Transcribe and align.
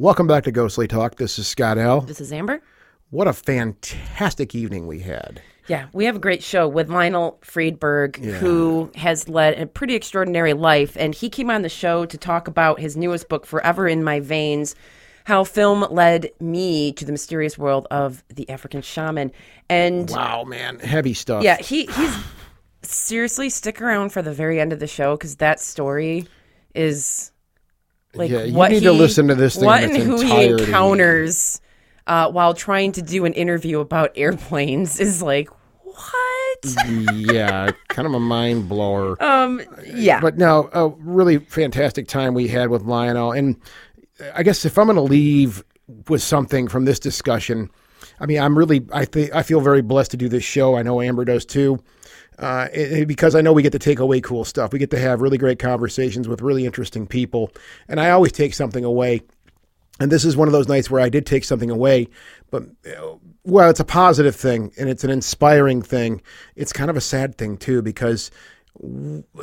Welcome 0.00 0.28
back 0.28 0.44
to 0.44 0.52
Ghostly 0.52 0.86
Talk. 0.86 1.16
This 1.16 1.40
is 1.40 1.48
Scott 1.48 1.76
L. 1.76 2.02
This 2.02 2.20
is 2.20 2.32
Amber. 2.32 2.62
What 3.10 3.26
a 3.26 3.32
fantastic 3.32 4.54
evening 4.54 4.86
we 4.86 5.00
had. 5.00 5.42
Yeah, 5.66 5.88
we 5.92 6.04
have 6.04 6.14
a 6.14 6.20
great 6.20 6.40
show 6.40 6.68
with 6.68 6.88
Lionel 6.88 7.36
Friedberg, 7.42 8.16
who 8.16 8.92
has 8.94 9.28
led 9.28 9.58
a 9.58 9.66
pretty 9.66 9.96
extraordinary 9.96 10.52
life. 10.52 10.96
And 10.96 11.16
he 11.16 11.28
came 11.28 11.50
on 11.50 11.62
the 11.62 11.68
show 11.68 12.06
to 12.06 12.16
talk 12.16 12.46
about 12.46 12.78
his 12.78 12.96
newest 12.96 13.28
book, 13.28 13.44
Forever 13.44 13.88
in 13.88 14.04
My 14.04 14.20
Veins 14.20 14.76
How 15.24 15.42
Film 15.42 15.84
Led 15.90 16.30
Me 16.38 16.92
to 16.92 17.04
the 17.04 17.10
Mysterious 17.10 17.58
World 17.58 17.88
of 17.90 18.22
the 18.28 18.48
African 18.48 18.82
Shaman. 18.82 19.32
And 19.68 20.08
Wow, 20.10 20.44
man, 20.44 20.78
heavy 20.78 21.12
stuff. 21.12 21.42
yeah, 21.42 21.56
he, 21.56 21.86
he's 21.86 22.16
seriously 22.82 23.50
stick 23.50 23.82
around 23.82 24.10
for 24.10 24.22
the 24.22 24.32
very 24.32 24.60
end 24.60 24.72
of 24.72 24.78
the 24.78 24.86
show 24.86 25.16
because 25.16 25.34
that 25.36 25.58
story 25.58 26.28
is 26.72 27.32
like 28.18 28.30
Yeah, 28.30 28.42
you 28.44 28.54
what 28.54 28.70
need 28.70 28.82
to 28.82 28.92
he- 28.92 28.98
listen 28.98 29.28
to 29.28 29.34
this 29.34 29.56
thing 29.56 29.64
what 29.64 29.82
and 29.84 29.96
who 29.96 30.20
he 30.20 30.46
encounters 30.46 31.60
uh, 32.06 32.30
while 32.30 32.54
trying 32.54 32.92
to 32.92 33.02
do 33.02 33.24
an 33.24 33.32
interview 33.34 33.80
about 33.80 34.12
airplanes 34.16 34.98
is 35.00 35.22
like 35.22 35.48
what 35.82 36.76
yeah, 37.12 37.70
kind 37.88 38.06
of 38.06 38.14
a 38.14 38.20
mind 38.20 38.68
blower. 38.68 39.22
um 39.22 39.60
yeah 39.86 40.20
But 40.20 40.36
no, 40.38 40.68
a 40.72 40.88
really 40.88 41.38
fantastic 41.38 42.08
time 42.08 42.34
we 42.34 42.48
had 42.48 42.68
with 42.70 42.82
Lionel. 42.82 43.32
And 43.32 43.56
I 44.34 44.42
guess 44.42 44.64
if 44.64 44.76
I'm 44.78 44.86
going 44.86 44.96
to 44.96 45.02
leave 45.02 45.62
with 46.08 46.22
something 46.22 46.66
from 46.68 46.84
this 46.84 46.98
discussion, 46.98 47.70
I 48.20 48.26
mean, 48.26 48.40
I'm 48.40 48.58
really, 48.58 48.84
I 48.92 49.04
think, 49.04 49.32
I 49.34 49.42
feel 49.42 49.60
very 49.60 49.82
blessed 49.82 50.10
to 50.12 50.16
do 50.16 50.28
this 50.28 50.42
show. 50.44 50.76
I 50.76 50.82
know 50.82 51.00
Amber 51.00 51.24
does 51.24 51.44
too. 51.44 51.78
Uh, 52.38 52.68
it- 52.72 53.08
because 53.08 53.34
I 53.34 53.40
know 53.40 53.52
we 53.52 53.62
get 53.62 53.72
to 53.72 53.78
take 53.78 53.98
away 53.98 54.20
cool 54.20 54.44
stuff. 54.44 54.72
We 54.72 54.78
get 54.78 54.90
to 54.90 54.98
have 54.98 55.20
really 55.20 55.38
great 55.38 55.58
conversations 55.58 56.28
with 56.28 56.40
really 56.40 56.64
interesting 56.64 57.06
people. 57.06 57.50
And 57.88 57.98
I 58.00 58.10
always 58.10 58.32
take 58.32 58.54
something 58.54 58.84
away. 58.84 59.22
And 60.00 60.12
this 60.12 60.24
is 60.24 60.36
one 60.36 60.46
of 60.46 60.52
those 60.52 60.68
nights 60.68 60.88
where 60.90 61.00
I 61.00 61.08
did 61.08 61.26
take 61.26 61.42
something 61.42 61.70
away, 61.70 62.06
but 62.52 62.62
uh, 62.86 63.16
well, 63.42 63.68
it's 63.68 63.80
a 63.80 63.84
positive 63.84 64.36
thing 64.36 64.70
and 64.78 64.88
it's 64.88 65.02
an 65.02 65.10
inspiring 65.10 65.82
thing. 65.82 66.22
It's 66.54 66.72
kind 66.72 66.88
of 66.88 66.96
a 66.96 67.00
sad 67.00 67.36
thing 67.36 67.56
too 67.56 67.82
because 67.82 68.30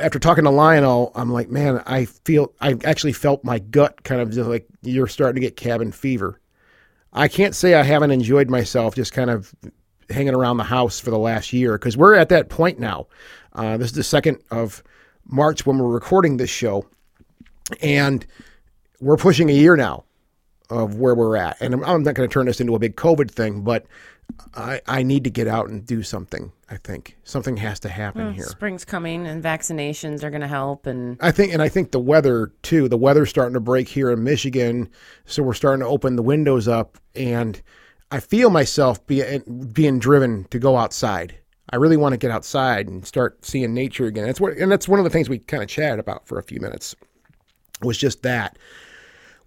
after 0.02 0.18
talking 0.18 0.46
to 0.46 0.50
Lionel, 0.50 1.12
I'm 1.14 1.30
like, 1.34 1.50
man, 1.50 1.84
I 1.86 2.06
feel 2.06 2.54
I 2.62 2.78
actually 2.86 3.12
felt 3.12 3.44
my 3.44 3.60
gut 3.60 4.04
kind 4.04 4.22
of 4.22 4.32
just 4.32 4.48
like 4.50 4.66
you're 4.82 5.08
starting 5.08 5.42
to 5.42 5.46
get 5.46 5.58
cabin 5.58 5.92
fever. 5.92 6.40
I 7.12 7.28
can't 7.28 7.54
say 7.54 7.74
I 7.74 7.84
haven't 7.84 8.12
enjoyed 8.12 8.50
myself 8.50 8.96
just 8.96 9.12
kind 9.12 9.30
of 9.30 9.54
hanging 10.10 10.36
around 10.36 10.58
the 10.58 10.64
house 10.64 11.00
for 11.00 11.10
the 11.10 11.18
last 11.18 11.54
year 11.54 11.78
because 11.78 11.98
we're 11.98 12.16
at 12.16 12.30
that 12.30 12.50
point 12.50 12.80
now. 12.80 13.08
Uh, 13.54 13.78
this 13.78 13.88
is 13.88 13.94
the 13.94 14.04
second 14.04 14.42
of 14.52 14.84
March 15.26 15.66
when 15.66 15.78
we're 15.78 15.90
recording 15.90 16.38
this 16.38 16.50
show, 16.50 16.86
and 17.82 18.26
we're 19.00 19.18
pushing 19.18 19.50
a 19.50 19.54
year 19.54 19.76
now 19.76 20.04
of 20.70 20.96
where 21.00 21.16
we're 21.16 21.38
at. 21.38 21.58
And 21.62 21.74
I'm, 21.74 21.84
I'm 21.84 22.04
not 22.04 22.16
going 22.16 22.28
to 22.28 22.34
turn 22.34 22.48
this 22.48 22.60
into 22.60 22.76
a 22.76 22.80
big 22.80 22.96
COVID 22.96 23.30
thing, 23.32 23.62
but 23.62 23.86
I, 24.56 24.82
I 24.88 25.04
need 25.04 25.24
to 25.26 25.30
get 25.30 25.48
out 25.48 25.70
and 25.70 25.86
do 25.86 26.02
something. 26.04 26.52
I 26.70 26.78
think 26.78 27.18
something 27.24 27.58
has 27.58 27.80
to 27.82 27.90
happen 27.90 28.34
here. 28.34 28.46
spring's 28.46 28.84
coming 28.84 29.28
and 29.28 29.44
vaccinations 29.44 30.24
are 30.24 30.32
going 30.32 30.42
to 30.42 30.48
help 30.48 30.88
and 30.88 31.18
I 31.22 31.32
think, 31.32 31.54
and 31.54 31.62
I 31.62 31.70
think 31.70 31.92
the 31.92 32.00
weather 32.00 32.52
too. 32.64 32.90
The 32.90 32.98
weather's 32.98 33.30
starting 33.30 33.54
to 33.54 33.60
break 33.60 33.88
here 33.88 34.10
in 34.10 34.24
Michigan, 34.24 34.90
so 35.26 35.44
we're 35.44 35.54
starting 35.54 35.82
to 35.82 35.88
open 35.88 36.16
the 36.16 36.24
windows 36.24 36.68
up, 36.68 36.98
and 37.14 37.62
I 38.16 38.22
feel 38.22 38.50
myself 38.50 39.06
being 39.08 39.70
being 39.74 40.00
driven 40.00 40.46
to 40.46 40.58
go 40.58 40.78
outside. 40.78 41.36
I 41.70 41.76
really 41.76 41.98
want 41.98 42.14
to 42.14 42.18
get 42.18 42.32
outside 42.32 42.88
and 42.88 43.06
start 43.06 43.44
seeing 43.44 43.74
nature 43.74 44.06
again. 44.06 44.26
That's 44.26 44.40
what, 44.40 44.54
and 44.54 44.72
that's 44.72 44.88
one 44.88 45.00
of 45.00 45.04
the 45.04 45.10
things 45.10 45.28
we 45.28 45.40
kind 45.40 45.62
of 45.62 45.68
chatted 45.68 46.00
about 46.00 46.26
for 46.26 46.40
a 46.40 46.44
few 46.44 46.62
minutes. 46.62 46.96
Was 47.82 47.98
just 47.98 48.24
that, 48.24 48.58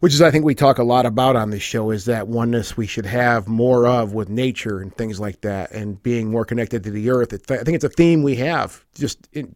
which 0.00 0.12
is 0.12 0.20
I 0.20 0.30
think 0.30 0.44
we 0.44 0.54
talk 0.54 0.76
a 0.76 0.82
lot 0.84 1.06
about 1.06 1.34
on 1.34 1.48
this 1.48 1.62
show 1.62 1.90
is 1.90 2.04
that 2.04 2.28
oneness 2.28 2.76
we 2.76 2.86
should 2.86 3.06
have 3.06 3.48
more 3.48 3.86
of 3.86 4.12
with 4.12 4.28
nature 4.28 4.80
and 4.80 4.94
things 4.94 5.18
like 5.18 5.40
that, 5.40 5.70
and 5.70 6.02
being 6.02 6.30
more 6.30 6.44
connected 6.44 6.84
to 6.84 6.90
the 6.90 7.08
earth. 7.08 7.32
I 7.50 7.64
think 7.64 7.74
it's 7.74 7.84
a 7.84 7.88
theme 7.88 8.22
we 8.22 8.36
have 8.36 8.84
just 8.94 9.30
in, 9.32 9.54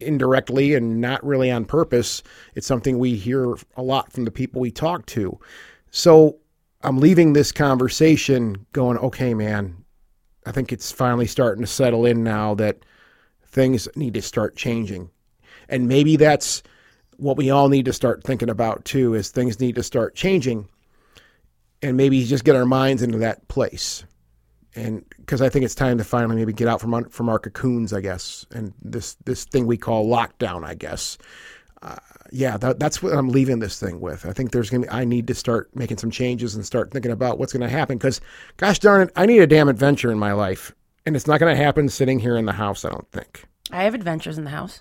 indirectly 0.00 0.72
and 0.74 1.02
not 1.02 1.22
really 1.22 1.50
on 1.50 1.66
purpose. 1.66 2.22
It's 2.54 2.66
something 2.66 2.98
we 2.98 3.16
hear 3.16 3.56
a 3.76 3.82
lot 3.82 4.10
from 4.10 4.24
the 4.24 4.30
people 4.30 4.62
we 4.62 4.70
talk 4.70 5.04
to. 5.06 5.38
So 5.90 6.38
I'm 6.84 6.98
leaving 6.98 7.32
this 7.32 7.50
conversation 7.50 8.66
going, 8.72 8.98
okay, 8.98 9.32
man, 9.32 9.84
I 10.46 10.52
think 10.52 10.70
it's 10.70 10.92
finally 10.92 11.26
starting 11.26 11.64
to 11.64 11.66
settle 11.66 12.04
in 12.04 12.22
now 12.22 12.54
that 12.56 12.84
things 13.46 13.88
need 13.96 14.14
to 14.14 14.22
start 14.22 14.56
changing. 14.56 15.10
And 15.68 15.88
maybe 15.88 16.16
that's 16.16 16.62
what 17.16 17.38
we 17.38 17.50
all 17.50 17.68
need 17.68 17.86
to 17.86 17.92
start 17.92 18.22
thinking 18.22 18.50
about 18.50 18.84
too 18.84 19.14
is 19.14 19.30
things 19.30 19.60
need 19.60 19.76
to 19.76 19.82
start 19.82 20.14
changing 20.14 20.68
and 21.80 21.96
maybe 21.96 22.22
just 22.24 22.44
get 22.44 22.56
our 22.56 22.66
minds 22.66 23.02
into 23.02 23.18
that 23.18 23.48
place. 23.48 24.04
And 24.74 25.04
because 25.18 25.40
I 25.40 25.48
think 25.48 25.64
it's 25.64 25.74
time 25.74 25.98
to 25.98 26.04
finally 26.04 26.36
maybe 26.36 26.52
get 26.52 26.68
out 26.68 26.80
from 26.80 27.08
from 27.08 27.28
our 27.28 27.38
cocoons, 27.38 27.92
I 27.92 28.00
guess, 28.00 28.44
and 28.50 28.74
this 28.82 29.16
this 29.24 29.44
thing 29.44 29.66
we 29.66 29.76
call 29.76 30.06
lockdown, 30.06 30.64
I 30.64 30.74
guess. 30.74 31.16
Uh, 31.84 31.96
yeah, 32.32 32.56
that, 32.56 32.78
that's 32.80 33.02
what 33.02 33.12
I'm 33.12 33.28
leaving 33.28 33.58
this 33.58 33.78
thing 33.78 34.00
with. 34.00 34.26
I 34.26 34.32
think 34.32 34.50
there's 34.50 34.70
gonna 34.70 34.86
be, 34.86 34.90
I 34.90 35.04
need 35.04 35.26
to 35.28 35.34
start 35.34 35.74
making 35.76 35.98
some 35.98 36.10
changes 36.10 36.54
and 36.54 36.64
start 36.64 36.90
thinking 36.90 37.12
about 37.12 37.38
what's 37.38 37.52
gonna 37.52 37.68
happen. 37.68 37.98
Because, 37.98 38.20
gosh 38.56 38.78
darn 38.78 39.02
it, 39.02 39.10
I 39.14 39.26
need 39.26 39.40
a 39.40 39.46
damn 39.46 39.68
adventure 39.68 40.10
in 40.10 40.18
my 40.18 40.32
life, 40.32 40.74
and 41.06 41.14
it's 41.14 41.26
not 41.26 41.38
gonna 41.38 41.54
happen 41.54 41.88
sitting 41.88 42.18
here 42.18 42.36
in 42.36 42.46
the 42.46 42.52
house. 42.52 42.84
I 42.84 42.90
don't 42.90 43.10
think. 43.12 43.44
i 43.70 43.84
have 43.84 43.94
adventures 43.94 44.38
in 44.38 44.44
the 44.44 44.50
house 44.50 44.80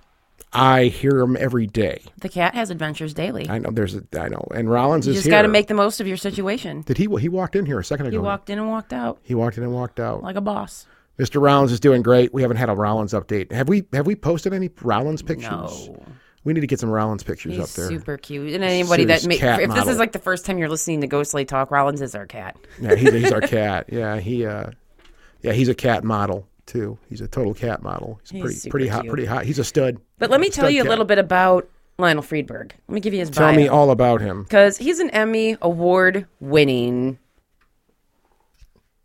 I 0.55 0.85
hear 0.85 1.11
them 1.13 1.35
every 1.39 1.67
day. 1.67 2.03
the 2.19 2.29
cat 2.29 2.55
has 2.55 2.69
adventures 2.69 3.13
daily 3.13 3.49
I 3.49 3.59
know 3.59 3.71
there's 3.71 3.95
a 3.95 4.03
I 4.17 4.29
know, 4.29 4.47
and 4.55 4.69
Rollins 4.69 5.05
you 5.05 5.11
is 5.11 5.19
just 5.19 5.29
got 5.29 5.41
to 5.41 5.47
make 5.47 5.67
the 5.67 5.73
most 5.73 5.99
of 5.99 6.07
your 6.07 6.17
situation 6.17 6.81
Did 6.81 6.97
he? 6.97 7.07
He 7.19 7.29
walked 7.29 7.55
in 7.55 7.65
here 7.65 7.79
a 7.79 7.83
second 7.83 8.07
ago. 8.07 8.15
he 8.15 8.19
walked 8.19 8.49
in 8.49 8.59
and 8.59 8.69
walked 8.69 8.93
out 8.93 9.19
He 9.23 9.35
walked 9.35 9.57
in 9.57 9.63
and 9.63 9.73
walked 9.73 9.99
out. 9.99 10.23
like 10.23 10.37
a 10.37 10.41
boss 10.41 10.85
Mr. 11.19 11.39
Rollins 11.39 11.71
is 11.71 11.79
doing 11.79 12.01
great. 12.01 12.33
We 12.33 12.41
haven't 12.41 12.57
had 12.57 12.69
a 12.69 12.75
Rollins 12.75 13.13
update. 13.13 13.51
Have 13.51 13.69
we? 13.69 13.83
Have 13.93 14.07
we 14.07 14.15
posted 14.15 14.51
any 14.51 14.71
Rollins 14.81 15.21
pictures? 15.21 15.89
no 15.89 16.03
We 16.45 16.51
need 16.53 16.61
to 16.61 16.67
get 16.67 16.79
some 16.79 16.89
Rollins 16.89 17.23
pictures 17.23 17.53
up 17.57 17.67
He's 17.67 17.75
there. 17.75 17.87
super 17.87 18.17
cute. 18.17 18.53
And 18.53 18.63
anybody 18.63 19.03
Serious 19.03 19.21
that 19.21 19.27
may, 19.29 19.37
cat 19.37 19.61
if 19.61 19.73
this 19.73 19.87
is 19.87 19.97
like 19.97 20.11
the 20.11 20.19
first 20.19 20.45
time 20.45 20.57
you're 20.57 20.67
listening 20.69 20.99
to 21.01 21.07
Ghostly 21.07 21.45
Talk, 21.45 21.71
Rollins 21.71 22.01
is 22.01 22.15
our 22.15 22.25
cat. 22.25 22.57
Yeah, 22.81 22.95
he's, 22.95 23.13
he's 23.13 23.31
our 23.31 23.41
cat. 23.59 23.87
Yeah, 23.91 24.19
he. 24.19 24.45
Uh, 24.45 24.71
yeah, 25.41 25.53
he's 25.53 25.69
a 25.69 25.75
cat 25.75 26.03
model 26.03 26.47
too. 26.65 26.97
He's 27.09 27.21
a 27.21 27.27
total 27.27 27.53
cat 27.53 27.81
model. 27.83 28.19
He's, 28.29 28.41
pretty 28.41 28.55
super 28.55 28.71
pretty 28.71 28.87
hot. 28.87 29.01
cute. 29.03 29.13
Pretty 29.13 29.25
hot. 29.25 29.45
He's 29.45 29.59
a 29.59 29.63
stud. 29.63 29.99
But 30.19 30.29
let 30.29 30.39
me 30.41 30.49
tell 30.49 30.65
Stud 30.65 30.73
you 30.73 30.81
a 30.81 30.83
cat. 30.83 30.89
little 30.89 31.05
bit 31.05 31.17
about 31.17 31.69
Lionel 31.97 32.23
Friedberg. 32.23 32.73
Let 32.87 32.93
me 32.93 32.99
give 33.01 33.13
you 33.13 33.19
his 33.19 33.29
bio. 33.29 33.39
Tell 33.39 33.47
bio. 33.49 33.55
me 33.57 33.67
all 33.67 33.91
about 33.91 34.21
him. 34.21 34.43
because 34.43 34.77
he's 34.77 34.99
an 34.99 35.09
Emmy 35.11 35.57
award 35.61 36.27
winning 36.39 37.19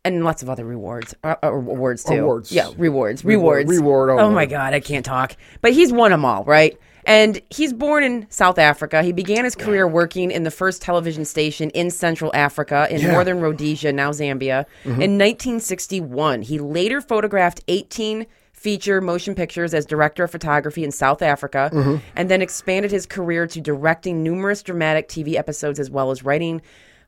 and 0.05 0.25
lots 0.25 0.43
of 0.43 0.49
other 0.49 0.65
rewards 0.65 1.15
uh, 1.25 1.35
uh, 1.43 1.49
awards 1.53 2.05
too. 2.05 2.15
Awards. 2.15 2.53
Yeah, 2.53 2.71
rewards, 2.77 3.25
rewards. 3.25 3.69
reward 3.71 4.11
Oh 4.11 4.19
award. 4.19 4.35
my 4.35 4.47
god, 4.47 4.75
I 4.75 4.81
can't 4.81 5.05
talk. 5.05 5.37
But 5.61 5.73
he's 5.73 5.93
won 5.93 6.11
them 6.13 6.25
all, 6.25 6.45
right? 6.45 6.79
And 7.09 7.41
he's 7.49 7.73
born 7.73 8.05
in 8.05 8.27
South 8.31 8.59
Africa. 8.59 9.03
He 9.03 9.13
began 9.13 9.45
his 9.45 9.55
career 9.55 9.89
working 9.89 10.31
in 10.31 10.45
the 10.45 10.51
first 10.51 10.83
television 10.83 11.25
station 11.25 11.71
in 11.71 11.91
Central 11.91 12.31
Africa, 12.35 12.87
in 12.91 13.01
Yeah. 13.01 13.13
northern 13.13 13.41
Rhodesia, 13.41 13.93
now 13.93 14.11
Zambia. 14.11 14.67
Mm-hmm. 14.85 14.91
In 14.91 15.19
1961, 15.19 16.43
he 16.43 16.59
later 16.59 17.01
photographed 17.01 17.63
18 17.67 18.27
feature 18.53 19.01
motion 19.01 19.35
pictures 19.35 19.73
as 19.73 19.87
director 19.87 20.25
of 20.25 20.31
photography 20.31 20.85
in 20.85 20.91
South 20.91 21.23
Africa, 21.23 21.71
mm-hmm. 21.73 21.97
and 22.17 22.29
then 22.29 22.43
expanded 22.43 22.91
his 22.91 23.07
career 23.07 23.47
to 23.47 23.61
directing 23.61 24.23
numerous 24.23 24.63
dramatic 24.63 25.09
TV 25.09 25.37
episodes 25.37 25.79
as 25.79 25.91
well 25.91 26.11
as 26.11 26.25
writing 26.25 26.61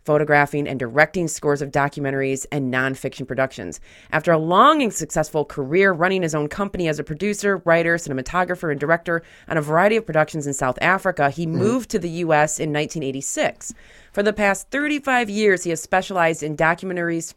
photographing, 0.05 0.67
and 0.67 0.79
directing 0.79 1.29
scores 1.29 1.63
of 1.63 1.71
documentaries 1.71 2.47
and 2.51 2.73
nonfiction 2.73 3.27
productions. 3.27 3.81
After 4.13 4.33
a 4.33 4.39
long 4.39 4.83
and 4.83 4.93
successful 4.93 5.45
career 5.45 5.93
running 5.93 6.23
his 6.23 6.35
own 6.35 6.49
company 6.49 6.89
as 6.89 6.99
a 6.99 7.05
producer, 7.05 7.59
writer, 7.65 7.97
cinematographer, 7.97 8.71
and 8.71 8.81
director 8.81 9.23
on 9.49 9.57
a 9.57 9.63
variety 9.63 9.97
of 9.97 10.07
productions 10.07 10.47
in 10.47 10.55
South 10.55 10.79
Africa, 10.81 11.31
he 11.31 11.47
mm-hmm. 11.47 11.59
moved 11.59 11.91
to 11.91 11.99
the 11.99 12.11
U.S. 12.11 12.59
in 12.59 12.73
1986. 12.73 13.75
For 14.13 14.23
the 14.23 14.33
past 14.33 14.71
35 14.71 15.31
years, 15.31 15.65
he 15.65 15.71
has 15.71 15.81
specialized 15.81 16.43
in 16.43 16.57
documentaries. 16.57 17.35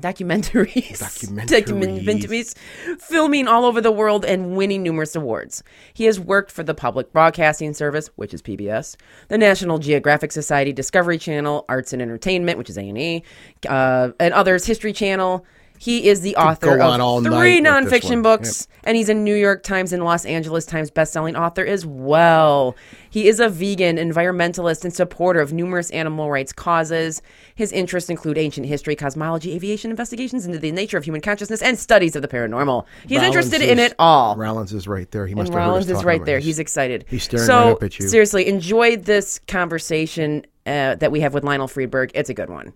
Documentaries. 0.00 0.98
Documentaries. 0.98 2.04
Documentaries. 2.04 3.00
Filming 3.00 3.48
all 3.48 3.64
over 3.64 3.80
the 3.80 3.90
world 3.90 4.24
and 4.26 4.54
winning 4.54 4.82
numerous 4.82 5.16
awards. 5.16 5.62
He 5.94 6.04
has 6.04 6.20
worked 6.20 6.50
for 6.50 6.62
the 6.62 6.74
Public 6.74 7.12
Broadcasting 7.12 7.72
Service, 7.72 8.10
which 8.16 8.34
is 8.34 8.42
PBS, 8.42 8.96
the 9.28 9.38
National 9.38 9.78
Geographic 9.78 10.32
Society, 10.32 10.72
Discovery 10.72 11.16
Channel, 11.16 11.64
Arts 11.68 11.94
and 11.94 12.02
Entertainment, 12.02 12.58
which 12.58 12.68
is 12.68 12.76
A&E, 12.76 13.22
uh, 13.68 14.10
and 14.20 14.34
others, 14.34 14.66
History 14.66 14.92
Channel. 14.92 15.46
He 15.78 16.08
is 16.08 16.20
the 16.20 16.36
author 16.36 16.76
go 16.78 16.86
on 16.88 17.00
all 17.00 17.18
of 17.18 17.24
three 17.24 17.60
nonfiction 17.60 18.22
books, 18.22 18.66
and 18.84 18.96
he's 18.96 19.08
a 19.08 19.14
New 19.14 19.34
York 19.34 19.62
Times 19.62 19.92
and 19.92 20.04
Los 20.04 20.24
Angeles 20.24 20.64
Times 20.66 20.90
bestselling 20.90 21.38
author 21.38 21.64
as 21.64 21.84
well. 21.86 22.74
He 23.10 23.28
is 23.28 23.40
a 23.40 23.48
vegan, 23.48 23.96
environmentalist, 23.96 24.84
and 24.84 24.92
supporter 24.92 25.40
of 25.40 25.52
numerous 25.52 25.90
animal 25.90 26.30
rights 26.30 26.52
causes. 26.52 27.22
His 27.54 27.72
interests 27.72 28.10
include 28.10 28.36
ancient 28.36 28.66
history, 28.66 28.94
cosmology, 28.94 29.54
aviation 29.54 29.90
investigations 29.90 30.44
into 30.44 30.58
the 30.58 30.70
nature 30.72 30.98
of 30.98 31.04
human 31.04 31.20
consciousness, 31.22 31.62
and 31.62 31.78
studies 31.78 32.14
of 32.16 32.22
the 32.22 32.28
paranormal. 32.28 32.84
He's 33.06 33.18
Rollins 33.18 33.26
interested 33.36 33.62
is- 33.62 33.70
in 33.70 33.78
it 33.78 33.94
all. 33.98 34.36
Rollins 34.36 34.72
is 34.72 34.86
right 34.86 35.10
there. 35.10 35.26
He 35.26 35.34
must 35.34 35.48
And 35.48 35.54
have 35.54 35.62
heard 35.62 35.68
us 35.68 35.86
Rollins 35.86 35.90
is 35.90 36.04
right 36.04 36.24
there. 36.24 36.36
this. 36.38 36.44
He's 36.44 36.58
excited. 36.58 37.04
He's 37.08 37.22
staring 37.22 37.46
so, 37.46 37.64
right 37.64 37.72
up 37.72 37.82
at 37.82 37.98
you. 37.98 38.08
Seriously, 38.08 38.46
enjoy 38.48 38.96
this 38.96 39.38
conversation. 39.46 40.44
uh, 40.66 40.96
that 40.96 41.12
we 41.12 41.20
have 41.20 41.32
with 41.32 41.44
Lionel 41.44 41.68
Friedberg. 41.68 42.10
It's 42.12 42.28
a 42.28 42.34
good 42.34 42.50
one. 42.50 42.72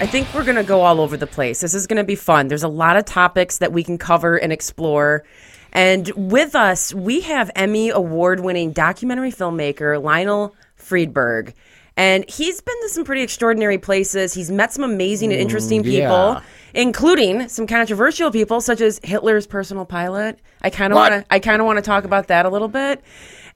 I 0.00 0.06
think 0.06 0.32
we're 0.32 0.44
going 0.44 0.54
to 0.54 0.62
go 0.62 0.82
all 0.82 1.00
over 1.00 1.16
the 1.16 1.26
place. 1.26 1.60
This 1.60 1.74
is 1.74 1.88
going 1.88 1.96
to 1.96 2.04
be 2.04 2.14
fun. 2.14 2.46
There's 2.46 2.62
a 2.62 2.68
lot 2.68 2.96
of 2.96 3.04
topics 3.04 3.58
that 3.58 3.72
we 3.72 3.82
can 3.82 3.98
cover 3.98 4.36
and 4.36 4.52
explore. 4.52 5.24
And 5.72 6.08
with 6.14 6.54
us, 6.54 6.94
we 6.94 7.22
have 7.22 7.50
Emmy 7.56 7.88
award 7.88 8.38
winning 8.38 8.70
documentary 8.70 9.32
filmmaker 9.32 10.00
Lionel 10.00 10.54
Friedberg. 10.76 11.52
And 11.96 12.24
he's 12.30 12.60
been 12.60 12.80
to 12.82 12.88
some 12.90 13.02
pretty 13.02 13.22
extraordinary 13.22 13.76
places. 13.76 14.32
He's 14.32 14.52
met 14.52 14.72
some 14.72 14.84
amazing 14.84 15.32
and 15.32 15.40
mm, 15.40 15.42
interesting 15.42 15.82
people, 15.82 15.98
yeah. 16.00 16.42
including 16.74 17.48
some 17.48 17.66
controversial 17.66 18.30
people 18.30 18.60
such 18.60 18.80
as 18.80 19.00
Hitler's 19.02 19.48
personal 19.48 19.84
pilot. 19.84 20.38
I 20.62 20.70
kind 20.70 20.92
of 20.92 20.96
want 20.96 21.14
to 21.14 21.26
I 21.28 21.40
kind 21.40 21.60
of 21.60 21.66
want 21.66 21.78
to 21.78 21.82
talk 21.82 22.04
about 22.04 22.28
that 22.28 22.46
a 22.46 22.50
little 22.50 22.68
bit. 22.68 23.02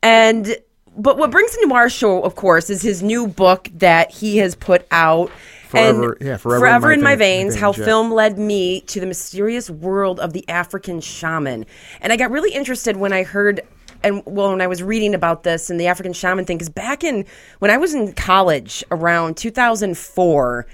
And 0.03 0.57
but 0.97 1.17
what 1.19 1.31
brings 1.31 1.57
him 1.57 1.69
to 1.69 1.75
our 1.77 1.89
show, 1.89 2.21
of 2.23 2.35
course, 2.35 2.69
is 2.69 2.83
his 2.83 3.03
new 3.03 3.27
book 3.29 3.71
that 3.75 4.11
he 4.11 4.39
has 4.39 4.55
put 4.55 4.87
out. 4.91 5.31
Forever- 5.73 6.17
and 6.21 6.29
yeah, 6.29 6.37
Forever 6.37 6.93
in 6.93 7.03
my, 7.03 7.17
veins, 7.17 7.55
Veins, 7.55 7.61
how 7.61 7.73
yeah. 7.73 7.85
film 7.85 8.13
led 8.13 8.39
me 8.39 8.81
to 8.83 9.01
the 9.01 9.07
mysterious 9.07 9.69
world 9.69 10.21
of 10.21 10.33
the 10.33 10.49
African 10.49 11.01
shaman. 11.01 11.67
And 12.01 12.13
I 12.13 12.17
got 12.17 12.31
really 12.31 12.53
interested 12.53 12.97
when 12.97 13.13
I 13.13 13.25
heard 13.25 13.61
and 14.05 14.23
well 14.27 14.51
when 14.51 14.61
I 14.61 14.67
was 14.67 14.83
reading 14.83 15.15
about 15.15 15.45
this 15.45 15.71
and 15.71 15.79
the 15.79 15.87
African 15.87 16.13
shaman 16.13 16.45
thing 16.45 16.59
cuz 16.59 16.69
back 16.69 17.05
in 17.05 17.25
when 17.61 17.71
I 17.71 17.77
was 17.77 17.95
in 17.95 18.13
college 18.15 18.83
around 18.91 19.37
2004, 19.37 20.67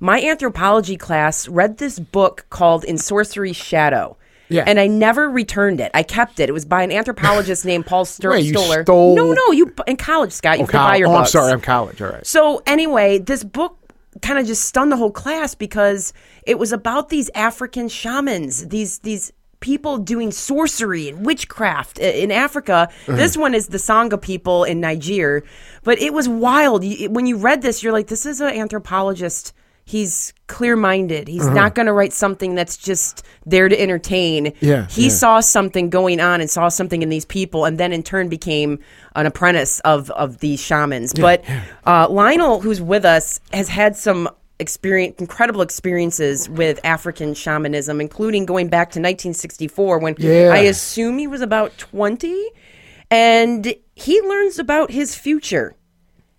my 0.00 0.22
anthropology 0.22 0.96
class 0.96 1.48
read 1.48 1.78
this 1.78 1.98
book 1.98 2.46
called 2.50 2.84
In 2.84 2.98
Sorcery's 2.98 3.56
Shadow. 3.56 4.16
Yeah. 4.48 4.62
And 4.64 4.78
I 4.78 4.86
never 4.86 5.28
returned 5.28 5.80
it. 5.80 5.90
I 5.94 6.04
kept 6.04 6.38
it. 6.38 6.48
It 6.48 6.52
was 6.52 6.64
by 6.64 6.84
an 6.84 6.92
anthropologist 6.92 7.64
named 7.72 7.86
Paul 7.86 8.04
Ster- 8.04 8.30
Wait, 8.30 8.44
you 8.44 8.52
Stoller. 8.54 8.82
stole- 8.84 9.16
No, 9.16 9.32
no, 9.32 9.50
you 9.50 9.72
in 9.88 9.96
college, 9.96 10.30
Scott. 10.30 10.58
You 10.58 10.64
Oh, 10.64 10.66
could 10.68 10.76
buy 10.76 10.96
your 10.96 11.08
oh, 11.08 11.16
I'm 11.16 11.26
sorry. 11.26 11.50
I'm 11.52 11.60
college. 11.60 12.00
All 12.00 12.10
right. 12.10 12.24
So 12.24 12.62
anyway, 12.66 13.18
this 13.18 13.42
book 13.42 13.76
kind 14.22 14.38
of 14.38 14.46
just 14.46 14.64
stunned 14.64 14.92
the 14.92 14.96
whole 14.96 15.10
class 15.10 15.54
because 15.54 16.12
it 16.46 16.58
was 16.58 16.72
about 16.72 17.08
these 17.08 17.30
African 17.34 17.88
shamans, 17.88 18.68
these 18.68 19.00
these 19.00 19.32
people 19.60 19.98
doing 19.98 20.30
sorcery 20.30 21.08
and 21.08 21.24
witchcraft 21.24 21.98
in 21.98 22.30
Africa. 22.30 22.88
Uh-huh. 22.90 23.16
This 23.16 23.36
one 23.36 23.54
is 23.54 23.68
the 23.68 23.78
Songhay 23.78 24.20
people 24.20 24.64
in 24.64 24.80
Niger, 24.80 25.44
but 25.82 25.98
it 25.98 26.12
was 26.12 26.28
wild. 26.28 26.84
When 27.10 27.26
you 27.26 27.36
read 27.36 27.62
this, 27.62 27.82
you're 27.82 27.92
like, 27.92 28.08
this 28.08 28.26
is 28.26 28.40
an 28.40 28.50
anthropologist. 28.50 29.52
He's 29.88 30.34
clear-minded. 30.48 31.28
He's 31.28 31.46
not 31.46 31.76
going 31.76 31.86
to 31.86 31.92
write 31.92 32.12
something 32.12 32.56
that's 32.56 32.76
just 32.76 33.24
there 33.46 33.68
to 33.68 33.80
entertain. 33.80 34.48
Uh-huh. 34.48 34.56
Yeah, 34.60 34.86
he 34.88 35.04
yeah. 35.04 35.08
saw 35.10 35.38
something 35.38 35.90
going 35.90 36.18
on 36.18 36.40
and 36.40 36.50
saw 36.50 36.68
something 36.68 37.02
in 37.02 37.08
these 37.08 37.24
people, 37.24 37.64
and 37.64 37.78
then 37.78 37.92
in 37.92 38.02
turn 38.02 38.28
became 38.28 38.80
an 39.14 39.26
apprentice 39.26 39.78
of 39.80 40.10
of 40.10 40.38
these 40.38 40.60
shamans. 40.60 41.14
but 41.14 41.44
Uh, 41.86 42.08
Lionel, 42.10 42.60
who's 42.60 42.82
with 42.82 43.04
us, 43.04 43.38
has 43.52 43.68
had 43.68 43.94
some 43.96 44.28
experience, 44.58 45.14
incredible 45.20 45.62
experiences 45.62 46.48
with 46.48 46.80
African 46.82 47.32
shamanism, 47.32 48.00
including 48.00 48.44
going 48.44 48.66
back 48.66 48.88
to 48.90 48.98
1964 48.98 49.98
when 50.00 50.16
Yeah. 50.18 50.50
I 50.52 50.58
assume 50.60 51.18
he 51.18 51.28
was 51.28 51.42
about 51.42 51.78
20, 51.78 52.34
and 53.10 53.72
he 53.94 54.20
learns 54.22 54.58
about 54.58 54.90
his 54.90 55.14
future 55.14 55.76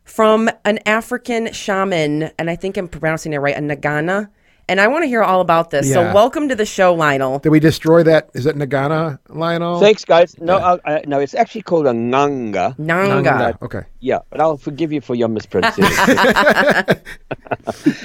from 0.08 0.50
an 0.66 0.80
African 0.86 1.52
shaman, 1.54 2.32
and 2.40 2.50
I 2.50 2.56
think 2.56 2.78
I'm 2.78 2.88
pronouncing 2.88 3.34
it 3.34 3.38
right, 3.38 3.56
a 3.56 3.60
Nagana. 3.60 4.30
And 4.70 4.82
I 4.82 4.88
want 4.88 5.04
to 5.04 5.08
hear 5.08 5.24
all 5.24 5.40
about 5.40 5.70
this. 5.70 5.94
So, 5.94 6.02
welcome 6.14 6.50
to 6.50 6.56
the 6.56 6.66
show, 6.66 6.94
Lionel. 6.94 7.40
Did 7.40 7.50
we 7.50 7.62
destroy 7.62 8.04
that? 8.04 8.30
Is 8.34 8.46
it 8.46 8.58
Nagana, 8.58 9.18
Lionel? 9.30 9.80
Thanks, 9.80 10.04
guys. 10.04 10.38
No, 10.40 10.58
I, 10.58 10.96
I, 10.96 11.04
no, 11.08 11.22
it's 11.22 11.34
actually 11.34 11.62
called 11.62 11.88
a 11.88 11.92
nganga. 11.92 12.78
Nanga. 12.78 13.22
Nanga. 13.22 13.58
Okay. 13.62 13.84
Yeah, 14.02 14.20
but 14.30 14.42
I'll 14.42 14.58
forgive 14.58 14.92
you 14.92 15.00
for 15.00 15.16
your 15.16 15.30
mispronunciation. 15.30 15.96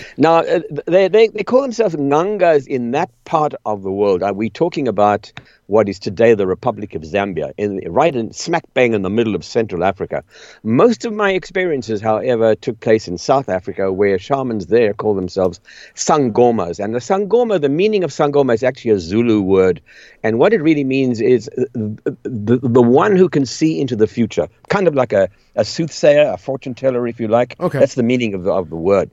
now, 0.18 0.36
uh, 0.36 0.60
they, 0.86 1.08
they, 1.08 1.26
they 1.28 1.42
call 1.42 1.62
themselves 1.62 1.96
ngangas 1.96 2.68
in 2.68 2.92
that 2.92 3.10
part 3.24 3.54
of 3.66 3.82
the 3.82 3.90
world. 3.90 4.22
Are 4.22 4.32
we 4.32 4.48
talking 4.48 4.86
about 4.86 5.32
what 5.72 5.88
is 5.88 5.98
today 5.98 6.34
the 6.34 6.46
Republic 6.46 6.94
of 6.94 7.00
Zambia, 7.00 7.50
in, 7.56 7.80
right 7.88 8.14
in 8.14 8.30
smack 8.30 8.62
bang 8.74 8.92
in 8.92 9.00
the 9.00 9.08
middle 9.08 9.34
of 9.34 9.42
Central 9.42 9.82
Africa? 9.82 10.22
Most 10.62 11.06
of 11.06 11.14
my 11.14 11.30
experiences, 11.32 12.02
however, 12.02 12.54
took 12.54 12.78
place 12.80 13.08
in 13.08 13.16
South 13.16 13.48
Africa, 13.48 13.90
where 13.90 14.18
shamans 14.18 14.66
there 14.66 14.92
call 14.92 15.14
themselves 15.14 15.60
sangomas. 15.94 16.78
And 16.78 16.94
the 16.94 16.98
sangoma, 16.98 17.58
the 17.58 17.70
meaning 17.70 18.04
of 18.04 18.10
sangoma 18.10 18.52
is 18.52 18.62
actually 18.62 18.90
a 18.90 18.98
Zulu 18.98 19.40
word. 19.40 19.80
And 20.22 20.38
what 20.38 20.52
it 20.52 20.60
really 20.60 20.84
means 20.84 21.22
is 21.22 21.48
the, 21.72 22.60
the 22.62 22.82
one 22.82 23.16
who 23.16 23.30
can 23.30 23.46
see 23.46 23.80
into 23.80 23.96
the 23.96 24.06
future, 24.06 24.48
kind 24.68 24.86
of 24.86 24.94
like 24.94 25.14
a, 25.14 25.30
a 25.56 25.64
soothsayer, 25.64 26.30
a 26.34 26.36
fortune 26.36 26.74
teller, 26.74 27.08
if 27.08 27.18
you 27.18 27.28
like. 27.28 27.58
Okay. 27.60 27.78
That's 27.78 27.94
the 27.94 28.02
meaning 28.02 28.34
of 28.34 28.44
the, 28.44 28.52
of 28.52 28.68
the 28.68 28.76
word. 28.76 29.10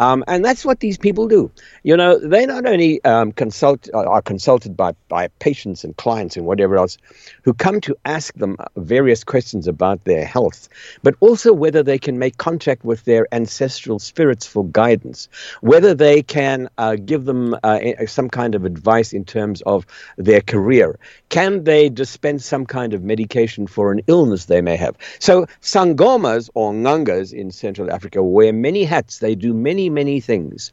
Um, 0.00 0.24
and 0.26 0.42
that's 0.42 0.64
what 0.64 0.80
these 0.80 0.96
people 0.96 1.28
do. 1.28 1.50
You 1.82 1.94
know, 1.94 2.18
they 2.18 2.46
not 2.46 2.64
only 2.64 3.04
um, 3.04 3.32
consult 3.32 3.86
uh, 3.92 3.98
are 3.98 4.22
consulted 4.22 4.74
by, 4.74 4.94
by 5.08 5.28
patients 5.40 5.84
and 5.84 5.94
clients 5.94 6.38
and 6.38 6.46
whatever 6.46 6.78
else, 6.78 6.96
who 7.42 7.52
come 7.52 7.82
to 7.82 7.94
ask 8.06 8.32
them 8.34 8.56
various 8.76 9.24
questions 9.24 9.68
about 9.68 10.04
their 10.04 10.24
health, 10.24 10.70
but 11.02 11.16
also 11.20 11.52
whether 11.52 11.82
they 11.82 11.98
can 11.98 12.18
make 12.18 12.38
contact 12.38 12.82
with 12.82 13.04
their 13.04 13.26
ancestral 13.30 13.98
spirits 13.98 14.46
for 14.46 14.64
guidance, 14.68 15.28
whether 15.60 15.92
they 15.92 16.22
can 16.22 16.70
uh, 16.78 16.96
give 16.96 17.26
them 17.26 17.54
uh, 17.62 17.80
some 18.06 18.30
kind 18.30 18.54
of 18.54 18.64
advice 18.64 19.12
in 19.12 19.26
terms 19.26 19.60
of 19.66 19.84
their 20.16 20.40
career, 20.40 20.98
can 21.28 21.64
they 21.64 21.90
dispense 21.90 22.46
some 22.46 22.64
kind 22.64 22.94
of 22.94 23.04
medication 23.04 23.66
for 23.66 23.92
an 23.92 24.00
illness 24.06 24.46
they 24.46 24.62
may 24.62 24.76
have. 24.76 24.96
So 25.18 25.44
sangomas 25.60 26.48
or 26.54 26.72
ngangas 26.72 27.34
in 27.34 27.50
Central 27.50 27.92
Africa 27.92 28.22
wear 28.22 28.54
many 28.54 28.84
hats. 28.84 29.18
They 29.18 29.34
do 29.34 29.52
many 29.52 29.89
many 29.90 30.20
things, 30.20 30.72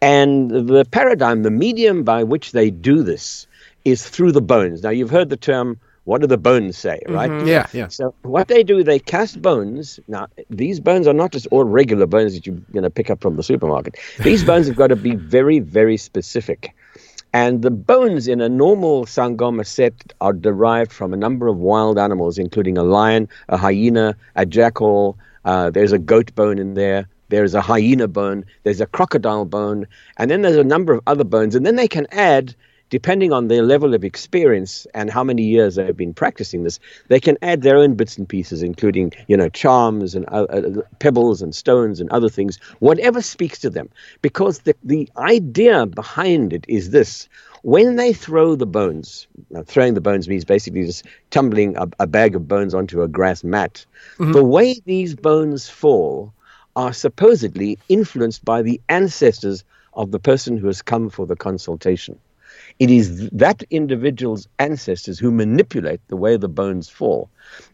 and 0.00 0.50
the 0.50 0.84
paradigm, 0.90 1.42
the 1.42 1.50
medium 1.50 2.04
by 2.04 2.22
which 2.22 2.52
they 2.52 2.70
do 2.70 3.02
this, 3.02 3.46
is 3.84 4.06
through 4.08 4.32
the 4.32 4.42
bones. 4.42 4.82
Now 4.82 4.90
you've 4.90 5.10
heard 5.10 5.30
the 5.30 5.36
term. 5.36 5.80
What 6.04 6.20
do 6.20 6.28
the 6.28 6.38
bones 6.38 6.78
say, 6.78 7.00
right? 7.08 7.44
Yeah. 7.46 7.66
Yeah. 7.72 7.88
So 7.88 8.14
what 8.22 8.46
they 8.46 8.62
do, 8.62 8.84
they 8.84 9.00
cast 9.00 9.42
bones. 9.42 9.98
Now 10.06 10.28
these 10.50 10.78
bones 10.78 11.08
are 11.08 11.12
not 11.12 11.32
just 11.32 11.48
all 11.50 11.64
regular 11.64 12.06
bones 12.06 12.34
that 12.34 12.46
you're 12.46 12.62
going 12.72 12.84
to 12.84 12.90
pick 12.90 13.10
up 13.10 13.20
from 13.20 13.36
the 13.36 13.42
supermarket. 13.42 13.96
These 14.22 14.44
bones 14.50 14.68
have 14.68 14.76
got 14.76 14.88
to 14.88 14.96
be 14.96 15.16
very, 15.16 15.58
very 15.58 15.96
specific. 15.96 16.74
And 17.32 17.62
the 17.62 17.70
bones 17.70 18.28
in 18.28 18.40
a 18.40 18.48
normal 18.48 19.04
Sangoma 19.04 19.66
set 19.66 19.92
are 20.20 20.32
derived 20.32 20.92
from 20.92 21.12
a 21.12 21.16
number 21.16 21.48
of 21.48 21.58
wild 21.58 21.98
animals, 21.98 22.38
including 22.38 22.78
a 22.78 22.82
lion, 22.82 23.28
a 23.48 23.56
hyena, 23.56 24.16
a 24.36 24.46
jackal. 24.46 25.18
Uh, 25.44 25.70
there's 25.70 25.92
a 25.92 25.98
goat 25.98 26.34
bone 26.34 26.58
in 26.58 26.74
there. 26.74 27.08
There's 27.28 27.54
a 27.54 27.60
hyena 27.60 28.08
bone. 28.08 28.44
There's 28.62 28.80
a 28.80 28.86
crocodile 28.86 29.44
bone. 29.44 29.86
And 30.16 30.30
then 30.30 30.42
there's 30.42 30.56
a 30.56 30.64
number 30.64 30.92
of 30.92 31.00
other 31.06 31.24
bones. 31.24 31.54
And 31.54 31.66
then 31.66 31.76
they 31.76 31.88
can 31.88 32.06
add, 32.12 32.54
depending 32.88 33.32
on 33.32 33.48
their 33.48 33.62
level 33.62 33.94
of 33.94 34.04
experience 34.04 34.86
and 34.94 35.10
how 35.10 35.24
many 35.24 35.42
years 35.42 35.74
they've 35.74 35.96
been 35.96 36.14
practicing 36.14 36.62
this, 36.62 36.78
they 37.08 37.18
can 37.18 37.36
add 37.42 37.62
their 37.62 37.76
own 37.76 37.94
bits 37.94 38.16
and 38.16 38.28
pieces, 38.28 38.62
including, 38.62 39.12
you 39.26 39.36
know, 39.36 39.48
charms 39.48 40.14
and 40.14 40.24
uh, 40.28 40.44
uh, 40.44 40.82
pebbles 41.00 41.42
and 41.42 41.54
stones 41.54 42.00
and 42.00 42.08
other 42.10 42.28
things, 42.28 42.58
whatever 42.78 43.20
speaks 43.20 43.58
to 43.58 43.70
them. 43.70 43.88
Because 44.22 44.60
the, 44.60 44.76
the 44.84 45.08
idea 45.16 45.86
behind 45.86 46.52
it 46.52 46.64
is 46.68 46.90
this 46.90 47.28
when 47.62 47.96
they 47.96 48.12
throw 48.12 48.54
the 48.54 48.66
bones, 48.66 49.26
now 49.50 49.64
throwing 49.64 49.94
the 49.94 50.00
bones 50.00 50.28
means 50.28 50.44
basically 50.44 50.86
just 50.86 51.04
tumbling 51.30 51.76
a, 51.76 51.88
a 51.98 52.06
bag 52.06 52.36
of 52.36 52.46
bones 52.46 52.72
onto 52.74 53.02
a 53.02 53.08
grass 53.08 53.42
mat, 53.42 53.84
the 54.18 54.44
way 54.44 54.80
these 54.84 55.16
bones 55.16 55.68
fall 55.68 56.32
are 56.76 56.92
supposedly 56.92 57.78
influenced 57.88 58.44
by 58.44 58.62
the 58.62 58.80
ancestors 58.88 59.64
of 59.94 60.12
the 60.12 60.20
person 60.20 60.56
who 60.56 60.66
has 60.66 60.82
come 60.82 61.08
for 61.10 61.26
the 61.26 61.36
consultation. 61.36 62.18
It 62.78 62.90
is 62.90 63.30
that 63.30 63.62
individual's 63.70 64.46
ancestors 64.58 65.18
who 65.18 65.30
manipulate 65.30 66.00
the 66.08 66.16
way 66.16 66.36
the 66.36 66.48
bones 66.48 66.88
fall. 66.88 67.30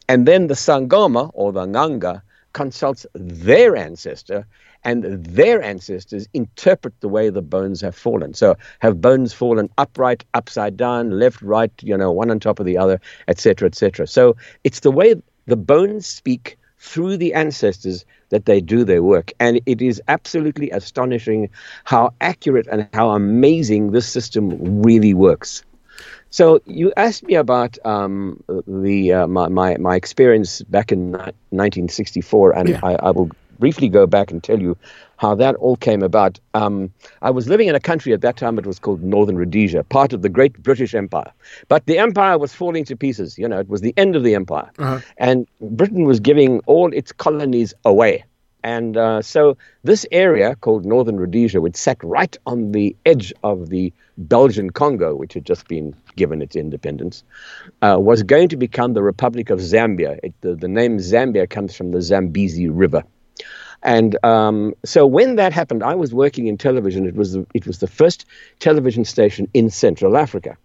And 0.08 0.26
then 0.26 0.46
the 0.46 0.54
Sangoma 0.54 1.30
or 1.34 1.52
the 1.52 1.66
Nganga 1.66 2.22
consults 2.52 3.06
their 3.14 3.76
ancestor, 3.76 4.46
and 4.84 5.24
their 5.24 5.62
ancestors 5.62 6.28
interpret 6.34 6.92
the 7.00 7.08
way 7.08 7.30
the 7.30 7.42
bones 7.42 7.80
have 7.80 7.94
fallen. 7.94 8.34
So, 8.34 8.56
have 8.80 9.00
bones 9.00 9.32
fallen 9.32 9.70
upright, 9.78 10.24
upside 10.34 10.76
down, 10.76 11.18
left, 11.18 11.40
right, 11.40 11.72
you 11.82 11.96
know, 11.96 12.12
one 12.12 12.30
on 12.30 12.40
top 12.40 12.60
of 12.60 12.66
the 12.66 12.76
other, 12.76 13.00
etc., 13.28 13.68
etc. 13.68 14.06
So, 14.06 14.36
it's 14.64 14.80
the 14.80 14.90
way 14.90 15.14
the 15.46 15.56
bones 15.56 16.06
speak 16.06 16.58
through 16.78 17.16
the 17.16 17.32
ancestors 17.32 18.04
that 18.32 18.46
they 18.46 18.60
do 18.60 18.84
their 18.84 19.02
work. 19.02 19.30
And 19.38 19.60
it 19.66 19.80
is 19.80 20.02
absolutely 20.08 20.70
astonishing 20.70 21.50
how 21.84 22.14
accurate 22.20 22.66
and 22.66 22.88
how 22.92 23.10
amazing 23.10 23.92
this 23.92 24.08
system 24.08 24.82
really 24.82 25.14
works. 25.14 25.62
So 26.30 26.60
you 26.64 26.92
asked 26.96 27.24
me 27.24 27.34
about 27.34 27.76
um, 27.84 28.42
the 28.66 29.12
uh, 29.12 29.26
my, 29.26 29.48
my 29.48 29.76
my 29.76 29.96
experience 29.96 30.62
back 30.62 30.90
in 30.90 31.12
1964, 31.12 32.56
and 32.56 32.68
Yeah. 32.70 32.80
I, 32.82 32.94
I 32.94 33.10
will 33.10 33.30
briefly 33.62 33.88
go 33.88 34.04
back 34.08 34.32
and 34.32 34.42
tell 34.42 34.60
you 34.60 34.76
how 35.18 35.36
that 35.36 35.54
all 35.64 35.76
came 35.76 36.02
about. 36.02 36.40
Um, 36.54 36.92
I 37.28 37.30
was 37.30 37.46
living 37.46 37.68
in 37.68 37.76
a 37.76 37.84
country 37.90 38.12
at 38.12 38.22
that 38.22 38.36
time; 38.36 38.58
it 38.58 38.66
was 38.66 38.80
called 38.80 39.00
Northern 39.14 39.36
Rhodesia, 39.36 39.84
part 39.84 40.12
of 40.12 40.22
the 40.22 40.28
Great 40.28 40.54
British 40.68 40.94
Empire. 40.94 41.32
But 41.68 41.86
the 41.86 41.98
empire 41.98 42.36
was 42.38 42.52
falling 42.52 42.84
to 42.86 42.96
pieces. 42.96 43.38
You 43.38 43.46
know, 43.48 43.60
it 43.60 43.68
was 43.68 43.80
the 43.80 43.94
end 43.96 44.16
of 44.16 44.24
the 44.24 44.34
empire, 44.34 44.68
and 45.16 45.46
Britain 45.60 46.04
was 46.12 46.18
giving 46.18 46.58
all 46.66 46.92
its 46.92 47.12
colonies 47.12 47.72
away. 47.84 48.24
And 48.64 48.96
uh, 48.96 49.22
so 49.22 49.56
this 49.84 50.06
area 50.12 50.56
called 50.56 50.84
Northern 50.84 51.18
Rhodesia, 51.18 51.60
which 51.60 51.76
sat 51.76 51.98
right 52.02 52.36
on 52.46 52.72
the 52.72 52.96
edge 53.06 53.32
of 53.42 53.68
the 53.70 53.92
Belgian 54.18 54.70
Congo, 54.70 55.14
which 55.14 55.34
had 55.34 55.44
just 55.44 55.68
been 55.68 55.94
given 56.16 56.42
its 56.42 56.56
independence, 56.56 57.24
uh, 57.82 57.96
was 57.98 58.22
going 58.22 58.48
to 58.48 58.56
become 58.56 58.94
the 58.94 59.02
Republic 59.02 59.50
of 59.50 59.58
Zambia. 59.60 60.18
It, 60.22 60.34
the, 60.42 60.54
the 60.54 60.68
name 60.68 60.98
Zambia 60.98 61.48
comes 61.48 61.76
from 61.76 61.90
the 61.92 62.02
Zambezi 62.02 62.68
River. 62.68 63.02
And 63.82 64.16
um, 64.24 64.74
so 64.84 65.06
when 65.06 65.36
that 65.36 65.52
happened, 65.52 65.82
I 65.82 65.94
was 65.94 66.14
working 66.14 66.46
in 66.46 66.56
television. 66.56 67.06
It 67.06 67.16
was 67.16 67.32
the, 67.32 67.46
it 67.54 67.66
was 67.66 67.78
the 67.78 67.86
first 67.86 68.24
television 68.60 69.04
station 69.04 69.48
in 69.54 69.70
Central 69.70 70.16
Africa. 70.16 70.56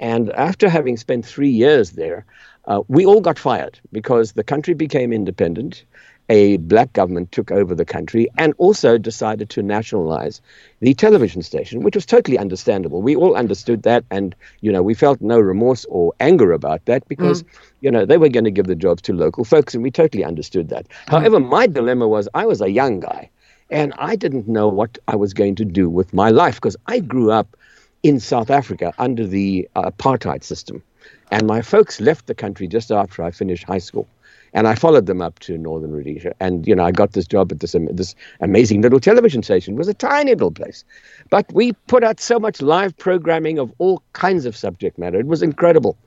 And 0.00 0.32
after 0.32 0.68
having 0.68 0.96
spent 0.96 1.24
three 1.24 1.50
years 1.50 1.92
there, 1.92 2.24
uh, 2.66 2.82
we 2.88 3.04
all 3.04 3.20
got 3.20 3.38
fired 3.38 3.78
because 3.92 4.32
the 4.32 4.44
country 4.44 4.74
became 4.74 5.12
independent. 5.12 5.84
A 6.30 6.56
black 6.56 6.92
government 6.94 7.32
took 7.32 7.50
over 7.50 7.74
the 7.74 7.84
country 7.84 8.28
and 8.38 8.54
also 8.56 8.96
decided 8.96 9.50
to 9.50 9.62
nationalize 9.62 10.40
the 10.80 10.94
television 10.94 11.42
station, 11.42 11.82
which 11.82 11.94
was 11.94 12.06
totally 12.06 12.38
understandable. 12.38 13.02
We 13.02 13.14
all 13.14 13.36
understood 13.36 13.82
that, 13.82 14.04
and 14.10 14.34
you 14.62 14.72
know, 14.72 14.82
we 14.82 14.94
felt 14.94 15.20
no 15.20 15.38
remorse 15.38 15.84
or 15.90 16.14
anger 16.20 16.52
about 16.52 16.84
that 16.86 17.06
because 17.08 17.44
you 17.82 17.90
know 17.90 18.06
they 18.06 18.16
were 18.16 18.30
going 18.30 18.44
to 18.44 18.50
give 18.50 18.66
the 18.66 18.74
jobs 18.74 19.02
to 19.02 19.12
local 19.12 19.44
folks, 19.44 19.74
and 19.74 19.82
we 19.82 19.90
totally 19.90 20.24
understood 20.24 20.70
that. 20.70 20.86
However, 21.08 21.40
my 21.40 21.66
dilemma 21.66 22.08
was 22.08 22.28
I 22.34 22.46
was 22.46 22.62
a 22.62 22.70
young 22.70 23.00
guy, 23.00 23.28
and 23.70 23.92
I 23.98 24.16
didn't 24.16 24.48
know 24.48 24.68
what 24.68 24.98
I 25.08 25.16
was 25.16 25.34
going 25.34 25.56
to 25.56 25.64
do 25.64 25.90
with 25.90 26.14
my 26.14 26.30
life 26.30 26.54
because 26.56 26.76
I 26.86 27.00
grew 27.00 27.32
up 27.32 27.56
in 28.02 28.20
South 28.20 28.50
Africa 28.50 28.92
under 28.98 29.26
the 29.26 29.68
uh, 29.76 29.90
apartheid 29.90 30.44
system. 30.44 30.82
And 31.30 31.46
my 31.46 31.62
folks 31.62 32.00
left 32.00 32.26
the 32.26 32.34
country 32.34 32.68
just 32.68 32.92
after 32.92 33.22
I 33.22 33.30
finished 33.30 33.64
high 33.64 33.78
school. 33.78 34.06
And 34.54 34.68
I 34.68 34.74
followed 34.76 35.06
them 35.06 35.20
up 35.20 35.40
to 35.40 35.58
Northern 35.58 35.92
Rhodesia. 35.92 36.32
And, 36.40 36.66
you 36.66 36.74
know, 36.74 36.84
I 36.84 36.92
got 36.92 37.12
this 37.12 37.26
job 37.26 37.52
at 37.52 37.60
this, 37.60 37.74
am- 37.74 37.94
this 37.94 38.14
amazing 38.40 38.82
little 38.82 39.00
television 39.00 39.42
station. 39.42 39.74
It 39.74 39.78
was 39.78 39.88
a 39.88 39.94
tiny 39.94 40.32
little 40.32 40.52
place. 40.52 40.84
But 41.28 41.52
we 41.52 41.72
put 41.88 42.04
out 42.04 42.20
so 42.20 42.38
much 42.38 42.62
live 42.62 42.96
programming 42.96 43.58
of 43.58 43.72
all 43.78 44.02
kinds 44.12 44.46
of 44.46 44.56
subject 44.56 44.98
matter. 44.98 45.18
It 45.18 45.26
was 45.26 45.42
incredible 45.42 45.98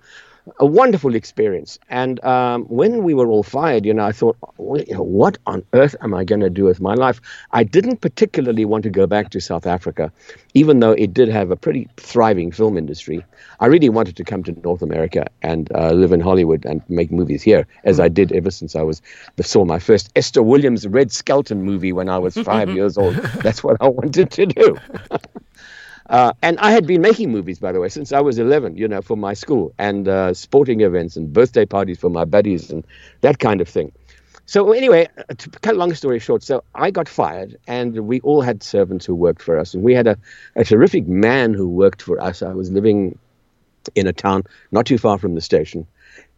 a 0.59 0.65
wonderful 0.65 1.15
experience. 1.15 1.79
And 1.89 2.23
um, 2.23 2.63
when 2.65 3.03
we 3.03 3.13
were 3.13 3.27
all 3.27 3.43
fired, 3.43 3.85
you 3.85 3.93
know, 3.93 4.05
I 4.05 4.11
thought, 4.11 4.37
"Well, 4.57 4.81
you 4.81 4.93
know, 4.93 5.03
what 5.03 5.37
on 5.45 5.63
earth 5.73 5.95
am 6.01 6.13
I 6.13 6.23
going 6.23 6.41
to 6.41 6.49
do 6.49 6.63
with 6.65 6.79
my 6.79 6.93
life? 6.93 7.21
I 7.51 7.63
didn't 7.63 7.97
particularly 8.01 8.65
want 8.65 8.83
to 8.83 8.89
go 8.89 9.07
back 9.07 9.29
to 9.31 9.41
South 9.41 9.65
Africa, 9.65 10.11
even 10.53 10.79
though 10.79 10.91
it 10.91 11.13
did 11.13 11.29
have 11.29 11.51
a 11.51 11.55
pretty 11.55 11.87
thriving 11.97 12.51
film 12.51 12.77
industry. 12.77 13.25
I 13.59 13.65
really 13.67 13.89
wanted 13.89 14.15
to 14.17 14.23
come 14.23 14.43
to 14.43 14.51
North 14.63 14.81
America 14.81 15.27
and 15.41 15.71
uh, 15.73 15.91
live 15.91 16.11
in 16.11 16.19
Hollywood 16.19 16.65
and 16.65 16.81
make 16.89 17.11
movies 17.11 17.41
here, 17.41 17.67
as 17.83 17.99
I 17.99 18.07
did 18.07 18.31
ever 18.31 18.51
since 18.51 18.75
I 18.75 18.83
was 18.83 19.01
saw 19.41 19.65
my 19.65 19.79
first 19.79 20.11
Esther 20.15 20.43
Williams 20.43 20.85
Red 20.87 21.11
Skelton 21.11 21.63
movie 21.63 21.93
when 21.93 22.09
I 22.09 22.17
was 22.17 22.35
five 22.35 22.69
years 22.75 22.97
old. 22.97 23.15
That's 23.43 23.63
what 23.63 23.77
I 23.81 23.87
wanted 23.87 24.31
to 24.31 24.45
do. 24.45 24.77
Uh, 26.09 26.33
and 26.41 26.57
I 26.59 26.71
had 26.71 26.87
been 26.87 27.01
making 27.01 27.31
movies, 27.31 27.59
by 27.59 27.71
the 27.71 27.79
way, 27.79 27.89
since 27.89 28.11
I 28.13 28.21
was 28.21 28.39
11, 28.39 28.77
you 28.77 28.87
know, 28.87 29.01
for 29.01 29.17
my 29.17 29.33
school 29.33 29.73
and 29.77 30.07
uh, 30.07 30.33
sporting 30.33 30.81
events 30.81 31.17
and 31.17 31.33
birthday 31.33 31.65
parties 31.65 31.99
for 31.99 32.09
my 32.09 32.25
buddies 32.25 32.71
and 32.71 32.85
that 33.21 33.39
kind 33.39 33.59
of 33.61 33.67
thing. 33.67 33.91
So, 34.45 34.71
anyway, 34.71 35.09
uh, 35.17 35.33
to 35.33 35.49
cut 35.49 35.75
a 35.75 35.77
long 35.77 35.93
story 35.93 36.19
short, 36.19 36.43
so 36.43 36.63
I 36.73 36.91
got 36.91 37.09
fired 37.09 37.57
and 37.67 38.07
we 38.07 38.21
all 38.21 38.41
had 38.41 38.63
servants 38.63 39.05
who 39.05 39.13
worked 39.13 39.41
for 39.41 39.59
us. 39.59 39.73
And 39.73 39.83
we 39.83 39.93
had 39.93 40.07
a, 40.07 40.17
a 40.55 40.63
terrific 40.63 41.05
man 41.07 41.53
who 41.53 41.67
worked 41.67 42.01
for 42.01 42.21
us. 42.21 42.41
I 42.41 42.53
was 42.53 42.71
living 42.71 43.19
in 43.95 44.07
a 44.07 44.13
town 44.13 44.43
not 44.71 44.85
too 44.85 44.97
far 44.97 45.17
from 45.17 45.35
the 45.35 45.41
station. 45.41 45.85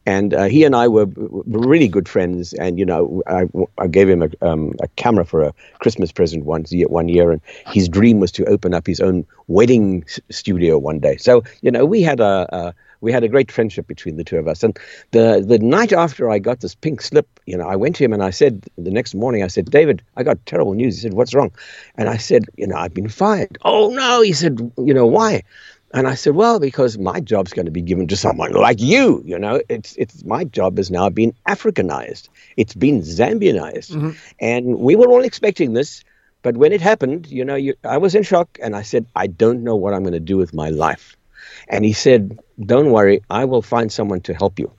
And 0.05 0.33
uh, 0.33 0.45
he 0.45 0.63
and 0.63 0.75
I 0.75 0.87
were, 0.87 1.07
really 1.47 1.87
good 1.87 2.09
friends. 2.09 2.53
And, 2.53 2.79
you 2.79 2.85
know, 2.85 3.21
I, 3.27 3.47
I 3.77 3.87
gave 3.87 4.09
him 4.09 4.23
a, 4.23 4.29
um, 4.45 4.73
a 4.81 4.87
camera 4.89 5.25
for 5.25 5.43
a 5.43 5.53
Christmas 5.79 6.11
present 6.11 6.45
once 6.45 6.73
one 6.73 7.09
year. 7.09 7.31
And 7.31 7.41
his 7.67 7.87
dream 7.87 8.19
was 8.19 8.31
to 8.33 8.45
open 8.45 8.73
up 8.73 8.87
his 8.87 8.99
own 8.99 9.25
wedding 9.47 10.05
studio 10.29 10.77
one 10.77 10.99
day. 10.99 11.17
So, 11.17 11.43
you 11.61 11.71
know, 11.71 11.85
we 11.85 12.01
had 12.01 12.19
a, 12.19 12.47
a 12.55 12.73
we 13.01 13.11
had 13.11 13.23
a 13.23 13.27
great 13.27 13.51
friendship 13.51 13.87
between 13.87 14.17
the 14.17 14.23
two 14.23 14.37
of 14.37 14.47
us. 14.47 14.63
And 14.63 14.77
the, 15.11 15.43
the 15.45 15.59
night 15.59 15.93
after 15.93 16.29
I 16.29 16.39
got 16.39 16.59
this 16.59 16.75
pink 16.75 17.01
slip, 17.01 17.27
you 17.45 17.57
know, 17.57 17.67
I 17.67 17.75
went 17.75 17.95
to 17.97 18.03
him 18.03 18.13
and 18.13 18.23
I 18.23 18.29
said, 18.29 18.65
the 18.77 18.91
next 18.91 19.15
morning, 19.15 19.43
I 19.43 19.47
said, 19.47 19.71
David, 19.71 20.01
I 20.17 20.23
got 20.23 20.45
terrible 20.45 20.73
news. 20.73 20.95
He 20.95 21.01
said, 21.01 21.13
what's 21.13 21.33
wrong? 21.33 21.51
And 21.95 22.09
I 22.09 22.17
said, 22.17 22.45
you 22.57 22.67
know, 22.67 22.75
I've 22.75 22.93
been 22.93 23.09
fired. 23.09 23.57
Oh, 23.63 23.89
no. 23.89 24.21
He 24.21 24.33
said, 24.33 24.71
you 24.77 24.93
know, 24.93 25.05
why? 25.05 25.43
And 25.93 26.07
I 26.07 26.13
said, 26.13 26.35
well, 26.35 26.59
because 26.59 26.97
my 26.97 27.19
job's 27.19 27.51
going 27.51 27.65
to 27.65 27.71
be 27.71 27.81
given 27.81 28.07
to 28.07 28.15
someone 28.15 28.51
like 28.51 28.79
you. 28.79 29.23
You 29.25 29.39
know, 29.39 29.61
it's 29.69 29.95
it's 29.95 30.23
my 30.23 30.43
job 30.43 30.77
has 30.77 30.91
now 30.91 31.09
been 31.09 31.33
Africanized. 31.47 32.29
It's 32.57 32.75
been 32.75 33.01
Zambianized, 33.01 33.91
mm-hmm. 33.91 34.11
and 34.39 34.79
we 34.79 34.95
were 34.95 35.07
all 35.07 35.23
expecting 35.23 35.73
this. 35.73 36.03
But 36.41 36.57
when 36.57 36.71
it 36.71 36.79
happened, 36.79 37.27
you 37.27 37.43
know, 37.43 37.55
you, 37.55 37.73
I 37.83 37.97
was 37.97 38.15
in 38.15 38.23
shock, 38.23 38.57
and 38.61 38.75
I 38.75 38.81
said, 38.83 39.05
I 39.15 39.27
don't 39.27 39.63
know 39.63 39.75
what 39.75 39.93
I'm 39.93 40.03
going 40.03 40.13
to 40.13 40.19
do 40.19 40.37
with 40.37 40.53
my 40.53 40.69
life. 40.69 41.17
And 41.67 41.83
he 41.83 41.93
said, 41.93 42.39
Don't 42.65 42.91
worry, 42.91 43.21
I 43.29 43.45
will 43.45 43.61
find 43.61 43.91
someone 43.91 44.21
to 44.21 44.33
help 44.33 44.59
you. 44.59 44.71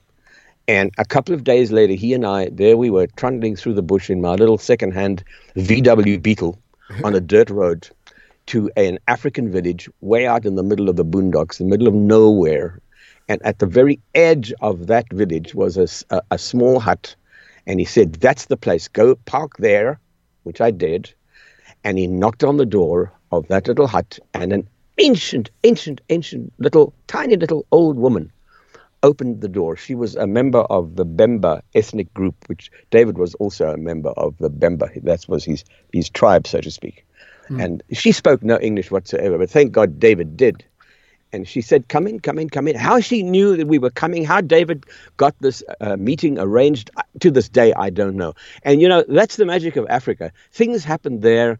And 0.67 0.91
a 0.97 1.05
couple 1.05 1.33
of 1.35 1.43
days 1.43 1.71
later, 1.71 1.93
he 1.93 2.13
and 2.13 2.25
I, 2.25 2.49
there 2.49 2.77
we 2.77 2.89
were, 2.89 3.07
trundling 3.07 3.55
through 3.57 3.73
the 3.73 3.81
bush 3.81 4.09
in 4.09 4.21
my 4.21 4.35
little 4.35 4.57
second-hand 4.57 5.23
VW 5.57 6.21
Beetle 6.21 6.57
on 7.03 7.15
a 7.15 7.19
dirt 7.19 7.49
road 7.49 7.89
to 8.51 8.69
an 8.75 8.99
African 9.07 9.49
village 9.49 9.89
way 10.01 10.27
out 10.27 10.45
in 10.45 10.55
the 10.55 10.63
middle 10.63 10.89
of 10.89 10.97
the 10.97 11.05
boondocks, 11.05 11.61
in 11.61 11.67
the 11.67 11.69
middle 11.69 11.87
of 11.87 11.93
nowhere. 11.93 12.81
And 13.29 13.41
at 13.45 13.59
the 13.59 13.65
very 13.65 14.01
edge 14.13 14.51
of 14.59 14.87
that 14.87 15.05
village 15.13 15.55
was 15.55 15.77
a 15.77 16.37
small 16.37 16.81
hut. 16.81 17.15
And 17.65 17.79
he 17.79 17.85
said, 17.85 18.15
That's 18.15 18.47
the 18.47 18.57
place. 18.57 18.89
Go 18.89 19.15
park 19.15 19.55
there, 19.55 20.01
which 20.43 20.59
I 20.59 20.69
did. 20.69 21.13
And 21.85 21.97
he 21.97 22.07
knocked 22.07 22.43
on 22.43 22.57
the 22.57 22.65
door 22.65 23.13
of 23.31 23.47
that 23.47 23.69
little 23.69 23.87
hut, 23.87 24.19
and 24.33 24.51
an 24.51 24.67
ancient, 24.97 25.49
ancient, 25.63 26.01
ancient 26.09 26.51
little, 26.57 26.93
tiny 27.07 27.37
little 27.37 27.65
old 27.71 27.97
woman 27.97 28.33
opened 29.01 29.39
the 29.39 29.47
door. 29.47 29.77
She 29.77 29.95
was 29.95 30.17
a 30.17 30.27
member 30.27 30.59
of 30.59 30.97
the 30.97 31.05
Bemba 31.05 31.61
ethnic 31.73 32.13
group, 32.13 32.35
which 32.47 32.69
David 32.89 33.17
was 33.17 33.33
also 33.35 33.71
a 33.71 33.77
member 33.77 34.09
of 34.09 34.37
the 34.39 34.49
Bemba. 34.49 35.01
That 35.03 35.25
was 35.29 35.45
his, 35.45 35.63
his 35.93 36.09
tribe, 36.09 36.47
so 36.47 36.59
to 36.59 36.69
speak. 36.69 37.05
And 37.49 37.83
she 37.91 38.11
spoke 38.11 38.43
no 38.43 38.59
English 38.59 38.91
whatsoever, 38.91 39.37
but 39.37 39.49
thank 39.49 39.71
God 39.71 39.99
David 39.99 40.37
did. 40.37 40.63
And 41.33 41.47
she 41.47 41.61
said, 41.61 41.87
Come 41.87 42.07
in, 42.07 42.19
come 42.19 42.39
in, 42.39 42.49
come 42.49 42.67
in. 42.67 42.75
How 42.75 42.99
she 42.99 43.23
knew 43.23 43.55
that 43.55 43.67
we 43.67 43.79
were 43.79 43.89
coming, 43.89 44.25
how 44.25 44.41
David 44.41 44.85
got 45.17 45.35
this 45.39 45.63
uh, 45.79 45.95
meeting 45.95 46.37
arranged, 46.37 46.91
to 47.19 47.31
this 47.31 47.47
day, 47.49 47.73
I 47.73 47.89
don't 47.89 48.15
know. 48.15 48.33
And 48.63 48.81
you 48.81 48.89
know, 48.89 49.03
that's 49.07 49.37
the 49.37 49.45
magic 49.45 49.75
of 49.75 49.87
Africa. 49.89 50.31
Things 50.51 50.83
happen 50.83 51.21
there. 51.21 51.59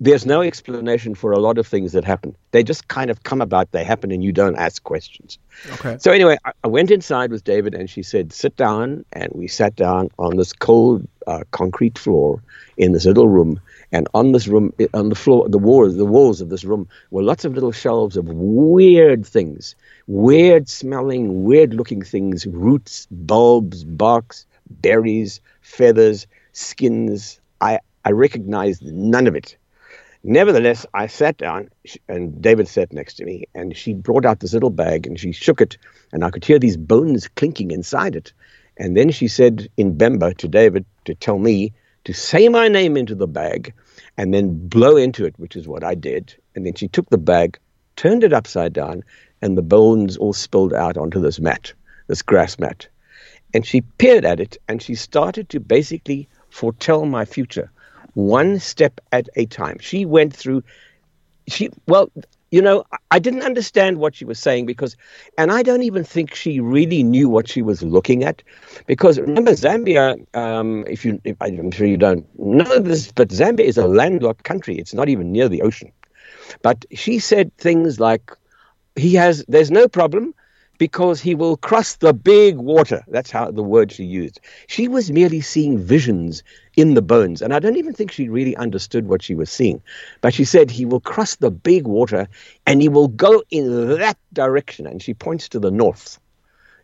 There's 0.00 0.26
no 0.26 0.42
explanation 0.42 1.14
for 1.14 1.32
a 1.32 1.38
lot 1.38 1.58
of 1.58 1.66
things 1.66 1.92
that 1.92 2.04
happen. 2.04 2.36
They 2.50 2.62
just 2.62 2.88
kind 2.88 3.10
of 3.10 3.22
come 3.22 3.40
about, 3.40 3.70
they 3.72 3.84
happen, 3.84 4.10
and 4.12 4.22
you 4.22 4.32
don't 4.32 4.56
ask 4.56 4.82
questions. 4.82 5.38
Okay. 5.74 5.96
So 5.98 6.12
anyway, 6.12 6.36
I, 6.44 6.52
I 6.64 6.68
went 6.68 6.90
inside 6.90 7.30
with 7.30 7.44
David, 7.44 7.74
and 7.74 7.88
she 7.90 8.02
said, 8.02 8.32
"Sit 8.32 8.56
down." 8.56 9.04
And 9.12 9.30
we 9.34 9.48
sat 9.48 9.76
down 9.76 10.10
on 10.18 10.36
this 10.36 10.52
cold 10.52 11.06
uh, 11.26 11.44
concrete 11.50 11.98
floor 11.98 12.42
in 12.76 12.92
this 12.92 13.04
little 13.06 13.28
room. 13.28 13.60
And 13.90 14.06
on 14.12 14.32
this 14.32 14.46
room, 14.46 14.72
on 14.92 15.08
the 15.08 15.14
floor, 15.14 15.48
the 15.48 15.58
walls, 15.58 15.96
the 15.96 16.04
walls 16.04 16.40
of 16.40 16.50
this 16.50 16.64
room 16.64 16.86
were 17.10 17.22
lots 17.22 17.44
of 17.44 17.54
little 17.54 17.72
shelves 17.72 18.16
of 18.16 18.26
weird 18.28 19.26
things, 19.26 19.74
weird 20.06 20.68
smelling, 20.68 21.44
weird 21.44 21.74
looking 21.74 22.02
things: 22.02 22.46
roots, 22.46 23.06
bulbs, 23.10 23.84
barks, 23.84 24.46
berries, 24.68 25.40
feathers, 25.62 26.26
skins. 26.52 27.40
I 27.60 27.80
I 28.08 28.12
recognized 28.12 28.82
none 28.84 29.26
of 29.26 29.34
it. 29.34 29.58
Nevertheless, 30.24 30.86
I 30.94 31.08
sat 31.08 31.36
down, 31.36 31.68
and 32.08 32.40
David 32.40 32.66
sat 32.66 32.90
next 32.90 33.16
to 33.16 33.26
me, 33.26 33.44
and 33.54 33.76
she 33.76 33.92
brought 33.92 34.24
out 34.24 34.40
this 34.40 34.54
little 34.54 34.70
bag 34.70 35.06
and 35.06 35.20
she 35.20 35.30
shook 35.30 35.60
it, 35.60 35.76
and 36.10 36.24
I 36.24 36.30
could 36.30 36.42
hear 36.42 36.58
these 36.58 36.78
bones 36.78 37.28
clinking 37.28 37.70
inside 37.70 38.16
it. 38.16 38.32
And 38.78 38.96
then 38.96 39.10
she 39.10 39.28
said 39.28 39.68
in 39.76 39.98
Bemba 39.98 40.34
to 40.38 40.48
David 40.48 40.86
to 41.04 41.14
tell 41.14 41.38
me 41.38 41.74
to 42.04 42.14
say 42.14 42.48
my 42.48 42.66
name 42.68 42.96
into 42.96 43.14
the 43.14 43.26
bag 43.26 43.74
and 44.16 44.32
then 44.32 44.68
blow 44.68 44.96
into 44.96 45.26
it, 45.26 45.38
which 45.38 45.54
is 45.54 45.68
what 45.68 45.84
I 45.84 45.94
did. 45.94 46.34
And 46.54 46.64
then 46.64 46.72
she 46.76 46.88
took 46.88 47.10
the 47.10 47.18
bag, 47.18 47.58
turned 47.96 48.24
it 48.24 48.32
upside 48.32 48.72
down, 48.72 49.04
and 49.42 49.54
the 49.54 49.60
bones 49.76 50.16
all 50.16 50.32
spilled 50.32 50.72
out 50.72 50.96
onto 50.96 51.20
this 51.20 51.40
mat, 51.40 51.74
this 52.06 52.22
grass 52.22 52.58
mat. 52.58 52.88
And 53.52 53.66
she 53.66 53.82
peered 53.82 54.24
at 54.24 54.40
it 54.40 54.56
and 54.66 54.80
she 54.80 54.94
started 54.94 55.50
to 55.50 55.60
basically 55.60 56.26
foretell 56.48 57.04
my 57.04 57.26
future, 57.26 57.70
one 58.18 58.58
step 58.58 59.00
at 59.12 59.28
a 59.36 59.46
time. 59.46 59.78
She 59.78 60.04
went 60.04 60.34
through, 60.34 60.64
she, 61.46 61.70
well, 61.86 62.10
you 62.50 62.60
know, 62.60 62.82
I- 63.12 63.20
didn't 63.20 63.42
understand 63.42 63.98
what 63.98 64.16
she 64.16 64.24
was 64.24 64.40
saying 64.40 64.66
because, 64.66 64.96
and 65.36 65.52
I 65.52 65.62
don't 65.62 65.82
even 65.82 66.02
think 66.02 66.34
she 66.34 66.58
really 66.58 67.04
knew 67.04 67.28
what 67.28 67.48
she 67.48 67.62
was 67.62 67.82
looking 67.82 68.24
at, 68.24 68.42
because 68.86 69.20
remember 69.20 69.52
Zambia. 69.52 70.16
Um, 70.34 70.84
if 70.88 71.04
you, 71.04 71.20
if, 71.24 71.36
I'm 71.40 71.70
sure 71.70 71.86
you 71.86 71.96
don't 71.96 72.26
know 72.38 72.78
this, 72.80 73.12
but 73.12 73.28
Zambia 73.28 73.64
is 73.64 73.78
a 73.78 73.86
landlocked 73.86 74.42
country. 74.44 74.76
It's 74.78 74.94
not 74.94 75.08
even 75.08 75.30
near 75.30 75.48
the 75.48 75.62
ocean. 75.62 75.92
But 76.62 76.84
she 76.92 77.18
said 77.20 77.56
things 77.58 78.00
like, 78.00 78.32
"He 78.96 79.14
has, 79.14 79.44
there's 79.46 79.70
no 79.70 79.86
problem." 79.86 80.34
Because 80.78 81.20
he 81.20 81.34
will 81.34 81.56
cross 81.56 81.96
the 81.96 82.14
big 82.14 82.56
water. 82.56 83.04
That's 83.08 83.30
how 83.30 83.50
the 83.50 83.62
word 83.62 83.90
she 83.92 84.04
used. 84.04 84.40
She 84.68 84.88
was 84.88 85.10
merely 85.10 85.40
seeing 85.40 85.78
visions 85.78 86.42
in 86.76 86.94
the 86.94 87.02
bones. 87.02 87.42
And 87.42 87.52
I 87.52 87.58
don't 87.58 87.76
even 87.76 87.92
think 87.92 88.12
she 88.12 88.28
really 88.28 88.56
understood 88.56 89.08
what 89.08 89.22
she 89.22 89.34
was 89.34 89.50
seeing. 89.50 89.82
But 90.20 90.34
she 90.34 90.44
said 90.44 90.70
he 90.70 90.84
will 90.84 91.00
cross 91.00 91.36
the 91.36 91.50
big 91.50 91.86
water 91.86 92.28
and 92.66 92.80
he 92.80 92.88
will 92.88 93.08
go 93.08 93.42
in 93.50 93.98
that 93.98 94.16
direction. 94.32 94.86
And 94.86 95.02
she 95.02 95.14
points 95.14 95.48
to 95.50 95.58
the 95.58 95.70
north, 95.70 96.18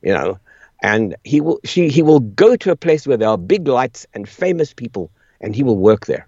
you 0.02 0.12
know. 0.12 0.38
And 0.82 1.16
he 1.24 1.40
will 1.40 1.60
she 1.64 1.88
he 1.88 2.02
will 2.02 2.20
go 2.20 2.56
to 2.56 2.70
a 2.70 2.76
place 2.76 3.06
where 3.06 3.16
there 3.16 3.28
are 3.28 3.38
big 3.38 3.66
lights 3.66 4.06
and 4.12 4.28
famous 4.28 4.74
people, 4.74 5.10
and 5.40 5.54
he 5.54 5.62
will 5.62 5.78
work 5.78 6.04
there. 6.06 6.26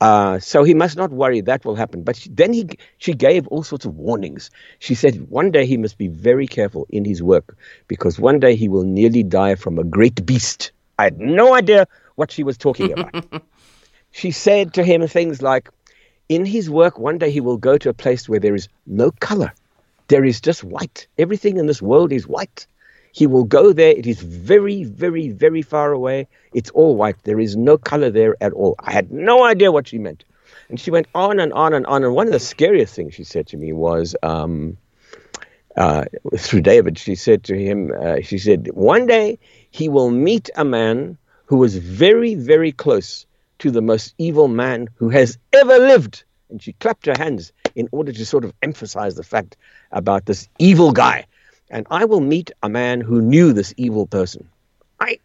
Uh, 0.00 0.38
so 0.38 0.62
he 0.62 0.74
must 0.74 0.96
not 0.96 1.10
worry 1.10 1.40
that 1.40 1.64
will 1.64 1.74
happen. 1.74 2.02
But 2.02 2.16
she, 2.16 2.28
then 2.28 2.52
he, 2.52 2.68
she 2.98 3.14
gave 3.14 3.46
all 3.48 3.62
sorts 3.62 3.84
of 3.84 3.96
warnings. 3.96 4.50
She 4.78 4.94
said 4.94 5.28
one 5.28 5.50
day 5.50 5.66
he 5.66 5.76
must 5.76 5.98
be 5.98 6.08
very 6.08 6.46
careful 6.46 6.86
in 6.90 7.04
his 7.04 7.22
work 7.22 7.56
because 7.88 8.18
one 8.18 8.38
day 8.38 8.54
he 8.54 8.68
will 8.68 8.84
nearly 8.84 9.22
die 9.22 9.56
from 9.56 9.78
a 9.78 9.84
great 9.84 10.24
beast. 10.24 10.70
I 10.98 11.04
had 11.04 11.18
no 11.18 11.54
idea 11.54 11.86
what 12.14 12.30
she 12.30 12.44
was 12.44 12.56
talking 12.56 12.92
about. 12.92 13.24
she 14.12 14.30
said 14.30 14.74
to 14.74 14.84
him 14.84 15.06
things 15.06 15.42
like, 15.42 15.68
in 16.28 16.44
his 16.44 16.68
work, 16.68 16.98
one 16.98 17.18
day 17.18 17.30
he 17.30 17.40
will 17.40 17.56
go 17.56 17.78
to 17.78 17.88
a 17.88 17.94
place 17.94 18.28
where 18.28 18.40
there 18.40 18.54
is 18.54 18.68
no 18.86 19.10
color. 19.10 19.52
There 20.08 20.24
is 20.24 20.40
just 20.40 20.62
white. 20.62 21.06
Everything 21.18 21.56
in 21.56 21.66
this 21.66 21.82
world 21.82 22.12
is 22.12 22.26
white. 22.26 22.66
He 23.12 23.26
will 23.26 23.44
go 23.44 23.72
there. 23.72 23.90
It 23.90 24.06
is 24.06 24.20
very, 24.20 24.84
very, 24.84 25.28
very 25.30 25.62
far 25.62 25.92
away. 25.92 26.28
It's 26.52 26.70
all 26.70 26.96
white. 26.96 27.16
There 27.24 27.40
is 27.40 27.56
no 27.56 27.78
color 27.78 28.10
there 28.10 28.36
at 28.40 28.52
all. 28.52 28.76
I 28.78 28.92
had 28.92 29.10
no 29.10 29.44
idea 29.44 29.72
what 29.72 29.88
she 29.88 29.98
meant. 29.98 30.24
And 30.68 30.78
she 30.78 30.90
went 30.90 31.08
on 31.14 31.40
and 31.40 31.52
on 31.52 31.72
and 31.72 31.86
on. 31.86 32.04
And 32.04 32.14
one 32.14 32.26
of 32.26 32.32
the 32.32 32.40
scariest 32.40 32.94
things 32.94 33.14
she 33.14 33.24
said 33.24 33.46
to 33.48 33.56
me 33.56 33.72
was 33.72 34.14
um, 34.22 34.76
uh, 35.76 36.04
through 36.36 36.60
David, 36.60 36.98
she 36.98 37.14
said 37.14 37.44
to 37.44 37.56
him, 37.56 37.92
uh, 37.98 38.16
she 38.22 38.38
said, 38.38 38.68
one 38.74 39.06
day 39.06 39.38
he 39.70 39.88
will 39.88 40.10
meet 40.10 40.50
a 40.56 40.64
man 40.64 41.16
who 41.46 41.56
was 41.56 41.76
very, 41.76 42.34
very 42.34 42.72
close 42.72 43.26
to 43.60 43.70
the 43.70 43.82
most 43.82 44.14
evil 44.18 44.48
man 44.48 44.88
who 44.96 45.08
has 45.08 45.38
ever 45.52 45.78
lived. 45.78 46.24
And 46.50 46.62
she 46.62 46.72
clapped 46.74 47.06
her 47.06 47.14
hands 47.16 47.52
in 47.74 47.88
order 47.92 48.12
to 48.12 48.26
sort 48.26 48.44
of 48.44 48.52
emphasize 48.62 49.14
the 49.14 49.22
fact 49.22 49.56
about 49.92 50.26
this 50.26 50.48
evil 50.58 50.92
guy. 50.92 51.26
And 51.70 51.86
I 51.90 52.04
will 52.04 52.20
meet 52.20 52.50
a 52.62 52.68
man 52.68 53.00
who 53.00 53.20
knew 53.20 53.52
this 53.52 53.74
evil 53.76 54.06
person. 54.06 54.48
I, 55.00 55.18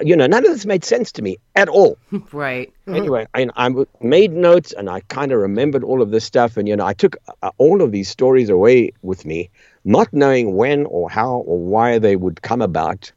you 0.00 0.14
know, 0.16 0.26
none 0.26 0.44
of 0.44 0.52
this 0.52 0.66
made 0.66 0.84
sense 0.84 1.10
to 1.12 1.22
me 1.22 1.38
at 1.54 1.68
all. 1.68 1.96
Right. 2.32 2.72
Anyway, 2.86 3.26
I, 3.34 3.48
I 3.56 3.70
made 4.00 4.32
notes 4.32 4.72
and 4.72 4.90
I 4.90 5.00
kind 5.00 5.32
of 5.32 5.38
remembered 5.40 5.82
all 5.82 6.02
of 6.02 6.10
this 6.10 6.24
stuff. 6.24 6.56
And, 6.56 6.68
you 6.68 6.76
know, 6.76 6.84
I 6.84 6.92
took 6.92 7.16
uh, 7.42 7.50
all 7.58 7.80
of 7.80 7.92
these 7.92 8.08
stories 8.08 8.50
away 8.50 8.92
with 9.02 9.24
me, 9.24 9.48
not 9.84 10.12
knowing 10.12 10.56
when 10.56 10.84
or 10.86 11.08
how 11.08 11.36
or 11.36 11.58
why 11.58 11.98
they 11.98 12.16
would 12.16 12.42
come 12.42 12.60
about. 12.60 13.10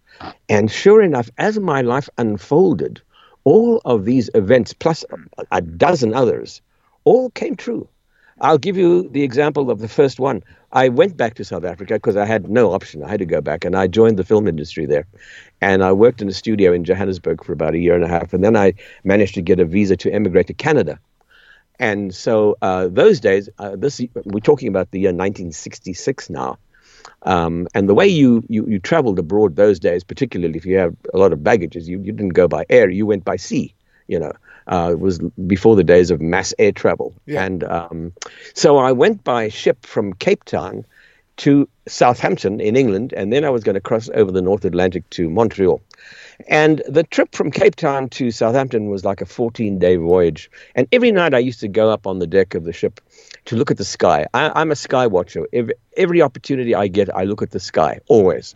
And 0.47 0.71
sure 0.71 1.01
enough, 1.01 1.29
as 1.37 1.59
my 1.59 1.81
life 1.81 2.09
unfolded, 2.17 3.01
all 3.43 3.81
of 3.85 4.05
these 4.05 4.29
events, 4.35 4.73
plus 4.73 5.03
a, 5.09 5.43
a 5.57 5.61
dozen 5.61 6.13
others, 6.13 6.61
all 7.03 7.29
came 7.31 7.55
true. 7.55 7.87
I'll 8.39 8.57
give 8.57 8.77
you 8.77 9.09
the 9.09 9.23
example 9.23 9.71
of 9.71 9.79
the 9.79 9.87
first 9.87 10.19
one. 10.19 10.43
I 10.71 10.89
went 10.89 11.15
back 11.15 11.35
to 11.35 11.45
South 11.45 11.63
Africa 11.63 11.93
because 11.95 12.17
I 12.17 12.25
had 12.25 12.49
no 12.49 12.73
option. 12.73 13.03
I 13.03 13.09
had 13.09 13.19
to 13.19 13.25
go 13.25 13.39
back, 13.39 13.63
and 13.63 13.75
I 13.75 13.87
joined 13.87 14.17
the 14.17 14.23
film 14.23 14.47
industry 14.47 14.85
there. 14.85 15.07
And 15.61 15.83
I 15.83 15.93
worked 15.93 16.21
in 16.21 16.27
a 16.27 16.33
studio 16.33 16.73
in 16.73 16.83
Johannesburg 16.83 17.43
for 17.43 17.53
about 17.53 17.73
a 17.73 17.79
year 17.79 17.95
and 17.95 18.03
a 18.03 18.07
half, 18.07 18.33
and 18.33 18.43
then 18.43 18.55
I 18.55 18.73
managed 19.03 19.35
to 19.35 19.41
get 19.41 19.59
a 19.59 19.65
visa 19.65 19.95
to 19.97 20.11
emigrate 20.11 20.47
to 20.47 20.53
Canada. 20.53 20.99
And 21.79 22.13
so 22.13 22.57
uh, 22.61 22.87
those 22.87 23.19
days, 23.19 23.49
uh, 23.59 23.75
this 23.75 24.01
we're 24.25 24.39
talking 24.39 24.67
about 24.67 24.91
the 24.91 24.99
year 24.99 25.09
1966 25.11 26.29
now. 26.29 26.57
Um, 27.23 27.67
and 27.73 27.87
the 27.87 27.93
way 27.93 28.07
you, 28.07 28.43
you, 28.49 28.65
you 28.67 28.79
traveled 28.79 29.19
abroad 29.19 29.55
those 29.55 29.79
days, 29.79 30.03
particularly 30.03 30.57
if 30.57 30.65
you 30.65 30.77
have 30.77 30.95
a 31.13 31.17
lot 31.17 31.33
of 31.33 31.43
baggages, 31.43 31.87
you, 31.87 31.99
you 32.01 32.11
didn't 32.11 32.33
go 32.33 32.47
by 32.47 32.65
air, 32.69 32.89
you 32.89 33.05
went 33.05 33.23
by 33.23 33.35
sea, 33.35 33.73
you 34.07 34.19
know. 34.19 34.33
Uh, 34.67 34.89
it 34.91 34.99
was 34.99 35.19
before 35.47 35.75
the 35.75 35.83
days 35.83 36.11
of 36.11 36.21
mass 36.21 36.53
air 36.59 36.71
travel. 36.71 37.13
Yeah. 37.25 37.43
And 37.43 37.63
um, 37.63 38.13
so 38.53 38.77
I 38.77 38.91
went 38.91 39.23
by 39.23 39.49
ship 39.49 39.85
from 39.85 40.13
Cape 40.13 40.43
Town 40.43 40.85
to 41.37 41.69
Southampton 41.87 42.59
in 42.59 42.75
England, 42.75 43.13
and 43.15 43.31
then 43.31 43.45
I 43.45 43.49
was 43.49 43.63
going 43.63 43.75
to 43.75 43.81
cross 43.81 44.09
over 44.13 44.31
the 44.31 44.41
North 44.41 44.65
Atlantic 44.65 45.09
to 45.11 45.29
Montreal. 45.29 45.81
And 46.47 46.81
the 46.87 47.03
trip 47.03 47.33
from 47.33 47.51
Cape 47.51 47.75
Town 47.75 48.09
to 48.09 48.29
Southampton 48.31 48.89
was 48.89 49.05
like 49.05 49.21
a 49.21 49.25
14 49.25 49.79
day 49.79 49.95
voyage. 49.95 50.51
And 50.75 50.87
every 50.91 51.11
night 51.11 51.33
I 51.33 51.39
used 51.39 51.59
to 51.61 51.67
go 51.67 51.89
up 51.89 52.05
on 52.05 52.19
the 52.19 52.27
deck 52.27 52.53
of 52.53 52.63
the 52.63 52.73
ship 52.73 53.01
to 53.45 53.55
look 53.55 53.71
at 53.71 53.77
the 53.77 53.85
sky. 53.85 54.27
I, 54.33 54.51
I'm 54.53 54.71
a 54.71 54.75
sky 54.75 55.07
watcher. 55.07 55.47
Every, 55.53 55.73
every 55.95 56.21
opportunity 56.21 56.75
I 56.75 56.87
get, 56.87 57.15
I 57.15 57.23
look 57.23 57.41
at 57.41 57.51
the 57.51 57.59
sky, 57.59 57.99
always. 58.07 58.55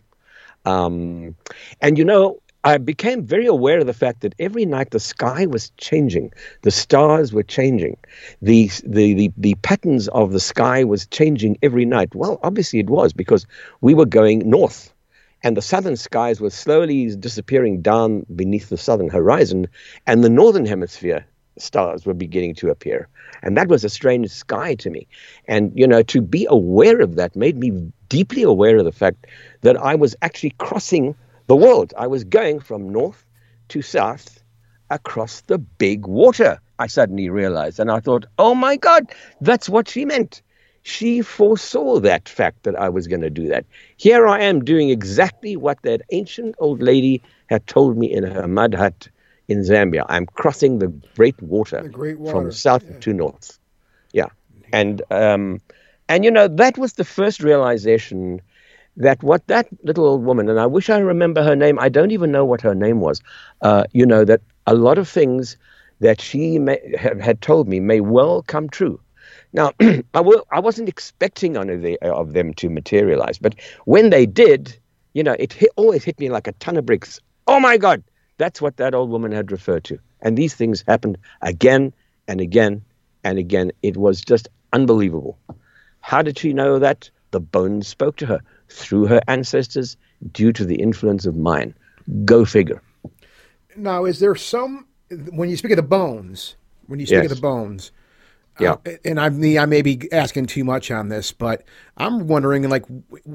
Um, 0.65 1.36
and 1.82 1.97
you 1.97 2.06
know, 2.06 2.40
I 2.63 2.78
became 2.78 3.26
very 3.26 3.47
aware 3.47 3.80
of 3.80 3.88
the 3.88 3.93
fact 3.93 4.21
that 4.21 4.36
every 4.38 4.65
night 4.65 4.91
the 4.91 5.00
sky 5.00 5.47
was 5.47 5.71
changing, 5.78 6.32
the 6.62 6.69
stars 6.69 7.34
were 7.34 7.43
changing, 7.43 7.97
the 8.41 8.69
the 8.86 9.13
the, 9.15 9.32
the 9.36 9.56
patterns 9.63 10.08
of 10.10 10.32
the 10.32 10.39
sky 10.39 10.84
was 10.84 11.08
changing 11.08 11.58
every 11.63 11.86
night. 11.86 12.13
Well, 12.13 12.39
obviously 12.43 12.80
it 12.80 12.89
was 12.89 13.13
because 13.13 13.47
we 13.82 13.95
were 13.95 14.06
going 14.06 14.47
north, 14.47 14.93
and 15.41 15.58
the 15.58 15.62
southern 15.62 15.97
skies 15.97 16.39
were 16.39 16.52
slowly 16.52 17.15
disappearing 17.15 17.82
down 17.82 18.28
beneath 18.36 18.69
the 18.69 18.78
southern 18.78 19.10
horizon, 19.10 19.67
and 20.06 20.24
the 20.24 20.30
northern 20.30 20.67
hemisphere 20.67 21.26
stars 21.58 22.06
were 22.06 22.13
beginning 22.13 22.56
to 22.56 22.69
appear. 22.69 23.08
And 23.41 23.58
that 23.58 23.69
was 23.69 23.84
a 23.84 23.89
strange 23.89 24.30
sky 24.30 24.76
to 24.76 24.89
me. 24.89 25.08
And, 25.47 25.71
you 25.76 25.88
know, 25.88 26.04
to 26.04 26.21
be 26.21 26.45
aware 26.50 27.02
of 27.02 27.15
that 27.15 27.36
made 27.36 27.58
me 27.58 27.91
deeply 28.08 28.43
aware 28.43 28.78
of 28.78 28.86
the 28.86 28.91
fact 28.91 29.28
that 29.62 29.78
I 29.78 29.95
was 29.95 30.15
actually 30.21 30.54
crossing 30.60 31.15
the 31.51 31.57
world. 31.57 31.93
I 31.97 32.07
was 32.07 32.23
going 32.23 32.61
from 32.61 32.89
north 32.93 33.25
to 33.67 33.81
south 33.81 34.41
across 34.89 35.41
the 35.41 35.57
big 35.57 36.05
water, 36.05 36.61
I 36.79 36.87
suddenly 36.87 37.29
realized. 37.29 37.77
And 37.77 37.91
I 37.91 37.99
thought, 37.99 38.25
oh 38.39 38.55
my 38.55 38.77
God, 38.77 39.11
that's 39.41 39.67
what 39.67 39.89
she 39.89 40.05
meant. 40.05 40.41
She 40.83 41.21
foresaw 41.21 41.99
that 41.99 42.29
fact 42.29 42.63
that 42.63 42.77
I 42.77 42.87
was 42.87 43.05
going 43.05 43.19
to 43.29 43.29
do 43.29 43.49
that. 43.49 43.65
Here 43.97 44.29
I 44.29 44.39
am 44.43 44.63
doing 44.63 44.91
exactly 44.91 45.57
what 45.57 45.81
that 45.81 46.01
ancient 46.11 46.55
old 46.57 46.81
lady 46.81 47.21
had 47.47 47.67
told 47.67 47.97
me 47.97 48.09
in 48.09 48.23
her 48.23 48.47
mud 48.47 48.73
hut 48.73 49.09
in 49.49 49.59
Zambia. 49.59 50.05
I'm 50.07 50.27
crossing 50.27 50.79
the 50.79 50.87
great 51.17 51.39
water, 51.41 51.81
The 51.83 51.89
great 51.89 52.17
water, 52.17 52.31
from 52.31 52.51
south 52.53 52.85
yeah. 52.89 52.99
to 52.99 53.13
north. 53.13 53.59
Yeah. 54.13 54.29
And 54.71 55.01
um 55.11 55.59
and 56.07 56.23
you 56.23 56.31
know 56.31 56.47
that 56.47 56.77
was 56.77 56.93
the 56.93 57.03
first 57.03 57.43
realization 57.43 58.41
that 58.97 59.23
what 59.23 59.47
that 59.47 59.67
little 59.84 60.06
old 60.06 60.23
woman 60.23 60.49
and 60.49 60.60
I 60.60 60.65
wish 60.65 60.89
I 60.89 60.99
remember 60.99 61.43
her 61.43 61.56
name. 61.56 61.80
I 61.80 61.89
don't 61.89 62.12
even 62.12 62.32
know 62.32 62.45
what 62.45 62.62
her 62.62 62.75
name 62.75 62.99
was. 62.99 63.21
Uh, 63.62 63.86
you 63.93 64.06
know 64.06 64.25
that 64.25 64.41
a 64.67 64.75
lot 64.75 64.97
of 64.97 65.08
things 65.08 65.58
that 65.99 66.19
she 66.19 66.60
may, 66.60 66.80
had 66.97 67.41
told 67.41 67.67
me 67.67 67.80
may 67.80 68.01
well 68.01 68.41
come 68.41 68.69
true. 68.69 68.99
Now, 69.54 69.71
I 70.13 70.60
wasn't 70.60 70.89
expecting 70.89 71.58
any 71.58 71.73
of, 71.73 71.82
the, 71.82 71.99
of 72.01 72.34
them 72.34 72.54
to 72.56 72.69
materialize, 72.69 73.38
but 73.38 73.56
when 73.86 74.10
they 74.10 74.25
did, 74.25 74.77
you 75.13 75.23
know, 75.23 75.36
it 75.38 75.54
hit, 75.54 75.71
always 75.75 76.04
hit 76.04 76.19
me 76.19 76.30
like 76.30 76.47
a 76.47 76.54
ton 76.54 76.77
of 76.77 76.86
bricks. 76.86 77.19
Oh 77.47 77.60
my 77.60 77.77
God, 77.77 78.04
that's 78.38 78.62
what 78.62 78.77
that 78.77 78.95
old 78.95 79.10
woman 79.10 79.32
had 79.32 79.51
referred 79.51 79.84
to. 79.86 79.99
And 80.21 80.38
these 80.38 80.56
things 80.56 80.84
happened 80.88 81.17
again 81.41 81.93
and 82.27 82.41
again 82.41 82.84
and 83.23 83.38
again. 83.38 83.71
It 83.84 83.97
was 83.97 84.21
just 84.21 84.47
unbelievable. 84.73 85.38
How 85.99 86.21
did 86.21 86.39
she 86.39 86.54
know 86.54 86.80
that? 86.80 87.10
The 87.32 87.39
bones 87.39 87.88
spoke 87.88 88.17
to 88.17 88.25
her 88.25 88.41
through 88.71 89.05
her 89.07 89.21
ancestors 89.27 89.97
due 90.31 90.51
to 90.53 90.65
the 90.65 90.75
influence 90.75 91.25
of 91.25 91.36
mine. 91.36 91.73
Go 92.25 92.45
figure. 92.45 92.81
Now, 93.75 94.05
is 94.05 94.19
there 94.19 94.36
some 94.36 94.88
when 95.31 95.49
you 95.49 95.57
speak 95.57 95.71
of 95.71 95.77
the 95.77 95.84
bones? 95.84 96.55
When 96.88 96.99
you 96.99 97.05
speak 97.05 97.23
of 97.23 97.29
the 97.29 97.36
bones, 97.36 97.91
Yeah. 98.59 98.75
Uh, 98.85 98.91
and 99.05 99.19
I 99.19 99.29
me 99.29 99.57
I 99.57 99.65
may 99.65 99.81
be 99.81 100.11
asking 100.11 100.47
too 100.47 100.63
much 100.63 100.91
on 100.91 101.09
this, 101.09 101.31
but 101.31 101.63
I'm 101.97 102.27
wondering 102.27 102.67
like 102.69 102.85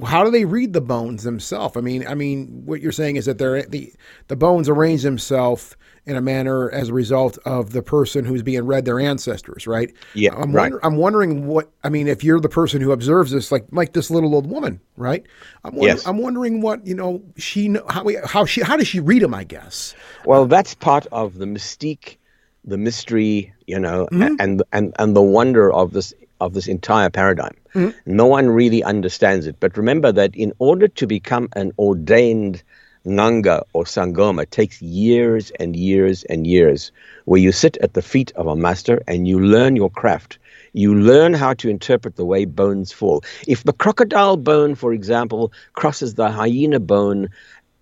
how 0.05 0.25
do 0.25 0.31
they 0.31 0.45
read 0.45 0.73
the 0.73 0.81
bones 0.81 1.23
themselves? 1.23 1.77
I 1.77 1.81
mean, 1.81 2.07
I 2.07 2.15
mean, 2.15 2.63
what 2.65 2.81
you're 2.81 2.93
saying 2.93 3.17
is 3.17 3.25
that 3.27 3.39
they're 3.39 3.63
the 3.63 3.93
the 4.29 4.37
bones 4.37 4.69
arrange 4.69 5.03
themselves 5.03 5.77
in 6.07 6.15
a 6.15 6.21
manner 6.21 6.71
as 6.71 6.89
a 6.89 6.93
result 6.95 7.37
of 7.45 7.73
the 7.73 7.83
person 7.83 8.25
who's 8.25 8.43
being 8.43 8.65
read 8.65 8.85
their 8.85 9.01
ancestors, 9.01 9.67
right? 9.67 9.93
Yeah, 10.15 10.35
I'm 10.37 10.53
right. 10.53 10.71
wonder, 10.71 10.85
I'm 10.85 10.97
wondering 10.97 11.47
what 11.49 11.71
I 11.83 11.89
mean 11.89 12.07
if 12.07 12.23
you're 12.23 12.39
the 12.39 12.49
person 12.49 12.81
who 12.81 12.93
observes 12.93 13.33
this, 13.33 13.51
like 13.51 13.67
like 13.73 13.93
this 13.93 14.11
little 14.11 14.35
old 14.35 14.49
woman, 14.49 14.81
right? 14.97 15.27
I'm 15.65 15.75
wonder, 15.75 15.95
Yes. 15.95 16.07
I'm 16.07 16.19
wondering 16.19 16.61
what 16.61 16.87
you 16.87 16.95
know 16.95 17.23
she 17.37 17.77
how 17.89 18.07
how 18.25 18.45
she 18.45 18.61
how 18.63 18.77
does 18.77 18.87
she 18.87 19.01
read 19.01 19.23
them? 19.23 19.35
I 19.35 19.45
guess. 19.45 19.95
Well, 20.25 20.47
that's 20.47 20.75
part 20.75 21.07
of 21.11 21.39
the 21.39 21.47
mystique, 21.47 22.19
the 22.67 22.79
mystery, 22.79 23.53
you 23.67 23.79
know, 23.79 24.09
Mm-hmm. 24.13 24.35
and 24.39 24.63
and 24.73 24.95
and 24.99 25.17
the 25.17 25.23
wonder 25.23 25.73
of 25.73 25.93
this 25.93 26.13
of 26.41 26.55
this 26.55 26.67
entire 26.69 27.11
paradigm. 27.11 27.55
Mm-hmm. 27.75 27.91
No 28.07 28.27
one 28.27 28.49
really 28.51 28.83
understands 28.83 29.47
it. 29.47 29.57
But 29.61 29.77
remember 29.77 30.13
that 30.13 30.35
in 30.37 30.53
order 30.59 30.89
to 30.89 31.07
become 31.07 31.49
an 31.55 31.73
ordained 31.79 32.63
Nganga 33.07 33.63
or 33.73 33.85
Sangoma 33.85 34.43
it 34.43 34.51
takes 34.51 34.83
years 34.83 35.51
and 35.59 35.77
years 35.77 36.25
and 36.25 36.47
years 36.47 36.91
where 37.25 37.41
you 37.41 37.53
sit 37.53 37.77
at 37.79 37.95
the 37.95 38.03
feet 38.03 38.33
of 38.37 38.47
a 38.47 38.57
master 38.57 39.03
and 39.07 39.27
you 39.29 39.41
learn 39.41 39.77
your 39.77 39.91
craft. 39.91 40.39
You 40.73 40.95
learn 40.95 41.33
how 41.35 41.55
to 41.55 41.69
interpret 41.69 42.17
the 42.17 42.25
way 42.27 42.45
bones 42.45 42.93
fall. 42.93 43.23
If 43.47 43.65
the 43.65 43.73
crocodile 43.73 44.37
bone, 44.37 44.75
for 44.75 44.93
example, 44.93 45.53
crosses 45.75 46.15
the 46.15 46.31
hyena 46.31 46.81
bone 46.81 47.29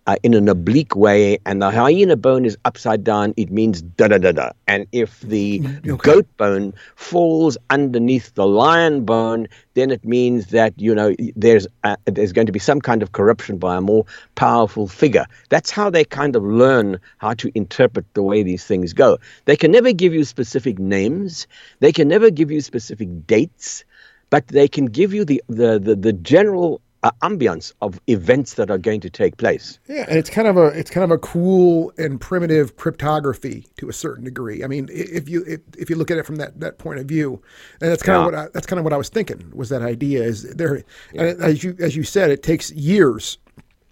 uh, 0.06 0.16
in 0.22 0.34
an 0.34 0.48
oblique 0.48 0.94
way, 0.94 1.38
and 1.46 1.62
the 1.62 1.70
hyena 1.70 2.16
bone 2.16 2.44
is 2.44 2.58
upside 2.64 3.04
down, 3.04 3.32
it 3.36 3.50
means 3.50 3.80
da 3.80 4.08
da 4.08 4.18
da 4.18 4.32
da. 4.32 4.50
And 4.68 4.86
if 4.92 5.20
the 5.20 5.60
goat 5.96 6.26
bone 6.36 6.74
falls 6.96 7.56
underneath 7.70 8.34
the 8.34 8.46
lion 8.46 9.04
bone, 9.04 9.48
then 9.74 9.90
it 9.90 10.04
means 10.04 10.46
that 10.48 10.74
you 10.76 10.94
know 10.94 11.14
there's 11.36 11.66
uh, 11.84 11.96
there's 12.04 12.32
going 12.32 12.46
to 12.46 12.52
be 12.52 12.58
some 12.58 12.80
kind 12.80 13.02
of 13.02 13.12
corruption 13.12 13.56
by 13.56 13.76
a 13.76 13.80
more 13.80 14.04
powerful 14.34 14.88
figure. 14.88 15.26
That's 15.48 15.70
how 15.70 15.88
they 15.90 16.04
kind 16.04 16.36
of 16.36 16.42
learn 16.42 17.00
how 17.18 17.34
to 17.34 17.50
interpret 17.54 18.04
the 18.14 18.22
way 18.22 18.42
these 18.42 18.64
things 18.64 18.92
go. 18.92 19.18
They 19.46 19.56
can 19.56 19.70
never 19.70 19.92
give 19.92 20.12
you 20.12 20.24
specific 20.24 20.78
names. 20.78 21.46
They 21.80 21.92
can 21.92 22.08
never 22.08 22.30
give 22.30 22.50
you 22.50 22.60
specific 22.60 23.26
dates, 23.26 23.84
but 24.28 24.46
they 24.48 24.68
can 24.68 24.86
give 24.86 25.14
you 25.14 25.24
the 25.24 25.42
the 25.48 25.78
the, 25.78 25.96
the 25.96 26.12
general 26.12 26.80
uh, 27.04 27.12
ambience 27.22 27.72
of 27.82 28.00
events 28.08 28.54
that 28.56 28.70
are 28.70 28.78
going 28.78 29.00
to 29.02 29.10
take 29.10 29.38
place. 29.38 29.80
Yeah, 29.88 30.06
and 30.08 30.18
it's 30.18 30.30
kind 30.30 30.48
of 30.48 30.56
a 30.56 30.68
it's 30.68 30.90
kind 30.90 31.04
of 31.04 31.12
a 31.12 31.18
cool 31.18 31.92
and 31.98 32.20
primitive 32.20 32.76
cryptography 32.76 33.66
to 33.78 33.90
a 33.90 33.94
certain 33.94 34.24
degree. 34.24 34.64
I 34.64 34.68
mean, 34.68 34.88
if 34.92 35.28
you 35.28 35.44
if, 35.46 35.60
if 35.78 35.90
you 35.90 35.96
look 35.96 36.10
at 36.10 36.18
it 36.18 36.26
from 36.26 36.36
that, 36.36 36.60
that 36.60 36.78
point 36.78 37.00
of 37.00 37.06
view, 37.06 37.42
and 37.82 37.90
that's 37.92 38.02
kind 38.02 38.16
Yeah. 38.16 38.20
of 38.20 38.24
what 38.24 38.34
I, 38.34 38.48
that's 38.54 38.66
kind 38.66 38.80
of 38.80 38.84
what 38.84 38.94
I 38.94 38.98
was 38.98 39.10
thinking 39.10 39.52
was 39.54 39.70
that 39.70 39.82
idea 39.82 40.24
is 40.24 40.44
there. 40.54 40.84
And 41.14 41.42
as 41.42 41.64
you 41.64 41.76
as 41.80 41.96
you 41.96 42.04
said, 42.04 42.30
it 42.30 42.42
takes 42.42 42.72
years 42.72 43.38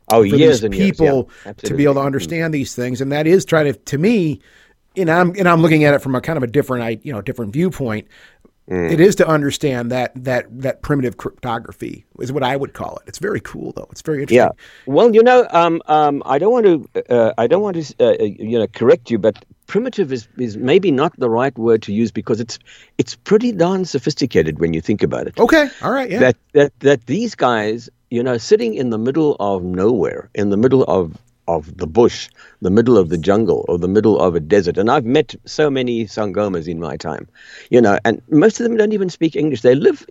Oh, 0.09 0.25
for 0.29 0.37
years 0.37 0.65
and 0.65 0.75
years, 0.75 0.93
people 0.93 1.31
yeah, 1.47 1.53
to 1.65 1.75
be 1.75 1.85
able 1.85 1.95
to. 1.95 2.01
Mm. 2.01 2.07
understand 2.07 2.55
these 2.55 2.75
things, 2.77 3.01
and 3.01 3.13
that 3.13 3.27
is 3.27 3.45
trying 3.45 3.73
to 3.73 3.75
to 3.75 3.99
me, 3.99 4.41
and 4.97 5.11
I'm 5.11 5.31
and 5.37 5.49
I'm 5.49 5.63
looking 5.63 5.85
at 5.85 5.95
it 5.95 6.01
from 6.03 6.15
a 6.15 6.21
kind 6.21 6.37
of 6.37 6.43
a 6.43 6.49
different 6.49 6.85
I 6.85 7.01
you 7.03 7.13
know 7.13 7.23
different 7.23 7.53
viewpoint. 7.53 8.09
Mm. 8.71 8.93
It 8.93 9.01
is 9.01 9.17
to 9.17 9.27
understand 9.27 9.91
that 9.91 10.13
that 10.15 10.47
that 10.63 10.83
primitive 10.83 11.17
cryptography 11.17 12.05
is 12.21 12.33
what 12.33 12.45
I 12.45 12.57
would 12.57 12.75
call 12.75 12.97
it. 12.99 13.03
It's 13.09 13.19
very 13.19 13.41
cool 13.41 13.73
though. 13.73 13.89
It's 13.91 14.03
very 14.03 14.23
interesting. 14.23 14.37
Yeah. 14.37 14.51
Well, 14.87 15.13
you 15.15 15.23
know, 15.23 15.47
um, 15.51 15.83
um, 15.87 16.23
I 16.25 16.39
don't 16.39 16.53
want 16.53 16.67
to, 16.67 17.13
uh, 17.13 17.33
I 17.39 17.49
don't 17.49 17.63
want 17.63 17.77
to, 17.77 17.95
uh, 17.99 18.17
uh, 18.21 18.25
you 18.25 18.59
know, 18.59 18.69
correct 18.69 19.11
you, 19.11 19.19
but 19.19 19.45
primitive 19.67 20.13
is, 20.13 20.29
is 20.39 20.57
maybe 20.57 20.91
not 20.93 21.13
the 21.19 21.29
right 21.29 21.57
word 21.59 21.83
to 21.83 21.93
use 21.93 22.13
because 22.13 22.41
it's 22.41 22.59
it's 22.99 23.17
pretty 23.17 23.51
darn 23.51 23.85
sophisticated 23.85 24.61
when 24.61 24.75
you 24.75 24.81
think 24.81 25.03
about 25.03 25.27
it. 25.27 25.41
Okay. 25.41 25.69
All 25.83 25.93
right. 25.93 26.11
Yeah. 26.11 26.21
That 26.21 26.37
that 26.53 26.81
that 26.81 27.07
these 27.07 27.35
guys, 27.35 27.91
you 28.11 28.23
know, 28.23 28.39
sitting 28.39 28.75
in 28.75 28.91
the 28.91 28.99
middle 28.99 29.37
of 29.41 29.65
nowhere, 29.65 30.31
in 30.35 30.51
the 30.51 30.57
middle 30.57 30.85
of 30.85 31.19
of 31.49 31.77
the 31.77 31.87
bush, 31.87 32.29
the 32.61 32.71
middle 32.71 32.97
of 32.99 33.09
the 33.09 33.19
jungle, 33.19 33.65
or 33.69 33.79
the 33.79 33.89
middle 33.89 34.19
of 34.21 34.35
a 34.35 34.41
desert. 34.41 34.79
And 34.79 34.91
I've 34.91 35.05
met 35.05 35.35
so 35.45 35.71
many 35.71 36.05
sangomas 36.07 36.69
in 36.69 36.79
my 36.81 36.97
time, 36.97 37.29
you 37.71 37.81
know, 37.81 37.99
and 38.05 38.23
most 38.31 38.61
of 38.61 38.65
them 38.65 38.77
don't 38.77 38.93
even 38.93 39.11
speak 39.11 39.37
English. 39.37 39.63
They 39.63 39.75
live 39.75 40.07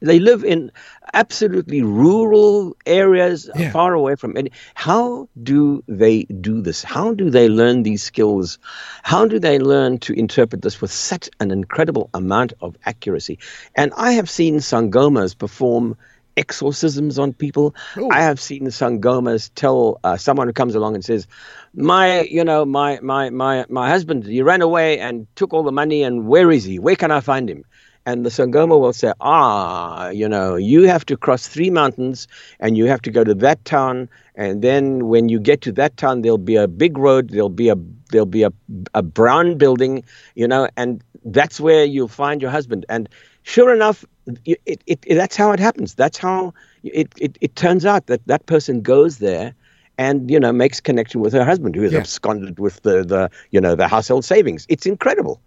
they 0.00 0.18
live 0.18 0.44
in 0.44 0.70
absolutely 1.14 1.82
rural 1.82 2.76
areas, 2.86 3.50
Yeah. 3.54 3.70
far 3.70 3.94
away 3.94 4.16
from 4.16 4.36
any. 4.36 4.52
How 4.74 5.28
do 5.42 5.82
they 5.88 6.24
do 6.24 6.60
this? 6.62 6.82
How 6.82 7.12
do 7.14 7.30
they 7.30 7.48
learn 7.48 7.82
these 7.82 8.02
skills? 8.02 8.58
How 9.02 9.26
do 9.26 9.38
they 9.38 9.58
learn 9.58 9.98
to 10.00 10.12
interpret 10.12 10.62
this 10.62 10.80
with 10.80 10.92
such 10.92 11.28
an 11.40 11.50
incredible 11.50 12.10
amount 12.14 12.52
of 12.60 12.76
accuracy? 12.84 13.38
And 13.74 13.92
I 13.96 14.12
have 14.12 14.28
seen 14.30 14.56
sangomas 14.58 15.36
perform 15.36 15.96
exorcisms 16.38 17.18
on 17.18 17.32
people. 17.32 17.74
Oh. 17.96 18.08
I 18.10 18.20
have 18.22 18.38
seen 18.40 18.66
sangomas 18.68 19.50
tell 19.54 20.00
uh, 20.04 20.16
someone 20.16 20.46
who 20.46 20.52
comes 20.52 20.74
along 20.74 20.94
and 20.94 21.04
says, 21.04 21.26
"My, 21.74 22.22
you 22.22 22.44
know, 22.44 22.64
my 22.64 23.00
my 23.02 23.30
my 23.30 23.66
my 23.68 23.88
husband, 23.88 24.24
he 24.24 24.40
ran 24.42 24.62
away 24.62 24.98
and 25.00 25.26
took 25.34 25.52
all 25.52 25.64
the 25.64 25.72
money, 25.72 26.02
and 26.04 26.26
where 26.28 26.50
is 26.50 26.64
he? 26.64 26.78
Where 26.78 26.96
can 26.96 27.10
I 27.10 27.20
find 27.20 27.50
him?" 27.50 27.64
And 28.06 28.24
the 28.24 28.30
sangoma 28.30 28.80
will 28.80 28.94
say, 28.94 29.12
"Ah, 29.20 30.08
you 30.10 30.28
know, 30.28 30.56
you 30.56 30.84
have 30.84 31.04
to 31.06 31.16
cross 31.16 31.48
three 31.48 31.70
mountains, 31.70 32.28
and 32.60 32.76
you 32.78 32.86
have 32.86 33.02
to 33.02 33.10
go 33.10 33.24
to 33.24 33.34
that 33.34 33.64
town, 33.64 34.08
and 34.34 34.62
then 34.62 35.08
when 35.08 35.28
you 35.28 35.40
get 35.40 35.60
to 35.62 35.72
that 35.72 35.96
town, 35.96 36.22
there'll 36.22 36.38
be 36.38 36.56
a 36.56 36.68
big 36.68 36.96
road, 36.96 37.30
there'll 37.30 37.58
be 37.64 37.68
a 37.68 37.76
there'll 38.10 38.34
be 38.40 38.44
a 38.44 38.52
a 38.94 39.02
brown 39.02 39.58
building, 39.58 40.04
you 40.34 40.48
know, 40.48 40.68
and 40.76 41.02
that's 41.24 41.60
where 41.60 41.84
you'll 41.84 42.08
find 42.22 42.40
your 42.40 42.52
husband." 42.52 42.86
And 42.88 43.08
sure 43.42 43.74
enough, 43.74 44.04
it, 44.44 44.60
it, 44.66 44.82
it, 44.86 45.14
that's 45.14 45.36
how 45.36 45.52
it 45.52 45.60
happens. 45.60 45.94
That's 45.94 46.18
how 46.18 46.52
it, 46.82 47.08
it, 47.18 47.38
it 47.40 47.54
turns 47.56 47.84
out 47.84 48.06
that 48.06 48.26
that 48.26 48.46
person 48.46 48.80
goes 48.82 49.18
there 49.18 49.54
and 49.98 50.30
you 50.30 50.38
know 50.38 50.52
makes 50.52 50.80
connection 50.80 51.20
with 51.20 51.32
her 51.32 51.44
husband 51.44 51.74
who 51.74 51.82
has 51.82 51.94
Yeah. 51.94 51.96
absconded 51.96 52.58
with 52.58 52.82
the, 52.82 53.04
the 53.04 53.30
you 53.50 53.60
know 53.60 53.74
the 53.74 53.88
household 53.88 54.24
savings. 54.24 54.66
It's 54.68 54.86
incredible. 54.86 55.40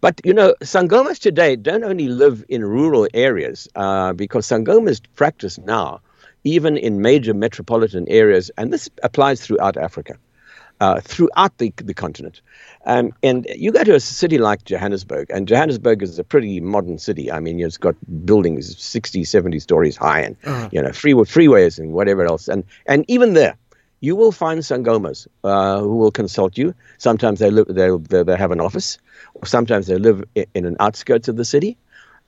But 0.00 0.20
you 0.24 0.32
know, 0.34 0.54
sangomas 0.62 1.18
today 1.18 1.56
don't 1.56 1.84
only 1.84 2.08
live 2.08 2.44
in 2.48 2.64
rural 2.64 3.06
areas 3.14 3.68
uh, 3.74 4.12
because 4.12 4.46
sangomas 4.46 5.00
practice 5.14 5.58
now 5.58 6.00
even 6.44 6.76
in 6.76 7.00
major 7.02 7.34
metropolitan 7.34 8.06
areas, 8.08 8.50
and 8.56 8.72
this 8.72 8.88
applies 9.02 9.40
throughout 9.44 9.76
Africa 9.76 10.16
uh, 10.80 11.00
throughout 11.00 11.56
the, 11.58 11.72
the 11.76 11.94
continent. 11.94 12.40
Um, 12.86 13.12
and 13.22 13.46
you 13.54 13.70
go 13.70 13.84
to 13.84 13.94
a 13.94 14.00
city 14.00 14.38
like 14.38 14.64
Johannesburg, 14.64 15.30
and 15.30 15.46
Johannesburg 15.46 16.02
is 16.02 16.18
a 16.18 16.24
pretty 16.24 16.60
modern 16.60 16.98
city. 16.98 17.30
I 17.30 17.40
mean, 17.40 17.60
it's 17.60 17.76
got 17.76 17.94
buildings 18.24 18.82
60, 18.82 19.24
70 19.24 19.58
stories 19.60 19.96
high, 19.96 20.20
and 20.20 20.36
you 20.72 20.80
know, 20.80 20.92
freeway, 20.92 21.24
freeways 21.24 21.78
and 21.78 21.92
whatever 21.92 22.24
else. 22.24 22.48
And 22.48 22.64
and 22.86 23.04
even 23.08 23.34
there, 23.34 23.56
you 24.00 24.16
will 24.16 24.32
find 24.32 24.60
sangomas 24.60 25.28
uh, 25.44 25.80
who 25.80 25.96
will 25.96 26.10
consult 26.10 26.56
you. 26.56 26.74
Sometimes 26.96 27.38
they 27.38 27.50
live, 27.50 27.66
they 27.68 27.90
they 27.90 28.22
they 28.22 28.36
have 28.36 28.50
an 28.50 28.60
office, 28.60 28.98
or 29.34 29.46
sometimes 29.46 29.86
they 29.86 29.96
live 29.96 30.24
in, 30.34 30.46
in 30.54 30.64
an 30.64 30.76
outskirts 30.80 31.28
of 31.28 31.36
the 31.36 31.44
city. 31.44 31.76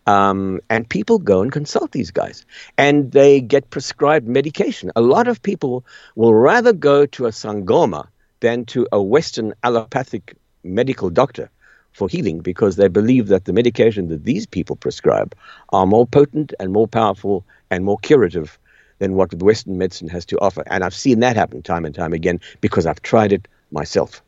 Um, 0.04 0.60
and 0.68 0.88
people 0.88 1.20
go 1.20 1.42
and 1.42 1.52
consult 1.52 1.92
these 1.92 2.10
guys 2.10 2.44
and 2.76 3.12
they 3.12 3.40
get 3.40 3.70
prescribed 3.70 4.26
medication. 4.26 4.90
A 4.96 5.00
lot 5.00 5.28
of 5.28 5.40
people 5.40 5.84
will 6.16 6.34
rather 6.34 6.72
go 6.72 7.06
to 7.06 7.26
a 7.26 7.30
Sangoma 7.30 8.08
than 8.42 8.66
to 8.66 8.87
a 8.92 9.00
Western 9.00 9.55
allopathic 9.62 10.37
medical 10.62 11.09
doctor 11.09 11.48
for 11.92 12.09
healing 12.09 12.40
because 12.40 12.76
they 12.76 12.88
believe 12.88 13.28
that 13.28 13.44
the 13.46 13.52
medication 13.52 14.09
that 14.09 14.24
these 14.24 14.46
people 14.46 14.76
prescribe 14.76 15.35
are 15.70 15.87
more 15.87 16.07
potent 16.07 16.52
and 16.61 16.72
more 16.72 16.88
powerful 16.88 17.44
and 17.70 17.85
more 17.85 17.98
curative 17.98 18.59
than 18.98 19.14
what 19.14 19.31
the 19.31 19.44
Western 19.44 19.78
medicine 19.78 20.09
has 20.09 20.24
to 20.26 20.38
offer. 20.40 20.62
And 20.66 20.85
I've 20.85 20.94
seen 20.94 21.20
that 21.20 21.37
happen 21.37 21.62
time 21.62 21.85
and 21.85 21.94
time 21.94 22.12
again 22.12 22.40
because 22.61 22.87
I've 22.87 23.02
tried 23.02 23.33
it 23.33 23.48
myself. 23.70 24.22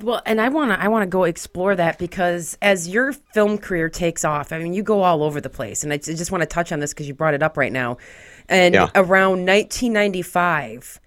Well, 0.00 0.22
and 0.26 0.40
I 0.40 0.48
want 0.48 0.70
to 0.70 0.80
I 0.80 0.86
want 0.88 1.02
to 1.02 1.08
go 1.08 1.24
explore 1.24 1.74
that 1.74 1.98
because 1.98 2.56
as 2.62 2.86
your 2.88 3.12
film 3.12 3.58
career 3.58 3.88
takes 3.88 4.24
off, 4.24 4.52
I 4.52 4.58
mean, 4.58 4.72
you 4.72 4.82
go 4.82 5.02
all 5.02 5.24
over 5.24 5.40
the 5.40 5.50
place, 5.50 5.82
and 5.82 5.92
I 5.92 5.96
just 5.96 6.30
want 6.30 6.42
to 6.42 6.46
touch 6.46 6.70
on 6.70 6.78
this 6.78 6.94
because 6.94 7.08
you 7.08 7.14
brought 7.14 7.34
it 7.34 7.42
up 7.42 7.56
right 7.56 7.72
now. 7.72 7.98
And 8.48 8.74
Yeah. 8.74 8.90
around 8.94 9.44
1995, 9.44 11.00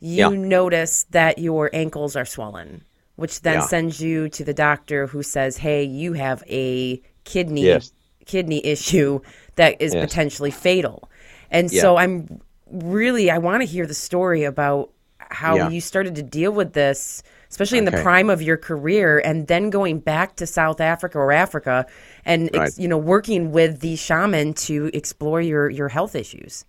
you 0.00 0.30
Yeah. 0.30 0.36
notice 0.36 1.04
that 1.10 1.38
your 1.38 1.70
ankles 1.72 2.16
are 2.16 2.24
swollen, 2.24 2.84
which 3.16 3.42
then 3.42 3.54
Yeah. 3.54 3.60
sends 3.60 4.00
you 4.00 4.28
to 4.30 4.44
the 4.44 4.54
doctor 4.54 5.06
who 5.06 5.22
says, 5.22 5.58
"Hey, 5.58 5.82
you 5.84 6.12
have 6.14 6.42
a 6.48 7.00
kidney 7.24 7.64
Yes. 7.64 7.92
kidney 8.24 8.64
issue 8.66 9.20
that 9.54 9.80
is 9.80 9.94
Yes. 9.94 10.04
potentially 10.04 10.50
fatal." 10.50 11.08
And 11.50 11.72
Yeah. 11.72 11.80
so 11.82 11.96
I'm 11.96 12.40
really 12.70 13.30
I 13.30 13.38
want 13.38 13.62
to 13.62 13.66
hear 13.66 13.86
the 13.86 13.94
story 13.94 14.44
about 14.44 14.90
how 15.18 15.68
you 15.68 15.80
started 15.80 16.14
to 16.16 16.22
deal 16.22 16.52
with 16.52 16.72
this, 16.72 17.22
especially 17.50 17.78
in 17.78 17.84
the 17.84 17.92
prime 17.92 18.30
of 18.30 18.42
your 18.42 18.56
career, 18.56 19.18
and 19.24 19.46
then 19.48 19.70
going 19.70 19.98
back 19.98 20.36
to 20.36 20.46
South 20.46 20.80
Africa 20.80 21.18
or 21.18 21.32
Africa, 21.32 21.86
and 22.26 22.50
Right. 22.52 22.76
you 22.76 22.88
know 22.88 22.98
working 22.98 23.52
with 23.52 23.80
the 23.80 23.96
shaman 23.96 24.52
to 24.68 24.90
explore 24.92 25.40
your 25.40 25.70
your 25.70 25.88
health 25.88 26.14
issues. 26.14 26.64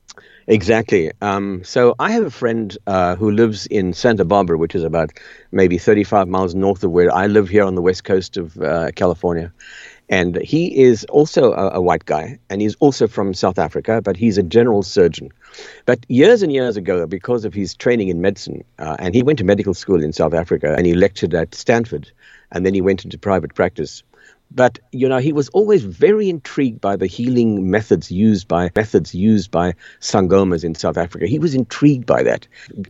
Exactly. 0.48 1.12
Um, 1.22 1.63
so 1.63 1.93
I 2.00 2.12
have 2.12 2.26
a 2.26 2.32
friend 2.32 2.76
uh, 2.88 3.15
who 3.17 3.30
lives 3.32 3.67
in 3.67 3.93
Santa 3.93 4.24
Barbara, 4.24 4.58
which 4.58 4.76
is 4.76 4.84
about 4.84 5.12
maybe 5.52 5.78
35 5.78 6.28
miles 6.28 6.56
north 6.56 6.84
of 6.84 6.91
where 6.91 7.13
I 7.13 7.28
live 7.28 7.50
here 7.50 7.63
on 7.65 7.76
the 7.76 7.82
west 7.82 8.06
coast 8.06 8.38
of 8.38 8.58
uh, 8.58 8.91
California. 8.96 9.52
And 10.10 10.38
he 10.41 10.84
is 10.84 11.04
also 11.06 11.52
a, 11.52 11.72
a 11.74 11.82
white 11.82 12.06
guy, 12.06 12.39
and 12.50 12.62
he's 12.62 12.76
also 12.76 13.08
from 13.08 13.34
South 13.34 13.60
Africa, 13.60 14.02
but 14.02 14.15
he's 14.15 14.38
a 14.38 14.43
general 14.43 14.82
surgeon. 14.84 15.32
But 15.86 16.06
years 16.08 16.41
and 16.41 16.52
years 16.54 16.78
ago, 16.78 17.06
because 17.06 17.43
of 17.43 17.54
his 17.54 17.76
training 17.76 18.08
in 18.08 18.22
medicine, 18.22 18.63
uh, 18.80 18.96
and 19.00 19.13
he 19.13 19.22
went 19.22 19.39
to 19.39 19.43
medical 19.43 19.74
school 19.74 20.02
in 20.02 20.13
South 20.13 20.34
Africa 20.34 20.74
and 20.78 20.86
he 20.86 20.93
lectured 20.96 21.34
at 21.34 21.54
Stanford, 21.54 22.10
and 22.54 22.65
then 22.65 22.74
he 22.74 22.82
went 22.82 23.04
into 23.04 23.17
private 23.17 23.54
practice. 23.54 24.02
But 24.52 24.80
you 24.92 25.08
know, 25.10 25.18
he 25.18 25.34
was 25.34 25.50
always 25.50 25.84
very 25.84 26.30
intrigued 26.30 26.82
by 26.82 26.96
the 26.96 27.08
healing 27.08 27.70
methods 27.70 28.12
used 28.12 28.48
by 28.48 28.72
methods 28.76 29.14
used 29.14 29.52
by 29.52 29.74
sangomas 30.00 30.64
in 30.64 30.76
South 30.76 30.98
Africa. 30.98 31.28
He 31.28 31.40
was 31.40 31.54
intrigued 31.54 32.06
by 32.06 32.24
that, 32.24 32.48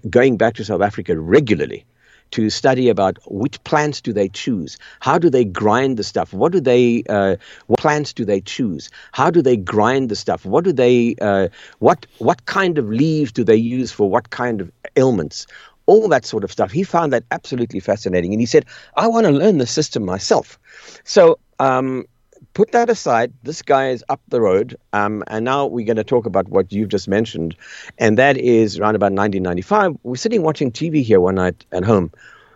going 0.09 0.37
back 0.37 0.55
to 0.55 0.65
South 0.65 0.81
Africa 0.81 1.17
regularly 1.19 1.85
to 2.31 2.49
study 2.49 2.89
about 2.89 3.17
which 3.25 3.63
plants 3.63 4.01
do 4.01 4.13
they 4.13 4.29
choose? 4.29 4.77
How 4.99 5.17
do 5.17 5.29
they 5.29 5.45
grind 5.45 5.97
the 5.97 6.03
stuff? 6.03 6.33
What 6.33 6.51
do 6.51 6.59
they 6.59 7.03
uh, 7.09 7.37
what 7.67 7.79
plants 7.79 8.13
do 8.13 8.25
they 8.25 8.41
choose? 8.41 8.89
How 9.11 9.29
do 9.29 9.41
they 9.41 9.57
grind 9.57 10.09
the 10.09 10.15
stuff? 10.15 10.45
What 10.45 10.63
do 10.63 10.73
they 10.73 11.15
uh, 11.21 11.49
what 11.79 12.05
what 12.17 12.45
kind 12.45 12.77
of 12.77 12.89
leaves 12.89 13.31
do 13.31 13.43
they 13.43 13.55
use 13.55 13.91
for 13.91 14.09
what 14.09 14.29
kind 14.29 14.61
of 14.61 14.71
ailments 14.95 15.47
all 15.87 16.07
that 16.07 16.25
sort 16.25 16.43
of 16.43 16.51
stuff 16.51 16.71
he 16.71 16.83
found 16.83 17.11
that 17.11 17.23
absolutely 17.31 17.79
fascinating 17.79 18.31
and 18.33 18.39
he 18.39 18.45
said 18.45 18.65
i 18.95 19.07
want 19.07 19.25
to 19.25 19.31
learn 19.31 19.57
the 19.57 19.67
system 19.67 20.05
myself 20.05 20.59
so 21.03 21.39
um, 21.59 22.05
put 22.53 22.71
that 22.71 22.89
aside. 22.89 23.31
This 23.43 23.61
guy 23.61 23.89
is 23.89 24.03
up 24.09 24.21
the 24.29 24.41
road. 24.41 24.75
Um, 24.91 25.23
and 25.27 25.45
now 25.45 25.67
we're 25.67 25.85
going 25.85 25.97
to 25.97 26.03
talk 26.03 26.25
about 26.25 26.49
what 26.49 26.71
you've 26.71 26.89
just 26.89 27.07
mentioned. 27.07 27.55
And 27.99 28.17
that 28.17 28.37
is 28.37 28.79
around 28.79 28.95
about 28.95 29.11
1995. 29.11 29.97
We're 30.03 30.15
sitting 30.15 30.41
watching 30.41 30.71
TV 30.71 31.03
here 31.03 31.19
one 31.19 31.35
night 31.35 31.65
at 31.71 31.83
home. 31.83 32.11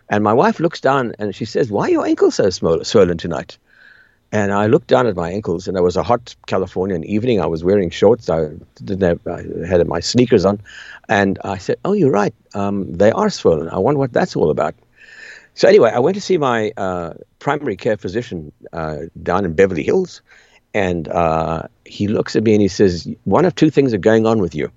And 0.08 0.24
my 0.24 0.32
wife 0.32 0.58
looks 0.60 0.80
down 0.80 1.14
and 1.20 1.34
she 1.34 1.44
says, 1.44 1.70
Why 1.70 1.84
are 1.84 1.90
your 1.90 2.06
ankles 2.06 2.34
so 2.34 2.50
swollen 2.50 3.16
tonight? 3.16 3.58
And 4.32 4.50
I 4.50 4.66
looked 4.66 4.86
down 4.86 5.06
at 5.06 5.14
my 5.14 5.30
ankles, 5.30 5.68
and 5.68 5.76
it 5.76 5.82
was 5.82 5.96
a 5.96 6.02
hot 6.02 6.34
Californian 6.46 7.04
evening. 7.04 7.40
I 7.40 7.46
was 7.46 7.62
wearing 7.62 7.90
shorts. 7.90 8.30
I 8.30 8.48
didn't 8.76 9.02
have, 9.02 9.20
I 9.26 9.66
had 9.66 9.86
my 9.86 10.00
sneakers 10.00 10.46
on, 10.46 10.58
and 11.10 11.38
I 11.44 11.58
said, 11.58 11.76
"Oh, 11.84 11.92
you're 11.92 12.10
right. 12.10 12.34
Um, 12.54 12.90
they 12.94 13.12
are 13.12 13.28
swollen. 13.28 13.68
I 13.68 13.78
wonder 13.78 13.98
what 13.98 14.14
that's 14.14 14.34
all 14.34 14.50
about." 14.50 14.74
So 15.54 15.68
anyway, 15.68 15.90
I 15.94 15.98
went 15.98 16.14
to 16.14 16.20
see 16.22 16.38
my 16.38 16.72
uh, 16.78 17.12
primary 17.40 17.76
care 17.76 17.98
physician 17.98 18.52
uh, 18.72 19.00
down 19.22 19.44
in 19.44 19.52
Beverly 19.52 19.82
Hills, 19.82 20.22
and 20.72 21.08
uh, 21.08 21.64
he 21.84 22.08
looks 22.08 22.34
at 22.34 22.42
me 22.42 22.54
and 22.54 22.62
he 22.62 22.68
says, 22.68 23.06
"One 23.24 23.44
of 23.44 23.54
two 23.54 23.68
things 23.68 23.92
are 23.92 23.98
going 23.98 24.26
on 24.26 24.38
with 24.40 24.54
you. 24.54 24.72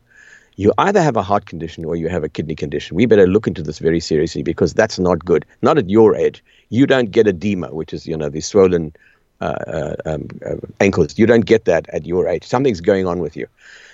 You 0.58 0.74
either 0.78 1.02
have 1.02 1.16
a 1.16 1.22
heart 1.22 1.46
condition 1.46 1.86
or 1.86 1.96
you 1.96 2.10
have 2.10 2.24
a 2.24 2.30
kidney 2.30 2.56
condition. 2.56 2.96
We 2.96 3.06
better 3.06 3.28
look 3.28 3.48
into 3.48 3.62
this 3.62 3.80
very 3.80 4.00
seriously 4.00 4.42
because 4.44 4.74
that's 4.74 5.00
not 5.00 5.24
good. 5.24 5.46
Not 5.62 5.78
at 5.78 5.90
your 5.90 6.16
age. 6.16 6.44
You 6.70 6.86
don't 6.88 7.12
get 7.12 7.28
edema, 7.28 7.74
which 7.74 7.94
is 7.94 8.06
you 8.06 8.18
know 8.18 8.30
the 8.30 8.42
swollen 8.42 8.94
uh, 9.42 9.46
uh, 9.46 9.96
um, 10.06 10.28
uh, 10.46 10.56
ankles. 10.80 11.18
You 11.18 11.26
don't 11.26 11.46
get 11.46 11.66
that 11.66 11.88
at 11.90 12.06
your 12.06 12.28
age. 12.28 12.44
Something's 12.44 12.82
going 12.82 13.08
on 13.08 13.20
with 13.20 13.36
you." 13.36 13.48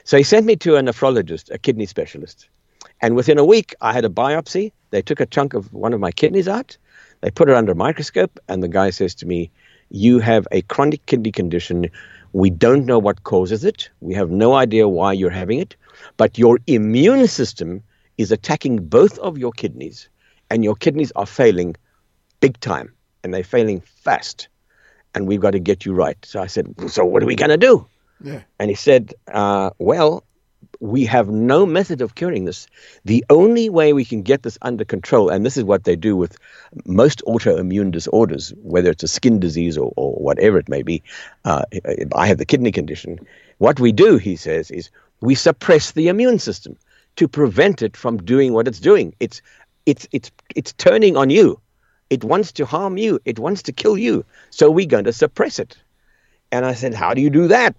So 0.04 0.18
he 0.18 0.24
sent 0.24 0.46
me 0.46 0.56
to 0.58 0.76
a 0.76 0.82
nephrologist, 0.82 1.52
a 1.52 1.58
kidney 1.58 1.86
specialist. 1.86 2.48
And 3.02 3.16
within 3.16 3.38
a 3.38 3.46
week, 3.46 3.76
I 3.82 3.94
had 3.94 4.06
a 4.06 4.10
biopsy. 4.10 4.72
They 4.92 5.02
took 5.02 5.20
a 5.20 5.26
chunk 5.26 5.54
of 5.54 5.74
one 5.74 5.94
of 5.94 6.00
my 6.00 6.12
kidneys 6.12 6.48
out. 6.48 6.78
They 7.22 7.32
put 7.32 7.50
it 7.50 7.56
under 7.56 7.72
a 7.72 7.76
microscope, 7.76 8.40
and 8.48 8.62
the 8.62 8.68
guy 8.68 8.90
says 8.90 9.16
to 9.16 9.26
me, 9.26 9.50
You 9.90 10.20
have 10.20 10.48
a 10.52 10.62
chronic 10.64 11.06
kidney 11.06 11.32
condition. 11.32 11.90
We 12.34 12.50
don't 12.50 12.86
know 12.86 13.00
what 13.00 13.24
causes 13.24 13.64
it. 13.64 13.90
We 14.00 14.14
have 14.16 14.30
no 14.30 14.54
idea 14.56 14.88
why 14.88 15.14
you're 15.14 15.30
having 15.30 15.60
it. 15.60 15.76
But 16.18 16.38
your 16.38 16.60
immune 16.68 17.28
system 17.28 17.84
is 18.18 18.32
attacking 18.32 18.88
both 18.88 19.18
of 19.20 19.38
your 19.38 19.52
kidneys, 19.52 20.10
and 20.50 20.64
your 20.64 20.76
kidneys 20.76 21.12
are 21.16 21.26
failing 21.26 21.76
big 22.40 22.60
time, 22.60 22.94
and 23.24 23.34
they're 23.34 23.44
failing 23.44 23.82
fast. 23.82 24.48
And 25.14 25.28
we've 25.28 25.42
got 25.42 25.52
to 25.52 25.60
get 25.60 25.86
you 25.86 25.94
right. 25.94 26.18
So 26.24 26.42
I 26.42 26.48
said, 26.48 26.74
So 26.90 27.04
what 27.06 27.22
are 27.24 27.26
we 27.26 27.36
going 27.36 27.50
to 27.50 27.58
do? 27.58 27.86
Yeah. 28.24 28.42
And 28.60 28.70
he 28.70 28.76
said, 28.76 29.14
uh, 29.32 29.72
Well, 29.78 30.24
we 30.80 31.06
have 31.06 31.30
no 31.30 31.66
method 31.66 32.02
of 32.02 32.16
curing 32.16 32.46
this. 32.46 32.68
The 33.06 33.24
only 33.30 33.70
way 33.70 33.94
we 33.94 34.04
can 34.04 34.24
get 34.24 34.44
this 34.44 34.58
under 34.64 34.84
control, 34.84 35.30
and 35.30 35.46
this 35.46 35.56
is 35.56 35.64
what 35.64 35.84
they 35.84 35.96
do 35.96 36.16
with 36.16 36.38
most 36.86 37.22
autoimmune 37.28 37.92
disorders, 37.92 38.52
whether 38.64 38.90
it's 38.90 39.04
a 39.04 39.08
skin 39.08 39.40
disease 39.40 39.78
or, 39.78 39.94
or 39.96 40.14
whatever 40.14 40.58
it 40.58 40.70
may 40.70 40.82
be. 40.82 41.04
Uh, 41.46 41.64
I 42.16 42.28
have 42.28 42.40
the 42.40 42.46
kidney 42.46 42.72
condition. 42.72 43.20
What 43.60 43.80
we 43.80 43.92
do, 43.92 44.18
he 44.18 44.36
says, 44.36 44.72
is 44.72 44.90
we 45.22 45.36
suppress 45.36 45.92
the 45.92 46.08
immune 46.08 46.40
system 46.40 46.78
to 47.18 47.28
prevent 47.28 47.82
it 47.82 47.96
from 47.96 48.18
doing 48.18 48.54
what 48.54 48.68
it's 48.68 48.80
doing. 48.80 49.14
It's, 49.20 49.42
it's, 49.86 50.08
it's, 50.12 50.32
it's 50.56 50.74
turning 50.74 51.16
on 51.16 51.30
you. 51.30 51.60
It 52.12 52.26
wants 52.26 52.52
to 52.54 52.66
harm 52.66 52.98
you. 52.98 53.22
It 53.24 53.40
wants 53.40 53.64
to 53.64 53.72
kill 53.72 53.98
you. 53.98 54.26
So 54.50 54.70
we're 54.70 54.86
going 54.86 55.06
to 55.06 55.14
suppress 55.14 55.60
it. 55.60 55.78
And 56.52 56.66
I 56.66 56.74
said, 56.74 56.94
How 56.94 57.14
do 57.14 57.22
you 57.22 57.30
do 57.30 57.48
that? 57.48 57.74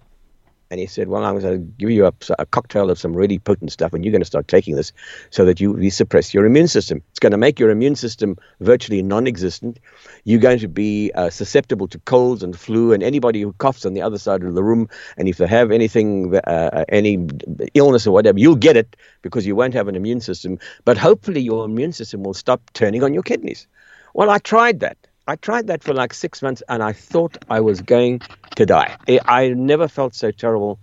And 0.71 0.79
he 0.79 0.87
said, 0.87 1.07
Well, 1.07 1.23
I'm 1.23 1.37
going 1.37 1.53
to 1.53 1.63
give 1.77 1.91
you 1.91 2.07
a, 2.07 2.13
a, 2.39 2.47
cocktail 2.47 2.89
of 2.89 2.97
some 2.97 3.15
really 3.15 3.37
potent 3.37 3.71
stuff, 3.71 3.93
and 3.93 4.03
you're 4.03 4.11
going 4.11 4.23
to 4.23 4.25
start 4.25 4.47
taking 4.47 4.75
this 4.75 4.91
so 5.29 5.45
that 5.45 5.61
you 5.61 5.91
suppress 5.91 6.33
your 6.33 6.47
immune 6.47 6.67
system. 6.67 7.03
It's 7.11 7.19
going 7.19 7.33
to 7.33 7.37
make 7.37 7.59
your 7.59 7.69
immune 7.69 7.95
system 7.95 8.35
virtually 8.59 9.03
non 9.03 9.27
existent. 9.27 9.77
You're 10.23 10.39
going 10.39 10.57
to 10.57 10.67
be 10.67 11.11
uh, 11.13 11.29
susceptible 11.29 11.87
to 11.89 11.99
colds 11.99 12.41
and 12.41 12.57
flu, 12.57 12.91
and 12.91 13.03
anybody 13.03 13.39
who 13.43 13.53
coughs 13.53 13.85
on 13.85 13.93
the 13.93 14.01
other 14.01 14.17
side 14.17 14.41
of 14.41 14.55
the 14.55 14.63
room, 14.63 14.89
and 15.15 15.27
if 15.29 15.37
they 15.37 15.45
have 15.45 15.69
anything, 15.71 16.35
uh, 16.35 16.85
any 16.89 17.27
illness 17.75 18.07
or 18.07 18.11
whatever, 18.11 18.39
you'll 18.39 18.55
get 18.55 18.75
it 18.75 18.95
because 19.21 19.45
you 19.45 19.55
won't 19.55 19.75
have 19.75 19.87
an 19.87 19.95
immune 19.95 20.21
system. 20.21 20.57
But 20.85 20.97
hopefully, 20.97 21.41
your 21.41 21.65
immune 21.65 21.93
system 21.93 22.23
will 22.23 22.33
stop 22.33 22.61
turning 22.73 23.03
on 23.03 23.13
your 23.13 23.21
kidneys. 23.21 23.67
Well, 24.13 24.29
I 24.29 24.37
tried 24.37 24.81
that. 24.81 24.97
I 25.27 25.35
tried 25.37 25.67
that 25.67 25.83
for 25.83 25.93
like 25.93 26.13
six 26.13 26.41
months 26.41 26.61
and 26.67 26.83
I 26.83 26.93
thought 26.93 27.37
I 27.49 27.61
was 27.61 27.81
going 27.81 28.21
to 28.55 28.65
die. 28.65 28.97
I 29.25 29.49
never 29.49 29.87
felt 29.87 30.15
so 30.15 30.31
terrible 30.31 30.79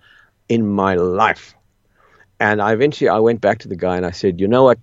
in 0.48 0.66
my 0.66 0.94
life. 0.94 1.54
And 2.38 2.62
I 2.62 2.72
eventually 2.72 3.08
I 3.08 3.18
went 3.18 3.42
back 3.42 3.58
to 3.60 3.68
the 3.68 3.76
guy 3.76 3.96
and 3.96 4.06
I 4.06 4.12
said, 4.12 4.40
you 4.40 4.48
know 4.48 4.64
what? 4.64 4.78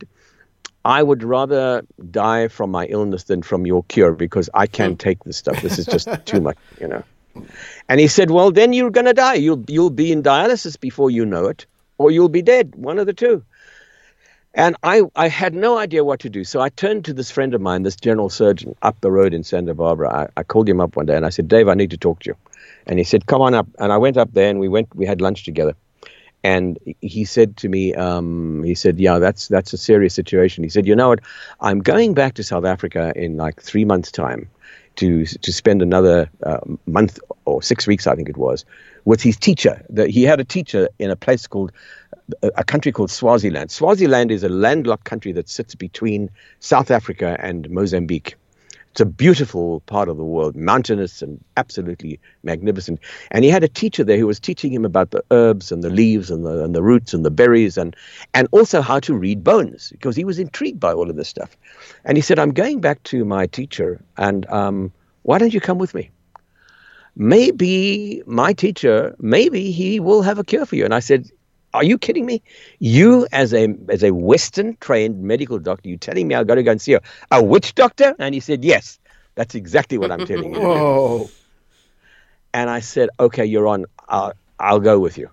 I 0.86 1.02
would 1.02 1.24
rather 1.24 1.84
die 2.12 2.48
from 2.48 2.70
my 2.70 2.86
illness 2.86 3.24
than 3.24 3.42
from 3.42 3.66
your 3.66 3.84
cure 3.84 4.14
because 4.14 4.50
I 4.54 4.68
can't 4.68 4.96
mm. 4.96 5.00
take 5.00 5.24
this 5.24 5.38
stuff. 5.38 5.62
This 5.62 5.80
is 5.80 5.86
just 5.86 6.08
too 6.26 6.40
much, 6.40 6.58
you 6.80 6.88
know. 6.88 7.04
And 7.90 8.00
he 8.00 8.08
said, 8.08 8.32
well, 8.32 8.52
then 8.52 8.74
you're 8.74 8.92
going 8.92 9.06
to 9.06 9.14
die. 9.14 9.34
You'll, 9.34 9.64
you'll 9.68 9.90
be 9.90 10.12
in 10.12 10.24
dialysis 10.24 10.80
before 10.80 11.12
you 11.12 11.26
know 11.26 11.48
it, 11.48 11.66
or 11.98 12.12
you'll 12.12 12.30
be 12.30 12.42
dead, 12.42 12.76
one 12.76 13.00
of 13.00 13.06
the 13.06 13.14
two. 13.14 13.44
And 14.58 14.76
I, 14.82 15.04
I 15.16 15.28
had 15.28 15.54
no 15.54 15.78
idea 15.78 16.04
what 16.04 16.20
to 16.22 16.32
do. 16.32 16.44
So 16.44 16.60
I 16.60 16.70
turned 16.70 17.06
to 17.06 17.14
this 17.14 17.30
friend 17.30 17.54
of 17.54 17.62
mine, 17.62 17.84
this 17.84 17.96
general 17.96 18.28
surgeon 18.28 18.76
up 18.82 19.00
the 19.02 19.12
road 19.12 19.36
in 19.36 19.44
Santa 19.44 19.76
Barbara. 19.76 20.12
I, 20.12 20.28
I 20.40 20.44
called 20.44 20.68
him 20.68 20.82
up 20.82 20.96
one 20.96 21.06
day 21.06 21.16
and 21.16 21.28
I 21.28 21.30
said, 21.30 21.48
Dave, 21.48 21.68
I 21.68 21.76
need 21.76 21.92
to 21.92 21.98
talk 21.98 22.22
to 22.22 22.32
you. 22.32 22.36
And 22.88 22.98
he 22.98 23.06
said, 23.06 23.28
come 23.28 23.40
on 23.44 23.54
up. 23.54 23.68
And 23.78 23.94
I 23.94 23.98
went 23.98 24.18
up 24.18 24.34
there 24.34 24.50
and 24.50 24.60
we 24.60 24.68
went, 24.68 24.94
we 24.96 25.06
had 25.06 25.22
lunch 25.22 25.44
together. 25.44 25.76
And 26.44 26.80
he 27.02 27.24
said 27.24 27.56
to 27.58 27.70
me, 27.70 27.94
um, 27.94 28.64
he 28.64 28.74
said, 28.74 29.00
yeah, 29.00 29.20
that's, 29.20 29.48
that's 29.48 29.74
a 29.74 29.78
serious 29.78 30.16
situation. 30.16 30.64
He 30.64 30.72
said, 30.72 30.88
you 30.88 30.96
know 30.96 31.10
what? 31.10 31.20
I'm 31.62 31.80
going 31.80 32.16
back 32.16 32.34
to 32.36 32.44
South 32.44 32.66
Africa 32.66 33.14
in 33.16 33.38
like 33.38 33.62
three 33.62 33.86
months' 33.86 34.12
time 34.12 34.50
to, 34.96 35.26
to 35.26 35.54
spend 35.54 35.84
another 35.84 36.32
uh, 36.44 36.62
month 36.88 37.20
or 37.46 37.62
six 37.62 37.86
weeks, 37.86 38.08
I 38.08 38.16
think 38.16 38.28
it 38.28 38.38
was, 38.38 38.66
with 39.06 39.22
his 39.22 39.38
teacher. 39.38 39.86
The, 39.90 40.08
he 40.08 40.24
had 40.24 40.40
a 40.40 40.44
teacher 40.44 40.90
in 40.98 41.12
a 41.12 41.16
place 41.16 41.46
called 41.46 41.72
a 42.42 42.64
country 42.64 42.92
called 42.92 43.12
Swaziland. 43.12 43.72
Swaziland 43.72 44.32
is 44.32 44.44
a 44.44 44.50
landlocked 44.50 45.06
country 45.06 45.32
that 45.34 45.50
sits 45.50 45.76
between 45.76 46.30
South 46.60 46.92
Africa 46.92 47.38
and 47.40 47.70
Mozambique. 47.70 48.36
It's 48.92 49.02
a 49.02 49.06
beautiful 49.06 49.82
part 49.82 50.10
of 50.10 50.18
the 50.18 50.24
world, 50.24 50.56
mountainous 50.56 51.22
and 51.22 51.40
absolutely 51.56 52.20
magnificent. 52.42 53.00
And 53.30 53.44
he 53.44 53.50
had 53.52 53.64
a 53.64 53.68
teacher 53.68 54.04
there 54.04 54.18
who 54.18 54.26
was 54.26 54.40
teaching 54.40 54.74
him 54.74 54.86
about 54.86 55.12
the 55.12 55.24
herbs 55.30 55.72
and 55.72 55.84
the 55.84 55.90
leaves 55.92 56.32
and 56.32 56.44
the, 56.44 56.64
and 56.64 56.74
the 56.74 56.82
roots 56.82 57.14
and 57.14 57.24
the 57.24 57.30
berries 57.30 57.78
and, 57.78 57.96
and 58.34 58.48
also 58.52 58.82
how 58.82 59.00
to 59.02 59.14
read 59.14 59.44
bones 59.44 59.90
because 59.92 60.16
he 60.16 60.26
was 60.26 60.40
intrigued 60.40 60.80
by 60.80 60.94
all 60.94 61.12
of 61.12 61.16
this 61.16 61.30
stuff. 61.30 61.56
And 62.06 62.18
he 62.18 62.22
said, 62.22 62.40
I'm 62.40 62.54
going 62.54 62.82
back 62.82 63.04
to 63.04 63.24
my 63.24 63.46
teacher 63.46 64.02
and 64.18 64.48
um, 64.48 64.92
why 65.22 65.38
don't 65.38 65.54
you 65.54 65.62
come 65.62 65.78
with 65.78 65.94
me? 65.94 66.10
Maybe 67.16 68.24
my 68.26 68.54
teacher, 68.54 69.16
maybe 69.20 69.72
he 69.72 70.00
will 70.00 70.24
have 70.24 70.40
a 70.40 70.44
cure 70.44 70.66
for 70.66 70.76
you. 70.76 70.86
And 70.86 70.94
I 70.94 71.02
said, 71.02 71.30
are 71.74 71.84
you 71.84 71.98
kidding 71.98 72.26
me? 72.26 72.42
You, 72.80 73.28
as 73.32 73.54
a 73.54 73.76
as 73.90 74.04
a 74.04 74.12
Western 74.12 74.78
trained 74.78 75.22
medical 75.22 75.60
doctor, 75.60 75.90
you 75.90 75.98
telling 75.98 76.28
me 76.28 76.36
I've 76.36 76.48
got 76.48 76.56
to 76.56 76.64
go 76.64 76.72
and 76.72 76.82
see 76.82 76.94
a, 76.94 77.02
a 77.32 77.44
witch 77.44 77.76
doctor? 77.76 78.16
And 78.20 78.34
he 78.34 78.40
said, 78.42 78.64
Yes, 78.64 79.00
that's 79.36 79.56
exactly 79.56 79.98
what 79.98 80.12
I'm 80.12 80.26
telling 80.26 80.54
you. 80.54 80.60
Whoa. 80.62 81.30
And 82.54 82.70
I 82.70 82.80
said, 82.80 83.10
Okay, 83.20 83.46
you're 83.46 83.68
on. 83.68 83.86
I'll, 84.08 84.34
I'll 84.60 84.80
go 84.80 85.00
with 85.00 85.18
you. 85.18 85.30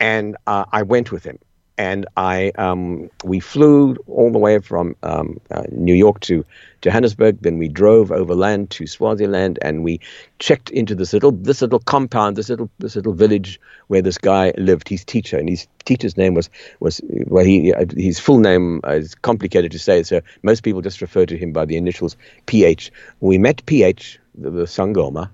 And 0.00 0.36
uh, 0.46 0.64
I 0.72 0.82
went 0.82 1.12
with 1.12 1.24
him 1.24 1.38
and 1.78 2.06
I 2.16 2.52
um, 2.56 3.10
we 3.24 3.40
flew 3.40 3.96
all 4.06 4.30
the 4.30 4.38
way 4.38 4.58
from 4.58 4.94
um, 5.02 5.40
uh, 5.50 5.64
New 5.70 5.94
York 5.94 6.20
to 6.20 6.44
Johannesburg. 6.82 7.38
Then 7.40 7.58
we 7.58 7.68
drove 7.68 8.12
overland 8.12 8.70
to 8.70 8.86
Swaziland, 8.86 9.58
and 9.62 9.82
we 9.82 10.00
checked 10.38 10.70
into 10.70 10.94
this 10.94 11.12
little 11.12 11.32
this 11.32 11.62
little 11.62 11.78
compound, 11.78 12.36
this 12.36 12.48
little 12.48 12.70
this 12.78 12.96
little 12.96 13.14
village 13.14 13.60
where 13.88 14.02
this 14.02 14.18
guy 14.18 14.52
lived. 14.58 14.88
His 14.88 15.04
teacher, 15.04 15.38
and 15.38 15.48
his 15.48 15.66
teacher's 15.84 16.16
name 16.16 16.34
was 16.34 16.50
was 16.80 17.00
well, 17.26 17.44
he 17.44 17.72
his 17.96 18.18
full 18.18 18.38
name 18.38 18.80
is 18.84 19.14
complicated 19.14 19.72
to 19.72 19.78
say, 19.78 20.02
so 20.02 20.20
most 20.42 20.62
people 20.62 20.82
just 20.82 21.00
refer 21.00 21.26
to 21.26 21.36
him 21.36 21.52
by 21.52 21.64
the 21.64 21.76
initials 21.76 22.16
PH. 22.46 22.92
We 23.20 23.38
met 23.38 23.64
PH, 23.66 24.20
the, 24.34 24.50
the 24.50 24.64
Sangoma, 24.64 25.30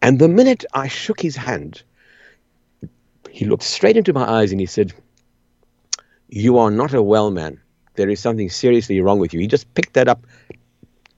And 0.00 0.18
the 0.18 0.28
minute 0.28 0.64
I 0.72 0.88
shook 0.88 1.20
his 1.20 1.36
hand, 1.36 1.82
he 3.30 3.44
looked 3.44 3.62
straight 3.62 3.96
into 3.96 4.12
my 4.12 4.24
eyes 4.28 4.52
and 4.52 4.60
he 4.60 4.66
said, 4.66 4.94
You 6.28 6.58
are 6.58 6.70
not 6.70 6.94
a 6.94 7.02
well 7.02 7.30
man. 7.30 7.60
There 7.94 8.08
is 8.08 8.20
something 8.20 8.50
seriously 8.50 9.00
wrong 9.00 9.18
with 9.18 9.32
you. 9.32 9.40
He 9.40 9.46
just 9.46 9.72
picked 9.74 9.94
that 9.94 10.08
up 10.08 10.26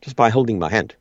just 0.00 0.16
by 0.16 0.30
holding 0.30 0.58
my 0.58 0.70
hand. 0.70 0.94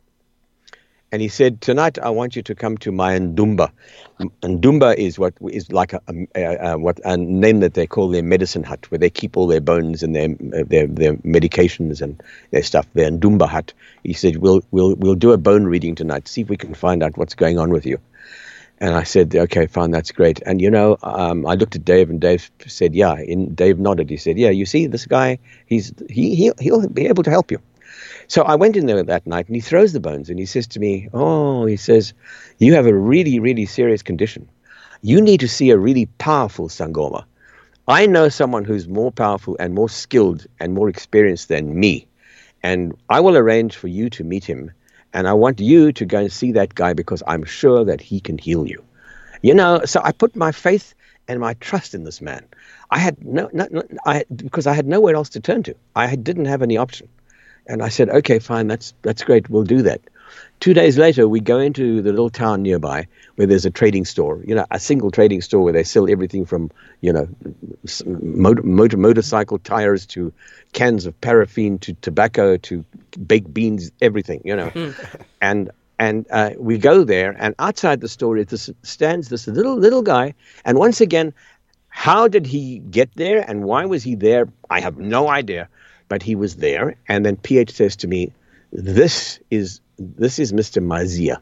And 1.12 1.22
he 1.22 1.30
said, 1.30 1.62
Tonight 1.62 1.98
I 2.00 2.10
want 2.10 2.36
you 2.36 2.42
to 2.44 2.56
come 2.56 2.78
to 2.80 2.92
my 2.92 3.18
Ndumba. 3.18 3.72
Ndumba 4.20 4.96
is 4.96 5.18
what 5.18 5.34
is 5.50 5.72
like 5.72 5.94
a, 5.94 6.02
a, 6.36 6.72
a, 6.72 6.78
what 6.78 7.00
a 7.06 7.16
name 7.16 7.62
that 7.62 7.76
they 7.76 7.88
call 7.88 8.10
their 8.10 8.24
medicine 8.24 8.64
hut, 8.64 8.90
where 8.92 9.00
they 9.00 9.10
keep 9.10 9.38
all 9.38 9.48
their 9.48 9.62
bones 9.62 10.04
and 10.04 10.16
their 10.16 10.30
uh, 10.30 10.64
their, 10.68 10.88
their 10.88 11.14
medications 11.18 12.02
and 12.02 12.22
their 12.52 12.64
stuff. 12.64 12.88
Their 12.94 13.10
Ndumba 13.10 13.48
hut. 13.48 13.74
He 14.04 14.14
said, 14.14 14.38
"We'll 14.38 14.64
we'll 14.72 14.96
we'll 14.96 15.16
do 15.16 15.32
a 15.32 15.38
bone 15.38 15.66
reading 15.66 15.96
tonight. 15.96 16.28
See 16.28 16.42
if 16.42 16.50
we 16.50 16.58
can 16.58 16.74
find 16.74 17.02
out 17.04 17.18
what's 17.18 17.36
going 17.36 17.58
on 17.58 17.70
with 17.70 17.86
you." 17.86 18.00
And 18.80 18.94
I 18.94 19.04
said, 19.04 19.36
"Okay, 19.36 19.66
fine, 19.68 19.92
that's 19.92 20.12
great." 20.12 20.42
And 20.46 20.62
you 20.62 20.70
know, 20.70 20.98
um, 21.02 21.46
I 21.48 21.56
looked 21.56 21.76
at 21.76 21.84
Dave, 21.86 22.10
and 22.10 22.22
Dave 22.22 22.52
said, 22.68 22.94
"Yeah." 22.96 23.14
And 23.14 23.56
Dave 23.56 23.80
nodded. 23.80 24.10
He 24.10 24.18
said, 24.18 24.38
"Yeah, 24.38 24.52
you 24.52 24.66
see, 24.66 24.88
this 24.88 25.06
guy, 25.06 25.40
he's 25.66 25.94
he 26.10 26.36
he 26.36 26.52
he'll 26.60 26.88
be 26.88 27.08
able 27.08 27.24
to 27.24 27.32
help 27.32 27.52
you." 27.52 27.60
So 28.28 28.44
I 28.44 28.56
went 28.56 28.76
in 28.76 28.86
there 28.86 29.02
that 29.02 29.26
night 29.26 29.48
and 29.48 29.56
he 29.56 29.62
throws 29.62 29.94
the 29.94 30.00
bones 30.00 30.30
and 30.30 30.38
he 30.38 30.46
says 30.46 30.68
to 30.68 30.80
me, 30.80 31.08
Oh, 31.14 31.66
he 31.66 31.78
says, 31.78 32.14
you 32.58 32.74
have 32.74 32.86
a 32.86 32.94
really, 32.94 33.40
really 33.40 33.66
serious 33.66 34.04
condition. 34.04 34.50
You 35.02 35.22
need 35.22 35.40
to 35.40 35.48
see 35.48 35.70
a 35.70 35.78
really 35.78 36.08
powerful 36.18 36.68
Sangoma. 36.68 37.24
I 37.88 38.06
know 38.06 38.28
someone 38.28 38.66
who's 38.66 38.88
more 38.88 39.12
powerful 39.12 39.56
and 39.60 39.74
more 39.74 39.88
skilled 39.88 40.46
and 40.60 40.74
more 40.74 40.90
experienced 40.90 41.48
than 41.48 41.80
me. 41.80 42.08
And 42.64 42.98
I 43.10 43.22
will 43.22 43.38
arrange 43.38 43.78
for 43.78 43.88
you 43.88 44.10
to 44.10 44.24
meet 44.24 44.44
him. 44.44 44.72
And 45.14 45.28
I 45.28 45.34
want 45.34 45.60
you 45.60 45.92
to 45.94 46.06
go 46.06 46.20
and 46.20 46.32
see 46.32 46.52
that 46.54 46.76
guy 46.76 46.94
because 46.94 47.24
I'm 47.28 47.44
sure 47.44 47.86
that 47.86 48.02
he 48.02 48.20
can 48.20 48.38
heal 48.38 48.68
you. 48.68 48.84
You 49.42 49.54
know, 49.54 49.82
so 49.86 50.02
I 50.04 50.12
put 50.12 50.36
my 50.36 50.52
faith 50.52 50.94
and 51.28 51.40
my 51.40 51.54
trust 51.56 51.94
in 51.94 52.04
this 52.04 52.22
man. 52.22 52.46
I 52.90 53.00
had 53.00 53.24
no, 53.24 53.50
no, 53.54 53.68
no 53.70 53.84
I 54.06 54.26
because 54.36 54.68
I 54.68 54.74
had 54.74 54.88
nowhere 54.88 55.16
else 55.16 55.30
to 55.30 55.40
turn 55.40 55.64
to. 55.64 55.76
I 55.96 56.16
didn't 56.16 56.46
have 56.46 56.62
any 56.62 56.78
option. 56.78 57.10
And 57.68 57.84
I 57.84 57.90
said, 57.90 58.10
okay, 58.10 58.40
fine, 58.40 58.68
that's 58.68 58.94
that's 59.02 59.24
great, 59.24 59.50
we'll 59.50 59.64
do 59.64 59.82
that. 59.84 60.02
Two 60.60 60.74
days 60.74 60.98
later, 60.98 61.28
we 61.28 61.40
go 61.40 61.60
into 61.60 62.02
the 62.02 62.10
little 62.10 62.30
town 62.30 62.64
nearby 62.64 63.08
where 63.36 63.46
there's 63.46 63.66
a 63.66 63.72
trading 63.72 64.06
store, 64.06 64.42
you 64.46 64.56
know, 64.56 64.66
a 64.72 64.80
single 64.80 65.12
trading 65.12 65.42
store 65.42 65.64
where 65.64 65.74
they 65.74 65.84
sell 65.84 66.10
everything 66.10 66.46
from, 66.46 66.72
you 67.02 67.14
know, 67.14 67.28
motor, 68.06 68.64
motor 68.64 68.98
motorcycle 68.98 69.60
tires 69.60 70.06
to 70.08 70.34
cans 70.74 71.06
of 71.06 71.20
paraffin 71.22 71.78
to 71.80 71.94
tobacco 71.94 72.58
to 72.58 72.84
baked 73.26 73.54
beans, 73.54 73.92
everything, 74.02 74.42
you 74.44 74.56
know. 74.56 74.72
and 75.42 75.70
and 76.00 76.26
uh, 76.32 76.52
we 76.58 76.78
go 76.78 77.04
there, 77.04 77.36
and 77.40 77.56
outside 77.60 78.02
the 78.02 78.08
store 78.08 78.38
it 78.38 78.50
this, 78.50 78.70
stands 78.84 79.30
this 79.30 79.48
little 79.48 79.78
little 79.78 80.02
guy, 80.02 80.34
and 80.66 80.78
once 80.78 81.02
again, 81.02 81.34
how 81.90 82.28
did 82.28 82.46
he 82.46 82.80
get 82.80 83.10
there, 83.16 83.44
and 83.48 83.64
why 83.64 83.86
was 83.86 84.04
he 84.04 84.16
there? 84.16 84.48
I 84.70 84.80
have 84.80 84.98
no 84.98 85.30
idea 85.30 85.70
but 86.10 86.24
he 86.24 86.36
was 86.36 86.56
there. 86.58 86.96
And 87.08 87.26
then 87.26 87.36
PH 87.38 87.72
says 87.72 87.96
to 87.98 88.08
me, 88.08 88.32
"This 88.72 89.40
is 89.50 89.82
this 89.98 90.40
is 90.40 90.54
Mr. 90.54 90.84
Mazia, 90.84 91.38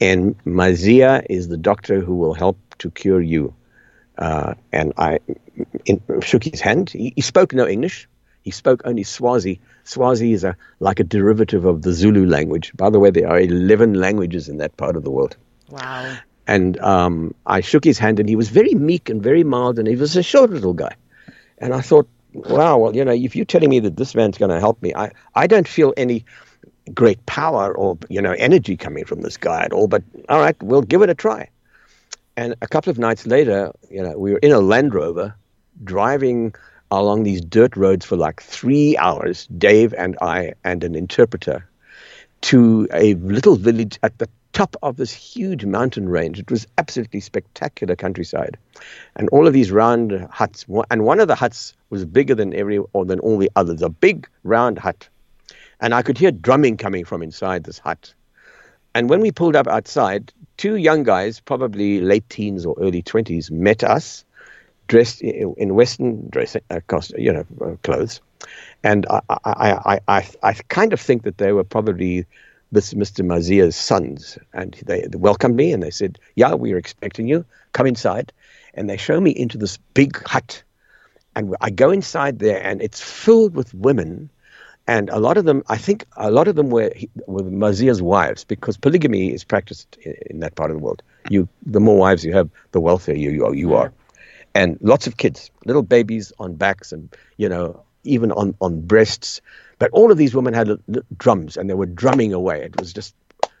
and 0.00 0.36
Mazia 0.44 1.24
is 1.28 1.48
the 1.48 1.56
doctor 1.56 2.00
who 2.00 2.16
will 2.16 2.34
help 2.34 2.58
to 2.78 2.90
cure 2.90 3.20
you." 3.20 3.54
Uh, 4.18 4.54
and 4.72 4.92
I 4.96 5.18
in, 5.84 6.00
shook 6.22 6.44
his 6.44 6.60
hand. 6.60 6.90
He, 6.90 7.12
he, 7.14 7.20
spoke 7.20 7.52
no 7.52 7.66
English. 7.66 8.08
He 8.42 8.50
spoke 8.50 8.82
only 8.84 9.02
Swazi. 9.02 9.60
Swazi 9.84 10.32
is 10.32 10.44
a 10.44 10.56
like 10.80 11.00
a 11.00 11.04
derivative 11.04 11.64
of 11.64 11.82
the 11.82 11.92
Zulu 11.92 12.26
language. 12.26 12.72
By 12.76 12.90
the 12.90 12.98
way, 12.98 13.10
there 13.10 13.28
are 13.28 13.38
eleven 13.38 13.94
languages 13.94 14.48
in 14.48 14.58
that 14.58 14.76
part 14.76 14.96
of 14.96 15.04
the 15.04 15.10
world. 15.10 15.36
Wow. 15.70 16.16
And 16.46 16.78
um, 16.78 17.34
I 17.44 17.60
shook 17.60 17.84
his 17.84 17.98
hand, 17.98 18.20
and 18.20 18.28
he 18.28 18.36
was 18.36 18.48
very 18.48 18.74
meek 18.74 19.10
and 19.10 19.22
very 19.22 19.42
mild, 19.42 19.78
and 19.78 19.88
he 19.88 19.96
was 19.96 20.16
a 20.16 20.22
short 20.22 20.50
little 20.50 20.74
guy. 20.74 20.94
And 21.58 21.74
I 21.74 21.80
thought, 21.80 22.08
wow, 22.32 22.78
well, 22.78 22.94
you 22.94 23.04
know, 23.04 23.12
if 23.12 23.34
you're 23.34 23.44
telling 23.44 23.70
me 23.70 23.80
that 23.80 23.96
this 23.96 24.14
man's 24.14 24.38
going 24.38 24.50
to 24.50 24.60
help 24.60 24.80
me, 24.82 24.94
I, 24.94 25.10
I 25.34 25.46
don't 25.46 25.66
feel 25.66 25.92
any 25.96 26.24
great 26.94 27.24
power 27.26 27.76
or, 27.76 27.98
you 28.08 28.20
know, 28.20 28.32
energy 28.32 28.76
coming 28.76 29.04
from 29.04 29.22
this 29.22 29.36
guy 29.36 29.64
at 29.64 29.72
all. 29.72 29.88
But 29.88 30.02
all 30.28 30.40
right, 30.40 30.60
we'll 30.62 30.82
give 30.82 31.02
it 31.02 31.10
a 31.10 31.14
try. 31.14 31.48
And 32.36 32.54
a 32.60 32.68
couple 32.68 32.90
of 32.90 32.98
nights 32.98 33.26
later, 33.26 33.72
you 33.90 34.02
know, 34.02 34.18
we 34.18 34.32
were 34.32 34.38
in 34.38 34.52
a 34.52 34.60
Land 34.60 34.94
Rover 34.94 35.34
driving 35.84 36.54
along 36.90 37.22
these 37.22 37.40
dirt 37.40 37.76
roads 37.76 38.04
for 38.04 38.16
like 38.16 38.42
three 38.42 38.96
hours, 38.96 39.46
Dave 39.58 39.94
and 39.94 40.16
I 40.20 40.54
and 40.62 40.84
an 40.84 40.94
interpreter, 40.94 41.68
to 42.42 42.86
a 42.92 43.14
little 43.14 43.56
village 43.56 43.98
at 44.02 44.18
the 44.18 44.28
top 44.52 44.76
of 44.82 44.96
this 44.96 45.12
huge 45.12 45.64
mountain 45.64 46.08
range. 46.08 46.38
It 46.38 46.50
was 46.50 46.66
absolutely 46.78 47.20
spectacular 47.20 47.96
countryside, 47.96 48.56
and 49.16 49.28
all 49.30 49.46
of 49.46 49.52
these 49.52 49.70
round 49.70 50.28
huts. 50.30 50.64
And 50.90 51.04
one 51.04 51.20
of 51.20 51.28
the 51.28 51.34
huts 51.34 51.74
was 51.90 52.04
bigger 52.04 52.34
than 52.34 52.54
every 52.54 52.78
or 52.92 53.04
than 53.04 53.20
all 53.20 53.38
the 53.38 53.50
others. 53.56 53.82
A 53.82 53.88
big 53.88 54.28
round 54.44 54.78
hut, 54.78 55.08
and 55.80 55.94
I 55.94 56.02
could 56.02 56.18
hear 56.18 56.30
drumming 56.30 56.76
coming 56.76 57.04
from 57.04 57.22
inside 57.22 57.64
this 57.64 57.78
hut. 57.78 58.14
And 58.94 59.10
when 59.10 59.20
we 59.20 59.30
pulled 59.30 59.56
up 59.56 59.66
outside, 59.66 60.32
two 60.56 60.76
young 60.76 61.02
guys, 61.02 61.40
probably 61.40 62.00
late 62.00 62.28
teens 62.30 62.64
or 62.64 62.74
early 62.80 63.02
twenties, 63.02 63.50
met 63.50 63.84
us, 63.84 64.24
dressed 64.88 65.20
in 65.20 65.74
Western 65.74 66.28
dress, 66.30 66.56
uh, 66.70 66.80
cost, 66.86 67.12
you 67.18 67.32
know, 67.32 67.44
uh, 67.60 67.76
clothes. 67.82 68.20
And 68.82 69.06
I, 69.10 69.20
I, 69.28 69.40
I, 69.44 70.00
I, 70.08 70.28
I 70.42 70.52
kind 70.68 70.92
of 70.92 71.00
think 71.00 71.24
that 71.24 71.38
they 71.38 71.52
were 71.52 71.64
probably 71.64 72.26
this 72.72 72.94
Mr. 72.94 73.24
Mazia's 73.24 73.76
sons. 73.76 74.38
And 74.52 74.74
they, 74.86 75.02
they 75.02 75.18
welcomed 75.18 75.56
me 75.56 75.72
and 75.72 75.82
they 75.82 75.90
said, 75.90 76.18
Yeah, 76.34 76.54
we 76.54 76.72
are 76.72 76.78
expecting 76.78 77.28
you. 77.28 77.44
Come 77.72 77.86
inside. 77.86 78.32
And 78.74 78.88
they 78.88 78.96
show 78.96 79.20
me 79.20 79.30
into 79.30 79.58
this 79.58 79.78
big 79.94 80.22
hut. 80.26 80.62
And 81.34 81.54
I 81.60 81.70
go 81.70 81.90
inside 81.90 82.38
there 82.38 82.62
and 82.62 82.80
it's 82.80 83.00
filled 83.00 83.54
with 83.54 83.74
women. 83.74 84.30
And 84.88 85.10
a 85.10 85.18
lot 85.18 85.36
of 85.36 85.44
them, 85.44 85.62
I 85.68 85.76
think 85.78 86.06
a 86.16 86.30
lot 86.30 86.46
of 86.46 86.54
them 86.54 86.70
were, 86.70 86.92
were 87.26 87.42
Mazia's 87.42 88.00
wives 88.00 88.44
because 88.44 88.76
polygamy 88.76 89.32
is 89.32 89.42
practiced 89.42 89.96
in, 90.02 90.14
in 90.30 90.40
that 90.40 90.54
part 90.54 90.70
of 90.70 90.76
the 90.76 90.82
world. 90.82 91.02
You, 91.28 91.48
the 91.64 91.80
more 91.80 91.98
wives 91.98 92.24
you 92.24 92.32
have, 92.34 92.48
the 92.70 92.80
wealthier 92.80 93.16
you, 93.16 93.30
you, 93.30 93.52
you 93.52 93.74
are. 93.74 93.92
And 94.54 94.78
lots 94.80 95.06
of 95.06 95.16
kids, 95.16 95.50
little 95.64 95.82
babies 95.82 96.32
on 96.38 96.54
backs 96.54 96.92
and, 96.92 97.14
you 97.36 97.48
know, 97.48 97.82
even 98.04 98.30
on, 98.32 98.54
on 98.60 98.80
breasts. 98.80 99.40
But 99.78 99.90
all 99.90 100.12
of 100.12 100.18
these 100.18 100.34
women 100.34 100.54
had 100.54 100.68
l- 100.68 100.78
l- 100.94 101.02
drums 101.18 101.56
and 101.56 101.68
they 101.68 101.74
were 101.74 101.86
drumming 101.86 102.32
away. 102.32 102.62
It 102.62 102.76
was 102.76 102.92
just 102.92 103.14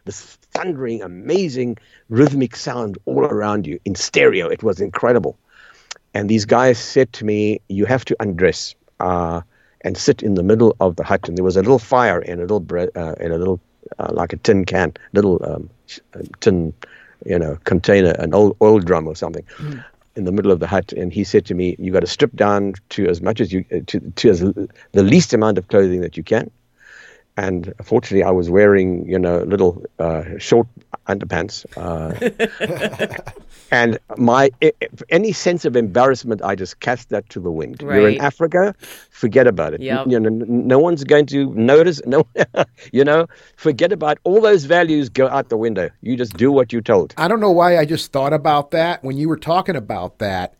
this 0.04 0.22
thundering, 0.52 1.02
amazing 1.02 1.76
rhythmic 2.08 2.54
sound 2.54 2.98
all 3.04 3.24
around 3.24 3.66
you 3.66 3.80
in 3.84 3.96
stereo. 3.96 4.48
It 4.48 4.62
was 4.62 4.80
incredible. 4.80 5.36
And 6.14 6.30
these 6.30 6.46
guys 6.46 6.78
said 6.78 7.12
to 7.14 7.24
me, 7.24 7.60
You 7.68 7.84
have 7.84 8.04
to 8.06 8.16
undress 8.20 8.74
uh, 9.00 9.42
and 9.82 9.96
sit 9.96 10.22
in 10.22 10.34
the 10.34 10.42
middle 10.42 10.76
of 10.80 10.96
the 10.96 11.04
hut. 11.04 11.28
And 11.28 11.36
there 11.36 11.44
was 11.44 11.56
a 11.56 11.62
little 11.62 11.78
fire 11.78 12.20
in 12.20 12.38
a 12.38 12.42
little, 12.42 12.60
bre- 12.60 12.94
uh, 12.94 13.14
in 13.20 13.32
a 13.32 13.38
little 13.38 13.60
uh, 13.98 14.10
like 14.12 14.32
a 14.32 14.36
tin 14.36 14.64
can, 14.64 14.92
little 15.12 15.40
um, 15.44 15.70
tin, 16.40 16.72
you 17.24 17.38
know, 17.38 17.58
container, 17.64 18.10
an 18.18 18.34
old 18.34 18.56
oil 18.60 18.80
drum 18.80 19.06
or 19.06 19.14
something. 19.14 19.44
Mm 19.58 19.84
in 20.16 20.24
the 20.24 20.32
middle 20.32 20.50
of 20.50 20.60
the 20.60 20.66
hut, 20.66 20.92
and 20.92 21.12
he 21.12 21.22
said 21.22 21.44
to 21.46 21.54
me, 21.54 21.76
"You 21.78 21.92
got 21.92 22.00
to 22.00 22.06
strip 22.06 22.34
down 22.34 22.74
to 22.90 23.06
as 23.06 23.20
much 23.20 23.40
as 23.40 23.52
you 23.52 23.64
to 23.64 24.00
to 24.00 24.30
as 24.30 24.40
the 24.40 25.02
least 25.02 25.34
amount 25.34 25.58
of 25.58 25.68
clothing 25.68 26.00
that 26.00 26.16
you 26.16 26.22
can." 26.22 26.50
And 27.36 27.74
fortunately, 27.82 28.22
I 28.22 28.30
was 28.30 28.48
wearing 28.48 29.06
you 29.08 29.18
know 29.18 29.40
little 29.40 29.84
uh, 29.98 30.24
short 30.38 30.66
underpants, 31.06 31.66
uh, 31.76 33.20
and 33.70 33.98
my 34.16 34.50
any 35.10 35.32
sense 35.32 35.64
of 35.64 35.76
embarrassment, 35.76 36.42
I 36.42 36.54
just 36.54 36.80
cast 36.80 37.10
that 37.10 37.28
to 37.30 37.40
the 37.40 37.50
wind. 37.50 37.82
Right. 37.82 37.96
You're 37.96 38.08
in 38.10 38.20
Africa, 38.20 38.74
forget 39.10 39.46
about 39.46 39.74
it. 39.74 39.80
Yep. 39.80 40.06
You 40.08 40.20
know, 40.20 40.30
no 40.30 40.78
one's 40.78 41.04
going 41.04 41.26
to 41.26 41.52
notice. 41.54 42.00
No, 42.06 42.26
you 42.92 43.04
know, 43.04 43.26
forget 43.56 43.92
about 43.92 44.18
all 44.24 44.40
those 44.40 44.64
values. 44.64 45.08
Go 45.08 45.28
out 45.28 45.50
the 45.50 45.58
window. 45.58 45.90
You 46.00 46.16
just 46.16 46.36
do 46.36 46.50
what 46.50 46.72
you're 46.72 46.82
told. 46.82 47.14
I 47.18 47.28
don't 47.28 47.40
know 47.40 47.52
why 47.52 47.78
I 47.78 47.84
just 47.84 48.12
thought 48.12 48.32
about 48.32 48.70
that 48.70 49.04
when 49.04 49.16
you 49.16 49.28
were 49.28 49.38
talking 49.38 49.76
about 49.76 50.18
that. 50.18 50.54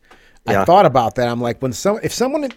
I 0.46 0.64
thought 0.64 0.86
about 0.86 1.16
that. 1.16 1.28
I'm 1.28 1.40
like, 1.40 1.60
when 1.60 1.72
some 1.72 1.98
if 2.02 2.12
someone 2.12 2.48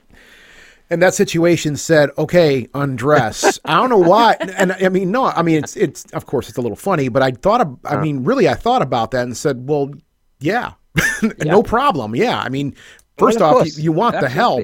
in 0.90 1.00
that 1.02 1.14
situation 1.14 1.76
said, 1.76 2.10
"Okay, 2.18 2.68
undress," 2.74 3.60
I 3.66 3.76
don't 3.76 3.90
know 3.90 3.98
why. 3.98 4.36
And 4.40 4.72
I 4.72 4.90
mean, 4.90 5.12
no, 5.12 5.26
I 5.26 5.42
mean, 5.42 5.64
it's 5.64 5.76
it's 5.78 6.06
of 6.14 6.26
course 6.26 6.50
it's 6.50 6.58
a 6.58 6.62
little 6.62 6.76
funny, 6.78 7.10
but 7.10 7.22
I 7.22 7.32
thought, 7.32 7.62
of, 7.62 7.78
I 7.86 7.98
mean, 7.98 8.24
really, 8.24 8.48
I 8.50 8.56
thought 8.56 8.82
about 8.82 9.12
that 9.12 9.24
and 9.24 9.38
said, 9.38 9.68
"Well, 9.70 9.92
yeah, 10.40 10.74
no 11.46 11.64
problem. 11.64 12.16
Yeah, 12.16 12.40
I 12.40 12.50
mean, 12.50 12.76
first 13.18 13.38
of 13.38 13.44
off, 13.44 13.68
you, 13.78 13.84
you 13.84 13.92
want 13.92 14.20
the 14.20 14.30
help, 14.30 14.64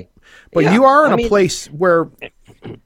but 0.53 0.63
Yeah, 0.63 0.73
you 0.73 0.83
are 0.85 1.05
in 1.05 1.11
I 1.11 1.13
a 1.13 1.17
mean- 1.17 1.27
place 1.27 1.67
where 1.67 2.09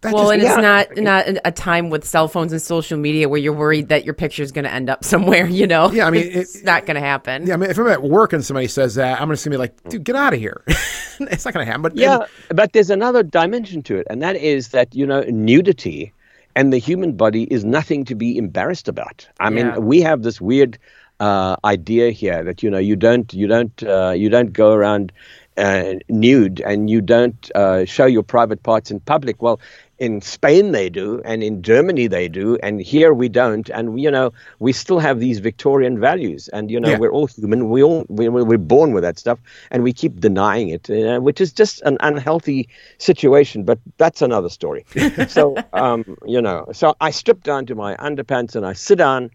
that 0.02 0.14
Well, 0.14 0.24
just, 0.26 0.34
and 0.34 0.42
yeah. 0.44 0.80
it's 0.82 0.98
not 1.00 1.04
not 1.36 1.42
a 1.46 1.52
time 1.52 1.90
with 1.90 2.04
cell 2.06 2.28
phones 2.28 2.52
and 2.52 2.62
social 2.62 2.98
media 2.98 3.28
where 3.30 3.40
you're 3.40 3.54
worried 3.54 3.90
that 3.90 4.06
your 4.06 4.14
picture 4.14 4.44
is 4.44 4.52
going 4.52 4.66
to 4.66 4.72
end 4.72 4.90
up 4.90 5.04
somewhere. 5.14 5.48
You 5.48 5.68
know, 5.68 5.92
Yeah, 5.92 6.08
I 6.08 6.10
mean, 6.12 6.30
it's 6.32 6.56
it- 6.58 6.66
not 6.66 6.86
going 6.86 6.96
to 6.96 7.02
happen. 7.02 7.46
yeah, 7.48 7.54
I 7.54 7.58
mean, 7.58 7.70
if 7.70 7.78
I'm 7.78 7.88
at 7.88 8.04
work 8.04 8.34
and 8.34 8.44
somebody 8.44 8.68
says 8.68 8.96
that, 8.96 9.22
I'm 9.22 9.30
just 9.30 9.44
gonna 9.46 9.54
be 9.56 9.58
like, 9.60 9.90
"Dude, 9.90 10.04
get 10.04 10.16
out 10.16 10.34
of 10.34 10.40
here." 10.40 10.64
it's 10.68 11.46
not 11.46 11.54
gonna 11.54 11.66
happen. 11.66 11.82
But 11.82 11.96
Yeah, 11.96 12.26
but 12.50 12.74
there's 12.74 12.90
another 12.90 13.24
dimension 13.24 13.82
to 13.84 13.98
it, 13.98 14.08
and 14.10 14.22
that 14.22 14.36
is 14.36 14.70
that 14.70 14.94
you 14.96 15.06
know 15.06 15.22
nudity 15.24 16.14
and 16.56 16.74
the 16.74 16.78
human 16.80 17.14
body 17.14 17.44
is 17.44 17.64
nothing 17.64 18.04
to 18.06 18.16
be 18.16 18.38
embarrassed 18.38 18.88
about. 18.88 19.28
I 19.40 19.50
mean, 19.50 19.68
Yeah. 19.68 19.78
we 19.78 20.02
have 20.02 20.24
this 20.24 20.42
weird 20.42 20.78
uh, 21.20 21.56
idea 21.66 22.12
here 22.12 22.44
that 22.44 22.64
you 22.64 22.70
know 22.70 22.78
you 22.78 22.96
don't 22.96 23.34
you 23.34 23.46
don't 23.48 23.84
uh, 23.84 24.12
you 24.16 24.30
don't 24.30 24.54
go 24.54 24.72
around 24.74 25.12
uh, 25.60 25.96
nude 26.10 26.62
and 26.62 26.90
you 26.90 27.02
don't 27.02 27.52
uh, 27.56 27.86
show 27.86 28.06
your 28.06 28.24
private 28.24 28.64
parts 28.64 28.92
in 28.92 29.00
public. 29.02 29.42
Well, 29.42 29.60
in 30.00 30.22
Spain 30.22 30.72
they 30.72 30.90
do, 30.90 31.22
and 31.26 31.44
in 31.44 31.62
Germany 31.62 32.08
they 32.08 32.30
do, 32.30 32.58
and 32.64 32.80
here 32.82 33.14
we 33.14 33.28
don't. 33.28 33.70
And 33.70 34.00
you 34.00 34.10
know, 34.10 34.32
we 34.60 34.72
still 34.72 35.00
have 35.00 35.20
these 35.20 35.40
Victorian 35.40 36.00
values, 36.00 36.48
and 36.50 36.72
you 36.72 36.80
know, 36.80 36.92
Yeah. 36.92 36.98
we're 36.98 37.12
all 37.12 37.28
human. 37.28 37.70
We 37.70 37.84
all 37.84 38.06
we, 38.08 38.30
we're 38.30 38.58
born 38.58 38.94
with 38.94 39.04
that 39.04 39.20
stuff, 39.20 39.40
and 39.72 39.84
we 39.84 39.92
keep 39.92 40.20
denying 40.22 40.70
it, 40.70 40.90
uh, 40.90 41.20
which 41.20 41.42
is 41.42 41.52
just 41.52 41.82
an 41.82 41.98
unhealthy 42.00 42.70
situation. 42.98 43.64
But 43.64 43.80
that's 43.98 44.22
another 44.22 44.50
story. 44.50 44.86
so, 45.28 45.56
um, 45.74 46.18
you 46.26 46.42
know, 46.42 46.66
so 46.72 46.96
I 47.02 47.12
strip 47.12 47.44
down 47.44 47.66
to 47.66 47.76
my 47.76 47.96
underpants 47.98 48.56
and 48.56 48.66
I 48.66 48.74
sit 48.74 48.98
down. 48.98 49.32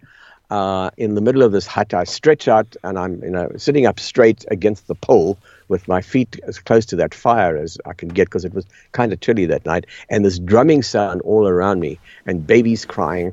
Uh, 0.50 0.90
in 0.96 1.14
the 1.14 1.20
middle 1.20 1.42
of 1.42 1.52
this 1.52 1.66
hut, 1.66 1.94
I 1.94 2.04
stretch 2.04 2.48
out 2.48 2.76
and 2.84 2.98
I'm, 2.98 3.22
you 3.22 3.30
know, 3.30 3.50
sitting 3.56 3.86
up 3.86 3.98
straight 3.98 4.44
against 4.50 4.86
the 4.86 4.94
pole 4.94 5.38
with 5.68 5.88
my 5.88 6.02
feet 6.02 6.38
as 6.44 6.58
close 6.58 6.84
to 6.86 6.96
that 6.96 7.14
fire 7.14 7.56
as 7.56 7.78
I 7.86 7.94
can 7.94 8.08
get 8.08 8.26
because 8.26 8.44
it 8.44 8.52
was 8.52 8.66
kind 8.92 9.12
of 9.12 9.20
chilly 9.20 9.46
that 9.46 9.64
night. 9.64 9.86
And 10.10 10.24
this 10.24 10.38
drumming 10.38 10.82
sound 10.82 11.22
all 11.22 11.48
around 11.48 11.80
me 11.80 11.98
and 12.26 12.46
babies 12.46 12.84
crying 12.84 13.32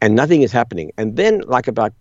and 0.00 0.14
nothing 0.14 0.42
is 0.42 0.52
happening. 0.52 0.92
And 0.96 1.16
then, 1.16 1.40
like 1.40 1.68
about 1.68 1.92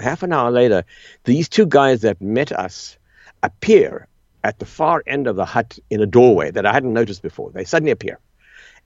half 0.00 0.22
an 0.22 0.32
hour 0.32 0.50
later, 0.50 0.84
these 1.24 1.48
two 1.48 1.66
guys 1.66 2.02
that 2.02 2.20
met 2.20 2.52
us 2.52 2.96
appear 3.42 4.06
at 4.44 4.58
the 4.58 4.66
far 4.66 5.02
end 5.06 5.26
of 5.26 5.36
the 5.36 5.44
hut 5.44 5.78
in 5.90 6.00
a 6.00 6.06
doorway 6.06 6.50
that 6.50 6.66
I 6.66 6.72
hadn't 6.72 6.92
noticed 6.92 7.22
before. 7.22 7.50
They 7.50 7.64
suddenly 7.64 7.92
appear 7.92 8.18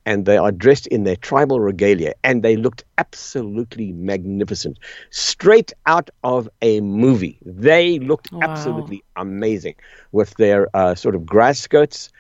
and 0.05 0.25
they 0.27 0.37
are 0.37 0.51
dressed 0.53 0.87
in 0.87 1.05
their 1.05 1.17
tribal 1.17 1.61
regalia 1.61 2.15
and 2.25 2.43
they 2.43 2.57
looked 2.57 2.85
absolutely 2.99 3.93
magnificent. 3.93 4.79
Straight 5.11 5.73
out 5.87 6.11
of 6.23 6.49
a 6.63 6.81
movie. 6.81 7.39
They 7.45 7.99
looked 7.99 8.31
Wow. 8.31 8.43
absolutely 8.43 9.05
amazing 9.17 9.75
with 10.13 10.35
their 10.37 10.69
uh, 10.75 10.95
sort 10.95 11.15
of 11.15 11.27
grass 11.27 11.59
skirts 11.61 12.11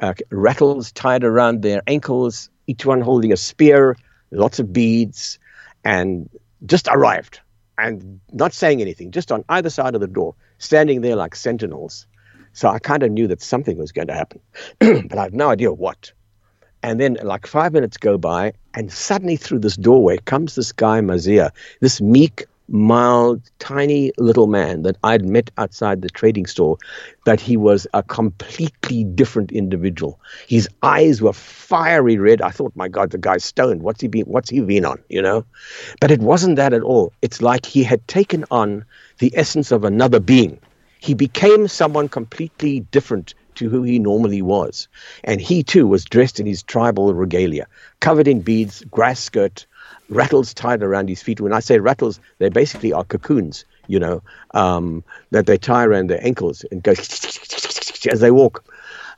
uh, 0.00 0.14
rattles 0.30 0.92
tied 0.92 1.24
around 1.24 1.62
their 1.62 1.82
ankles 1.86 2.50
each 2.66 2.84
one 2.86 3.00
holding 3.00 3.32
a 3.32 3.36
spear 3.36 3.96
lots 4.30 4.58
of 4.58 4.72
beads 4.72 5.38
and 5.84 6.28
just 6.64 6.88
arrived. 6.90 7.40
And 7.78 8.20
not 8.32 8.52
saying 8.52 8.80
anything 8.80 9.10
just 9.10 9.32
on 9.32 9.44
either 9.48 9.70
side 9.70 9.94
of 9.94 10.00
the 10.00 10.06
door 10.06 10.34
standing 10.58 11.00
there 11.00 11.16
like 11.16 11.34
sentinels. 11.34 12.06
So 12.52 12.68
i 12.68 12.78
kind 12.78 13.02
of 13.02 13.10
knew 13.10 13.26
that 13.28 13.40
something 13.42 13.78
was 13.78 13.92
going 13.92 14.08
to 14.08 14.14
happen. 14.14 14.40
But 14.80 15.18
i 15.18 15.22
had 15.24 15.34
no 15.34 15.48
idea 15.50 15.72
what 15.72 16.12
and 16.82 17.00
then, 17.00 17.18
like 17.22 17.46
five 17.46 17.72
minutes 17.72 17.96
go 17.96 18.18
by, 18.18 18.52
and 18.74 18.92
suddenly 18.92 19.36
through 19.36 19.60
this 19.60 19.76
doorway 19.76 20.18
comes 20.18 20.54
this 20.54 20.72
guy, 20.72 21.00
Mazia, 21.00 21.50
this 21.80 22.00
meek, 22.00 22.46
mild, 22.68 23.42
tiny 23.58 24.12
little 24.18 24.46
man 24.46 24.82
that 24.82 24.96
I'd 25.04 25.24
met 25.24 25.50
outside 25.58 26.00
the 26.02 26.08
trading 26.08 26.46
store, 26.46 26.78
but 27.24 27.40
he 27.40 27.56
was 27.56 27.86
a 27.92 28.02
completely 28.02 29.04
different 29.04 29.52
individual. 29.52 30.18
His 30.48 30.68
eyes 30.82 31.20
were 31.20 31.32
fiery 31.32 32.18
red. 32.18 32.40
I 32.40 32.50
thought, 32.50 32.72
my 32.74 32.88
God, 32.88 33.10
the 33.10 33.18
guy's 33.18 33.44
stoned. 33.44 33.82
What's 33.82 34.00
he 34.00 34.08
been? 34.08 34.24
What's 34.24 34.50
he 34.50 34.60
been 34.60 34.84
on? 34.84 35.02
You 35.08 35.22
know, 35.22 35.44
but 36.00 36.10
it 36.10 36.20
wasn't 36.20 36.56
that 36.56 36.72
at 36.72 36.82
all. 36.82 37.12
It's 37.22 37.42
like 37.42 37.66
he 37.66 37.82
had 37.84 38.06
taken 38.08 38.44
on 38.50 38.84
the 39.18 39.32
essence 39.36 39.70
of 39.70 39.84
another 39.84 40.20
being. 40.20 40.58
He 40.98 41.14
became 41.14 41.68
someone 41.68 42.08
completely 42.08 42.80
different 42.92 43.34
to 43.56 43.68
who 43.68 43.82
he 43.82 43.98
normally 43.98 44.42
was. 44.42 44.88
And 45.24 45.40
he 45.40 45.62
too 45.62 45.86
was 45.86 46.04
dressed 46.04 46.40
in 46.40 46.46
his 46.46 46.62
tribal 46.62 47.12
regalia, 47.14 47.66
covered 48.00 48.28
in 48.28 48.40
beads, 48.40 48.84
grass 48.90 49.20
skirt, 49.20 49.66
rattles 50.08 50.54
tied 50.54 50.82
around 50.82 51.08
his 51.08 51.22
feet. 51.22 51.40
When 51.40 51.52
I 51.52 51.60
say 51.60 51.78
rattles, 51.78 52.20
they 52.38 52.48
basically 52.48 52.92
are 52.92 53.04
cocoons, 53.04 53.64
you 53.86 53.98
know, 53.98 54.22
um, 54.54 55.04
that 55.30 55.46
they 55.46 55.58
tie 55.58 55.84
around 55.84 56.10
their 56.10 56.24
ankles 56.24 56.64
and 56.70 56.82
go 56.82 56.92
as 58.10 58.20
they 58.20 58.30
walk. 58.30 58.64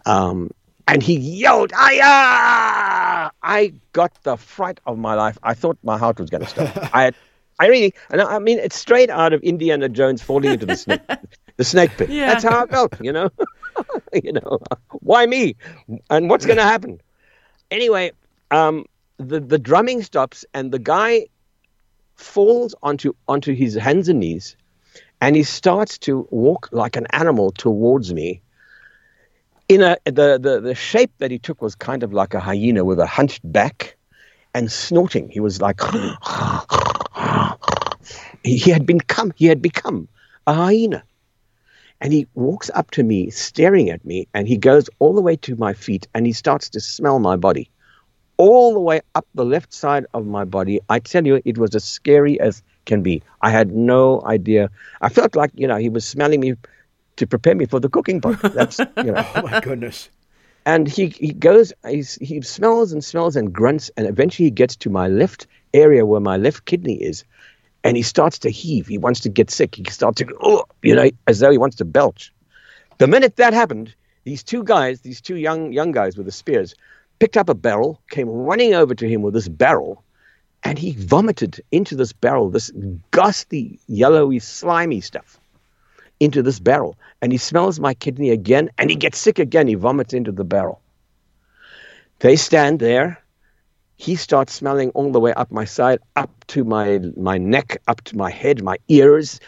Um, 0.07 0.51
and 0.87 1.03
he 1.03 1.17
yelled, 1.17 1.73
Aya! 1.73 3.31
I 3.43 3.73
got 3.93 4.23
the 4.23 4.37
fright 4.37 4.81
of 4.87 4.99
my 4.99 5.15
life. 5.15 5.39
I 5.43 5.55
thought 5.55 5.79
my 5.83 5.97
heart 5.99 6.21
was 6.21 6.31
going 6.31 6.43
to 6.43 6.49
stop. 6.49 6.91
I 6.95 7.05
had, 7.05 7.15
I 7.59 7.69
really, 7.69 7.95
and 8.11 8.21
I 8.21 8.37
I 8.37 8.39
mean, 8.39 8.59
it's 8.59 8.77
straight 8.77 9.11
out 9.11 9.33
of 9.33 9.43
Indiana 9.43 9.89
Jones 9.89 10.23
falling 10.23 10.53
into 10.53 10.67
the 10.67 10.77
snake, 10.77 11.01
the 11.57 11.65
snake 11.65 11.93
pit. 11.97 12.11
Yeah. 12.11 12.27
That's 12.27 12.45
how 12.45 12.65
I 12.65 12.67
felt, 12.67 12.95
you 13.01 13.13
know. 13.13 13.31
you 14.13 14.33
know, 14.33 14.59
why 15.01 15.27
me? 15.27 15.57
And 16.11 16.31
what's 16.31 16.47
going 16.47 16.59
to 16.59 16.65
happen? 16.65 17.01
Anyway, 17.71 18.13
um, 18.51 18.87
the 19.19 19.41
the 19.41 19.59
drumming 19.59 20.03
stops, 20.03 20.45
and 20.55 20.73
the 20.73 20.79
guy 20.79 21.27
falls 22.17 22.75
onto 22.83 23.13
onto 23.29 23.55
his 23.55 23.75
hands 23.75 24.09
and 24.09 24.21
knees, 24.21 24.57
and 25.21 25.37
he 25.37 25.43
starts 25.43 25.99
to 25.99 26.27
walk 26.31 26.69
like 26.73 26.97
an 26.97 27.07
animal 27.11 27.53
towards 27.53 28.13
me. 28.13 28.41
In 29.69 29.83
a 29.83 29.97
the, 30.05 30.39
the 30.41 30.61
the 30.61 30.75
shape 30.75 31.13
that 31.19 31.31
he 31.31 31.39
took 31.39 31.63
was 31.63 31.75
kind 31.75 32.03
of 32.03 32.13
like 32.13 32.35
a 32.35 32.41
hyena 32.41 32.85
with 32.85 32.99
a 32.99 33.07
hunched 33.07 33.41
back, 33.51 33.97
and 34.55 34.71
snorting. 34.71 35.29
He 35.29 35.41
was 35.41 35.61
like 35.61 35.81
he, 38.45 38.71
had 38.71 38.87
become 38.87 39.33
he 39.37 39.47
had 39.47 39.63
become 39.63 40.09
a 40.47 40.55
hyena. 40.55 41.03
And 42.05 42.13
he 42.13 42.27
walks 42.35 42.71
up 42.75 42.91
to 42.91 43.03
me, 43.03 43.31
staring 43.31 43.89
at 43.89 44.05
me, 44.05 44.29
and 44.35 44.47
he 44.47 44.59
goes 44.59 44.91
all 44.99 45.15
the 45.15 45.23
way 45.23 45.37
to 45.37 45.57
my 45.57 45.73
feet 45.73 46.07
and 46.15 46.27
he 46.27 46.35
starts 46.35 46.69
to 46.69 46.81
smell 46.81 47.19
my 47.19 47.35
body. 47.35 47.71
All 48.37 48.75
the 48.75 48.81
way 48.81 49.01
up 49.15 49.27
the 49.35 49.45
left 49.47 49.73
side 49.73 50.05
of 50.13 50.27
my 50.27 50.45
body. 50.45 50.81
I 50.91 50.99
tell 50.99 51.27
you, 51.27 51.41
it 51.47 51.57
was 51.57 51.75
as 51.75 51.83
scary 51.83 52.39
as 52.39 52.63
can 52.85 53.03
be. 53.03 53.23
I 53.41 53.49
had 53.49 53.75
no 53.75 54.23
idea. 54.27 54.71
I 55.01 55.09
felt 55.09 55.35
like, 55.35 55.51
you 55.55 55.67
know, 55.67 55.77
he 55.77 55.89
was 55.89 56.05
smelling 56.05 56.41
me 56.41 56.57
to 57.17 57.27
prepare 57.27 57.55
me 57.55 57.65
for 57.65 57.81
the 57.81 57.89
cooking 57.89 58.21
pot. 58.21 58.39
That's, 58.53 58.79
you 58.99 59.13
know. 59.13 59.27
Oh 59.35 59.41
my 59.41 59.61
goodness. 59.61 60.11
And 60.67 60.87
he, 60.87 61.07
he 61.07 61.33
goes, 61.33 61.73
he's, 61.89 62.17
he 62.17 62.43
smells 62.43 62.93
and 62.93 63.03
smells 63.03 63.35
and 63.35 63.51
grunts, 63.51 63.91
and 63.97 64.07
eventually 64.07 64.49
he 64.49 64.51
gets 64.51 64.77
to 64.77 64.91
my 64.91 65.09
left 65.09 65.47
area 65.73 66.05
where 66.05 66.21
my 66.21 66.37
left 66.37 66.67
kidney 66.67 67.03
is, 67.03 67.25
and 67.85 67.97
he 67.97 68.03
starts 68.03 68.39
to 68.41 68.51
heave. 68.51 68.87
He 68.87 68.99
wants 68.99 69.21
to 69.21 69.29
get 69.29 69.51
sick. 69.51 69.77
He 69.77 69.85
starts 69.91 70.19
to 70.19 70.27
oh, 70.43 70.65
you 70.83 70.95
know, 70.95 71.11
as 71.29 71.39
though 71.39 71.51
he 71.51 71.59
wants 71.59 71.77
to 71.77 71.85
belch. 71.85 72.33
The 72.99 73.07
minute 73.07 73.37
that 73.37 73.53
happened, 73.53 73.95
these 74.25 74.43
two 74.43 74.65
guys, 74.65 75.03
these 75.03 75.21
two 75.21 75.37
young 75.37 75.73
young 75.73 75.93
guys 75.93 76.17
with 76.17 76.27
the 76.27 76.33
spears, 76.33 76.75
picked 77.19 77.37
up 77.37 77.49
a 77.49 77.55
barrel, 77.55 78.01
came 78.11 78.29
running 78.29 78.75
over 78.75 78.95
to 78.95 79.09
him 79.09 79.23
with 79.23 79.35
this 79.35 79.49
barrel, 79.49 80.03
and 80.65 80.79
he 80.79 80.93
vomited 80.93 81.63
into 81.71 81.95
this 81.95 82.13
barrel 82.13 82.49
this 82.49 82.73
gusty, 83.11 83.79
yellowy, 83.87 84.39
slimy 84.39 85.01
stuff 85.01 85.39
into 86.21 86.43
this 86.43 86.59
barrel. 86.59 86.97
And 87.21 87.33
he 87.33 87.39
smells 87.39 87.79
my 87.79 87.93
kidney 87.93 88.31
again, 88.31 88.71
and 88.79 88.89
he 88.89 88.97
gets 88.97 89.19
sick 89.19 89.39
again. 89.39 89.67
He 89.67 89.75
vomits 89.75 90.15
into 90.15 90.33
the 90.33 90.45
barrel. 90.45 90.81
They 92.21 92.37
stand 92.37 92.79
there. 92.79 93.19
He 93.97 94.17
starts 94.17 94.53
smelling 94.53 94.91
all 94.91 95.13
the 95.13 95.21
way 95.21 95.33
up 95.33 95.51
my 95.51 95.65
side, 95.65 96.01
up 96.17 96.45
to 96.49 96.65
my 96.65 96.99
my 97.17 97.39
neck, 97.39 97.81
up 97.87 98.03
to 98.03 98.17
my 98.17 98.31
head, 98.31 98.63
my 98.63 98.77
ears. 98.89 99.41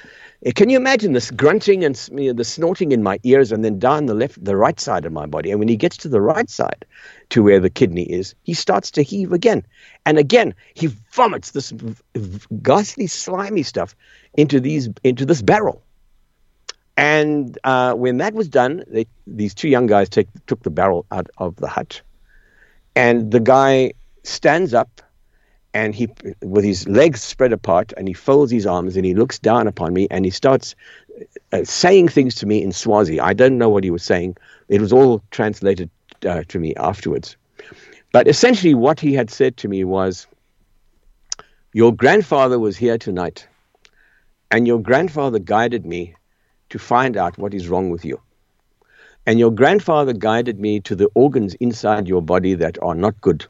Uh, 0.47 0.53
Can 0.55 0.71
you 0.71 0.77
imagine 0.77 1.13
this 1.15 1.31
grunting 1.31 1.85
and 1.85 1.97
the 1.97 2.45
snorting 2.45 2.93
in 2.93 3.03
my 3.03 3.19
ears, 3.25 3.51
and 3.51 3.65
then 3.65 3.79
down 3.79 4.07
the 4.07 4.15
left, 4.15 4.43
the 4.45 4.57
right 4.57 4.79
side 4.79 5.05
of 5.05 5.13
my 5.13 5.27
body? 5.27 5.51
And 5.51 5.59
when 5.59 5.69
he 5.69 5.77
gets 5.77 5.97
to 5.99 6.09
the 6.09 6.21
right 6.21 6.49
side, 6.49 6.85
to 7.31 7.43
where 7.43 7.59
the 7.59 7.71
kidney 7.71 8.05
is, 8.05 8.35
he 8.45 8.55
starts 8.55 8.91
to 8.93 9.03
heave 9.03 9.33
again, 9.33 9.67
and 10.05 10.17
again 10.17 10.55
he 10.75 10.89
vomits 11.13 11.51
this 11.51 11.73
ghastly, 12.63 13.09
slimy 13.09 13.65
stuff 13.65 13.97
into 14.35 14.61
these 14.61 14.89
into 15.03 15.27
this 15.27 15.43
barrel. 15.43 15.83
And 16.97 17.59
uh, 17.65 17.93
when 17.95 18.19
that 18.19 18.33
was 18.33 18.49
done, 18.49 18.85
they, 18.87 19.07
these 19.27 19.55
two 19.55 19.69
young 19.69 19.87
guys 19.87 20.09
take, 20.09 20.29
took 20.47 20.63
the 20.63 20.71
barrel 20.71 21.05
out 21.11 21.29
of 21.37 21.57
the 21.57 21.69
hut, 21.69 22.01
and 22.95 23.31
the 23.31 23.41
guy 23.41 23.93
stands 24.27 24.75
up, 24.75 25.03
and 25.75 25.95
he, 25.95 26.09
with 26.43 26.65
his 26.65 26.89
legs 26.89 27.23
spread 27.23 27.53
apart, 27.53 27.93
and 27.97 28.09
he 28.09 28.15
folds 28.15 28.51
his 28.51 28.67
arms, 28.67 28.97
and 28.97 29.05
he 29.05 29.15
looks 29.15 29.39
down 29.39 29.67
upon 29.67 29.93
me, 29.93 30.07
and 30.11 30.25
he 30.25 30.31
starts 30.31 30.75
uh, 31.53 31.65
saying 31.65 32.09
things 32.09 32.35
to 32.37 32.47
me 32.47 32.63
in 32.63 32.73
Swazi. 32.73 33.21
I 33.21 33.33
don't 33.33 33.59
know 33.59 33.69
what 33.69 33.85
he 33.85 33.91
was 33.91 34.03
saying. 34.03 34.37
It 34.69 34.81
was 34.81 34.93
all 34.93 35.23
translated 35.31 35.91
uh, 36.27 36.43
to 36.49 36.59
me 36.59 36.75
afterwards. 36.77 37.37
But 38.13 38.29
essentially, 38.29 38.75
what 38.75 39.01
he 39.01 39.13
had 39.13 39.31
said 39.31 39.57
to 39.59 39.69
me 39.69 39.85
was, 39.85 40.27
"Your 41.73 41.95
grandfather 41.95 42.59
was 42.59 42.77
here 42.77 42.97
tonight, 42.99 43.47
and 44.51 44.67
your 44.67 44.81
grandfather 44.81 45.39
guided 45.39 45.85
me 45.85 46.15
to 46.71 46.79
find 46.79 47.17
out 47.17 47.39
what 47.39 47.55
is 47.55 47.69
wrong 47.69 47.91
with 47.91 48.05
you. 48.05 48.21
And 49.27 49.39
your 49.39 49.51
grandfather 49.51 50.13
guided 50.13 50.61
me 50.61 50.81
to 50.81 50.95
the 50.95 51.09
organs 51.15 51.55
inside 51.55 52.07
your 52.07 52.23
body 52.23 52.55
that 52.55 52.79
are 52.83 52.95
not 52.95 53.21
good. 53.21 53.47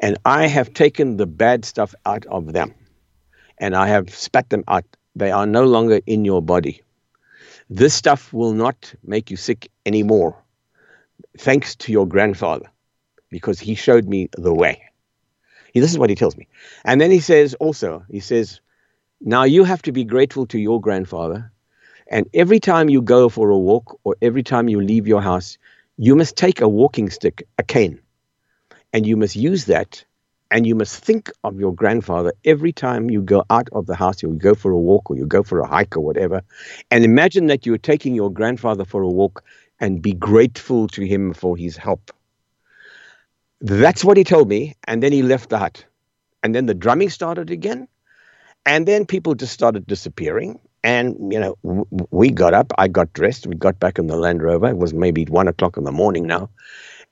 And 0.00 0.18
I 0.24 0.46
have 0.46 0.72
taken 0.74 1.16
the 1.16 1.26
bad 1.26 1.64
stuff 1.64 1.94
out 2.04 2.26
of 2.26 2.52
them. 2.52 2.74
And 3.58 3.74
I 3.74 3.88
have 3.88 4.14
spat 4.14 4.50
them 4.50 4.64
out. 4.68 4.84
They 5.14 5.30
are 5.30 5.46
no 5.46 5.64
longer 5.64 6.00
in 6.06 6.24
your 6.24 6.42
body. 6.42 6.82
This 7.70 7.94
stuff 7.94 8.32
will 8.32 8.52
not 8.52 8.94
make 9.02 9.30
you 9.30 9.36
sick 9.36 9.70
anymore, 9.86 10.36
thanks 11.38 11.74
to 11.76 11.92
your 11.92 12.06
grandfather, 12.06 12.70
because 13.30 13.58
he 13.58 13.74
showed 13.74 14.06
me 14.06 14.28
the 14.36 14.54
way. 14.54 14.82
He- 15.72 15.80
This 15.80 15.90
is 15.92 15.98
what 15.98 16.10
he 16.10 16.16
tells 16.16 16.36
me. 16.36 16.46
And 16.84 17.00
then 17.00 17.10
he 17.10 17.20
says 17.20 17.54
also, 17.54 18.04
he 18.10 18.20
says, 18.20 18.60
Now 19.20 19.44
you 19.44 19.64
have 19.64 19.82
to 19.82 19.92
be 19.92 20.04
grateful 20.04 20.46
to 20.48 20.58
your 20.58 20.80
grandfather. 20.80 21.50
And 22.08 22.28
every 22.34 22.60
time 22.60 22.88
you 22.88 23.02
go 23.02 23.28
for 23.28 23.50
a 23.50 23.58
walk 23.58 23.98
or 24.04 24.16
every 24.22 24.42
time 24.42 24.68
you 24.68 24.80
leave 24.80 25.08
your 25.08 25.22
house, 25.22 25.58
you 25.98 26.14
must 26.14 26.36
take 26.36 26.60
a 26.60 26.68
walking 26.68 27.10
stick, 27.10 27.48
a 27.58 27.62
cane, 27.64 27.98
and 28.96 29.06
you 29.06 29.14
must 29.18 29.36
use 29.36 29.66
that. 29.66 30.04
And 30.50 30.66
you 30.66 30.74
must 30.74 31.04
think 31.04 31.30
of 31.44 31.60
your 31.60 31.74
grandfather 31.74 32.32
every 32.46 32.72
time 32.72 33.10
you 33.10 33.20
go 33.20 33.44
out 33.50 33.68
of 33.72 33.86
the 33.86 33.94
house, 33.94 34.22
you 34.22 34.30
go 34.30 34.54
for 34.54 34.70
a 34.72 34.78
walk, 34.78 35.10
or 35.10 35.16
you 35.16 35.26
go 35.26 35.42
for 35.42 35.60
a 35.60 35.66
hike, 35.66 35.98
or 35.98 36.00
whatever. 36.00 36.42
And 36.90 37.04
imagine 37.04 37.48
that 37.48 37.66
you're 37.66 37.76
taking 37.76 38.14
your 38.14 38.32
grandfather 38.32 38.86
for 38.86 39.02
a 39.02 39.08
walk 39.08 39.44
and 39.80 40.00
be 40.00 40.14
grateful 40.14 40.88
to 40.88 41.06
him 41.06 41.34
for 41.34 41.58
his 41.58 41.76
help. 41.76 42.10
That's 43.60 44.02
what 44.04 44.16
he 44.16 44.24
told 44.24 44.48
me. 44.48 44.76
And 44.86 45.02
then 45.02 45.12
he 45.12 45.22
left 45.22 45.50
the 45.50 45.58
hut. 45.58 45.84
And 46.42 46.54
then 46.54 46.66
the 46.66 46.74
drumming 46.74 47.10
started 47.10 47.50
again. 47.50 47.88
And 48.66 48.88
then 48.88 49.06
people 49.06 49.34
just 49.34 49.52
started 49.52 49.86
disappearing. 49.86 50.60
And, 50.84 51.32
you 51.32 51.40
know, 51.40 51.56
w- 51.64 51.86
we 52.10 52.30
got 52.30 52.54
up, 52.54 52.72
I 52.78 52.88
got 52.88 53.12
dressed, 53.12 53.46
we 53.46 53.56
got 53.56 53.80
back 53.80 53.98
in 53.98 54.06
the 54.06 54.16
Land 54.16 54.42
Rover. 54.42 54.68
It 54.68 54.78
was 54.78 54.94
maybe 54.94 55.24
one 55.26 55.48
o'clock 55.48 55.76
in 55.76 55.84
the 55.84 55.92
morning 55.92 56.26
now. 56.26 56.50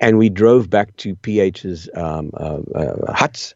And 0.01 0.19
we 0.19 0.29
drove 0.29 0.69
back 0.71 0.97
to 0.99 1.17
PH's 1.17 1.89
um, 1.95 2.31
uh, 2.35 2.61
uh, 2.75 3.13
huts. 3.13 3.55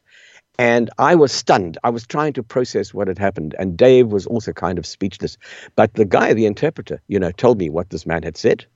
And 0.58 0.90
I 0.98 1.14
was 1.14 1.30
stunned. 1.30 1.78
I 1.84 1.90
was 1.90 2.06
trying 2.06 2.32
to 2.32 2.42
process 2.42 2.92
what 2.92 3.06
had 3.06 3.18
happened. 3.18 3.54
And 3.58 3.76
Dave 3.76 4.08
was 4.08 4.26
also 4.26 4.52
kind 4.52 4.78
of 4.78 4.86
speechless. 4.86 5.38
But 5.76 5.94
the 5.94 6.04
guy, 6.04 6.34
the 6.34 6.46
interpreter, 6.46 7.00
you 7.06 7.18
know, 7.20 7.30
told 7.30 7.58
me 7.58 7.70
what 7.70 7.90
this 7.90 8.06
man 8.06 8.24
had 8.24 8.36
said. 8.36 8.66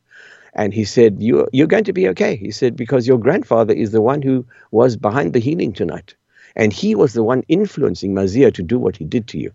And 0.54 0.72
he 0.74 0.84
said, 0.84 1.20
you, 1.20 1.48
You're 1.52 1.66
going 1.66 1.84
to 1.84 1.92
be 1.92 2.08
okay. 2.08 2.36
He 2.36 2.50
said, 2.50 2.76
Because 2.76 3.06
your 3.06 3.18
grandfather 3.18 3.74
is 3.74 3.90
the 3.90 4.02
one 4.02 4.22
who 4.22 4.46
was 4.70 4.96
behind 4.96 5.32
the 5.32 5.40
healing 5.40 5.72
tonight. 5.72 6.14
And 6.54 6.72
he 6.72 6.94
was 6.94 7.14
the 7.14 7.24
one 7.24 7.42
influencing 7.48 8.14
Mazia 8.14 8.52
to 8.54 8.62
do 8.62 8.78
what 8.78 8.96
he 8.96 9.04
did 9.04 9.26
to 9.28 9.38
you. 9.38 9.52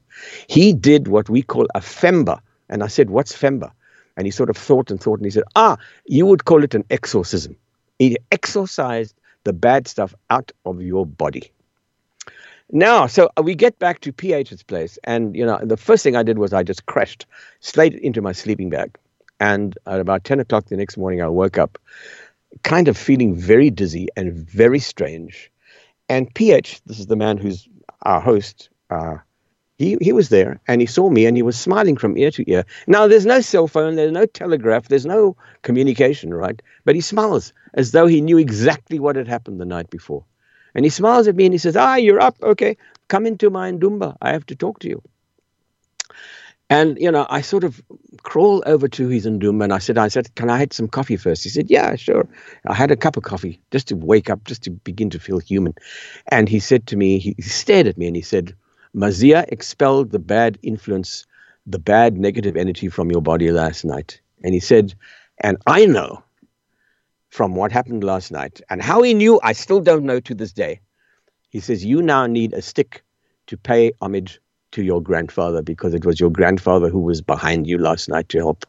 He 0.48 0.74
did 0.74 1.08
what 1.08 1.30
we 1.30 1.44
call 1.44 1.68
a 1.76 1.80
femba. 1.80 2.42
And 2.70 2.84
I 2.84 2.88
said, 2.88 3.10
What's 3.10 3.34
femba? 3.34 3.72
And 4.18 4.26
he 4.26 4.32
sort 4.32 4.50
of 4.50 4.58
thought 4.58 4.90
and 4.90 5.00
thought, 5.00 5.20
and 5.20 5.26
he 5.26 5.32
said, 5.32 5.44
Ah, 5.56 5.78
you 6.06 6.26
would 6.26 6.46
call 6.46 6.64
it 6.64 6.74
an 6.74 6.84
exorcism. 6.90 7.56
He 8.00 8.18
exorcised 8.32 9.16
the 9.44 9.54
bad 9.54 9.88
stuff 9.88 10.14
out 10.30 10.52
of 10.66 10.82
your 10.82 11.06
body. 11.06 11.52
Now, 12.72 13.08
so 13.08 13.30
we 13.42 13.56
get 13.56 13.80
back 13.80 14.02
to 14.02 14.12
PH's 14.12 14.62
place, 14.62 15.00
and 15.06 15.36
you 15.36 15.46
know, 15.46 15.58
the 15.64 15.78
first 15.78 16.04
thing 16.04 16.18
I 16.18 16.24
did 16.24 16.38
was 16.38 16.52
I 16.52 16.64
just 16.64 16.86
crashed 16.86 17.26
straight 17.62 17.96
into 17.96 18.22
my 18.22 18.34
sleeping 18.34 18.70
bag. 18.70 18.98
And 19.40 19.78
at 19.86 20.00
about 20.00 20.24
10 20.24 20.40
o'clock 20.40 20.66
the 20.66 20.76
next 20.76 20.98
morning, 20.98 21.22
I 21.22 21.28
woke 21.28 21.58
up 21.58 21.78
kind 22.64 22.88
of 22.88 22.98
feeling 22.98 23.36
very 23.36 23.70
dizzy 23.70 24.08
and 24.18 24.34
very 24.34 24.80
strange. 24.80 25.52
And 26.10 26.34
PH, 26.34 26.82
this 26.86 27.00
is 27.00 27.08
the 27.08 27.16
man 27.16 27.38
who's 27.38 27.68
our 28.02 28.20
host, 28.20 28.70
uh, 28.90 29.18
he, 29.78 29.98
he 30.02 30.12
was 30.12 30.30
there 30.30 30.60
and 30.68 30.82
he 30.82 30.88
saw 30.88 31.10
me 31.10 31.26
and 31.26 31.38
he 31.38 31.44
was 31.44 31.60
smiling 31.60 31.98
from 31.98 32.18
ear 32.18 32.32
to 32.32 32.50
ear. 32.52 32.66
Now, 32.88 33.08
there's 33.08 33.26
no 33.26 33.42
cell 33.42 33.68
phone, 33.68 33.96
there's 33.96 34.12
no 34.12 34.26
telegraph, 34.26 34.88
there's 34.88 35.06
no 35.06 35.38
communication, 35.62 36.34
right? 36.34 36.60
But 36.84 36.96
he 36.96 37.02
smiles 37.02 37.54
as 37.76 37.92
though 37.92 38.08
he 38.08 38.22
knew 38.22 38.40
exactly 38.40 39.00
what 39.00 39.16
had 39.16 39.28
happened 39.28 39.60
the 39.60 39.66
night 39.66 39.90
before. 39.90 40.26
And 40.74 40.84
he 40.84 40.90
smiles 40.90 41.28
at 41.28 41.36
me 41.36 41.46
and 41.46 41.54
he 41.54 41.60
says, 41.60 41.76
Ah, 41.76 41.96
you're 41.96 42.20
up. 42.20 42.38
Okay, 42.42 42.78
come 43.08 43.26
into 43.26 43.50
my 43.50 43.72
Ndumba. 43.72 44.18
I 44.22 44.32
have 44.32 44.46
to 44.48 44.56
talk 44.56 44.80
to 44.80 44.90
you. 44.90 45.02
And 46.70 46.98
you 47.00 47.12
know, 47.12 47.26
I 47.30 47.42
sort 47.42 47.64
of 47.64 47.82
crawl 48.24 48.64
over 48.66 48.88
to 48.88 49.08
his 49.08 49.26
Ndumba 49.26 49.66
and 49.66 49.74
I 49.74 49.78
said, 49.78 49.98
I 49.98 50.08
said, 50.08 50.34
can 50.36 50.50
I 50.50 50.58
have 50.58 50.74
some 50.74 50.88
coffee 50.88 51.18
first? 51.18 51.44
He 51.44 51.50
said, 51.50 51.70
Yeah, 51.70 51.96
sure. 51.96 52.28
I 52.66 52.74
had 52.74 52.92
a 52.92 52.98
cup 52.98 53.16
of 53.16 53.24
coffee 53.24 53.62
just 53.72 53.88
to 53.90 53.96
wake 53.96 54.30
up, 54.30 54.44
just 54.46 54.64
to 54.64 54.72
begin 54.72 55.12
to 55.12 55.20
feel 55.20 55.38
human. 55.40 55.76
And 56.30 56.50
he 56.50 56.60
said 56.60 56.88
to 56.88 56.98
me, 56.98 57.20
he 57.20 57.36
stared 57.42 57.88
at 57.88 57.98
me 57.98 58.08
and 58.08 58.16
he 58.16 58.22
said, 58.22 58.54
Mazia 58.98 59.46
expelled 59.50 60.10
the 60.10 60.18
bad 60.18 60.58
influence, 60.64 61.28
the 61.68 61.78
bad 61.78 62.18
negative 62.18 62.58
energy 62.58 62.90
from 62.90 63.12
your 63.12 63.22
body 63.22 63.52
last 63.52 63.86
night. 63.86 64.20
And 64.44 64.56
he 64.56 64.60
said, 64.60 64.96
and 65.40 65.58
I 65.68 65.86
know 65.86 66.24
from 67.30 67.54
what 67.54 67.72
happened 67.72 68.04
last 68.04 68.32
night 68.32 68.60
and 68.72 68.82
how 68.82 69.04
he 69.04 69.14
knew, 69.14 69.40
I 69.44 69.54
still 69.54 69.82
don't 69.82 70.04
know 70.04 70.20
to 70.22 70.34
this 70.34 70.52
day. 70.52 70.80
He 71.50 71.60
says, 71.60 71.86
You 71.86 72.02
now 72.02 72.26
need 72.26 72.54
a 72.54 72.62
stick 72.64 73.04
to 73.46 73.56
pay 73.56 73.92
homage 74.02 74.40
to 74.72 74.82
your 74.82 75.02
grandfather 75.02 75.62
because 75.62 75.94
it 75.94 76.04
was 76.04 76.20
your 76.20 76.32
grandfather 76.32 76.90
who 76.90 77.00
was 77.00 77.22
behind 77.22 77.68
you 77.68 77.78
last 77.78 78.10
night 78.10 78.30
to 78.30 78.40
help. 78.40 78.66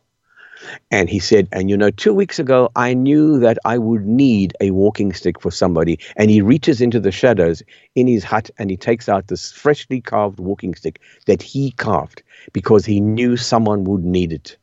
And 0.90 1.08
he 1.08 1.18
said, 1.18 1.48
and 1.52 1.70
you 1.70 1.76
know, 1.76 1.90
two 1.90 2.14
weeks 2.14 2.38
ago, 2.38 2.70
I 2.74 2.94
knew 2.94 3.38
that 3.40 3.58
I 3.64 3.78
would 3.78 4.06
need 4.06 4.54
a 4.60 4.70
walking 4.70 5.12
stick 5.12 5.40
for 5.40 5.50
somebody. 5.50 5.98
And 6.16 6.30
he 6.30 6.40
reaches 6.40 6.80
into 6.80 7.00
the 7.00 7.12
shadows 7.12 7.62
in 7.94 8.06
his 8.06 8.24
hut 8.24 8.50
and 8.58 8.70
he 8.70 8.76
takes 8.76 9.08
out 9.08 9.28
this 9.28 9.52
freshly 9.52 10.00
carved 10.00 10.40
walking 10.40 10.74
stick 10.74 11.00
that 11.26 11.42
he 11.42 11.72
carved 11.72 12.22
because 12.52 12.84
he 12.84 13.00
knew 13.00 13.36
someone 13.36 13.84
would 13.84 14.04
need 14.04 14.32
it. 14.32 14.56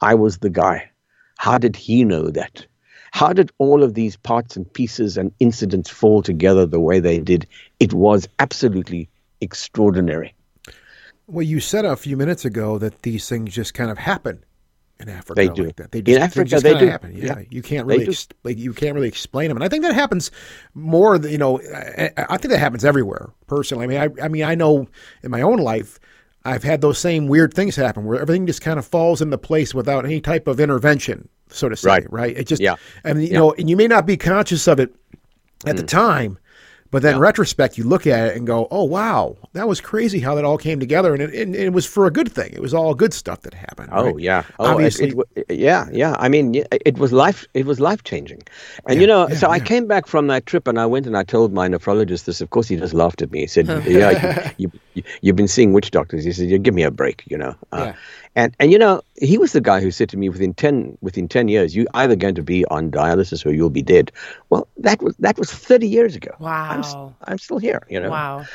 I 0.00 0.14
was 0.14 0.38
the 0.38 0.50
guy. 0.50 0.90
How 1.38 1.58
did 1.58 1.76
he 1.76 2.04
know 2.04 2.30
that? 2.30 2.66
How 3.12 3.32
did 3.32 3.50
all 3.58 3.82
of 3.82 3.94
these 3.94 4.16
parts 4.16 4.56
and 4.56 4.70
pieces 4.72 5.16
and 5.16 5.32
incidents 5.40 5.88
fall 5.88 6.22
together 6.22 6.66
the 6.66 6.80
way 6.80 7.00
they 7.00 7.18
did? 7.20 7.46
It 7.80 7.94
was 7.94 8.28
absolutely 8.38 9.08
extraordinary. 9.40 10.34
Well, 11.26 11.44
you 11.44 11.60
said 11.60 11.84
a 11.84 11.96
few 11.96 12.16
minutes 12.16 12.44
ago 12.44 12.78
that 12.78 13.02
these 13.02 13.28
things 13.28 13.54
just 13.54 13.74
kind 13.74 13.90
of 13.90 13.98
happen 13.98 14.42
in 15.00 15.08
Africa. 15.08 15.34
They 15.34 15.48
do. 15.48 15.64
Like 15.64 15.76
that. 15.76 15.92
They 15.92 15.98
In 16.00 16.04
just, 16.04 16.20
Africa, 16.20 16.48
just 16.50 16.64
they 16.64 16.78
do. 16.78 16.86
Happen. 16.86 17.16
Yeah, 17.16 17.24
Yeah. 17.38 17.42
you 17.50 17.62
can't 17.62 17.86
really, 17.86 18.06
ex- 18.08 18.28
like, 18.44 18.58
you 18.58 18.72
can't 18.72 18.94
really 18.94 19.08
explain 19.08 19.48
them, 19.48 19.56
and 19.56 19.64
I 19.64 19.68
think 19.68 19.82
that 19.84 19.94
happens 19.94 20.30
more. 20.74 21.18
than- 21.18 21.30
You 21.32 21.38
know, 21.38 21.60
I, 21.60 22.10
I 22.16 22.36
think 22.36 22.50
that 22.50 22.58
happens 22.58 22.84
everywhere. 22.84 23.30
Personally, 23.46 23.84
I 23.84 23.86
mean, 23.86 23.98
I, 23.98 24.24
I 24.24 24.28
mean, 24.28 24.44
I 24.44 24.54
know 24.54 24.88
in 25.22 25.30
my 25.30 25.40
own 25.42 25.58
life, 25.58 25.98
I've 26.44 26.62
had 26.62 26.80
those 26.80 26.98
same 26.98 27.26
weird 27.26 27.52
things 27.54 27.76
happen 27.76 28.04
where 28.04 28.20
everything 28.20 28.46
just 28.46 28.60
kind 28.62 28.78
of 28.78 28.86
falls 28.86 29.20
into 29.20 29.36
place 29.38 29.74
without 29.74 30.04
any 30.04 30.20
type 30.20 30.46
of 30.48 30.60
intervention, 30.60 31.28
so 31.48 31.68
to 31.68 31.76
say. 31.76 31.88
Right. 31.88 32.12
Right. 32.12 32.36
It 32.36 32.46
just, 32.46 32.62
Yeah. 32.62 32.76
and 33.04 33.22
you 33.22 33.34
know, 33.34 33.52
and 33.52 33.68
you 33.68 33.76
may 33.76 33.86
not 33.86 34.06
be 34.06 34.16
conscious 34.16 34.66
of 34.66 34.80
it 34.80 34.94
at 35.66 35.74
Mm. 35.74 35.78
the 35.78 35.82
time. 35.84 36.38
But 36.90 37.02
then, 37.02 37.16
in 37.16 37.20
retrospect, 37.20 37.76
you 37.76 37.84
look 37.84 38.06
at 38.06 38.28
it 38.28 38.36
and 38.36 38.46
go, 38.46 38.66
"Oh 38.70 38.84
wow, 38.84 39.36
that 39.52 39.68
was 39.68 39.80
crazy 39.80 40.20
how 40.20 40.34
that 40.36 40.44
all 40.44 40.56
came 40.56 40.80
together, 40.80 41.12
and 41.12 41.22
it, 41.22 41.34
and 41.34 41.54
it 41.54 41.72
was 41.72 41.84
for 41.84 42.06
a 42.06 42.10
good 42.10 42.32
thing. 42.32 42.52
It 42.52 42.62
was 42.62 42.72
all 42.72 42.94
good 42.94 43.12
stuff 43.12 43.42
that 43.42 43.52
happened." 43.52 43.90
Oh 43.92 44.06
right? 44.06 44.18
yeah. 44.18 44.42
Oh, 44.58 44.72
obviously, 44.72 45.12
it 45.36 45.46
yeah, 45.50 45.86
yeah. 45.92 46.16
I 46.18 46.28
mean, 46.28 46.64
it 46.70 46.98
was 46.98 47.12
life. 47.12 47.46
It 47.52 47.66
was 47.66 47.78
life 47.78 48.04
changing, 48.04 48.42
and 48.86 49.00
you 49.00 49.06
know. 49.06 49.28
yeah, 49.28 49.36
so 49.36 49.50
I 49.50 49.60
came 49.60 49.86
back 49.86 50.06
from 50.06 50.28
that 50.28 50.46
trip, 50.46 50.66
and 50.66 50.80
I 50.80 50.86
went 50.86 51.06
and 51.06 51.16
I 51.16 51.24
told 51.24 51.52
my 51.52 51.68
nephrologist 51.68 52.24
this. 52.24 52.40
Of 52.40 52.50
course, 52.50 52.68
he 52.68 52.76
just 52.76 52.94
laughed 52.94 53.20
at 53.20 53.30
me. 53.30 53.40
He 53.40 53.46
said, 53.46 53.66
"Yeah, 53.86 54.52
you, 54.56 54.70
you, 54.94 55.02
you've 55.20 55.36
been 55.36 55.48
seeing 55.48 55.74
witch 55.74 55.90
doctors." 55.90 56.24
He 56.24 56.32
said, 56.32 56.48
"You 56.48 56.58
give 56.58 56.74
me 56.74 56.84
a 56.84 56.90
break," 56.90 57.22
you 57.26 57.36
know. 57.36 57.54
Uh, 57.72 57.86
Yeah. 57.88 57.94
And 58.38 58.54
and 58.60 58.70
you 58.70 58.78
know, 58.78 59.02
he 59.16 59.36
was 59.36 59.50
the 59.52 59.60
guy 59.60 59.80
who 59.80 59.90
said 59.90 60.08
to 60.10 60.16
me, 60.16 60.28
"Within 60.28 60.54
ten 60.54 60.96
within 61.00 61.26
ten 61.26 61.48
years, 61.48 61.74
you 61.74 61.88
either 61.94 62.14
going 62.14 62.36
to 62.36 62.42
be 62.42 62.64
on 62.66 62.88
dialysis 62.92 63.44
or 63.44 63.50
you'll 63.52 63.68
be 63.68 63.82
dead." 63.82 64.12
Well, 64.48 64.68
that 64.76 65.02
was 65.02 65.16
that 65.16 65.36
was 65.36 65.50
thirty 65.50 65.88
years 65.88 66.14
ago. 66.14 66.30
Wow. 66.38 66.70
I'm, 66.70 66.82
Wow. 66.82 67.14
I'm 67.24 67.38
still 67.38 67.58
here. 67.58 67.82
You 67.90 67.98
know. 67.98 68.10
Wow. 68.10 68.46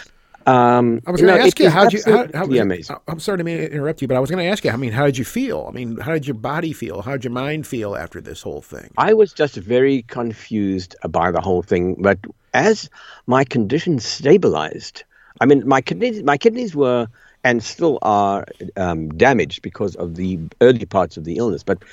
Um, 0.46 1.02
I 1.06 1.12
was 1.12 1.20
you 1.22 1.28
going 1.28 1.38
know, 1.38 1.42
to 1.42 1.48
ask 1.48 1.60
it 1.60 1.64
you 1.64 1.68
is 1.68 1.74
how 1.74 1.90
you 1.90 2.02
how, 2.06 2.12
how 2.12 2.24
absolutely 2.24 2.60
amazing. 2.60 2.96
I'm 3.10 3.20
sorry 3.20 3.44
to 3.44 3.74
interrupt 3.74 4.02
you, 4.02 4.08
but 4.08 4.16
I 4.16 4.22
was 4.22 4.30
going 4.30 4.44
to 4.46 4.50
ask 4.50 4.64
you. 4.64 4.72
I 4.72 4.78
mean, 4.78 4.94
how 4.94 5.06
did 5.06 5.18
you 5.18 5.26
feel? 5.26 5.66
I 5.68 5.72
mean, 5.74 5.98
how 5.98 6.14
did 6.14 6.28
your 6.28 6.36
body 6.36 6.72
feel? 6.72 7.02
How 7.02 7.14
did 7.14 7.26
your 7.26 7.34
mind 7.34 7.68
feel 7.68 7.96
after 7.98 8.22
this 8.22 8.42
whole 8.42 8.62
thing? 8.62 8.90
I 8.98 9.14
was 9.14 9.34
just 9.34 9.56
very 9.56 10.04
confused 10.04 10.96
by 11.10 11.32
the 11.32 11.42
whole 11.42 11.62
thing. 11.62 11.96
But 12.00 12.20
as 12.54 12.90
my 13.28 13.44
condition 13.44 14.00
stabilized, 14.00 15.04
I 15.42 15.46
mean, 15.46 15.68
my 15.68 15.82
kidneys, 15.82 16.24
my 16.24 16.38
kidneys 16.38 16.74
were 16.74 17.08
and 17.44 17.64
still 17.64 18.00
are 18.02 18.46
um, 18.78 19.10
damaged 19.10 19.62
because 19.62 19.96
of 19.96 20.16
the 20.16 20.39
early 20.62 20.86
parts 20.86 21.18
of 21.18 21.24
the 21.24 21.38
illness, 21.38 21.64
but 21.64 21.84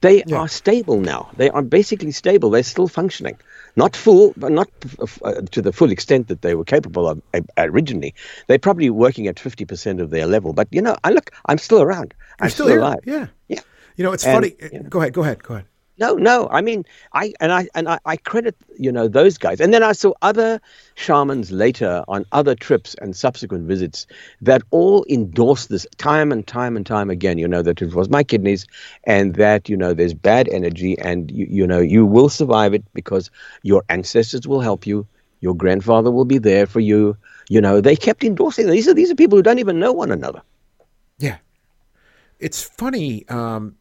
they 0.00 0.22
are 0.32 0.48
stable 0.48 0.98
now. 1.00 1.30
They 1.36 1.50
are 1.50 1.60
basically 1.62 2.12
stable. 2.12 2.48
They're 2.48 2.62
still 2.62 2.88
functioning, 2.88 3.36
not 3.76 3.94
full, 3.94 4.32
but 4.36 4.50
not 4.50 4.70
uh, 5.22 5.42
to 5.50 5.60
the 5.60 5.72
full 5.72 5.90
extent 5.90 6.28
that 6.28 6.40
they 6.40 6.54
were 6.54 6.64
capable 6.64 7.06
of 7.06 7.20
uh, 7.34 7.40
originally. 7.58 8.14
They're 8.46 8.58
probably 8.58 8.88
working 8.88 9.26
at 9.26 9.38
fifty 9.38 9.66
percent 9.66 10.00
of 10.00 10.08
their 10.08 10.26
level. 10.26 10.54
But 10.54 10.68
you 10.70 10.80
know, 10.80 10.96
I 11.04 11.10
look, 11.10 11.30
I'm 11.44 11.58
still 11.58 11.82
around. 11.82 12.14
I'm 12.40 12.46
You're 12.46 12.50
still, 12.50 12.78
alive. 12.78 13.00
Yeah. 13.04 13.26
Yeah. 13.48 13.60
You 13.96 14.04
know, 14.04 14.12
it's 14.12 14.24
And, 14.24 14.36
funny. 14.36 14.56
you 14.72 14.80
know. 14.80 14.88
Go 14.88 15.00
ahead. 15.00 15.12
Go 15.12 15.22
ahead. 15.22 15.42
Go 15.42 15.54
ahead. 15.54 15.66
No, 16.00 16.14
no. 16.14 16.48
I 16.50 16.62
mean, 16.62 16.86
I 17.12 17.34
and 17.40 17.52
I 17.52 17.68
and 17.74 17.86
I, 17.86 17.98
I 18.06 18.16
credit 18.16 18.56
you 18.78 18.90
know 18.90 19.06
those 19.06 19.36
guys, 19.36 19.60
and 19.60 19.74
then 19.74 19.82
I 19.82 19.92
saw 19.92 20.14
other 20.22 20.58
shamans 20.94 21.52
later 21.52 22.02
on 22.08 22.24
other 22.32 22.54
trips 22.54 22.94
and 23.02 23.14
subsequent 23.14 23.68
visits 23.68 24.06
that 24.40 24.62
all 24.70 25.04
endorsed 25.10 25.68
this 25.68 25.86
time 25.98 26.32
and 26.32 26.46
time 26.46 26.74
and 26.74 26.86
time 26.86 27.10
again. 27.10 27.36
You 27.36 27.46
know 27.46 27.60
that 27.60 27.82
it 27.82 27.94
was 27.94 28.08
my 28.08 28.24
kidneys, 28.24 28.66
and 29.04 29.34
that 29.34 29.68
you 29.68 29.76
know 29.76 29.92
there's 29.92 30.14
bad 30.14 30.48
energy, 30.48 30.98
and 30.98 31.30
you 31.30 31.46
you 31.50 31.66
know 31.66 31.80
you 31.80 32.06
will 32.06 32.30
survive 32.30 32.72
it 32.72 32.84
because 32.94 33.30
your 33.62 33.84
ancestors 33.90 34.48
will 34.48 34.60
help 34.60 34.86
you, 34.86 35.06
your 35.40 35.54
grandfather 35.54 36.10
will 36.10 36.24
be 36.24 36.38
there 36.38 36.66
for 36.66 36.80
you. 36.80 37.14
You 37.50 37.60
know 37.60 37.82
they 37.82 37.94
kept 37.94 38.24
endorsing. 38.24 38.70
These 38.70 38.88
are 38.88 38.94
these 38.94 39.10
are 39.10 39.14
people 39.14 39.36
who 39.36 39.42
don't 39.42 39.58
even 39.58 39.78
know 39.78 39.92
one 39.92 40.10
another. 40.10 40.40
Yeah. 41.18 41.36
It's 42.38 42.62
funny. 42.62 43.28
Um, 43.28 43.76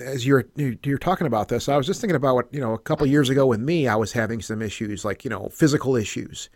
as 0.00 0.26
you're 0.26 0.44
you're 0.56 0.98
talking 0.98 1.26
about 1.26 1.48
this, 1.48 1.68
I 1.68 1.76
was 1.76 1.86
just 1.86 2.00
thinking 2.00 2.16
about 2.16 2.34
what 2.34 2.52
you 2.52 2.60
know. 2.60 2.72
A 2.74 2.78
couple 2.78 3.06
years 3.06 3.28
ago 3.28 3.46
with 3.46 3.60
me, 3.60 3.88
I 3.88 3.96
was 3.96 4.12
having 4.12 4.40
some 4.42 4.62
issues, 4.62 5.04
like 5.04 5.24
you 5.24 5.30
know, 5.30 5.48
physical 5.52 5.96
issues. 5.96 6.48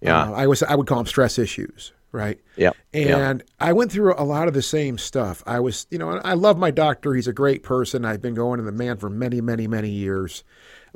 Yeah. 0.00 0.22
Uh, 0.22 0.32
I 0.32 0.46
was 0.46 0.62
I 0.62 0.74
would 0.74 0.86
call 0.86 0.98
them 0.98 1.06
stress 1.06 1.38
issues. 1.38 1.92
right? 2.10 2.40
Yeah. 2.56 2.70
And 2.94 3.42
I 3.60 3.74
went 3.74 3.92
through 3.92 4.14
a 4.16 4.24
lot 4.24 4.48
of 4.48 4.54
the 4.54 4.62
same 4.62 4.96
stuff. 4.96 5.42
I 5.46 5.60
was, 5.60 5.86
you 5.90 5.98
know, 5.98 6.18
I 6.24 6.32
love 6.32 6.56
my 6.56 6.70
doctor. 6.70 7.12
He's 7.14 7.28
a 7.28 7.34
great 7.34 7.62
person. 7.62 8.06
I've 8.06 8.22
been 8.22 8.32
going 8.34 8.56
to 8.58 8.64
the 8.64 8.72
man 8.72 8.96
for 8.96 9.10
many, 9.10 9.42
many, 9.42 9.66
many 9.66 9.90
years. 9.90 10.42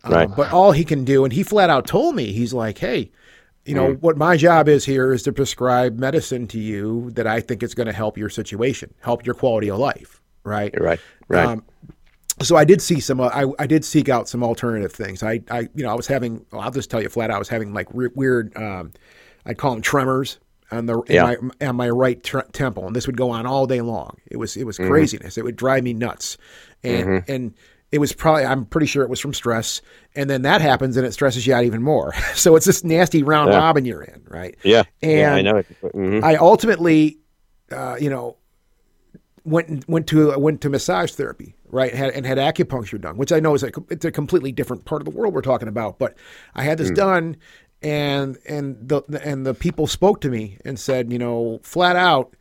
Uh, 0.05 0.09
Right. 0.11 0.29
but 0.35 0.51
all 0.55 0.73
he 0.73 0.85
can 0.85 1.05
do, 1.05 1.23
and 1.25 1.33
he 1.33 1.43
flat 1.43 1.69
out 1.69 1.87
told 1.87 2.15
me, 2.17 2.33
he's 2.33 2.55
like, 2.55 2.79
hey, 2.79 3.11
you 3.67 3.75
Mm. 3.75 3.77
know, 3.77 3.93
what 4.01 4.17
my 4.17 4.39
job 4.39 4.69
is 4.71 4.87
here 4.87 5.13
is 5.13 5.23
to 5.25 5.33
prescribe 5.33 5.99
medicine 5.99 6.47
to 6.49 6.59
you 6.59 7.11
that 7.11 7.27
I 7.27 7.41
think 7.41 7.63
is 7.63 7.75
going 7.75 7.89
to 7.89 7.93
help 7.93 8.17
your 8.17 8.31
situation, 8.31 8.95
help 9.03 9.27
your 9.27 9.35
quality 9.35 9.71
of 9.71 9.79
life, 9.79 10.22
right? 10.45 10.75
Right. 10.81 11.01
Right. 11.29 11.47
Um, 11.47 11.65
so 12.41 12.57
I 12.57 12.65
did 12.65 12.81
see 12.83 12.99
some. 13.01 13.21
Uh, 13.21 13.29
I 13.33 13.45
I 13.59 13.67
did 13.67 13.85
seek 13.85 14.09
out 14.09 14.29
some 14.29 14.43
alternative 14.43 14.93
things. 14.93 15.23
I 15.23 15.41
I 15.51 15.61
you 15.75 15.85
know 15.85 15.91
I 15.91 15.95
was 15.95 16.07
having. 16.07 16.45
Well, 16.51 16.61
I'll 16.63 16.71
just 16.71 16.91
tell 16.91 17.01
you 17.03 17.09
flat. 17.09 17.31
out, 17.31 17.37
I 17.37 17.39
was 17.39 17.49
having 17.49 17.73
like 17.73 17.89
re- 17.93 18.09
weird. 18.15 18.57
Um, 18.57 18.93
I'd 19.47 19.59
call 19.59 19.73
them 19.73 19.83
tremors 19.83 20.39
on 20.71 20.87
the 20.87 21.01
in 21.03 21.15
Yeah. 21.17 21.35
my 21.61 21.69
on 21.69 21.77
my 21.77 21.91
right 21.91 22.23
tr- 22.23 22.41
temple, 22.53 22.87
and 22.87 22.97
this 22.97 23.07
would 23.07 23.17
go 23.17 23.31
on 23.31 23.47
all 23.47 23.67
day 23.67 23.81
long. 23.83 24.17
It 24.31 24.39
was 24.39 24.57
it 24.57 24.65
was 24.65 24.79
Mm-hmm. 24.79 24.91
craziness. 24.91 25.39
It 25.39 25.45
would 25.45 25.57
drive 25.57 25.85
me 25.85 25.93
nuts, 25.93 26.39
and 26.83 27.23
and 27.29 27.55
it 27.93 27.99
was 27.99 28.13
probably 28.15 28.45
I'm 28.47 28.65
pretty 28.65 28.87
sure 28.87 29.03
it 29.05 29.11
was 29.11 29.21
from 29.21 29.35
stress. 29.35 29.83
And 30.17 30.29
then 30.31 30.43
that 30.43 30.61
happens, 30.63 30.97
and 30.97 31.07
it 31.07 31.13
stresses 31.13 31.47
you 31.47 31.55
out 31.55 31.65
even 31.65 31.83
more. 31.83 32.15
so 32.35 32.57
it's 32.57 32.67
this 32.67 32.83
nasty 32.83 33.23
round 33.23 33.53
Yeah. 33.53 33.59
robin 33.59 33.85
you're 33.85 34.03
in, 34.03 34.23
right? 34.29 34.57
yeah. 34.65 34.85
yeah. 35.03 35.35
I 35.35 35.43
know 35.43 35.57
it. 35.59 35.67
Mhm. 35.83 36.25
I 36.25 36.37
ultimately, 36.37 37.19
uh, 37.71 37.97
you 38.01 38.09
know, 38.11 38.37
went 39.45 39.89
went 39.89 40.07
to 40.09 40.37
went 40.39 40.61
to 40.61 40.71
massage 40.71 41.13
therapy, 41.13 41.55
right? 41.69 41.95
Had, 41.95 42.11
and 42.11 42.25
had 42.25 42.39
acupuncture 42.39 43.01
done, 43.01 43.17
which 43.17 43.33
I 43.33 43.41
know 43.41 43.55
is 43.55 43.63
a, 43.63 43.71
it's 43.91 44.05
a 44.05 44.11
completely 44.11 44.53
different 44.53 44.85
part 44.85 45.03
of 45.03 45.05
the 45.05 45.11
world 45.11 45.35
we're 45.35 45.43
talking 45.43 45.69
about. 45.69 45.99
But 45.99 46.17
I 46.55 46.63
had 46.63 46.79
this 46.79 46.89
hmm. 46.89 46.95
done, 46.95 47.37
and 47.83 48.39
and 48.49 48.77
the 48.89 49.03
and 49.25 49.45
the 49.47 49.55
people 49.55 49.87
spoke 49.87 50.21
to 50.23 50.31
me 50.31 50.59
and 50.65 50.79
said, 50.79 51.13
you 51.13 51.19
know, 51.19 51.61
flat 51.63 51.97
out. 51.97 52.37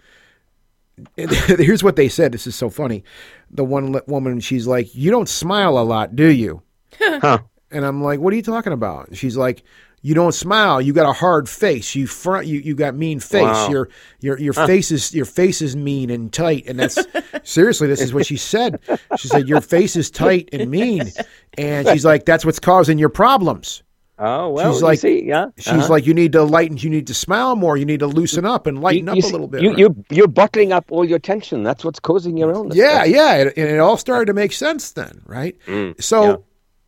here's 1.15 1.83
what 1.83 1.95
they 1.95 2.07
said. 2.07 2.31
This 2.31 2.45
is 2.45 2.55
so 2.55 2.69
funny. 2.69 3.03
The 3.49 3.65
one 3.65 3.99
woman, 4.05 4.39
she's 4.39 4.67
like, 4.67 4.93
"You 4.93 5.09
don't 5.09 5.29
smile 5.29 5.79
a 5.79 5.81
lot, 5.81 6.15
do 6.15 6.27
you?" 6.27 6.61
Huh. 6.99 7.39
And 7.71 7.85
I'm 7.85 8.03
like, 8.03 8.19
"What 8.19 8.33
are 8.33 8.35
you 8.35 8.43
talking 8.43 8.73
about?" 8.73 9.15
She's 9.15 9.35
like, 9.35 9.63
"You 10.01 10.13
don't 10.15 10.33
smile. 10.33 10.81
You 10.81 10.93
got 10.93 11.09
a 11.09 11.13
hard 11.13 11.47
face. 11.47 11.95
You 11.95 12.07
front. 12.07 12.47
You, 12.47 12.59
you 12.59 12.75
got 12.75 12.95
mean 12.95 13.19
face. 13.19 13.43
Wow. 13.43 13.69
Your 13.69 13.89
your 14.19 14.39
your 14.39 14.53
face 14.53 14.91
is 14.91 15.13
your 15.13 15.25
face 15.25 15.61
is 15.61 15.75
mean 15.75 16.09
and 16.09 16.31
tight." 16.31 16.65
And 16.67 16.79
that's 16.79 16.97
seriously, 17.43 17.87
this 17.87 18.01
is 18.01 18.13
what 18.13 18.25
she 18.25 18.37
said. 18.37 18.79
She 19.17 19.27
said, 19.27 19.47
"Your 19.47 19.61
face 19.61 19.95
is 19.95 20.09
tight 20.11 20.49
and 20.51 20.69
mean," 20.71 21.11
and 21.57 21.87
she's 21.87 22.05
like, 22.05 22.25
"That's 22.25 22.45
what's 22.45 22.59
causing 22.59 22.97
your 22.97 23.09
problems." 23.09 23.83
Oh 24.23 24.49
well. 24.49 24.71
She's 24.71 24.83
like- 24.83 24.99
see, 24.99 25.23
yeah. 25.23 25.47
She's 25.57 25.73
uh-huh. 25.73 25.87
like, 25.89 26.05
"You 26.05 26.13
need 26.13 26.31
to 26.33 26.43
lighten. 26.43 26.77
You 26.77 26.91
need 26.91 27.07
to 27.07 27.13
smile 27.15 27.55
more. 27.55 27.75
You 27.75 27.85
need 27.85 28.01
to 28.01 28.07
loosen 28.07 28.45
up 28.45 28.67
and 28.67 28.79
lighten 28.79 29.09
up 29.09 29.15
you 29.15 29.21
a 29.21 29.23
see- 29.23 29.31
little 29.31 29.47
bit." 29.47 29.63
You, 29.63 29.69
right? 29.69 29.79
you, 29.79 30.05
you're 30.11 30.27
bottling 30.27 30.71
up 30.71 30.85
all 30.91 31.03
your 31.03 31.17
tension. 31.17 31.63
That's 31.63 31.83
what's 31.83 31.99
causing 31.99 32.37
your 32.37 32.51
illness. 32.51 32.77
Yeah, 32.77 33.03
yeah, 33.03 33.37
and 33.37 33.57
it 33.57 33.79
all 33.79 33.97
started 33.97 34.27
to 34.27 34.33
make 34.33 34.53
sense 34.53 34.91
then, 34.91 35.23
right? 35.25 35.55
so, 35.65 35.71
Mm, 35.71 35.97
yeah. 36.29 36.35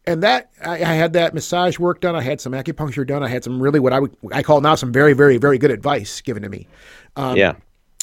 And 0.05 0.23
that 0.23 0.51
I, 0.61 0.73
I 0.73 0.93
had 0.93 1.13
that 1.13 1.33
massage 1.33 1.79
work 1.79 2.01
done. 2.01 2.15
I 2.15 2.21
had 2.21 2.41
some 2.41 2.53
acupuncture 2.53 3.05
done. 3.05 3.23
I 3.23 3.27
had 3.27 3.43
some 3.43 3.61
really 3.61 3.79
what 3.79 3.93
I 3.93 3.99
would 3.99 4.15
I 4.31 4.43
call 4.43 4.61
now 4.61 4.75
some 4.75 4.91
very, 4.91 5.13
very, 5.13 5.37
very 5.37 5.57
good 5.57 5.71
advice 5.71 6.21
given 6.21 6.43
to 6.43 6.49
me. 6.49 6.67
Um, 7.15 7.37
yeah. 7.37 7.53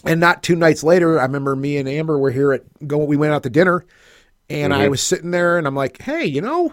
And 0.04 0.18
not 0.18 0.42
two 0.42 0.56
nights 0.56 0.82
later, 0.82 1.20
I 1.20 1.24
remember 1.24 1.54
me 1.54 1.76
and 1.76 1.88
Amber 1.88 2.18
were 2.18 2.30
here 2.30 2.52
at 2.52 2.88
going. 2.88 3.06
We 3.06 3.16
went 3.16 3.34
out 3.34 3.42
to 3.42 3.50
dinner, 3.50 3.84
and 4.48 4.72
Mm-hmm. 4.72 4.82
I 4.82 4.88
was 4.88 5.02
sitting 5.02 5.30
there, 5.30 5.58
and 5.58 5.66
I'm 5.66 5.76
like, 5.76 6.00
"Hey, 6.00 6.24
you 6.24 6.40
know, 6.40 6.72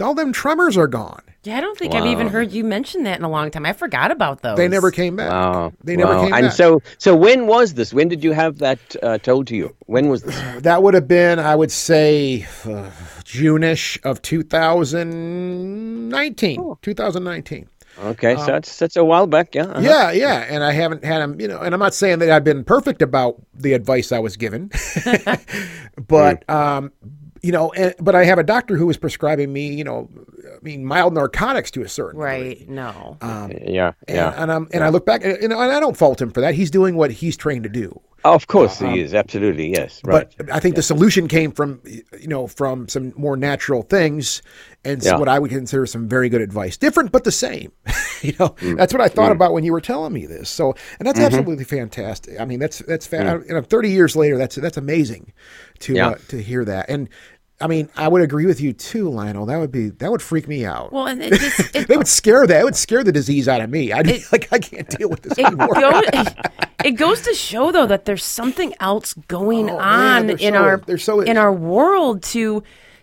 all 0.00 0.14
them 0.14 0.32
tremors 0.32 0.76
are 0.76 0.86
gone. 0.86 1.22
Yeah, 1.44 1.58
I 1.58 1.60
don't 1.60 1.78
think 1.78 1.94
I've 1.94 2.06
even 2.06 2.28
heard 2.28 2.52
you 2.52 2.64
mention 2.64 3.02
that 3.02 3.18
in 3.18 3.24
a 3.24 3.28
long 3.28 3.50
time. 3.50 3.66
I 3.66 3.74
forgot 3.74 4.10
about 4.10 4.40
those. 4.40 4.56
They 4.56 4.66
never 4.66 4.90
came 4.90 5.16
back. 5.16 5.30
Wow. 5.30 5.72
They 5.84 5.94
never 5.94 6.14
wow. 6.14 6.24
came 6.24 6.32
and 6.32 6.46
back. 6.46 6.52
so, 6.52 6.80
so 6.96 7.14
when 7.14 7.46
was 7.46 7.74
this? 7.74 7.92
When 7.92 8.08
did 8.08 8.24
you 8.24 8.32
have 8.32 8.58
that 8.58 8.78
uh, 9.02 9.18
told 9.18 9.46
to 9.48 9.56
you? 9.56 9.76
When 9.86 10.08
was 10.08 10.22
this? 10.22 10.62
That 10.62 10.82
would 10.82 10.94
have 10.94 11.06
been, 11.06 11.38
I 11.38 11.54
would 11.54 11.70
say, 11.70 12.46
uh, 12.64 12.90
June-ish 13.34 13.98
of 14.04 14.22
2019. 14.22 16.76
2019. 16.82 17.68
Okay, 17.96 18.34
so 18.36 18.46
that's 18.46 18.76
that's 18.78 18.96
a 18.96 19.04
while 19.04 19.28
back. 19.28 19.54
Yeah. 19.54 19.64
uh-huh. 19.64 19.78
Um, 19.78 19.84
Yeah, 19.84 20.10
yeah, 20.10 20.46
and 20.48 20.64
I 20.64 20.72
haven't 20.72 21.04
had 21.04 21.20
them, 21.20 21.40
you 21.40 21.46
know, 21.46 21.60
and 21.60 21.72
I'm 21.74 21.80
not 21.80 21.94
saying 21.94 22.18
that 22.20 22.30
I've 22.30 22.44
been 22.44 22.64
perfect 22.64 23.02
about 23.02 23.40
the 23.54 23.72
advice 23.72 24.10
I 24.10 24.18
was 24.18 24.36
given, 24.36 24.70
but 26.08 26.48
um, 26.50 26.90
you 27.44 27.52
know, 27.52 27.70
and, 27.72 27.94
but 28.00 28.14
I 28.14 28.24
have 28.24 28.38
a 28.38 28.42
doctor 28.42 28.76
who 28.76 28.86
was 28.86 28.96
prescribing 28.96 29.52
me, 29.52 29.72
you 29.72 29.84
know, 29.84 30.08
I 30.46 30.58
mean, 30.62 30.84
mild 30.84 31.12
narcotics 31.14 31.70
to 31.72 31.82
a 31.82 31.88
certain 31.88 32.18
degree. 32.20 32.32
Right. 32.58 32.68
No. 32.68 33.16
Um, 33.20 33.50
Yeah. 33.62 33.92
And, 34.08 34.16
Yeah. 34.16 34.34
and 34.42 34.50
I'm 34.52 34.68
and 34.72 34.82
I 34.82 34.88
look 34.88 35.04
back, 35.06 35.24
and, 35.24 35.36
and 35.42 35.54
I 35.54 35.78
don't 35.80 35.96
fault 35.96 36.20
him 36.22 36.30
for 36.30 36.40
that. 36.40 36.54
He's 36.54 36.70
doing 36.70 36.96
what 36.96 37.10
he's 37.10 37.36
trained 37.36 37.64
to 37.64 37.68
do. 37.70 38.00
of 38.24 38.46
course 38.46 38.78
he 38.78 39.00
is. 39.00 39.12
Absolutely. 39.12 39.70
Yes. 39.70 40.00
Right. 40.02 40.26
But 40.38 40.50
I 40.50 40.58
think 40.58 40.76
the 40.76 40.82
solution 40.82 41.28
came 41.28 41.52
from, 41.52 41.80
you 42.18 42.28
know, 42.28 42.46
from 42.46 42.88
some 42.88 43.12
more 43.16 43.36
natural 43.36 43.82
things 43.82 44.40
and 44.82 45.02
Yeah. 45.04 45.18
what 45.18 45.28
I 45.28 45.38
would 45.38 45.50
consider 45.50 45.84
some 45.84 46.08
very 46.08 46.30
good 46.30 46.40
advice. 46.40 46.78
Different, 46.78 47.12
but 47.12 47.24
the 47.24 47.32
same. 47.32 47.70
you 48.22 48.32
know, 48.40 48.50
Mm. 48.60 48.78
that's 48.78 48.94
what 48.94 49.02
I 49.02 49.08
thought 49.08 49.32
about 49.32 49.52
when 49.52 49.62
you 49.64 49.72
were 49.72 49.80
telling 49.82 50.12
me 50.14 50.24
this. 50.24 50.48
So, 50.48 50.74
and 50.98 51.06
that's 51.06 51.18
Mm-hmm. 51.18 51.36
absolutely 51.38 51.64
fantastic. 51.64 52.40
I 52.40 52.46
mean, 52.46 52.60
that's, 52.60 52.78
that's, 52.78 53.06
fa- 53.06 53.42
you 53.46 53.54
know, 53.54 53.60
30 53.60 53.90
years 53.90 54.16
later, 54.16 54.38
that's, 54.38 54.56
that's 54.56 54.78
amazing 54.78 55.32
to, 55.80 55.92
Mm. 55.92 55.96
Yeah. 55.96 56.08
uh, 56.08 56.14
to 56.28 56.42
hear 56.42 56.64
that. 56.64 56.88
And 56.88 57.10
I 57.64 57.66
mean, 57.66 57.88
I 57.96 58.08
would 58.08 58.20
agree 58.20 58.44
with 58.44 58.60
you 58.60 58.74
too, 58.74 59.08
Lionel. 59.08 59.46
That 59.46 59.56
would 59.56 59.72
be, 59.72 59.88
that 59.88 60.10
would 60.10 60.20
freak 60.20 60.46
me 60.46 60.66
out. 60.66 60.92
Well, 60.92 61.06
and 61.06 61.22
it 61.22 61.32
just 61.40 61.60
it, 61.74 61.88
they 61.88 61.96
would 61.96 62.06
scare 62.06 62.46
that. 62.46 62.60
It 62.60 62.64
would 62.64 62.76
scare 62.76 63.02
the 63.02 63.10
disease 63.10 63.48
out 63.48 63.62
of 63.62 63.70
me. 63.70 63.90
I'd 63.90 64.04
be 64.04 64.22
like, 64.32 64.52
I 64.52 64.58
can't 64.58 64.86
deal 64.90 65.08
with 65.08 65.22
this 65.22 65.38
it, 65.38 65.46
anymore. 65.46 65.72
go, 65.72 66.02
it 66.84 66.90
goes 66.92 67.22
to 67.22 67.32
show 67.32 67.72
though 67.72 67.86
that 67.86 68.04
there's 68.04 68.22
something 68.22 68.74
else 68.80 69.14
going 69.28 69.70
Oh, 69.70 69.78
on 69.78 70.26
there 70.26 70.36
in 70.36 70.52
so 70.52 70.58
our 70.60 70.98
so 70.98 71.20
in 71.22 71.38
our 71.38 71.54
world 71.54 72.22
to 72.24 72.62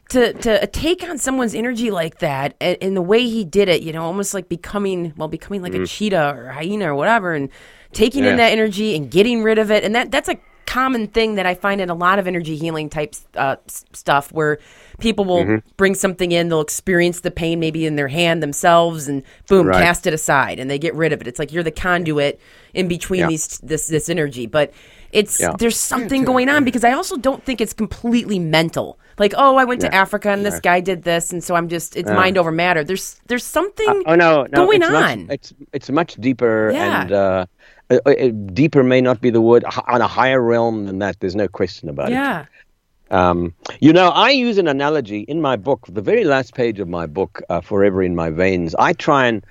to 0.09 0.33
to 0.33 0.67
take 0.67 1.01
on 1.09 1.17
someone's 1.17 1.55
energy 1.55 1.89
like 1.89 2.19
that 2.19 2.55
and, 2.61 2.77
and 2.81 2.95
the 2.95 3.01
way 3.01 3.23
he 3.27 3.43
did 3.43 3.67
it, 3.67 3.81
you 3.81 3.91
know, 3.91 4.03
almost 4.03 4.35
like 4.35 4.47
becoming 4.47 5.11
well, 5.17 5.27
becoming 5.27 5.63
like 5.63 5.73
a 5.73 5.87
cheetah 5.87 6.35
or 6.37 6.49
hyena 6.49 6.91
or 6.91 6.95
whatever, 6.95 7.33
and 7.33 7.49
taking 7.93 8.25
in 8.25 8.35
Mm. 8.35 8.37
That 8.37 8.51
energy 8.51 8.95
and 8.95 9.09
getting 9.09 9.41
rid 9.41 9.57
of 9.57 9.71
it, 9.71 9.83
and 9.83 9.95
that 9.95 10.11
that's 10.11 10.29
a 10.29 10.37
common 10.71 11.07
thing 11.07 11.35
that 11.35 11.45
I 11.45 11.53
find 11.55 11.81
in 11.81 11.89
a 11.89 11.93
lot 11.93 12.17
of 12.19 12.27
energy 12.27 12.55
healing 12.55 12.89
type 12.89 13.13
uh, 13.35 13.57
stuff 13.93 14.31
where 14.31 14.57
people 14.99 15.25
will 15.25 15.43
Mm-hmm. 15.43 15.67
bring 15.77 15.95
something 15.95 16.31
in, 16.31 16.49
they'll 16.49 16.61
experience 16.61 17.21
the 17.21 17.31
pain 17.31 17.59
maybe 17.59 17.85
in 17.85 17.95
their 17.95 18.07
hand 18.07 18.41
themselves, 18.41 19.07
and 19.07 19.23
boom, 19.47 19.67
Right. 19.67 19.83
cast 19.83 20.07
it 20.07 20.13
aside, 20.13 20.59
and 20.59 20.69
they 20.69 20.79
get 20.79 20.93
rid 20.95 21.11
of 21.13 21.19
it. 21.21 21.27
It's 21.27 21.39
like 21.39 21.51
you're 21.51 21.63
the 21.63 21.71
conduit 21.71 22.39
in 22.73 22.87
between 22.87 23.21
Yeah. 23.21 23.27
these 23.27 23.59
this 23.63 23.87
this 23.87 24.07
energy, 24.09 24.45
but 24.47 24.71
it's 25.11 25.39
Yeah. 25.39 25.55
there's 25.59 25.77
something 25.77 26.23
going 26.23 26.47
on 26.49 26.63
because 26.63 26.83
I 26.83 26.93
also 26.93 27.17
don't 27.17 27.43
think 27.43 27.59
it's 27.59 27.73
completely 27.73 28.39
mental. 28.39 28.97
Like, 29.17 29.33
oh, 29.37 29.55
I 29.57 29.65
went 29.65 29.81
to 29.81 29.93
Africa 29.93 30.29
and 30.29 30.45
this 30.45 30.59
guy 30.61 30.79
did 30.79 31.03
this, 31.03 31.31
and 31.33 31.43
so 31.43 31.55
I'm 31.55 31.67
just 31.67 31.97
it's 31.97 32.09
mind 32.09 32.37
over 32.37 32.51
matter. 32.51 32.83
There's 32.83 33.19
there's 33.27 33.43
something 33.43 34.03
Oh 34.05 34.15
no, 34.15 34.43
no, 34.53 34.65
going 34.65 34.81
it's 34.81 34.91
on. 34.91 35.27
Much, 35.27 35.33
it's 35.35 35.53
it's 35.73 35.89
much 35.89 36.15
deeper 36.15 36.71
Yeah. 36.73 37.01
and 37.01 37.11
uh, 37.11 37.45
uh, 37.91 38.09
uh, 38.09 38.29
deeper 38.53 38.83
may 38.83 39.01
not 39.01 39.21
be 39.21 39.29
the 39.29 39.41
word 39.41 39.63
on 39.87 40.01
a 40.01 40.07
higher 40.07 40.41
realm 40.41 40.85
than 40.85 40.99
that. 40.99 41.19
There's 41.19 41.35
no 41.35 41.47
question 41.47 41.89
about 41.89 42.09
it. 42.09 42.13
yeah. 42.13 42.45
Um, 43.11 43.53
you 43.81 43.91
know, 43.91 44.07
I 44.09 44.29
use 44.29 44.57
an 44.57 44.69
analogy 44.69 45.21
in 45.21 45.41
my 45.41 45.57
book, 45.57 45.85
the 45.89 46.01
very 46.01 46.23
last 46.23 46.53
page 46.55 46.79
of 46.79 46.87
my 46.87 47.05
book, 47.05 47.41
uh, 47.49 47.59
Forever 47.59 48.01
in 48.01 48.15
My 48.15 48.29
Veins. 48.29 48.73
I 48.79 48.93
try 48.93 49.27
and 49.27 49.45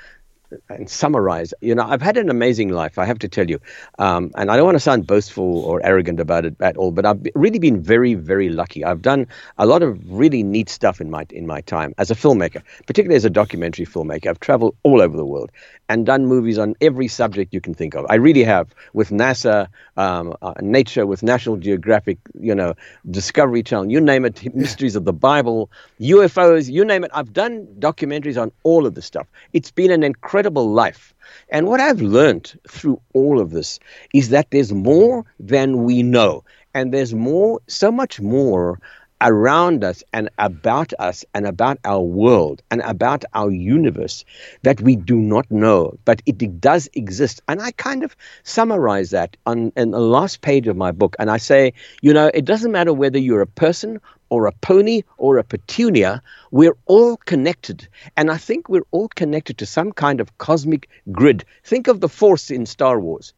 and 0.69 0.89
summarize. 0.89 1.55
You 1.61 1.75
know, 1.75 1.85
I've 1.87 2.03
had 2.03 2.17
an 2.17 2.31
amazing 2.31 2.71
life, 2.71 2.99
I 2.99 3.05
have 3.05 3.19
to 3.21 3.29
tell 3.29 3.49
you. 3.49 3.61
Um, 3.99 4.31
and 4.37 4.51
I 4.51 4.57
don't 4.57 4.65
want 4.65 4.77
to 4.77 4.81
sound 4.81 5.07
boastful 5.07 5.65
or 5.65 5.85
arrogant 5.85 6.21
about 6.21 6.45
it 6.45 6.57
at 6.61 6.77
all, 6.77 6.93
but 6.93 7.07
I've 7.07 7.21
really 7.35 7.59
been 7.59 7.83
very, 7.83 8.15
very 8.15 8.49
lucky. 8.49 8.85
I've 8.85 9.03
done 9.03 9.27
a 9.59 9.67
lot 9.67 9.83
of 9.83 9.99
really 10.11 10.43
neat 10.43 10.69
stuff 10.69 11.01
in 11.01 11.11
my 11.11 11.27
in 11.31 11.47
my 11.47 11.61
time 11.61 11.95
as 11.99 12.11
a 12.11 12.15
filmmaker, 12.15 12.63
particularly 12.87 13.17
as 13.17 13.25
a 13.25 13.31
documentary 13.31 13.87
filmmaker. 13.87 14.29
I've 14.29 14.41
traveled 14.41 14.77
all 14.83 15.01
over 15.01 15.17
the 15.17 15.25
world 15.25 15.51
and 15.91 16.07
done 16.07 16.25
movies 16.27 16.57
on 16.57 16.75
every 16.81 17.09
subject 17.09 17.53
you 17.53 17.61
can 17.61 17.75
think 17.75 17.95
of. 17.97 18.07
I 18.09 18.15
really 18.15 18.45
have 18.45 18.73
with 18.93 19.11
NASA, 19.11 19.67
um, 19.97 20.37
uh, 20.41 20.55
Nature, 20.61 21.05
with 21.05 21.25
National 21.25 21.57
Geographic, 21.57 22.19
you 22.39 22.55
know, 22.55 22.75
Discovery 23.11 23.65
Channel, 23.65 23.91
you 23.91 24.01
name 24.01 24.25
it, 24.25 24.55
Mysteries 24.55 24.95
of 24.95 25.05
the 25.05 25.13
Bible, 25.13 25.69
UFOs, 26.01 26.71
you 26.71 26.85
name 26.85 27.03
it. 27.03 27.11
I've 27.13 27.33
done 27.33 27.67
documentaries 27.81 28.41
on 28.41 28.53
all 28.63 28.87
of 28.87 28.95
this 28.95 29.05
stuff. 29.05 29.27
It's 29.53 29.73
been 29.73 29.91
an 29.91 30.05
incredible 30.05 30.40
life. 30.49 31.15
And 31.51 31.67
what 31.67 31.81
I've 31.81 32.01
learned 32.01 32.59
through 32.69 33.01
all 33.13 33.41
of 33.41 33.51
this 33.51 33.79
is 34.15 34.31
that 34.31 34.51
there's 34.51 34.73
more 34.73 35.25
than 35.39 35.85
we 35.85 36.03
know. 36.03 36.45
And 36.75 36.95
there's 36.95 37.15
more, 37.15 37.61
so 37.67 37.91
much 37.91 38.21
more 38.21 38.79
around 39.21 39.85
us 39.85 40.03
and 40.13 40.31
about 40.39 40.93
us 40.99 41.25
and 41.35 41.47
about 41.47 41.79
our 41.85 42.01
world 42.01 42.63
and 42.71 42.81
about 42.83 43.25
our 43.35 43.51
universe 43.51 44.25
that 44.63 44.81
we 44.81 44.97
do 44.97 45.17
not 45.17 45.51
know, 45.51 45.99
but 46.05 46.23
it, 46.27 46.61
does 46.61 46.89
exist. 46.95 47.43
And 47.49 47.61
I 47.61 47.73
kind 47.73 48.03
of 48.03 48.17
summarize 48.45 49.11
that 49.11 49.37
on 49.45 49.73
in 49.77 49.91
the 49.91 50.01
last 50.01 50.41
page 50.41 50.69
of 50.69 50.77
my 50.77 50.91
book. 50.91 51.17
And 51.19 51.31
I 51.31 51.37
say, 51.37 51.75
you 52.01 52.15
know, 52.15 52.31
it 52.33 52.45
doesn't 52.45 52.73
matter 52.73 52.93
whether 52.93 53.19
you're 53.19 53.43
a 53.43 53.47
person 53.47 54.01
or 54.31 54.47
a 54.47 54.53
pony 54.53 55.03
or 55.19 55.37
a 55.37 55.45
petunia, 55.45 56.23
we're 56.51 56.77
all 56.87 57.17
connected. 57.19 57.87
And 58.17 58.31
I 58.31 58.39
think 58.39 58.69
we're 58.69 58.87
all 58.91 59.09
connected 59.09 59.59
to 59.59 59.67
some 59.67 59.93
kind 59.93 60.21
of 60.21 60.39
cosmic 60.39 60.89
grid. 61.13 61.45
Think 61.65 61.89
of 61.89 62.01
the 62.01 62.09
Force 62.09 62.51
in 62.51 62.65
Star 62.65 62.99
Wars. 62.99 63.35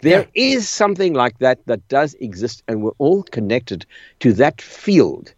There 0.00 0.26
is 0.34 0.68
something 0.68 1.14
like 1.14 1.38
that 1.38 1.58
that 1.66 1.88
does 1.88 2.14
exist, 2.14 2.62
and 2.68 2.82
we're 2.82 2.92
all 2.98 3.22
connected 3.22 3.86
to 4.20 4.32
that 4.34 4.60
field. 4.60 5.32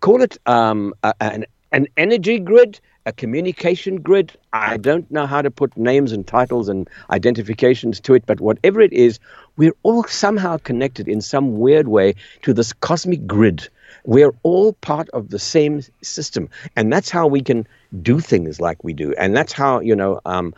Call 0.00 0.22
it 0.22 0.38
um, 0.46 0.94
a, 1.02 1.14
an, 1.20 1.46
an 1.72 1.88
energy 1.96 2.38
grid, 2.38 2.78
a 3.06 3.12
communication 3.12 4.00
grid. 4.00 4.32
I 4.52 4.76
don't 4.76 5.10
know 5.10 5.26
how 5.26 5.42
to 5.42 5.50
put 5.50 5.76
names 5.76 6.12
and 6.12 6.26
titles 6.26 6.68
and 6.68 6.88
identifications 7.10 8.00
to 8.00 8.14
it, 8.14 8.24
but 8.24 8.40
whatever 8.40 8.80
it 8.80 8.92
is, 8.92 9.18
we're 9.56 9.74
all 9.82 10.04
somehow 10.04 10.58
connected 10.58 11.08
in 11.08 11.20
some 11.20 11.58
weird 11.58 11.88
way 11.88 12.14
to 12.42 12.54
this 12.54 12.72
cosmic 12.72 13.26
grid. 13.26 13.68
We're 14.04 14.34
all 14.42 14.72
part 14.74 15.08
of 15.10 15.30
the 15.30 15.38
same 15.38 15.82
system, 16.02 16.48
and 16.76 16.92
that's 16.92 17.10
how 17.10 17.26
we 17.26 17.42
can 17.42 17.66
do 18.02 18.20
things 18.20 18.60
like 18.60 18.82
we 18.84 18.92
do, 18.92 19.14
and 19.18 19.36
that's 19.36 19.52
how 19.52 19.80
you 19.80 19.94
know 19.94 20.20
um, 20.24 20.54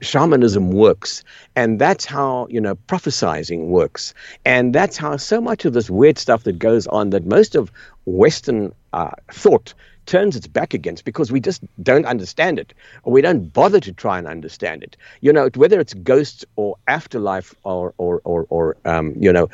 shamanism 0.00 0.70
works. 0.70 1.24
And 1.56 1.80
that's 1.80 2.04
how 2.04 2.46
you 2.50 2.60
know 2.60 2.74
prophesizing 2.74 3.66
works. 3.68 4.14
And 4.44 4.74
that's 4.74 4.96
how 4.96 5.16
so 5.16 5.40
much 5.40 5.64
of 5.64 5.72
this 5.72 5.90
weird 5.90 6.18
stuff 6.18 6.44
that 6.44 6.58
goes 6.58 6.86
on 6.86 7.10
that 7.10 7.26
most 7.26 7.54
of 7.54 7.72
western 8.06 8.72
uh, 8.92 9.12
thought 9.30 9.74
turns 10.06 10.34
its 10.34 10.48
back 10.48 10.74
against 10.74 11.04
because 11.04 11.30
we 11.30 11.40
just 11.40 11.62
don't 11.82 12.06
understand 12.06 12.58
it. 12.58 12.74
Or 13.04 13.12
we 13.12 13.22
don't 13.22 13.52
bother 13.52 13.80
to 13.80 13.92
try 13.92 14.18
and 14.18 14.26
understand 14.26 14.82
it. 14.82 14.96
You 15.20 15.32
know 15.32 15.48
whether 15.54 15.80
it's 15.80 15.94
ghosts 15.94 16.44
or 16.56 16.76
afterlife 16.88 17.54
or 17.64 17.94
or 17.98 18.20
or, 18.24 18.46
or 18.50 18.76
um, 18.84 19.14
you 19.18 19.32
know 19.32 19.48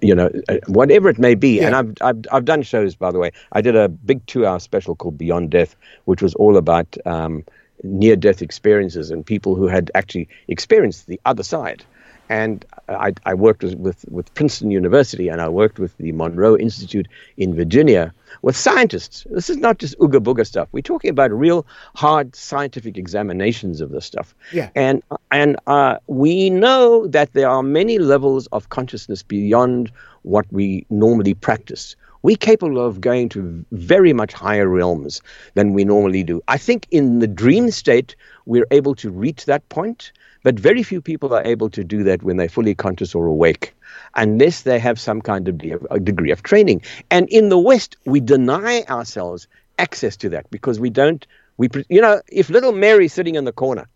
you 0.00 0.14
know, 0.14 0.30
uh, 0.48 0.56
whatever 0.66 1.08
it 1.08 1.18
may 1.18 1.34
be. 1.34 1.60
And 1.60 1.74
I've, 1.74 1.94
I've 2.00 2.24
I've 2.32 2.44
done 2.44 2.62
shows, 2.62 2.94
by 2.94 3.10
the 3.10 3.18
way. 3.18 3.32
I 3.52 3.60
did 3.60 3.76
a 3.76 3.88
big 3.88 4.24
two-hour 4.26 4.60
special 4.60 4.94
called 4.94 5.18
Beyond 5.18 5.50
Death, 5.50 5.76
which 6.04 6.22
was 6.22 6.34
all 6.34 6.56
about 6.56 6.96
um, 7.06 7.44
near-death 7.82 8.42
experiences 8.42 9.10
and 9.10 9.24
people 9.24 9.54
who 9.54 9.66
had 9.66 9.90
actually 9.94 10.28
experienced 10.48 11.06
the 11.06 11.20
other 11.24 11.42
side. 11.42 11.84
And 12.30 12.64
I, 12.88 13.12
I 13.26 13.34
worked 13.34 13.64
with, 13.64 13.74
with, 13.74 14.04
with 14.08 14.32
Princeton 14.34 14.70
University 14.70 15.26
and 15.26 15.40
I 15.40 15.48
worked 15.48 15.80
with 15.80 15.96
the 15.96 16.12
Monroe 16.12 16.56
Institute 16.56 17.08
in 17.36 17.56
Virginia 17.56 18.14
with 18.42 18.56
scientists. 18.56 19.26
This 19.30 19.50
is 19.50 19.56
not 19.56 19.78
just 19.78 19.98
ooga 19.98 20.20
booga 20.20 20.46
stuff. 20.46 20.68
We're 20.70 20.80
talking 20.80 21.10
about 21.10 21.32
real 21.32 21.66
hard 21.96 22.36
scientific 22.36 22.96
examinations 22.96 23.80
of 23.80 23.90
this 23.90 24.06
stuff. 24.06 24.32
Yeah. 24.52 24.70
And 24.76 25.02
and 25.32 25.56
uh, 25.66 25.96
we 26.06 26.50
know 26.50 27.08
that 27.08 27.32
there 27.32 27.48
are 27.48 27.64
many 27.64 27.98
levels 27.98 28.46
of 28.52 28.68
consciousness 28.68 29.24
beyond 29.24 29.90
what 30.22 30.46
we 30.52 30.86
normally 30.88 31.34
practice. 31.34 31.96
We're 32.22 32.36
capable 32.36 32.84
of 32.86 33.00
going 33.00 33.30
to 33.30 33.64
very 33.72 34.12
much 34.12 34.32
higher 34.34 34.68
realms 34.68 35.22
than 35.54 35.72
we 35.72 35.84
normally 35.84 36.22
do. 36.22 36.42
I 36.48 36.58
think 36.58 36.86
in 36.90 37.18
the 37.18 37.26
dream 37.26 37.70
state, 37.70 38.14
we're 38.50 38.66
able 38.72 38.96
to 38.96 39.10
reach 39.10 39.44
that 39.44 39.66
point, 39.68 40.10
but 40.42 40.58
very 40.58 40.82
few 40.82 41.00
people 41.00 41.32
are 41.32 41.44
able 41.44 41.70
to 41.70 41.84
do 41.84 42.02
that 42.02 42.24
when 42.24 42.36
they're 42.36 42.48
fully 42.48 42.74
conscious 42.74 43.14
or 43.14 43.26
awake, 43.26 43.72
unless 44.16 44.62
they 44.62 44.76
have 44.80 44.98
some 44.98 45.22
kind 45.22 45.46
of 45.46 45.56
de- 45.56 45.78
a 45.88 46.00
degree 46.00 46.32
of 46.32 46.42
training. 46.42 46.82
And 47.12 47.28
in 47.28 47.48
the 47.48 47.58
West, 47.58 47.96
we 48.06 48.18
deny 48.18 48.82
ourselves 48.88 49.46
access 49.78 50.16
to 50.16 50.28
that 50.30 50.50
because 50.50 50.80
we 50.80 50.90
don't. 50.90 51.24
We, 51.58 51.68
you 51.88 52.00
know, 52.00 52.22
if 52.26 52.50
little 52.50 52.72
Mary's 52.72 53.12
sitting 53.12 53.36
in 53.36 53.44
the 53.44 53.52
corner 53.52 53.86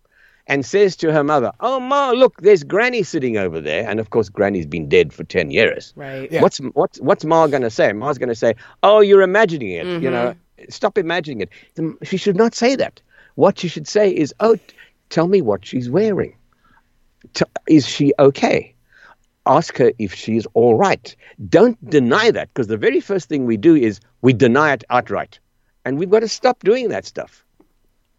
and 0.46 0.64
says 0.64 0.94
to 0.96 1.12
her 1.12 1.24
mother, 1.24 1.50
"Oh, 1.58 1.80
ma, 1.80 2.12
look, 2.12 2.40
there's 2.40 2.62
Granny 2.62 3.02
sitting 3.02 3.36
over 3.36 3.60
there," 3.60 3.88
and 3.90 3.98
of 3.98 4.10
course, 4.10 4.28
Granny's 4.28 4.66
been 4.66 4.88
dead 4.88 5.12
for 5.12 5.24
ten 5.24 5.50
years. 5.50 5.92
Right. 5.96 6.30
Yeah. 6.30 6.42
What's 6.42 6.58
what's 6.74 7.00
what's 7.00 7.24
Ma 7.24 7.48
going 7.48 7.62
to 7.62 7.70
say? 7.70 7.92
Ma's 7.92 8.18
going 8.18 8.28
to 8.28 8.40
say, 8.44 8.54
"Oh, 8.84 9.00
you're 9.00 9.22
imagining 9.22 9.70
it." 9.70 9.86
You 9.86 9.98
mm-hmm. 9.98 10.10
know, 10.10 10.34
stop 10.68 10.96
imagining 10.96 11.40
it. 11.40 11.50
She 12.04 12.18
should 12.18 12.36
not 12.36 12.54
say 12.54 12.76
that. 12.76 13.00
What 13.34 13.62
you 13.62 13.68
should 13.68 13.88
say 13.88 14.10
is, 14.10 14.34
"Oh, 14.40 14.56
t- 14.56 14.62
tell 15.10 15.28
me 15.28 15.42
what 15.42 15.64
she's 15.64 15.90
wearing. 15.90 16.36
T- 17.32 17.44
is 17.68 17.86
she 17.86 18.12
okay?" 18.18 18.74
Ask 19.46 19.76
her 19.76 19.92
if 19.98 20.14
she's 20.14 20.46
all 20.54 20.74
right. 20.74 21.14
Don't 21.50 21.78
deny 21.90 22.30
that 22.30 22.48
because 22.54 22.68
the 22.68 22.78
very 22.78 23.00
first 23.00 23.28
thing 23.28 23.44
we 23.44 23.58
do 23.58 23.74
is 23.76 24.00
we 24.22 24.32
deny 24.32 24.72
it 24.72 24.84
outright, 24.88 25.38
and 25.84 25.98
we've 25.98 26.10
got 26.10 26.20
to 26.20 26.28
stop 26.28 26.64
doing 26.64 26.88
that 26.88 27.04
stuff. 27.04 27.44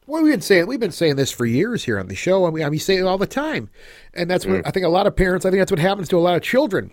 Well, 0.07 0.22
we've 0.22 0.34
been 0.34 0.41
saying 0.41 0.68
we've 0.68 0.80
been 0.80 0.91
saying 0.91 1.16
this 1.16 1.32
for 1.32 1.45
years 1.47 1.84
here 1.84 1.97
on 1.97 2.07
the 2.07 2.16
show. 2.16 2.45
I 2.45 2.51
mean, 2.51 2.63
I 2.63 2.70
mean, 2.70 2.80
say 2.80 2.97
it 2.97 3.03
all 3.03 3.18
the 3.18 3.26
time, 3.26 3.70
and 4.13 4.30
that's 4.30 4.45
what 4.45 4.57
mm. 4.57 4.68
I 4.68 4.72
think. 4.72 4.86
A 4.86 4.89
lot 4.89 5.07
of 5.07 5.16
parents, 5.16 5.45
I 5.45 5.49
think 5.49 5.61
that's 5.61 5.72
what 5.72 5.80
happens 5.80 6.07
to 6.09 6.18
a 6.18 6.20
lot 6.20 6.36
of 6.36 6.43
children 6.43 6.91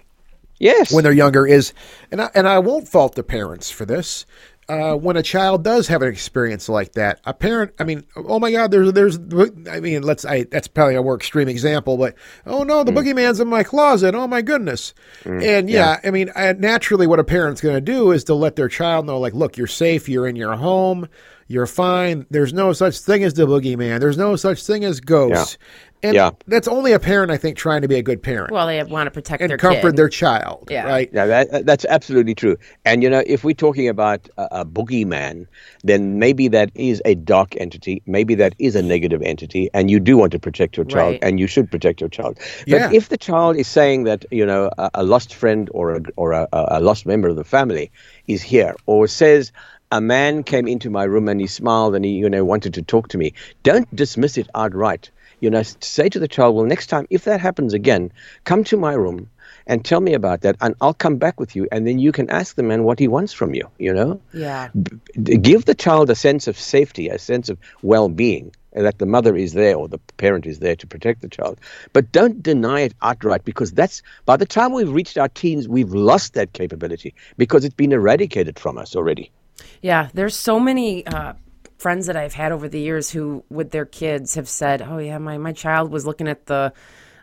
Yes. 0.59 0.93
when 0.93 1.05
they're 1.05 1.13
younger. 1.13 1.47
Is 1.47 1.75
and 2.11 2.23
I, 2.23 2.31
and 2.35 2.49
I 2.49 2.59
won't 2.59 2.89
fault 2.89 3.15
the 3.15 3.23
parents 3.23 3.71
for 3.71 3.85
this. 3.85 4.25
Uh, 4.73 4.97
when 4.97 5.19
a 5.19 5.23
child 5.23 5.63
does 5.63 5.89
have 5.89 6.01
an 6.01 6.09
experience 6.09 6.67
like 6.67 6.93
that, 6.93 7.21
a 7.27 7.35
parent, 7.35 7.73
I 7.79 7.85
mean, 7.85 8.07
oh 8.17 8.39
my 8.39 8.51
God, 8.51 8.71
there's, 8.71 8.91
there's, 8.95 9.19
I 9.71 9.81
mean, 9.81 10.01
let's, 10.03 10.25
I, 10.25 10.45
that's 10.45 10.67
probably 10.67 10.95
a 10.95 11.03
more 11.03 11.15
extreme 11.15 11.47
example, 11.47 11.99
but 11.99 12.15
oh 12.47 12.63
no, 12.63 12.83
the 12.83 12.91
boogeyman's 12.91 13.39
in 13.39 13.49
my 13.49 13.65
closet. 13.65 14.15
Oh 14.15 14.27
my 14.27 14.41
goodness. 14.41 14.95
and 15.27 15.69
yeah, 15.69 16.01
I 16.03 16.11
mean, 16.11 16.31
I, 16.35 16.55
naturally, 16.55 17.07
what 17.07 17.19
a 17.19 17.25
parent's 17.25 17.61
going 17.61 17.75
to 17.75 17.83
do 17.83 18.13
is 18.13 18.25
to 18.25 18.35
let 18.35 18.57
their 18.57 18.69
child 18.69 19.05
know, 19.05 19.21
like, 19.21 19.35
look, 19.35 19.59
you're 19.59 19.67
safe, 19.67 20.09
you're 20.09 20.27
in 20.27 20.37
your 20.37 20.57
home, 20.57 21.07
you're 21.53 21.67
fine. 21.67 22.27
There's 22.31 22.53
no 22.53 22.73
such 22.73 22.99
thing 22.99 23.23
as 23.25 23.35
the 23.35 23.47
boogeyman. 23.47 24.01
There's 24.01 24.19
no 24.19 24.37
such 24.37 24.65
thing 24.65 24.85
as 24.85 25.01
ghosts. 25.01 25.59
And 26.05 26.15
Yeah. 26.17 26.31
that's 26.49 26.67
only 26.67 26.91
a 26.93 26.99
parent, 26.99 27.31
I 27.31 27.37
think, 27.37 27.57
trying 27.57 27.83
to 27.83 27.89
be 27.89 27.95
a 27.95 28.03
good 28.03 28.21
parent 28.25 28.51
Well, 28.51 28.67
they 28.67 28.83
want 28.83 29.07
to 29.07 29.13
protect 29.13 29.41
and 29.41 29.49
their 29.49 29.57
comfort 29.57 29.91
kid. 29.91 29.97
their 29.97 30.09
child. 30.09 30.67
Yeah. 30.69 30.85
Right. 30.89 31.09
Yeah, 31.13 31.27
that, 31.27 31.51
uh, 31.53 31.61
that's 31.63 31.85
absolutely 31.89 32.35
true. 32.35 32.57
And 32.85 33.05
you 33.05 33.11
know, 33.11 33.23
if 33.25 33.45
we're 33.45 33.55
talking 33.55 33.89
about 33.89 34.29
a, 34.37 34.63
a 34.63 34.65
boogeyman, 34.65 35.47
then 35.85 36.19
maybe 36.19 36.49
that 36.49 36.73
is 36.75 37.01
a 37.05 37.15
dark 37.15 37.55
entity. 37.57 38.03
Maybe 38.07 38.35
that 38.35 38.55
is 38.59 38.75
a 38.75 38.83
negative 38.83 39.23
entity, 39.23 39.71
and 39.75 39.93
you 39.93 40.01
do 40.01 40.17
want 40.17 40.33
to 40.33 40.41
protect 40.41 40.77
your 40.77 40.87
child, 40.87 41.13
Right. 41.13 41.21
and 41.23 41.39
you 41.39 41.47
should 41.47 41.71
protect 41.71 42.01
your 42.01 42.11
child. 42.11 42.37
Yeah. 42.67 42.89
But 42.89 42.97
if 42.97 43.09
the 43.09 43.17
child 43.17 43.57
is 43.57 43.69
saying 43.69 44.03
that 44.05 44.25
you 44.33 44.45
know 44.45 44.71
a, 44.79 44.91
a 44.95 45.03
lost 45.05 45.33
friend 45.33 45.71
or 45.73 45.95
a, 45.97 46.01
or 46.17 46.33
a, 46.33 46.49
a 46.53 46.81
lost 46.81 47.07
member 47.07 47.29
of 47.29 47.37
the 47.37 47.45
family 47.45 47.93
is 48.27 48.43
here, 48.43 48.75
or 48.87 49.07
says 49.07 49.53
a 49.93 50.01
man 50.01 50.43
came 50.43 50.67
into 50.67 50.91
my 50.91 51.05
room 51.05 51.29
and 51.29 51.41
he 51.41 51.47
smiled 51.47 51.95
and 51.95 52.05
he 52.05 52.13
you 52.13 52.29
know 52.29 52.45
wanted 52.45 52.75
to 52.75 52.83
talk 52.83 53.09
to 53.09 53.19
me, 53.19 53.33
don't 53.63 53.95
dismiss 53.95 54.37
it 54.39 54.49
outright. 54.55 55.11
You 55.41 55.51
know, 55.51 55.63
say 55.63 56.09
to 56.09 56.19
the 56.19 56.29
child, 56.29 56.55
well, 56.57 56.65
next 56.65 56.87
time 56.87 57.07
if 57.11 57.25
that 57.25 57.41
happens 57.41 57.75
again, 57.75 58.13
come 58.45 58.65
to 58.65 58.77
my 58.77 58.95
room 58.95 59.29
and 59.67 59.85
tell 59.85 60.01
me 60.01 60.15
about 60.15 60.41
that, 60.41 60.57
and 60.61 60.75
I'll 60.81 60.95
come 60.95 61.17
back 61.17 61.39
with 61.39 61.55
you, 61.55 61.69
and 61.71 61.87
then 61.87 61.99
you 61.99 62.11
can 62.11 62.29
ask 62.31 62.57
the 62.57 62.63
man 62.63 62.85
what 62.85 62.99
he 62.99 63.07
wants 63.07 63.33
from 63.33 63.55
you. 63.55 63.69
You 63.79 63.93
know, 63.93 64.21
Yeah. 64.33 64.71
D- 65.23 65.37
give 65.37 65.67
the 65.67 65.75
child 65.75 66.11
a 66.11 66.15
sense 66.15 66.49
of 66.49 66.59
safety, 66.59 67.09
a 67.09 67.19
sense 67.19 67.49
of 67.49 67.59
well-being, 67.83 68.53
uh, 68.77 68.83
that 68.83 68.99
the 68.99 69.07
mother 69.07 69.37
is 69.37 69.53
there 69.53 69.77
or 69.77 69.89
the 69.89 69.99
parent 70.17 70.47
is 70.47 70.59
there 70.59 70.77
to 70.77 70.87
protect 70.87 71.21
the 71.21 71.29
child. 71.29 71.59
But 71.93 72.11
don't 72.13 72.43
deny 72.43 72.81
it 72.81 72.95
outright 73.03 73.45
because 73.45 73.73
that's 73.73 74.03
by 74.25 74.37
the 74.37 74.47
time 74.47 74.73
we've 74.73 74.91
reached 74.91 75.19
our 75.19 75.29
teens, 75.29 75.69
we've 75.69 75.93
lost 75.93 76.35
that 76.35 76.53
capability 76.55 77.15
because 77.37 77.65
it's 77.65 77.75
been 77.75 77.93
eradicated 77.93 78.59
from 78.59 78.79
us 78.79 78.97
already. 78.97 79.31
Yeah, 79.81 80.09
there's 80.15 80.37
so 80.37 80.59
many 80.61 81.07
uh, 81.07 81.35
friends 81.79 82.07
that 82.07 82.17
I've 82.17 82.35
had 82.35 82.53
over 82.53 82.69
the 82.69 82.81
years 82.81 83.11
who, 83.11 83.45
with 83.51 83.71
their 83.71 83.85
kids, 83.87 84.35
have 84.35 84.49
said, 84.49 84.83
"Oh 84.83 84.99
yeah, 84.99 85.19
my, 85.19 85.39
my 85.39 85.53
child 85.53 85.91
was 85.91 86.07
looking 86.07 86.29
at 86.29 86.47
the 86.47 86.73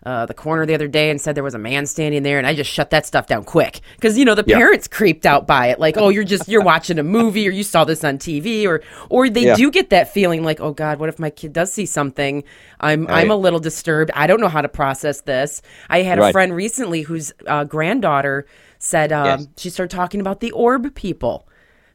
uh, 0.06 0.26
the 0.26 0.34
corner 0.34 0.66
the 0.66 0.74
other 0.74 0.88
day 0.88 1.10
and 1.10 1.20
said 1.20 1.36
there 1.36 1.44
was 1.44 1.54
a 1.56 1.60
man 1.60 1.86
standing 1.86 2.24
there, 2.24 2.38
and 2.38 2.48
I 2.48 2.56
just 2.56 2.72
shut 2.72 2.90
that 2.92 3.06
stuff 3.06 3.28
down 3.28 3.44
quick 3.44 3.82
because 3.96 4.18
you 4.18 4.24
know 4.26 4.36
the 4.36 4.46
Yeah. 4.48 4.56
parents 4.58 4.88
creeped 4.88 5.26
out 5.26 5.46
by 5.48 5.68
it, 5.68 5.80
like, 5.80 5.98
oh, 5.98 6.08
you're 6.10 6.24
just 6.24 6.48
you're 6.48 6.64
watching 6.64 7.00
a 7.00 7.04
movie 7.04 7.48
or 7.48 7.52
you 7.52 7.64
saw 7.64 7.84
this 7.84 8.04
on 8.04 8.18
TV, 8.18 8.66
or 8.66 8.82
or 9.10 9.30
they 9.30 9.46
Yeah. 9.46 9.56
do 9.56 9.70
get 9.72 9.90
that 9.90 10.14
feeling 10.14 10.44
like, 10.44 10.60
oh 10.62 10.72
God, 10.72 11.00
what 11.00 11.10
if 11.10 11.20
my 11.20 11.30
kid 11.30 11.52
does 11.54 11.72
see 11.74 11.86
something? 11.86 12.44
I'm 12.80 13.08
I'm 13.08 13.32
a 13.32 13.36
little 13.36 13.60
disturbed. 13.60 14.12
I 14.16 14.28
don't 14.28 14.40
know 14.40 14.48
how 14.50 14.62
to 14.62 14.70
process 14.70 15.22
this. 15.22 15.62
I 15.90 16.02
had 16.04 16.18
a 16.20 16.32
friend 16.32 16.56
recently 16.56 17.02
whose 17.02 17.34
uh, 17.48 17.66
granddaughter 17.66 18.46
said 18.78 19.12
um, 19.12 19.26
Yes. 19.42 19.48
she 19.58 19.70
started 19.70 19.94
talking 19.96 20.22
about 20.22 20.40
the 20.40 20.52
orb 20.52 20.96
people 20.96 21.46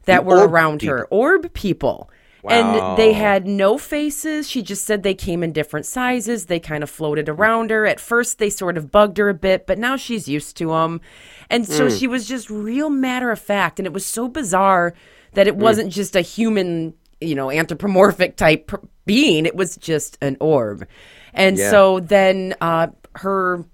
that 0.05 0.25
were 0.25 0.39
orb 0.41 0.51
around 0.53 0.81
her. 0.83 1.05
orb 1.09 1.53
people. 1.53 2.09
And 2.47 2.95
they 2.95 3.13
had 3.13 3.47
no 3.47 3.79
faces. 3.79 4.47
She 4.47 4.61
just 4.61 4.83
said 4.85 5.01
they 5.01 5.15
came 5.15 5.41
in 5.41 5.51
different 5.51 5.87
sizes. 5.87 6.45
They 6.45 6.59
kind 6.59 6.83
of 6.83 6.91
floated 6.91 7.27
around 7.27 7.71
her. 7.71 7.87
At 7.87 7.99
first 7.99 8.37
they 8.37 8.51
sort 8.51 8.77
of 8.77 8.91
bugged 8.91 9.17
her 9.17 9.29
a 9.29 9.33
bit 9.33 9.65
but 9.65 9.79
now 9.79 9.95
she's 9.97 10.27
used 10.27 10.55
to 10.57 10.67
them 10.67 11.01
and 11.49 11.67
so 11.67 11.87
Mm. 11.87 11.99
she 11.99 12.05
was 12.05 12.27
just 12.27 12.51
real 12.51 12.91
matter 12.91 13.31
of 13.31 13.39
fact 13.39 13.79
and 13.79 13.87
it 13.87 13.93
was 13.93 14.05
so 14.05 14.27
bizarre 14.27 14.93
that 15.33 15.45
Mm. 15.47 15.49
it 15.49 15.55
wasn't 15.55 15.91
just 15.91 16.15
a 16.15 16.21
human 16.21 16.93
you 17.19 17.33
know 17.33 17.49
anthropomorphic 17.49 18.35
type 18.35 18.71
being. 19.07 19.47
It 19.47 19.55
was 19.55 19.75
just 19.77 20.15
an 20.21 20.37
orb. 20.39 20.87
And 21.33 21.57
Yeah. 21.57 21.71
so 21.71 21.99
then 21.99 22.53
uh 22.61 22.87
her 23.15 23.65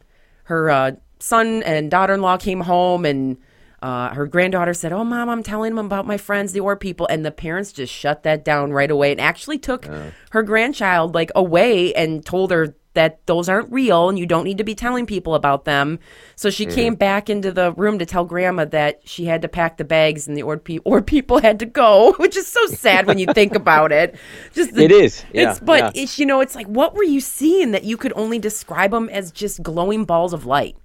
her 0.44 0.70
uh, 0.70 0.92
son 1.20 1.62
and 1.64 1.92
daughter-in-law 1.92 2.38
came 2.38 2.62
home 2.62 3.04
and 3.06 3.36
uh, 3.82 4.14
her 4.14 4.28
granddaughter 4.28 4.74
said, 4.74 4.92
"Oh, 4.94 5.04
mom, 5.04 5.30
I'm 5.30 5.44
telling 5.44 5.76
them 5.76 5.86
about 5.86 6.06
my 6.06 6.18
friends, 6.18 6.52
the 6.54 6.60
Orb 6.60 6.80
people," 6.80 7.08
and 7.10 7.26
the 7.26 7.32
parents 7.32 7.72
just 7.72 7.94
shut 7.94 8.24
that 8.24 8.46
down 8.46 8.72
right 8.72 8.92
away 8.92 9.12
and 9.12 9.20
actually 9.22 9.58
took 9.58 9.86
her 10.32 10.44
grandchild 10.44 11.16
like 11.16 11.32
away 11.36 11.94
and 11.94 12.26
told 12.26 12.52
her 12.52 12.76
that 12.94 13.26
those 13.26 13.48
aren't 13.48 13.72
real 13.72 14.10
and 14.10 14.20
you 14.20 14.26
don't 14.26 14.44
need 14.44 14.58
to 14.58 14.66
be 14.66 14.76
telling 14.76 15.06
people 15.06 15.34
about 15.34 15.64
them. 15.64 15.98
So 16.36 16.50
she 16.50 16.66
Mm-hmm. 16.66 16.76
came 16.76 16.96
back 16.96 17.30
into 17.30 17.50
the 17.54 17.72
room 17.72 18.00
to 18.00 18.06
tell 18.06 18.26
grandma 18.26 18.66
that 18.66 19.00
she 19.06 19.24
had 19.24 19.42
to 19.44 19.48
pack 19.48 19.78
the 19.78 19.86
bags 19.86 20.28
and 20.28 20.36
the 20.36 20.42
or, 20.42 20.58
pe- 20.58 20.80
people 21.06 21.40
had 21.40 21.60
to 21.60 21.66
go, 21.66 22.12
which 22.18 22.36
is 22.36 22.48
so 22.48 22.66
sad 22.68 23.08
when 23.08 23.18
you 23.18 23.28
think 23.34 23.56
about 23.56 23.94
it. 23.94 24.16
Just 24.54 24.74
the, 24.74 24.84
It 24.84 24.92
is, 24.92 25.24
yeah, 25.34 25.52
it's 25.52 25.60
but 25.62 25.96
yeah. 25.96 26.02
it's 26.04 26.20
you 26.20 26.26
know 26.26 26.42
it's 26.42 26.54
like 26.54 26.68
what 26.68 26.94
were 26.94 27.04
you 27.06 27.22
seeing 27.22 27.72
that 27.72 27.86
you 27.86 27.96
could 27.96 28.12
only 28.18 28.40
describe 28.40 28.92
them 28.92 29.08
as 29.08 29.32
just 29.32 29.64
glowing 29.64 30.04
balls 30.04 30.34
of 30.34 30.46
light? 30.46 30.76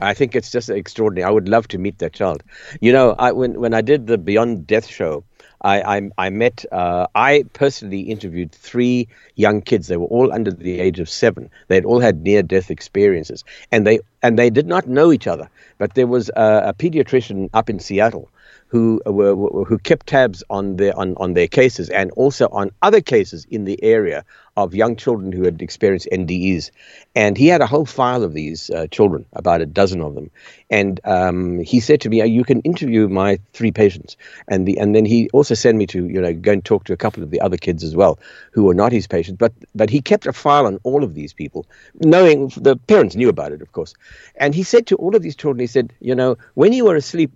I 0.00 0.14
think 0.14 0.34
it's 0.34 0.50
just 0.50 0.70
extraordinary. 0.70 1.24
I 1.24 1.30
would 1.30 1.48
love 1.48 1.68
to 1.68 1.78
meet 1.78 1.98
that 1.98 2.12
child. 2.12 2.42
You 2.80 2.92
know, 2.92 3.14
I, 3.18 3.32
when 3.32 3.60
when 3.60 3.74
I 3.74 3.80
did 3.80 4.06
the 4.06 4.18
Beyond 4.18 4.66
Death 4.66 4.86
show, 4.86 5.24
I 5.60 5.96
I, 5.96 6.10
I 6.18 6.30
met. 6.30 6.64
Uh, 6.70 7.06
I 7.14 7.44
personally 7.52 8.00
interviewed 8.00 8.52
three 8.52 9.08
young 9.36 9.62
kids. 9.62 9.88
They 9.88 9.96
were 9.96 10.06
all 10.06 10.32
under 10.32 10.50
the 10.50 10.80
age 10.80 11.00
of 11.00 11.08
seven. 11.08 11.50
They 11.68 11.76
had 11.76 11.84
all 11.84 12.00
had 12.00 12.22
near 12.22 12.42
death 12.42 12.70
experiences, 12.70 13.44
and 13.72 13.86
they 13.86 14.00
and 14.22 14.38
they 14.38 14.50
did 14.50 14.66
not 14.66 14.86
know 14.88 15.12
each 15.12 15.26
other. 15.26 15.48
But 15.78 15.94
there 15.94 16.06
was 16.06 16.28
a, 16.30 16.62
a 16.66 16.74
pediatrician 16.74 17.50
up 17.54 17.70
in 17.70 17.78
Seattle 17.78 18.28
who 18.74 19.00
were, 19.06 19.36
were 19.36 19.64
who 19.64 19.78
kept 19.78 20.08
tabs 20.08 20.42
on 20.50 20.74
their 20.78 20.98
on, 20.98 21.14
on 21.18 21.34
their 21.34 21.46
cases 21.46 21.88
and 21.90 22.10
also 22.22 22.48
on 22.48 22.72
other 22.82 23.00
cases 23.00 23.46
in 23.48 23.64
the 23.66 23.80
area 23.84 24.24
of 24.56 24.74
young 24.74 24.96
children 24.96 25.30
who 25.30 25.44
had 25.44 25.62
experienced 25.62 26.08
NDEs, 26.10 26.72
and 27.14 27.38
he 27.38 27.46
had 27.46 27.60
a 27.60 27.66
whole 27.66 27.86
file 27.86 28.24
of 28.24 28.32
these 28.32 28.70
uh, 28.70 28.88
children, 28.88 29.26
about 29.32 29.60
a 29.60 29.66
dozen 29.66 30.00
of 30.00 30.16
them, 30.16 30.28
and 30.70 31.00
um, 31.04 31.60
he 31.60 31.78
said 31.78 32.00
to 32.00 32.08
me, 32.08 32.20
"Uh, 32.20 32.24
"You 32.24 32.42
can 32.42 32.60
interview 32.62 33.06
my 33.08 33.38
three 33.52 33.70
patients," 33.70 34.16
and 34.48 34.66
the 34.66 34.76
and 34.78 34.92
then 34.92 35.04
he 35.04 35.30
also 35.32 35.54
sent 35.54 35.78
me 35.78 35.86
to 35.86 36.08
you 36.08 36.20
know 36.20 36.34
go 36.34 36.50
and 36.50 36.64
talk 36.64 36.82
to 36.84 36.92
a 36.92 36.96
couple 36.96 37.22
of 37.22 37.30
the 37.30 37.40
other 37.40 37.56
kids 37.56 37.84
as 37.84 37.94
well 37.94 38.18
who 38.50 38.64
were 38.64 38.74
not 38.74 38.90
his 38.90 39.06
patients, 39.06 39.36
but 39.38 39.52
but 39.76 39.88
he 39.88 40.00
kept 40.00 40.26
a 40.26 40.32
file 40.32 40.66
on 40.66 40.80
all 40.82 41.04
of 41.04 41.14
these 41.14 41.32
people, 41.32 41.64
knowing 42.00 42.48
the 42.56 42.76
parents 42.76 43.14
knew 43.14 43.28
about 43.28 43.52
it, 43.52 43.62
of 43.62 43.70
course, 43.70 43.94
and 44.34 44.52
he 44.52 44.64
said 44.64 44.88
to 44.88 44.96
all 44.96 45.14
of 45.14 45.22
these 45.22 45.36
children, 45.36 45.60
he 45.60 45.68
said, 45.68 45.92
"You 46.00 46.16
know, 46.16 46.38
when 46.54 46.72
you 46.72 46.86
were 46.86 46.96
asleep." 46.96 47.30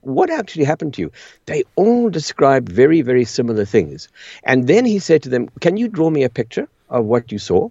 What 0.00 0.30
actually 0.30 0.64
happened 0.64 0.94
to 0.94 1.02
you? 1.02 1.12
They 1.46 1.64
all 1.76 2.10
described 2.10 2.68
very, 2.68 3.02
very 3.02 3.24
similar 3.24 3.64
things. 3.64 4.08
And 4.44 4.66
then 4.66 4.84
he 4.84 4.98
said 4.98 5.22
to 5.22 5.28
them, 5.28 5.48
Can 5.60 5.76
you 5.76 5.88
draw 5.88 6.10
me 6.10 6.22
a 6.22 6.30
picture 6.30 6.68
of 6.88 7.04
what 7.04 7.30
you 7.30 7.38
saw? 7.38 7.70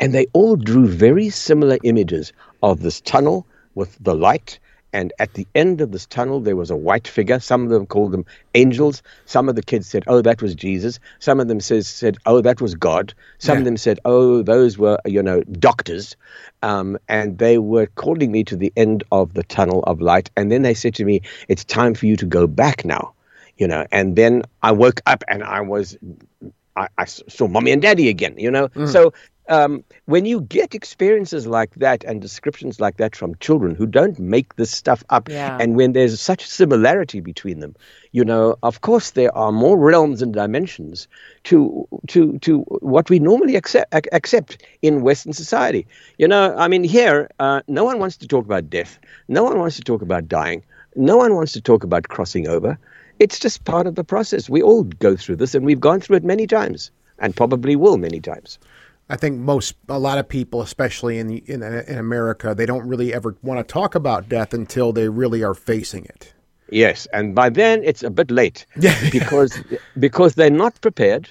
And 0.00 0.12
they 0.12 0.26
all 0.32 0.56
drew 0.56 0.86
very 0.86 1.30
similar 1.30 1.78
images 1.82 2.32
of 2.62 2.80
this 2.80 3.00
tunnel 3.00 3.46
with 3.74 3.96
the 4.00 4.14
light. 4.14 4.58
And 4.92 5.12
at 5.18 5.34
the 5.34 5.46
end 5.54 5.80
of 5.80 5.92
this 5.92 6.06
tunnel, 6.06 6.40
there 6.40 6.56
was 6.56 6.70
a 6.70 6.76
white 6.76 7.08
figure. 7.08 7.40
Some 7.40 7.64
of 7.64 7.70
them 7.70 7.86
called 7.86 8.12
them 8.12 8.24
angels. 8.54 9.02
Some 9.26 9.48
of 9.48 9.56
the 9.56 9.62
kids 9.62 9.88
said, 9.88 10.04
"Oh, 10.06 10.22
that 10.22 10.42
was 10.42 10.54
Jesus." 10.54 11.00
Some 11.18 11.40
of 11.40 11.48
them 11.48 11.60
says, 11.60 11.88
said, 11.88 12.18
"Oh, 12.26 12.40
that 12.42 12.60
was 12.60 12.74
God." 12.74 13.14
Some 13.38 13.58
of 13.58 13.64
them 13.64 13.76
said, 13.76 13.98
"Oh, 14.04 14.42
those 14.42 14.78
were 14.78 14.98
you 15.06 15.22
know 15.22 15.42
doctors," 15.42 16.16
um, 16.62 16.98
and 17.08 17.38
they 17.38 17.58
were 17.58 17.86
calling 17.86 18.30
me 18.30 18.44
to 18.44 18.56
the 18.56 18.72
end 18.76 19.04
of 19.10 19.34
the 19.34 19.42
tunnel 19.44 19.82
of 19.84 20.00
light. 20.00 20.30
And 20.36 20.50
then 20.50 20.62
they 20.62 20.74
said 20.74 20.94
to 20.96 21.04
me, 21.04 21.22
"It's 21.48 21.64
time 21.64 21.94
for 21.94 22.06
you 22.06 22.16
to 22.16 22.26
go 22.26 22.46
back 22.46 22.84
now," 22.84 23.14
you 23.56 23.66
know. 23.66 23.86
And 23.90 24.16
then 24.16 24.42
I 24.62 24.72
woke 24.72 25.00
up 25.06 25.24
and 25.28 25.42
I 25.42 25.60
was 25.62 25.96
I 26.76 27.04
saw 27.04 27.48
mommy 27.48 27.70
and 27.70 27.82
daddy 27.82 28.08
again, 28.08 28.34
you 28.38 28.50
know? 28.50 28.68
So 28.86 29.12
um, 29.48 29.82
when 30.06 30.24
you 30.24 30.40
get 30.40 30.74
experiences 30.74 31.46
like 31.46 31.74
that 31.76 32.04
and 32.04 32.20
descriptions 32.22 32.80
like 32.80 32.96
that 32.98 33.16
from 33.16 33.34
children 33.36 33.74
who 33.74 33.86
don't 33.86 34.18
make 34.18 34.54
this 34.56 34.70
stuff 34.70 35.02
up, 35.10 35.28
Yeah. 35.28 35.58
and 35.60 35.76
when 35.76 35.92
there's 35.92 36.20
such 36.20 36.46
similarity 36.46 37.20
between 37.20 37.60
them, 37.60 37.74
you 38.12 38.24
know, 38.24 38.56
of 38.62 38.80
course 38.82 39.10
there 39.10 39.36
are 39.36 39.50
more 39.52 39.76
realms 39.76 40.22
and 40.22 40.32
dimensions 40.32 41.08
to 41.44 41.86
to 42.08 42.38
to 42.38 42.60
what 42.80 43.10
we 43.10 43.18
normally 43.18 43.56
accept 43.56 43.92
ac- 43.94 44.08
accept 44.12 44.62
in 44.82 45.02
Western 45.02 45.32
society. 45.32 45.86
You 46.18 46.28
know, 46.28 46.54
I 46.56 46.68
mean, 46.68 46.84
here 46.84 47.28
uh, 47.40 47.62
no 47.66 47.84
one 47.84 47.98
wants 47.98 48.16
to 48.18 48.28
talk 48.28 48.44
about 48.44 48.70
death. 48.70 48.98
No 49.28 49.42
one 49.42 49.58
wants 49.58 49.76
to 49.76 49.82
talk 49.82 50.02
about 50.02 50.28
dying. 50.28 50.62
No 50.94 51.16
one 51.16 51.34
wants 51.34 51.52
to 51.52 51.60
talk 51.60 51.84
about 51.84 52.08
crossing 52.08 52.46
over. 52.48 52.78
It's 53.18 53.38
just 53.38 53.64
part 53.64 53.86
of 53.86 53.94
the 53.94 54.04
process. 54.04 54.48
We 54.50 54.62
all 54.62 54.84
go 54.84 55.16
through 55.16 55.36
this, 55.36 55.54
and 55.54 55.64
we've 55.64 55.80
gone 55.80 56.00
through 56.00 56.16
it 56.16 56.24
many 56.24 56.46
times, 56.46 56.90
and 57.18 57.34
probably 57.36 57.76
will 57.76 57.96
many 57.96 58.20
times. 58.20 58.58
I 59.12 59.16
think 59.16 59.38
most, 59.38 59.74
a 59.90 59.98
lot 59.98 60.16
of 60.16 60.26
people, 60.26 60.62
especially 60.62 61.18
in 61.18 61.36
in, 61.40 61.62
in 61.62 61.98
America, 61.98 62.54
they 62.54 62.64
don't 62.64 62.88
really 62.88 63.12
ever 63.12 63.36
want 63.42 63.58
to 63.60 63.72
talk 63.80 63.94
about 63.94 64.30
death 64.30 64.54
until 64.54 64.90
they 64.90 65.10
really 65.10 65.44
are 65.44 65.52
facing 65.52 66.06
it. 66.06 66.32
Yes, 66.70 67.06
and 67.12 67.34
by 67.34 67.50
then 67.50 67.84
it's 67.84 68.02
a 68.02 68.08
bit 68.08 68.30
late 68.30 68.64
because 69.12 69.62
because 69.98 70.34
they're 70.34 70.58
not 70.64 70.80
prepared, 70.80 71.28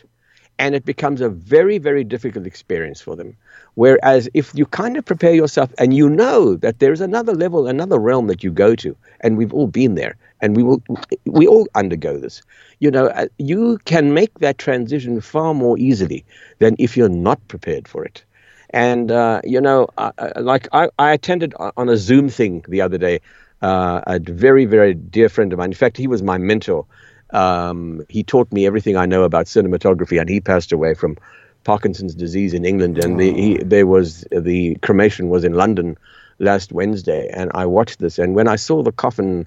and 0.59 0.75
it 0.75 0.85
becomes 0.85 1.21
a 1.21 1.29
very 1.29 1.79
very 1.79 2.03
difficult 2.03 2.45
experience 2.45 3.01
for 3.01 3.15
them. 3.15 3.35
Whereas 3.73 4.29
if 4.35 4.53
you 4.53 4.67
kind 4.67 4.95
of 4.95 5.03
prepare 5.03 5.33
yourself 5.33 5.73
and 5.79 5.91
you 5.91 6.07
know 6.07 6.57
that 6.57 6.77
there's 6.77 7.01
another 7.01 7.33
level, 7.33 7.65
another 7.65 7.97
realm 7.97 8.27
that 8.27 8.43
you 8.43 8.51
go 8.51 8.75
to, 8.75 8.95
and 9.21 9.37
we've 9.37 9.55
all 9.55 9.67
been 9.67 9.95
there, 9.95 10.15
and 10.41 10.55
we 10.55 10.63
will 10.63 10.83
we 11.25 11.47
all 11.47 11.67
undergo 11.75 12.17
this. 12.17 12.41
You 12.79 12.91
know, 12.91 13.07
uh, 13.07 13.27
you 13.37 13.77
can 13.85 14.13
make 14.13 14.39
that 14.39 14.57
transition 14.57 15.21
far 15.21 15.53
more 15.53 15.77
easily 15.77 16.25
than 16.59 16.75
if 16.79 16.97
you're 16.97 17.09
not 17.09 17.47
prepared 17.47 17.87
for 17.87 18.03
it. 18.03 18.23
And 18.71 19.11
uh, 19.11 19.41
you 19.43 19.61
know, 19.61 19.87
uh, 19.97 20.11
uh, 20.17 20.31
like 20.41 20.67
I, 20.73 20.89
I 20.97 21.11
attended 21.11 21.53
on 21.77 21.89
a 21.89 21.97
Zoom 21.97 22.29
thing 22.29 22.65
the 22.67 22.81
other 22.81 22.97
day. 22.97 23.21
Uh, 23.61 24.01
a 24.07 24.17
very, 24.19 24.65
very 24.65 24.95
dear 24.95 25.29
friend 25.29 25.53
of 25.53 25.59
mine. 25.59 25.69
In 25.69 25.75
fact, 25.75 25.95
he 25.95 26.07
was 26.07 26.23
my 26.23 26.39
mentor. 26.39 26.83
Um, 27.29 28.03
he 28.09 28.23
taught 28.23 28.51
me 28.51 28.65
everything 28.65 28.97
I 28.97 29.05
know 29.05 29.21
about 29.21 29.45
cinematography, 29.45 30.19
and 30.19 30.27
he 30.27 30.41
passed 30.41 30.71
away 30.71 30.95
from 30.95 31.15
Parkinson's 31.63 32.15
disease 32.15 32.55
in 32.55 32.65
England. 32.65 32.97
And 32.97 33.19
the, 33.19 33.31
he, 33.31 33.57
there 33.57 33.85
was 33.85 34.25
the 34.31 34.75
cremation 34.81 35.29
was 35.29 35.43
in 35.43 35.53
London 35.53 35.95
last 36.39 36.71
Wednesday, 36.71 37.29
and 37.31 37.51
I 37.53 37.67
watched 37.67 37.99
this. 37.99 38.17
And 38.17 38.33
when 38.33 38.47
I 38.47 38.55
saw 38.55 38.81
the 38.81 38.91
coffin 38.91 39.45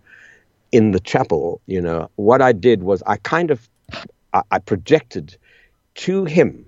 in 0.74 0.90
the 0.90 0.98
chapel, 0.98 1.60
you 1.66 1.80
know, 1.80 2.10
what 2.16 2.42
I 2.42 2.50
did 2.50 2.82
was 2.82 3.00
I 3.06 3.16
kind 3.18 3.52
of 3.52 3.68
I, 4.32 4.42
I 4.50 4.58
projected 4.58 5.36
to 6.06 6.24
him 6.24 6.66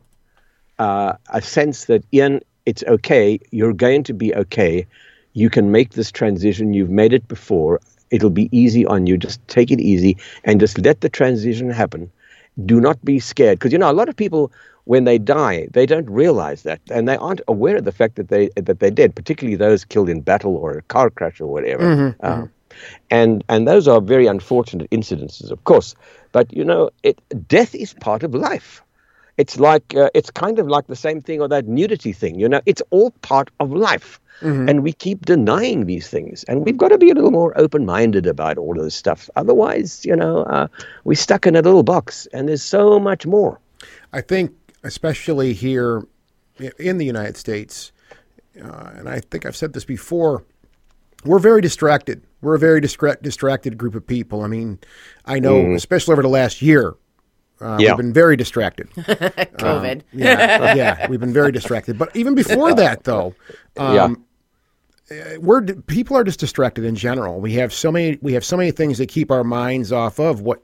uh, 0.78 1.14
a 1.30 1.42
sense 1.42 1.86
that 1.86 2.04
Ian, 2.14 2.40
it's 2.66 2.84
okay. 2.84 3.40
You're 3.50 3.72
going 3.72 4.04
to 4.04 4.14
be 4.14 4.32
okay. 4.36 4.86
You 5.32 5.50
can 5.50 5.72
make 5.72 5.90
this 5.94 6.12
transition. 6.12 6.72
You've 6.72 6.88
made 7.02 7.12
it 7.12 7.26
before. 7.26 7.80
It'll 8.12 8.30
be 8.30 8.48
easy 8.56 8.86
on 8.86 9.08
you. 9.08 9.18
Just 9.18 9.46
take 9.48 9.72
it 9.72 9.80
easy 9.80 10.16
and 10.44 10.60
just 10.60 10.78
let 10.78 11.00
the 11.00 11.08
transition 11.08 11.68
happen. 11.68 12.08
Do 12.64 12.80
not 12.80 13.04
be 13.04 13.18
scared 13.18 13.58
because 13.58 13.72
you 13.72 13.78
know 13.78 13.90
a 13.90 13.98
lot 14.00 14.08
of 14.08 14.16
people 14.16 14.52
when 14.84 15.02
they 15.02 15.18
die 15.18 15.66
they 15.72 15.84
don't 15.84 16.08
realize 16.08 16.62
that 16.62 16.80
and 16.92 17.08
they 17.08 17.16
aren't 17.16 17.40
aware 17.48 17.76
of 17.76 17.84
the 17.84 17.90
fact 17.90 18.14
that 18.14 18.28
they 18.28 18.50
that 18.54 18.78
they're 18.78 18.98
dead. 19.02 19.16
Particularly 19.16 19.56
those 19.56 19.84
killed 19.84 20.08
in 20.08 20.20
battle 20.20 20.56
or 20.56 20.78
a 20.78 20.82
car 20.82 21.10
crash 21.10 21.40
or 21.40 21.48
whatever. 21.48 21.90
Uh, 22.20 22.46
and 23.10 23.44
and 23.48 23.66
those 23.66 23.88
are 23.88 24.00
very 24.00 24.26
unfortunate 24.26 24.90
incidences, 24.90 25.50
of 25.50 25.64
course. 25.64 25.94
But 26.32 26.52
you 26.52 26.64
know, 26.64 26.90
it, 27.02 27.20
death 27.48 27.74
is 27.74 27.94
part 27.94 28.22
of 28.22 28.34
life. 28.34 28.82
It's 29.36 29.58
like 29.58 29.94
uh, 29.94 30.10
it's 30.14 30.30
kind 30.30 30.58
of 30.58 30.66
like 30.66 30.86
the 30.86 30.96
same 30.96 31.20
thing 31.20 31.40
or 31.40 31.48
that 31.48 31.66
nudity 31.66 32.12
thing. 32.12 32.40
You 32.40 32.48
know, 32.48 32.60
it's 32.66 32.82
all 32.90 33.10
part 33.22 33.50
of 33.60 33.70
life, 33.70 34.20
and 34.68 34.82
we 34.82 34.92
keep 34.92 35.26
denying 35.26 35.86
these 35.86 36.08
things. 36.08 36.44
And 36.44 36.64
we've 36.64 36.76
got 36.76 36.88
to 36.88 36.98
be 36.98 37.10
a 37.10 37.14
little 37.14 37.30
more 37.30 37.52
open-minded 37.58 38.26
about 38.26 38.58
all 38.58 38.78
of 38.78 38.84
this 38.84 38.94
stuff. 38.94 39.28
Otherwise, 39.36 40.04
you 40.04 40.16
know, 40.16 40.42
uh, 40.44 40.68
we're 41.04 41.14
stuck 41.14 41.46
in 41.46 41.54
a 41.56 41.62
little 41.62 41.82
box, 41.82 42.26
and 42.32 42.48
there's 42.48 42.62
so 42.62 42.98
much 42.98 43.26
more. 43.26 43.60
I 44.12 44.20
think, 44.22 44.52
especially 44.84 45.52
here 45.52 46.06
in 46.78 46.98
the 46.98 47.04
United 47.04 47.36
States, 47.36 47.92
uh, 48.62 48.90
and 48.96 49.08
I 49.08 49.20
think 49.20 49.44
I've 49.44 49.56
said 49.56 49.72
this 49.74 49.84
before, 49.84 50.44
we're 51.24 51.38
very 51.38 51.60
distracted. 51.60 52.22
We're 52.46 52.54
a 52.54 52.58
very 52.60 52.80
distra- 52.80 53.20
distracted 53.20 53.76
group 53.76 53.96
of 53.96 54.06
people. 54.06 54.42
I 54.42 54.46
mean, 54.46 54.78
I 55.24 55.40
know, 55.40 55.72
especially 55.74 56.12
over 56.12 56.22
the 56.22 56.28
last 56.28 56.62
year, 56.62 56.94
uh, 57.60 57.76
Yeah. 57.80 57.90
we've 57.90 57.96
been 57.96 58.12
very 58.12 58.36
distracted. 58.36 58.88
COVID. 58.96 60.02
Yeah, 60.12 60.74
yeah, 60.76 61.08
we've 61.10 61.18
been 61.18 61.32
very 61.32 61.50
distracted. 61.50 61.98
But 61.98 62.14
even 62.14 62.36
before 62.36 62.72
that, 62.82 63.02
though, 63.02 63.34
um, 63.76 64.24
we're 65.38 65.62
people 65.62 66.16
are 66.16 66.24
just 66.24 66.40
distracted 66.40 66.84
in 66.84 66.96
general. 66.96 67.40
We 67.40 67.52
have 67.54 67.72
so 67.72 67.92
many 67.92 68.18
we 68.22 68.32
have 68.32 68.44
so 68.44 68.56
many 68.56 68.70
things 68.72 68.98
that 68.98 69.08
keep 69.08 69.30
our 69.30 69.44
minds 69.44 69.92
off 69.92 70.18
of 70.18 70.40
what 70.40 70.62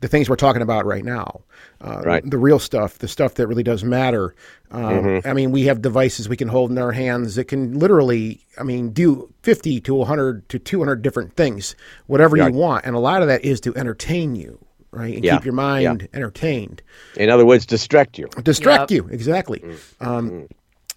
the 0.00 0.08
things 0.08 0.28
we're 0.30 0.36
talking 0.36 0.62
about 0.62 0.86
right 0.86 1.04
now. 1.04 1.42
Uh, 1.80 2.00
Right. 2.04 2.28
The 2.28 2.38
real 2.38 2.58
stuff, 2.58 2.98
the 2.98 3.08
stuff 3.08 3.34
that 3.34 3.46
really 3.46 3.62
does 3.62 3.84
matter. 3.84 4.34
Um, 4.70 4.82
Mm-hmm. 4.82 5.28
I 5.28 5.32
mean, 5.34 5.52
we 5.52 5.64
have 5.64 5.82
devices 5.82 6.28
we 6.28 6.36
can 6.36 6.48
hold 6.48 6.70
in 6.70 6.78
our 6.78 6.92
hands 6.92 7.34
that 7.34 7.44
can 7.44 7.78
literally, 7.78 8.40
I 8.58 8.62
mean, 8.62 8.90
do 8.90 9.32
50 9.42 9.80
to 9.82 9.94
100 9.94 10.48
to 10.48 10.58
200 10.58 11.02
different 11.02 11.36
things, 11.36 11.74
whatever 12.06 12.36
Yeah. 12.36 12.46
you 12.48 12.54
want. 12.54 12.86
And 12.86 12.96
a 12.96 12.98
lot 12.98 13.20
of 13.22 13.28
that 13.28 13.44
is 13.44 13.60
to 13.62 13.76
entertain 13.76 14.34
you, 14.36 14.58
right? 14.90 15.14
And 15.16 15.24
Yeah. 15.24 15.36
keep 15.36 15.44
your 15.44 15.54
mind 15.54 16.08
entertained 16.14 16.82
In 17.16 17.28
other 17.28 17.44
words, 17.44 17.66
distract 17.66 18.18
you. 18.18 18.28
distract 18.42 18.90
Yep. 18.90 18.96
you 18.96 19.08
exactly 19.12 19.62
um, 20.00 20.48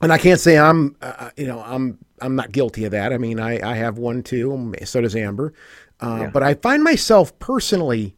and 0.01 0.11
i 0.13 0.17
can't 0.17 0.39
say 0.41 0.57
i'm 0.57 0.95
uh, 1.01 1.29
you 1.37 1.47
know 1.47 1.61
i'm 1.65 1.97
i'm 2.21 2.35
not 2.35 2.51
guilty 2.51 2.85
of 2.85 2.91
that. 2.91 3.13
I 3.13 3.17
mean 3.17 3.39
i 3.39 3.59
i 3.67 3.75
have 3.75 3.97
one 3.97 4.23
too 4.23 4.73
so 4.83 5.01
does 5.01 5.15
amber. 5.15 5.53
Uh, 5.99 6.27
but 6.27 6.43
i 6.43 6.53
find 6.53 6.83
myself 6.83 7.37
personally 7.39 8.15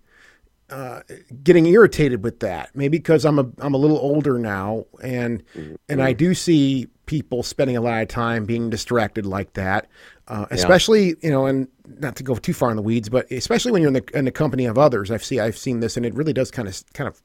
uh, 0.70 1.02
getting 1.44 1.66
irritated 1.66 2.24
with 2.24 2.42
that 2.42 2.76
maybe 2.76 2.98
because 2.98 3.24
i'm 3.24 3.40
a 3.40 3.48
i'm 3.60 3.74
a 3.74 3.78
little 3.78 3.98
older 4.00 4.38
now 4.38 4.84
and 5.02 5.42
and 5.88 6.02
i 6.02 6.12
do 6.12 6.34
see 6.34 6.88
people 7.08 7.42
spending 7.42 7.76
a 7.76 7.82
lot 7.82 8.02
of 8.02 8.08
time 8.08 8.46
being 8.46 8.70
distracted 8.70 9.26
like 9.26 9.54
that, 9.54 9.88
uh, 10.28 10.46
especially 10.52 11.16
you 11.22 11.32
know, 11.32 11.48
and 11.48 11.68
not 12.00 12.16
to 12.18 12.24
go 12.24 12.36
too 12.36 12.54
far 12.54 12.70
in 12.70 12.76
the 12.76 12.84
weeds, 12.84 13.10
but 13.10 13.32
especially 13.32 13.72
when 13.72 13.82
you're 13.82 13.88
in 13.88 13.96
the 13.96 14.04
in 14.14 14.26
the 14.26 14.32
company 14.32 14.66
of 14.66 14.78
others. 14.78 15.10
I've 15.10 15.24
seen 15.24 15.40
I've 15.40 15.58
seen 15.58 15.80
this, 15.80 15.98
and 15.98 16.06
it 16.06 16.14
really 16.14 16.34
does 16.34 16.52
kind 16.52 16.68
of 16.68 16.84
kind 16.94 17.08
of 17.08 17.20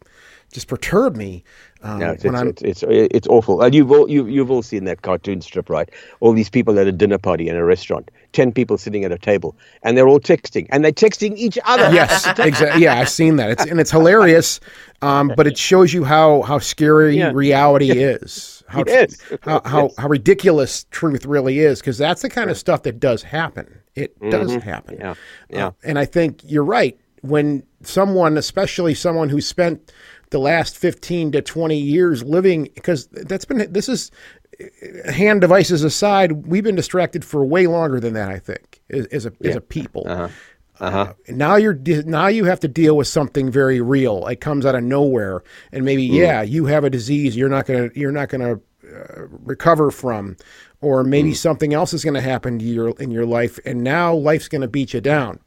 just 0.52 0.68
perturb 0.68 1.16
me 1.16 1.42
um, 1.82 2.00
Yeah, 2.00 2.12
it's, 2.12 2.24
when 2.24 2.34
it's, 2.46 2.62
it's, 2.62 2.82
it's, 2.84 3.08
it's 3.12 3.28
awful. 3.28 3.62
And 3.62 3.74
you've 3.74 3.90
all, 3.90 4.08
you, 4.08 4.26
you've 4.26 4.50
all 4.50 4.62
seen 4.62 4.84
that 4.84 5.02
cartoon 5.02 5.40
strip, 5.40 5.68
right? 5.68 5.88
All 6.20 6.32
these 6.32 6.48
people 6.48 6.78
at 6.78 6.86
a 6.86 6.92
dinner 6.92 7.18
party 7.18 7.48
in 7.48 7.56
a 7.56 7.64
restaurant, 7.64 8.10
10 8.32 8.52
people 8.52 8.78
sitting 8.78 9.04
at 9.04 9.10
a 9.10 9.18
table, 9.18 9.56
and 9.82 9.96
they're 9.96 10.06
all 10.06 10.20
texting, 10.20 10.66
and 10.70 10.84
they're 10.84 10.92
texting 10.92 11.36
each 11.36 11.58
other. 11.64 11.92
Yes, 11.92 12.26
exactly. 12.38 12.82
Yeah, 12.82 13.00
I've 13.00 13.08
seen 13.08 13.36
that. 13.36 13.50
It's 13.50 13.64
and 13.64 13.80
it's 13.80 13.90
hilarious, 13.90 14.60
um, 15.00 15.32
but 15.36 15.46
it 15.46 15.58
shows 15.58 15.92
you 15.92 16.04
how 16.04 16.42
how 16.42 16.58
scary 16.58 17.16
Yeah. 17.16 17.32
reality 17.34 17.90
is. 17.90 18.62
How, 18.68 18.84
is. 18.84 19.20
How, 19.42 19.60
how 19.64 19.90
how 19.98 20.08
ridiculous 20.08 20.86
truth 20.90 21.26
really 21.26 21.58
is, 21.58 21.80
because 21.80 21.98
that's 21.98 22.22
the 22.22 22.30
kind 22.30 22.48
of 22.50 22.56
stuff 22.56 22.84
that 22.84 23.00
does 23.00 23.22
happen. 23.22 23.80
It 23.94 24.18
does 24.30 24.54
happen. 24.54 24.96
Mm-hmm. 24.96 25.02
Yeah, 25.02 25.14
yeah. 25.50 25.66
Uh, 25.66 25.72
and 25.84 25.98
I 25.98 26.04
think 26.04 26.40
you're 26.44 26.64
right. 26.64 26.98
When 27.22 27.62
someone, 27.82 28.36
especially 28.36 28.94
someone 28.94 29.28
who 29.28 29.40
spent 29.40 29.92
the 30.32 30.40
last 30.40 30.76
15 30.76 31.32
to 31.32 31.42
20 31.42 31.76
years 31.76 32.24
living, 32.24 32.64
because 32.74 33.06
that's 33.06 33.44
been 33.44 33.72
this 33.72 33.88
is 33.88 34.10
hand 35.06 35.40
devices 35.40 35.84
aside, 35.84 36.46
we've 36.46 36.64
been 36.64 36.74
distracted 36.74 37.24
for 37.24 37.44
way 37.44 37.66
longer 37.66 38.00
than 38.00 38.14
that. 38.14 38.28
I 38.30 38.38
think 38.38 38.80
as, 38.90 39.06
as 39.06 39.26
a 39.26 39.32
as 39.44 39.56
a 39.56 39.60
people. 39.60 40.04
Uh 40.80 40.90
huh. 40.90 41.14
now 41.28 41.54
you're 41.54 41.74
now 41.74 42.26
you 42.26 42.44
have 42.44 42.58
to 42.60 42.68
deal 42.68 42.96
with 42.96 43.06
something 43.06 43.50
very 43.50 43.80
real. 43.80 44.26
It 44.26 44.40
comes 44.40 44.66
out 44.66 44.74
of 44.74 44.82
nowhere, 44.82 45.42
and 45.70 45.84
maybe 45.84 46.02
yeah, 46.02 46.42
you 46.42 46.66
have 46.66 46.82
a 46.82 46.90
disease 46.90 47.36
you're 47.36 47.48
not 47.48 47.66
gonna 47.66 47.90
you're 47.94 48.12
not 48.12 48.28
gonna 48.28 48.54
uh, 48.54 49.26
recover 49.44 49.90
from, 49.90 50.36
or 50.80 51.04
maybe 51.04 51.34
something 51.34 51.72
else 51.72 51.92
is 51.92 52.04
gonna 52.04 52.20
happen 52.20 52.58
to 52.58 52.64
your 52.64 52.90
in 52.98 53.10
your 53.10 53.26
life, 53.26 53.60
and 53.64 53.84
now 53.84 54.14
life's 54.14 54.48
gonna 54.48 54.66
beat 54.66 54.92
you 54.92 55.00
down, 55.00 55.38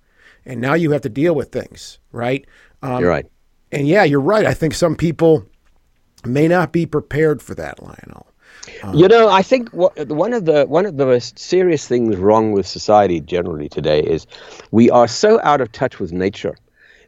and 0.45 0.61
now 0.61 0.73
you 0.73 0.91
have 0.91 1.01
to 1.01 1.09
deal 1.09 1.36
with 1.36 1.51
things, 1.51 1.99
right? 2.11 2.45
Um, 2.81 3.01
You're 3.01 3.09
right. 3.09 3.25
And 3.72 3.88
yeah, 3.88 4.03
you're 4.03 4.22
right. 4.22 4.45
I 4.45 4.53
think 4.53 4.74
some 4.74 4.95
people 4.95 5.45
may 6.26 6.47
not 6.47 6.72
be 6.72 6.86
prepared 6.86 7.41
for 7.41 7.55
that, 7.55 7.82
Lionel. 7.82 8.28
Um, 8.84 8.95
you 8.95 9.07
know, 9.07 9.30
I 9.30 9.41
think 9.43 9.72
wha- 9.74 9.91
one 10.07 10.34
of 10.34 10.45
the 10.45 10.66
one 10.66 10.86
of 10.86 10.97
the 10.97 11.05
most 11.05 11.38
serious 11.38 11.88
things 11.88 12.16
wrong 12.18 12.51
with 12.51 12.68
society 12.68 13.20
generally 13.22 13.70
today 13.70 14.01
is 14.01 14.26
we 14.72 14.89
are 14.89 15.07
so 15.07 15.39
out 15.43 15.61
of 15.61 15.72
touch 15.72 15.99
with 15.99 16.11
nature. 16.11 16.55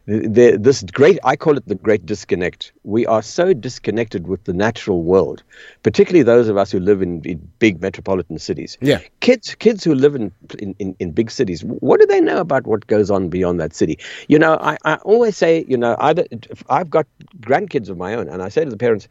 The, 0.08 0.56
this 0.58 0.82
great, 0.84 1.18
I 1.22 1.36
call 1.36 1.58
it 1.58 1.68
the 1.68 1.74
great 1.74 2.06
disconnect. 2.06 2.72
We 2.84 3.04
are 3.04 3.20
so 3.20 3.52
disconnected 3.52 4.26
with 4.26 4.42
the 4.44 4.54
natural 4.54 5.02
world, 5.02 5.42
particularly 5.82 6.22
those 6.22 6.48
of 6.48 6.56
us 6.56 6.70
who 6.72 6.80
live 6.80 7.02
in, 7.02 7.20
in 7.26 7.36
big 7.58 7.82
metropolitan 7.82 8.38
cities. 8.38 8.78
Yeah. 8.80 9.00
kids, 9.20 9.54
kids 9.56 9.84
who 9.84 9.94
live 9.94 10.14
in, 10.14 10.32
in 10.60 10.96
in 10.98 11.10
big 11.10 11.30
cities. 11.30 11.62
What 11.62 12.00
do 12.00 12.06
they 12.06 12.22
know 12.22 12.38
about 12.38 12.66
what 12.66 12.86
goes 12.86 13.10
on 13.10 13.28
beyond 13.28 13.60
that 13.60 13.74
city? 13.74 13.98
You 14.28 14.38
know, 14.38 14.54
I, 14.62 14.78
I 14.86 14.94
always 15.04 15.36
say, 15.36 15.66
you 15.68 15.76
know, 15.76 15.94
either 16.00 16.24
I've 16.70 16.88
got 16.88 17.06
grandkids 17.40 17.90
of 17.90 17.98
my 17.98 18.14
own, 18.14 18.28
and 18.28 18.42
I 18.42 18.48
say 18.48 18.64
to 18.64 18.70
the 18.70 18.78
parents, 18.78 19.08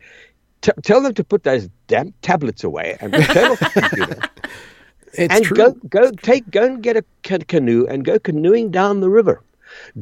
tell 0.82 1.02
them 1.02 1.14
to 1.14 1.24
put 1.24 1.43
those 1.43 1.70
damn 1.86 2.12
tablets 2.24 2.64
away 2.64 2.98
and 3.02 3.14
turn 3.14 3.52
off 3.52 3.60
the 3.60 3.70
computer 3.70 4.20
It's 5.14 5.34
and 5.34 5.45
true. 5.45 5.58
go 5.58 5.72
go 5.89 6.12
take 6.12 6.50
go 6.52 6.66
and 6.66 6.82
get 6.84 6.98
a 6.98 7.04
ca- 7.24 7.45
canoe 7.48 7.86
and 7.88 8.04
go 8.04 8.18
canoeing 8.20 8.72
down 8.72 9.00
the 9.02 9.10
river. 9.10 9.41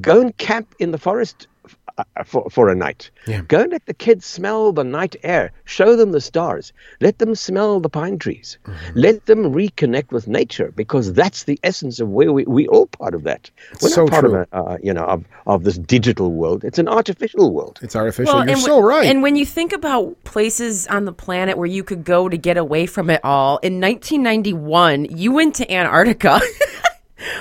Go 0.01 0.21
and 0.21 0.35
camp 0.37 0.73
in 0.79 0.91
the 0.91 0.97
forest 0.97 1.47
uh, 1.97 2.03
for 2.25 2.49
for 2.49 2.69
a 2.69 2.75
night. 2.75 3.09
Yeah. 3.25 3.41
Go 3.47 3.61
and 3.61 3.71
let 3.71 3.85
the 3.85 3.93
kids 3.93 4.25
smell 4.25 4.71
the 4.73 4.83
night 4.83 5.15
air. 5.23 5.51
Show 5.63 5.95
them 5.95 6.11
the 6.11 6.19
stars. 6.21 6.73
Let 6.99 7.19
them 7.19 7.35
smell 7.35 7.79
the 7.79 7.89
pine 7.89 8.19
trees. 8.19 8.57
Mm-hmm. 8.65 8.99
Let 8.99 9.25
them 9.27 9.53
reconnect 9.53 10.11
with 10.11 10.27
nature 10.27 10.73
because 10.75 11.13
that's 11.13 11.45
the 11.45 11.57
essence 11.63 11.99
of 12.01 12.09
where 12.09 12.33
we 12.33 12.43
we 12.45 12.67
all 12.67 12.87
part 12.87 13.15
of 13.15 13.23
that. 13.23 13.49
We're 13.81 13.89
So 13.89 14.03
not 14.03 14.11
part 14.11 14.25
true. 14.25 14.35
of 14.35 14.47
a, 14.51 14.55
uh, 14.57 14.77
you 14.83 14.93
know 14.93 15.05
of 15.05 15.23
of 15.47 15.63
this 15.63 15.77
digital 15.77 16.31
world. 16.33 16.63
It's 16.65 16.79
an 16.79 16.89
artificial 16.89 17.51
world. 17.53 17.79
It's 17.81 17.95
artificial. 17.95 18.45
You're 18.45 18.57
so 18.57 18.75
when- 18.77 18.85
right. 18.85 19.05
And 19.09 19.23
when 19.23 19.35
you 19.37 19.45
think 19.45 19.71
about 19.71 20.21
places 20.25 20.85
on 20.87 21.05
the 21.05 21.13
planet 21.13 21.57
where 21.57 21.65
you 21.77 21.83
could 21.83 22.03
go 22.03 22.27
to 22.29 22.37
get 22.37 22.57
away 22.57 22.85
from 22.87 23.09
it 23.09 23.21
all, 23.23 23.57
in 23.63 23.79
1991, 23.79 25.05
you 25.17 25.31
went 25.31 25.55
to 25.55 25.71
Antarctica. 25.71 26.41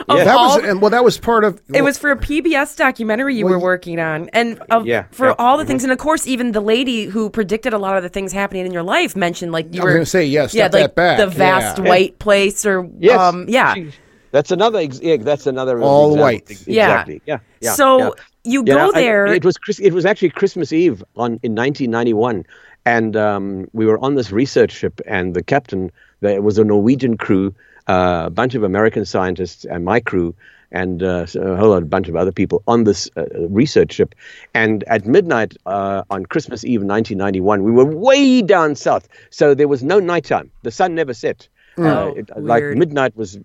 Of 0.09 0.19
Yeah. 0.19 0.25
that 0.25 0.37
was 0.37 0.65
and 0.65 0.81
well, 0.81 0.91
that 0.91 1.03
was 1.05 1.19
part 1.19 1.43
of. 1.45 1.61
it 1.73 1.83
was 1.83 1.99
for 1.99 2.11
a 2.13 2.17
PBS 2.17 2.77
documentary 2.77 3.35
you 3.35 3.45
Well, 3.45 3.55
were 3.55 3.59
working 3.61 3.99
on, 3.99 4.29
and 4.33 4.61
of, 4.71 4.87
Yeah, 4.87 5.05
for 5.11 5.29
yeah, 5.29 5.35
all 5.39 5.59
the 5.59 5.65
things, 5.65 5.83
and 5.83 5.93
of 5.93 5.99
course, 5.99 6.27
even 6.29 6.53
the 6.53 6.61
lady 6.61 7.07
who 7.07 7.29
predicted 7.29 7.73
a 7.73 7.79
lot 7.79 7.97
of 7.97 8.03
the 8.05 8.09
things 8.09 8.33
happening 8.33 8.67
in 8.67 8.73
your 8.73 8.85
life 8.85 9.17
mentioned, 9.17 9.51
like 9.51 9.75
you 9.75 9.81
I 9.81 9.85
were 9.85 9.93
gonna 9.93 10.07
say, 10.07 10.25
yes 10.27 10.55
yeah, 10.55 10.69
step 10.69 10.73
like 10.75 10.83
that 10.83 10.95
back, 10.95 11.19
the 11.19 11.27
vast 11.27 11.79
yeah. 11.79 11.89
white 11.89 12.19
place, 12.21 12.65
or 12.65 12.89
Yes. 13.01 13.19
um, 13.19 13.47
yeah. 13.49 13.75
Gee, 13.75 13.91
That's 14.31 14.51
another. 14.53 14.79
Ex- 14.81 15.01
yeah, 15.03 15.17
that's 15.17 15.47
another. 15.47 15.81
All 15.81 16.11
example. 16.13 16.23
white. 16.25 16.51
Yeah. 16.67 16.85
Exactly. 16.91 17.23
Yeah. 17.27 17.39
Yeah. 17.61 17.73
so 17.73 17.99
yeah. 17.99 18.11
you 18.45 18.65
Yeah, 18.67 18.75
go 18.75 18.91
I- 18.95 19.01
there. 19.01 19.27
it 19.27 19.45
was 19.45 19.57
Chris, 19.57 19.79
it 19.81 19.93
was 19.93 20.05
actually 20.07 20.31
Christmas 20.31 20.73
Eve 20.73 21.03
on 21.17 21.41
in 21.43 21.55
1991, 21.57 22.45
and 22.87 23.17
um, 23.17 23.67
we 23.73 23.87
were 23.87 23.99
on 23.99 24.15
this 24.15 24.31
research 24.31 24.73
ship, 24.73 25.01
and 25.07 25.35
the 25.35 25.43
captain, 25.43 25.91
there 26.21 26.41
was 26.43 26.59
a 26.59 26.65
Norwegian 26.65 27.17
crew, 27.17 27.55
a 27.87 28.31
bunch 28.31 28.55
of 28.55 28.63
American 28.63 29.05
scientists, 29.05 29.65
and 29.65 29.85
my 29.85 30.01
crew. 30.01 30.35
And 30.73 31.05
uh, 31.05 31.27
a 31.37 31.57
whole 31.57 31.71
lot, 31.71 31.89
bunch 31.89 32.09
of 32.09 32.17
other 32.17 32.33
people 32.33 32.65
on 32.67 32.83
this 32.83 33.09
uh, 33.17 33.27
research 33.49 33.93
ship. 33.93 34.13
And 34.55 34.83
at 34.89 35.07
midnight 35.07 35.55
uh, 35.67 36.03
on 36.11 36.27
Christmas 36.27 36.65
Eve 36.65 36.81
1991, 36.81 37.63
we 37.63 37.71
were 37.71 37.85
way 37.85 38.43
down 38.43 38.75
south. 38.75 39.07
So 39.31 39.55
there 39.55 39.69
was 39.69 39.85
no 39.85 40.01
nighttime. 40.01 40.51
The 40.63 40.73
sun 40.73 40.97
never 40.97 41.15
set. 41.15 41.47
Uh, 41.77 42.13
it, 42.17 42.31
like 42.37 42.63
midnight 42.63 43.17
was 43.17 43.39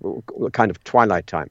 kind 0.53 0.69
of 0.69 0.83
twilight 0.83 1.27
time. 1.27 1.49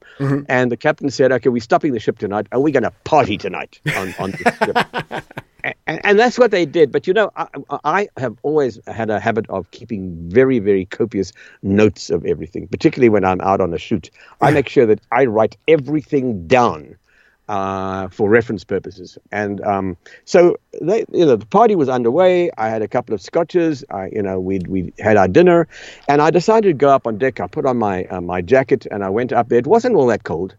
And 0.48 0.70
the 0.70 0.76
captain 0.76 1.10
said, 1.10 1.32
okay, 1.32 1.48
we're 1.48 1.60
stopping 1.60 1.92
the 1.92 2.00
ship 2.00 2.18
tonight. 2.18 2.46
Are 2.52 2.60
we 2.60 2.72
going 2.72 2.84
to 2.84 2.92
party 3.04 3.36
tonight 3.36 3.80
on, 3.96 4.14
on 4.18 4.30
this 4.32 4.56
ship? 4.58 4.76
and, 5.86 6.00
and 6.04 6.18
that's 6.18 6.38
what 6.38 6.50
they 6.50 6.66
did. 6.66 6.92
But 6.92 7.06
you 7.06 7.14
know, 7.14 7.30
I, 7.36 7.48
I 7.84 8.08
have 8.16 8.36
always 8.42 8.78
had 8.86 9.10
a 9.10 9.20
habit 9.20 9.48
of 9.48 9.70
keeping 9.70 10.14
very, 10.28 10.58
very 10.58 10.84
copious 10.84 11.32
notes 11.62 12.10
of 12.10 12.24
everything, 12.24 12.68
particularly 12.68 13.08
when 13.08 13.24
I'm 13.24 13.40
out 13.40 13.60
on 13.60 13.72
a 13.74 13.78
shoot. 13.78 14.10
I 14.40 14.50
make 14.50 14.68
sure 14.68 14.86
that 14.86 15.00
I 15.12 15.24
write 15.24 15.56
everything 15.66 16.46
down 16.46 16.96
uh, 17.48 18.08
for 18.08 18.28
reference 18.28 18.64
purposes. 18.64 19.18
And 19.32 19.60
um, 19.62 19.96
so, 20.24 20.56
they, 20.80 21.04
you 21.12 21.24
know, 21.24 21.36
the 21.36 21.46
party 21.46 21.74
was 21.74 21.88
underway. 21.88 22.50
I 22.58 22.68
had 22.68 22.82
a 22.82 22.88
couple 22.88 23.14
of 23.14 23.20
scotches. 23.20 23.84
I, 23.90 24.10
you 24.12 24.22
know, 24.22 24.38
we 24.38 24.60
we 24.68 24.92
had 24.98 25.16
our 25.16 25.28
dinner, 25.28 25.66
and 26.08 26.20
I 26.20 26.30
decided 26.30 26.68
to 26.68 26.74
go 26.74 26.90
up 26.90 27.06
on 27.06 27.18
deck. 27.18 27.40
I 27.40 27.46
put 27.46 27.66
on 27.66 27.78
my 27.78 28.04
uh, 28.04 28.20
my 28.20 28.42
jacket 28.42 28.86
and 28.90 29.04
I 29.04 29.08
went 29.08 29.32
up 29.32 29.48
there. 29.48 29.58
It 29.58 29.66
wasn't 29.66 29.94
all 29.96 30.06
that 30.06 30.24
cold. 30.24 30.54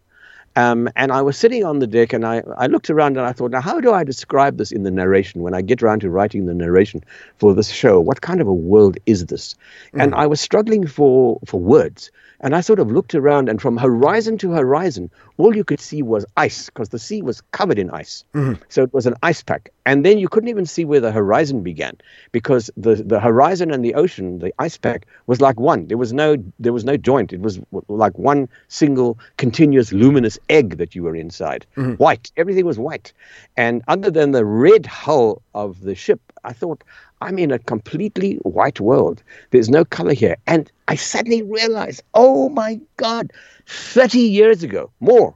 Um, 0.56 0.88
and 0.96 1.12
I 1.12 1.22
was 1.22 1.36
sitting 1.38 1.64
on 1.64 1.78
the 1.78 1.86
deck 1.86 2.12
and 2.12 2.26
I, 2.26 2.42
I 2.58 2.66
looked 2.66 2.90
around 2.90 3.16
and 3.16 3.24
I 3.24 3.32
thought, 3.32 3.52
now, 3.52 3.60
how 3.60 3.80
do 3.80 3.92
I 3.92 4.02
describe 4.02 4.58
this 4.58 4.72
in 4.72 4.82
the 4.82 4.90
narration 4.90 5.42
when 5.42 5.54
I 5.54 5.62
get 5.62 5.80
around 5.80 6.00
to 6.00 6.10
writing 6.10 6.46
the 6.46 6.54
narration 6.54 7.04
for 7.38 7.54
this 7.54 7.70
show? 7.70 8.00
What 8.00 8.20
kind 8.20 8.40
of 8.40 8.48
a 8.48 8.52
world 8.52 8.98
is 9.06 9.26
this? 9.26 9.54
And 9.94 10.12
I 10.14 10.26
was 10.26 10.40
struggling 10.40 10.88
for, 10.88 11.38
for 11.46 11.60
words. 11.60 12.10
And 12.40 12.56
I 12.56 12.60
sort 12.60 12.78
of 12.78 12.90
looked 12.90 13.14
around, 13.14 13.48
and 13.48 13.60
from 13.60 13.76
horizon 13.76 14.38
to 14.38 14.52
horizon, 14.52 15.10
all 15.36 15.54
you 15.54 15.64
could 15.64 15.80
see 15.80 16.02
was 16.02 16.24
ice 16.36 16.66
because 16.66 16.88
the 16.88 16.98
sea 16.98 17.20
was 17.22 17.42
covered 17.52 17.78
in 17.78 17.90
ice. 17.90 18.24
Mm-hmm. 18.34 18.62
So 18.68 18.82
it 18.82 18.94
was 18.94 19.06
an 19.06 19.14
ice 19.22 19.42
pack. 19.42 19.70
And 19.84 20.04
then 20.04 20.18
you 20.18 20.28
couldn't 20.28 20.48
even 20.48 20.66
see 20.66 20.84
where 20.84 21.00
the 21.00 21.12
horizon 21.12 21.62
began 21.62 21.96
because 22.32 22.70
the, 22.76 22.94
the 22.94 23.20
horizon 23.20 23.70
and 23.70 23.84
the 23.84 23.94
ocean, 23.94 24.38
the 24.38 24.54
ice 24.58 24.78
pack, 24.78 25.06
was 25.26 25.40
like 25.40 25.58
one. 25.60 25.86
There 25.88 25.98
was 25.98 26.12
no 26.12 26.36
there 26.58 26.72
was 26.72 26.84
no 26.84 26.96
joint. 26.96 27.32
It 27.32 27.40
was 27.40 27.60
like 27.88 28.18
one 28.18 28.48
single 28.68 29.18
continuous 29.36 29.92
luminous 29.92 30.38
egg 30.48 30.78
that 30.78 30.94
you 30.94 31.02
were 31.02 31.16
inside. 31.16 31.66
Mm-hmm. 31.76 31.94
White. 31.94 32.30
Everything 32.36 32.64
was 32.64 32.78
white. 32.78 33.12
And 33.56 33.82
other 33.88 34.10
than 34.10 34.30
the 34.30 34.44
red 34.44 34.86
hull 34.86 35.42
of 35.54 35.80
the 35.80 35.94
ship, 35.94 36.20
I 36.44 36.52
thought, 36.52 36.84
I'm 37.20 37.38
in 37.38 37.50
a 37.50 37.58
completely 37.58 38.36
white 38.42 38.80
world. 38.80 39.22
There's 39.50 39.68
no 39.68 39.84
color 39.84 40.14
here. 40.14 40.36
And 40.46 40.70
I 40.88 40.94
suddenly 40.96 41.42
realized, 41.42 42.02
oh 42.14 42.48
my 42.48 42.80
God, 42.96 43.32
30 43.66 44.18
years 44.20 44.62
ago, 44.62 44.90
more, 45.00 45.34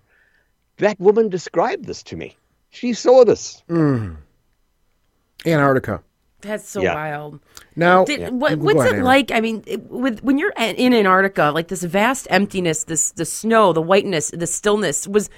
that 0.78 0.98
woman 0.98 1.28
described 1.28 1.84
this 1.84 2.02
to 2.04 2.16
me. 2.16 2.36
She 2.70 2.92
saw 2.94 3.24
this. 3.24 3.62
Mm. 3.68 4.16
Antarctica. 5.46 6.02
That's 6.40 6.68
so 6.68 6.82
Yeah. 6.82 6.94
wild. 6.94 7.40
Now, 7.76 8.04
Did, 8.04 8.20
Yeah. 8.20 8.28
what, 8.30 8.58
what's 8.58 8.80
ahead, 8.80 8.88
it 8.92 8.94
Aaron. 8.96 9.04
like? 9.04 9.30
I 9.30 9.40
mean, 9.40 9.62
it- 9.66 9.90
with 9.90 10.22
when 10.22 10.38
you're 10.38 10.52
in 10.58 10.92
Antarctica, 10.92 11.50
like 11.54 11.68
this 11.68 11.82
vast 11.82 12.26
emptiness, 12.30 12.84
this 12.84 13.12
the 13.12 13.24
snow, 13.24 13.72
the 13.72 13.82
whiteness, 13.82 14.30
the 14.30 14.46
stillness 14.46 15.06
was. 15.08 15.30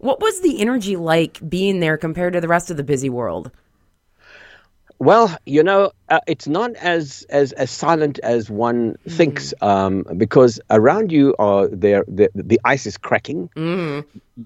What 0.00 0.20
was 0.20 0.40
the 0.40 0.60
energy 0.62 0.96
like 0.96 1.40
being 1.46 1.80
there 1.80 1.98
compared 1.98 2.32
to 2.32 2.40
the 2.40 2.48
rest 2.48 2.70
of 2.70 2.78
the 2.78 2.82
busy 2.82 3.10
world? 3.10 3.50
Well, 5.00 5.34
you 5.46 5.62
know, 5.62 5.92
uh, 6.10 6.20
it's 6.26 6.46
not 6.46 6.76
as, 6.76 7.24
as 7.30 7.52
as 7.52 7.70
silent 7.70 8.18
as 8.22 8.50
one 8.50 8.96
thinks, 9.08 9.54
um, 9.62 10.04
because 10.18 10.60
around 10.68 11.10
you 11.10 11.34
are 11.38 11.68
there 11.68 12.04
the, 12.06 12.28
the 12.34 12.60
ice 12.66 12.84
is 12.84 12.98
cracking. 12.98 13.48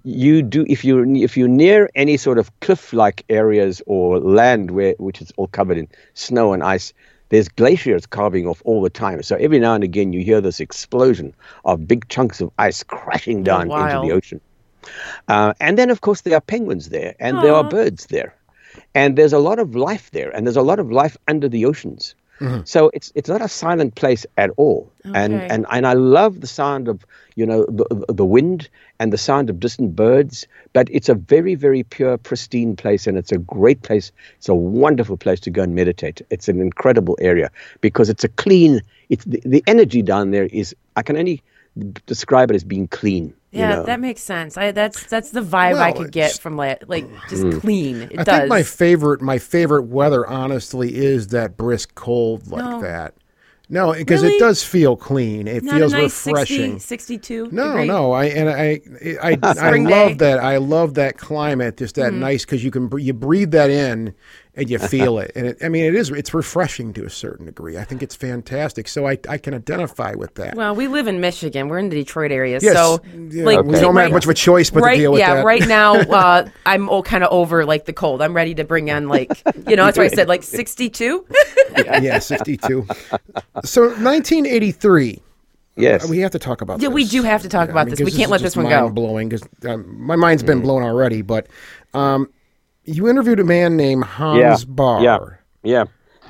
You 0.05 0.43
do 0.43 0.65
if 0.69 0.85
you 0.85 1.05
if 1.17 1.37
you're 1.37 1.49
near 1.49 1.91
any 1.97 2.17
sort 2.17 2.39
of 2.39 2.49
cliff-like 2.61 3.25
areas 3.29 3.83
or 3.87 4.21
land 4.21 4.71
where 4.71 4.95
which 4.99 5.21
is 5.21 5.33
all 5.37 5.49
covered 5.49 5.77
in 5.77 5.89
snow 6.15 6.53
and 6.53 6.63
ice, 6.63 6.93
there's 7.31 7.49
glaciers 7.49 8.07
carving 8.07 8.47
off 8.47 8.63
all 8.65 8.81
the 8.81 8.91
time. 8.91 9.25
So 9.25 9.35
every 9.35 9.59
now 9.59 9.75
and 9.75 9.83
again, 9.83 10.13
you 10.13 10.23
hear 10.23 10.41
this 10.41 10.61
explosion 10.61 11.35
of 11.65 11.89
big 11.89 12.09
chunks 12.09 12.41
of 12.41 12.53
ice 12.59 12.85
crashing 12.85 13.43
down 13.43 13.63
into 13.73 14.07
the 14.07 14.13
ocean. 14.13 14.41
Uh, 15.27 15.55
and 15.61 15.77
then, 15.77 15.91
of 15.91 16.01
course, 16.01 16.21
there 16.21 16.37
are 16.37 16.41
penguins 16.41 16.91
there, 16.91 17.17
and 17.19 17.39
there 17.39 17.55
are 17.55 17.65
birds 17.65 18.07
there, 18.07 18.35
and 18.95 19.17
there's 19.17 19.33
a 19.33 19.39
lot 19.39 19.59
of 19.59 19.75
life 19.75 20.11
there, 20.13 20.31
and 20.31 20.47
there's 20.47 20.57
a 20.57 20.63
lot 20.63 20.79
of 20.79 20.91
life 20.91 21.17
under 21.29 21.49
the 21.49 21.65
oceans. 21.65 22.15
Mm-hmm. 22.41 22.63
So 22.65 22.91
it's 22.93 23.13
it's 23.15 23.29
not 23.29 23.43
a 23.43 23.49
silent 23.49 23.95
place 23.95 24.27
at 24.37 24.51
all, 24.57 24.91
and 25.05 25.35
and 25.35 25.67
and 25.71 25.87
I 25.87 25.93
love 25.93 26.41
the 26.41 26.49
sound 26.49 26.89
of 26.89 27.07
you 27.37 27.47
know 27.47 27.65
the 27.67 28.07
the 28.09 28.25
wind 28.25 28.69
and 28.99 29.13
the 29.13 29.19
sound 29.19 29.51
of 29.51 29.61
distant 29.61 29.95
birds, 29.95 30.47
but 30.73 30.89
it's 30.91 31.09
a 31.09 31.15
very 31.15 31.55
very 31.55 31.85
pure, 31.85 32.19
pristine 32.19 32.75
place, 32.75 33.07
and 33.07 33.17
it's 33.17 33.31
a 33.31 33.39
great 33.39 33.83
place. 33.83 34.11
It's 34.39 34.49
a 34.49 34.55
wonderful 34.55 35.17
place 35.17 35.39
to 35.41 35.51
go 35.51 35.63
and 35.63 35.77
meditate. 35.77 36.23
It's 36.31 36.49
an 36.49 36.61
incredible 36.61 37.17
area 37.21 37.51
because 37.81 38.11
it's 38.11 38.25
a 38.25 38.29
clean. 38.29 38.83
It's 39.11 39.25
the, 39.25 39.41
the 39.45 39.63
energy 39.69 40.03
down 40.03 40.33
there 40.33 40.47
is 40.47 40.75
I 40.97 41.03
can 41.03 41.17
only 41.17 41.41
describe 42.07 42.51
it 42.51 42.55
as 42.57 42.65
being 42.65 42.89
clean. 42.89 43.33
You 43.55 43.61
Yeah, 43.61 43.77
know? 43.77 43.83
that 43.85 44.01
makes 44.01 44.21
sense. 44.23 44.57
I 44.59 44.73
that's 44.73 45.05
that's 45.05 45.31
the 45.31 45.41
vibe 45.43 45.77
I 45.79 45.93
could 45.93 46.13
get 46.13 46.39
from 46.39 46.57
la- 46.57 46.75
like 46.87 47.07
just 47.31 47.45
Mm. 47.45 47.61
clean. 47.61 48.03
It 48.11 48.21
I 48.21 48.25
does. 48.25 48.39
think 48.41 48.49
my 48.51 48.63
favorite 48.63 49.21
my 49.23 49.39
favorite 49.39 49.85
weather 49.85 50.27
honestly 50.27 50.95
is 50.95 51.29
that 51.29 51.57
brisk 51.57 51.95
cold 51.95 52.47
like 52.51 52.65
No. 52.65 52.81
that. 52.83 53.15
No, 53.71 53.95
because 53.95 54.23
Really? 54.23 54.35
it 54.35 54.41
does 54.41 54.63
feel 54.63 54.95
clean. 54.95 55.49
It 55.49 55.65
Not 55.65 55.77
feels 55.79 55.93
nice 55.93 56.27
refreshing. 56.27 56.79
60, 56.79 56.79
62 56.87 57.49
No, 57.51 57.69
degree? 57.73 57.87
no, 57.89 58.13
I 58.13 58.25
and 58.27 58.51
I 58.51 58.81
I 59.23 59.39
I 59.43 59.55
Spring 59.55 59.85
love 59.85 59.91
day. 59.91 60.09
Mm-hmm. 60.11 60.19
that. 60.19 60.39
I 60.41 60.59
love 60.59 60.95
that 60.95 61.17
climate, 61.17 61.79
just 61.79 61.95
that 61.95 62.13
nice 62.13 62.45
because 62.45 62.63
you 62.63 62.71
can 62.71 62.91
you 62.99 63.15
breathe 63.15 63.53
that 63.53 63.71
in 63.71 64.13
and 64.57 64.71
you 64.71 64.79
feel 64.79 65.19
it, 65.19 65.33
and 65.37 65.47
it, 65.49 65.59
I 65.63 65.69
mean 65.69 65.85
it 65.85 65.95
is 65.95 66.11
it's 66.11 66.33
refreshing 66.35 66.93
to 66.95 67.05
a 67.05 67.11
certain 67.11 67.47
degree. 67.47 67.77
I 67.79 67.85
think 67.85 68.03
it's 68.03 68.15
fantastic, 68.15 68.89
so 68.89 69.07
I 69.07 69.19
I 69.29 69.39
can 69.39 69.55
identify 69.55 70.15
with 70.15 70.35
that. 70.35 70.55
Well, 70.55 70.75
we 70.75 70.87
live 70.89 71.07
in 71.09 71.21
Michigan. 71.21 71.69
We're 71.69 71.79
in 71.79 71.89
the 71.89 71.97
Detroit 71.97 72.31
area, 72.33 72.59
Yes, 72.63 72.75
so 72.75 73.01
yeah, 73.31 73.45
like 73.45 73.65
we 73.65 73.73
don't 73.81 73.95
right- 73.95 74.05
have 74.05 74.13
much 74.13 74.25
of 74.25 74.31
a 74.31 74.35
choice 74.35 74.71
but 74.71 74.83
right, 74.83 74.95
to 74.95 75.01
deal 75.01 75.13
with 75.13 75.21
yeah, 75.21 75.35
that. 75.37 75.45
right 75.45 75.67
now 75.67 75.95
uh, 76.01 76.49
I'm 76.67 76.89
all 76.89 77.03
kind 77.03 77.25
of 77.25 77.33
over 77.33 77.65
like 77.65 77.85
the 77.85 77.93
cold. 77.93 78.23
I'm 78.23 78.35
ready 78.35 78.55
to 78.57 78.65
bring 78.65 78.91
on 78.91 79.09
like 79.09 79.31
you 79.69 79.77
know 79.77 79.85
that's 79.85 79.99
why 79.99 80.05
I 80.05 80.09
said 80.09 80.29
like 80.29 80.43
62. 80.43 81.27
yeah, 81.77 82.19
sixty 82.19 82.57
two. 82.57 82.87
So 83.65 83.95
nineteen 83.97 84.47
eighty 84.47 84.71
three. 84.73 85.21
yes. 85.77 86.09
We 86.09 86.19
have 86.21 86.31
to 86.33 86.39
talk 86.39 86.61
about 86.61 86.81
Yeah, 86.81 86.89
this. 86.89 86.95
we 86.95 87.05
do 87.05 87.23
have 87.23 87.43
to 87.43 87.49
talk 87.49 87.69
about 87.69 87.89
this. 87.89 88.01
We 88.01 88.11
can't 88.13 88.31
let 88.31 88.41
this 88.41 88.57
one 88.57 88.69
go. 88.69 88.89
Blowing 88.91 89.29
because 89.29 89.47
um, 89.67 90.01
my 90.01 90.17
mind's 90.17 90.43
been 90.43 90.61
blown 90.61 90.83
already. 90.83 91.23
But 91.23 91.49
um, 91.95 92.31
you 92.85 93.09
interviewed 93.09 93.41
a 93.41 93.45
man 93.45 93.77
named 93.77 94.05
Hans 94.05 94.65
Baur. 94.65 95.03
Yeah. 95.03 95.19
Yeah. 95.63 95.85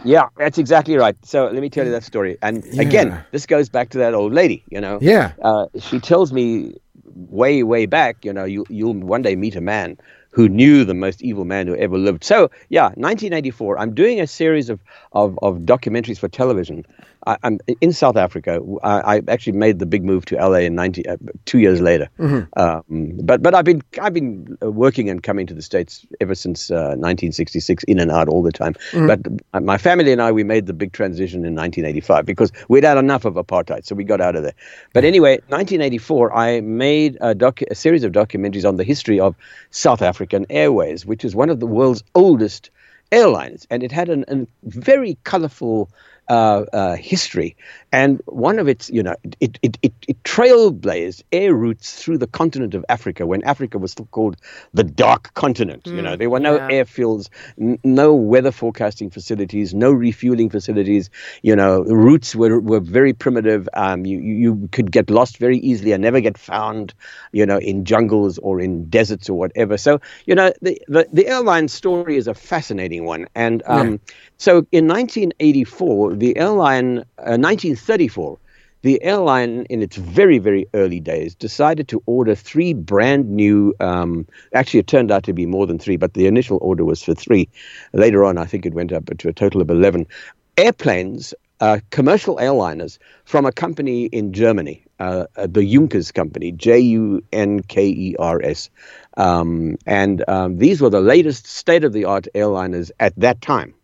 Yeah, 0.05 0.29
that's 0.37 0.59
exactly 0.59 0.97
right. 0.97 1.17
So 1.25 1.45
let 1.47 1.61
me 1.63 1.71
tell 1.71 1.85
you 1.87 1.93
that 1.93 2.05
story. 2.05 2.37
And 2.43 2.63
Yeah. 2.73 2.83
again, 2.83 3.25
this 3.33 3.47
goes 3.47 3.69
back 3.69 3.89
to 3.91 3.99
that 3.99 4.13
old 4.15 4.33
lady, 4.35 4.63
you 4.71 4.81
know. 4.81 4.99
Yeah. 5.01 5.33
Uh, 5.43 5.67
she 5.79 5.99
tells 5.99 6.33
me 6.33 6.75
way, 7.15 7.63
way 7.63 7.87
back, 7.87 8.25
you 8.25 8.33
know, 8.33 8.45
you, 8.45 8.67
you'll 8.69 8.95
one 8.95 9.23
day 9.23 9.35
meet 9.35 9.57
a 9.57 9.61
man 9.63 9.97
who 10.31 10.49
knew 10.49 10.85
the 10.85 10.95
most 10.95 11.23
evil 11.23 11.45
man 11.45 11.67
who 11.67 11.77
ever 11.77 11.97
lived. 11.97 12.25
So, 12.25 12.51
yeah, 12.69 12.87
1984, 12.97 13.79
I'm 13.79 13.95
doing 13.95 14.21
a 14.21 14.27
series 14.27 14.69
of, 14.69 14.81
of, 15.13 15.39
of 15.43 15.59
documentaries 15.61 16.19
for 16.19 16.29
television. 16.29 16.85
I, 17.27 17.37
I'm 17.43 17.59
in 17.81 17.93
South 17.93 18.16
Africa. 18.16 18.61
I, 18.83 19.16
I 19.16 19.22
actually 19.29 19.55
made 19.55 19.79
the 19.79 19.87
big 19.87 20.05
move 20.05 20.25
to 20.27 20.37
LA 20.37 20.59
in 20.59 20.75
90, 20.75 21.07
uh, 21.07 21.16
two 21.45 21.59
years 21.59 21.81
later. 21.81 22.09
Um, 22.57 23.18
but 23.22 23.43
but 23.43 23.55
I've 23.55 23.64
been 23.64 23.83
I've 24.01 24.14
been 24.14 24.57
uh, 24.62 24.70
working 24.70 25.09
and 25.11 25.22
coming 25.22 25.47
to 25.47 25.55
the 25.55 25.62
states 25.62 26.07
ever 26.20 26.35
since 26.35 26.70
uh, 26.70 26.97
1966, 26.97 27.85
in 27.85 27.99
and 27.99 28.11
out 28.11 28.29
all 28.29 28.43
the 28.43 28.53
time. 28.53 28.75
But 29.07 29.20
uh, 29.53 29.61
my 29.61 29.79
family 29.79 30.12
and 30.12 30.20
I 30.20 30.33
we 30.33 30.45
made 30.45 30.66
the 30.66 30.72
big 30.72 30.93
transition 30.93 31.41
in 31.45 31.55
1985 31.55 32.27
because 32.27 32.53
we'd 32.68 32.85
had 32.85 32.99
enough 32.99 33.25
of 33.25 33.35
apartheid, 33.35 33.85
so 33.85 33.95
we 33.95 34.05
got 34.05 34.20
out 34.20 34.37
of 34.37 34.43
there. 34.43 34.55
But 34.93 35.05
anyway, 35.05 35.35
1984, 35.49 36.37
I 36.37 36.61
made 36.61 37.16
a, 37.20 37.35
docu- 37.35 37.70
a 37.70 37.75
series 37.75 38.05
of 38.05 38.12
documentaries 38.12 38.68
on 38.68 38.77
the 38.77 38.85
history 38.85 39.20
of 39.20 39.35
South 39.70 40.03
African 40.03 40.47
Airways, 40.51 41.07
which 41.07 41.25
is 41.25 41.35
one 41.35 41.51
of 41.51 41.61
the 41.61 41.66
world's 41.66 42.03
oldest 42.14 42.70
airlines, 43.12 43.66
and 43.70 43.83
it 43.83 43.93
had 43.93 44.09
an, 44.09 44.25
a 44.29 44.47
very 44.64 45.16
colorful 45.25 45.91
uh, 46.29 46.64
uh, 46.72 46.97
history. 46.97 47.57
And 47.93 48.20
one 48.27 48.59
of 48.59 48.68
its, 48.68 48.91
you 48.91 49.03
know, 49.03 49.14
it, 49.41 49.59
it, 49.62 49.79
it, 49.83 49.93
it 50.09 50.22
trailblazed 50.25 51.22
air 51.33 51.55
routes 51.55 52.03
through 52.03 52.18
the 52.18 52.27
continent 52.27 52.75
of 52.75 52.85
Africa 52.89 53.27
when 53.27 53.43
Africa 53.45 53.79
was 53.79 53.93
still 53.93 54.07
called 54.07 54.37
the 54.72 54.85
dark 54.85 55.33
continent. 55.35 55.87
you 55.87 56.03
know, 56.03 56.16
there 56.16 56.31
were 56.31 56.41
no 56.41 56.57
yeah. 56.57 56.68
airfields, 56.68 57.29
n- 57.61 57.79
no 57.85 58.14
weather 58.14 58.51
forecasting 58.51 59.11
facilities, 59.11 59.75
no 59.75 59.91
refueling 59.93 60.51
facilities. 60.51 61.11
You 61.43 61.55
know, 61.57 61.85
routes 61.85 62.35
were, 62.35 62.61
were 62.61 62.81
very 62.81 63.12
primitive. 63.12 63.68
Um, 63.75 64.05
you, 64.07 64.18
you 64.18 64.35
you 64.45 64.68
could 64.72 64.91
get 64.91 65.11
lost 65.11 65.39
very 65.39 65.59
easily 65.59 65.93
and 65.93 66.03
never 66.03 66.20
get 66.20 66.39
found, 66.39 66.95
you 67.33 67.47
know, 67.47 67.59
in 67.59 67.85
jungles 67.85 68.39
or 68.39 68.61
in 68.61 68.85
deserts 68.89 69.29
or 69.29 69.39
whatever. 69.39 69.77
So, 69.77 70.01
you 70.27 70.35
know, 70.35 70.53
the, 70.61 70.81
the, 70.89 71.09
the 71.12 71.27
airline 71.27 71.68
story 71.68 72.16
is 72.16 72.27
a 72.27 72.35
fascinating 72.35 73.05
one. 73.05 73.27
And 73.35 73.62
um, 73.66 74.01
so 74.37 74.66
in 74.72 74.87
1984, 74.89 76.14
the 76.15 76.37
airline, 76.37 76.99
uh, 77.19 77.37
1934, 77.37 78.39
the 78.83 79.03
airline, 79.03 79.65
in 79.71 79.83
its 79.83 79.97
very, 79.97 80.39
very 80.39 80.67
early 80.75 81.01
days, 81.01 81.35
decided 81.35 81.89
to 81.89 82.03
order 82.05 82.35
three 82.35 82.75
brand 82.75 83.31
new. 83.31 83.75
Um, 83.81 84.27
actually, 84.53 84.81
it 84.81 84.87
turned 84.87 85.11
out 85.11 85.25
to 85.25 85.33
be 85.33 85.47
more 85.47 85.67
than 85.67 85.79
three, 85.79 85.97
but 85.97 86.12
the 86.12 86.27
initial 86.27 86.59
order 86.61 86.85
was 86.85 87.03
for 87.03 87.15
three. 87.15 87.49
Later 87.95 88.27
on, 88.27 88.37
I 88.37 88.45
think 88.45 88.67
it 88.67 88.75
went 88.75 88.93
up 88.93 89.07
to 89.07 89.29
a 89.29 89.33
total 89.33 89.62
of 89.62 89.71
11 89.71 90.07
airplanes, 90.59 91.33
uh, 91.61 91.79
commercial 91.91 92.37
airliners 92.37 92.99
from 93.25 93.47
a 93.47 93.53
company 93.53 94.05
in 94.07 94.35
Germany, 94.35 94.85
uh, 95.01 95.27
uh, 95.37 95.47
the 95.47 95.65
Junkers 95.65 96.12
Company, 96.12 96.53
J 96.53 96.79
U 96.81 97.25
N 97.33 97.61
K 97.61 97.87
E 97.87 98.17
R 98.19 98.43
S. 98.43 98.69
Um, 99.17 99.79
and 99.87 100.23
um, 100.29 100.59
these 100.59 100.83
were 100.83 100.91
the 100.91 101.01
latest 101.01 101.47
state 101.47 101.85
of 101.85 101.95
the 101.95 102.05
art 102.05 102.29
airliners 102.35 102.91
at 103.01 103.19
that 103.19 103.41
time 103.41 103.75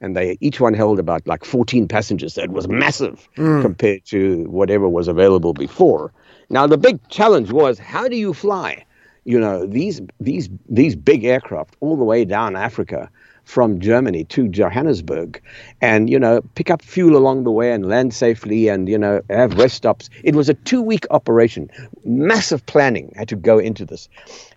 and 0.00 0.16
they 0.16 0.36
each 0.40 0.60
one 0.60 0.74
held 0.74 0.98
about 0.98 1.26
like 1.26 1.44
14 1.44 1.88
passengers. 1.88 2.34
So 2.34 2.42
it 2.42 2.50
was 2.50 2.68
massive 2.68 3.28
compared 3.62 4.04
to 4.06 4.44
whatever 4.44 4.88
was 4.88 5.08
available 5.08 5.52
before. 5.52 6.12
Now 6.50 6.66
the 6.66 6.78
big 6.78 7.06
challenge 7.08 7.50
was 7.50 7.78
how 7.78 8.08
do 8.08 8.16
you 8.16 8.32
fly? 8.32 8.84
You 9.24 9.40
know 9.40 9.66
these 9.66 10.00
these 10.20 10.48
these 10.68 10.94
big 10.94 11.24
aircraft 11.24 11.76
all 11.80 11.96
the 11.96 12.04
way 12.04 12.24
down 12.24 12.54
Africa 12.54 13.10
from 13.46 13.78
Germany 13.78 14.24
to 14.24 14.48
Johannesburg, 14.48 15.40
and 15.80 16.10
you 16.10 16.18
know 16.18 16.42
pick 16.54 16.70
up 16.70 16.82
fuel 16.82 17.16
along 17.16 17.44
the 17.44 17.50
way 17.50 17.72
and 17.72 17.88
land 17.88 18.12
safely, 18.12 18.68
and 18.68 18.88
you 18.88 18.98
know 18.98 19.20
have 19.30 19.54
rest 19.54 19.76
stops. 19.76 20.10
It 20.22 20.34
was 20.34 20.48
a 20.48 20.54
two-week 20.54 21.06
operation. 21.10 21.70
Massive 22.04 22.64
planning 22.66 23.12
had 23.16 23.28
to 23.28 23.36
go 23.36 23.58
into 23.58 23.84
this, 23.84 24.08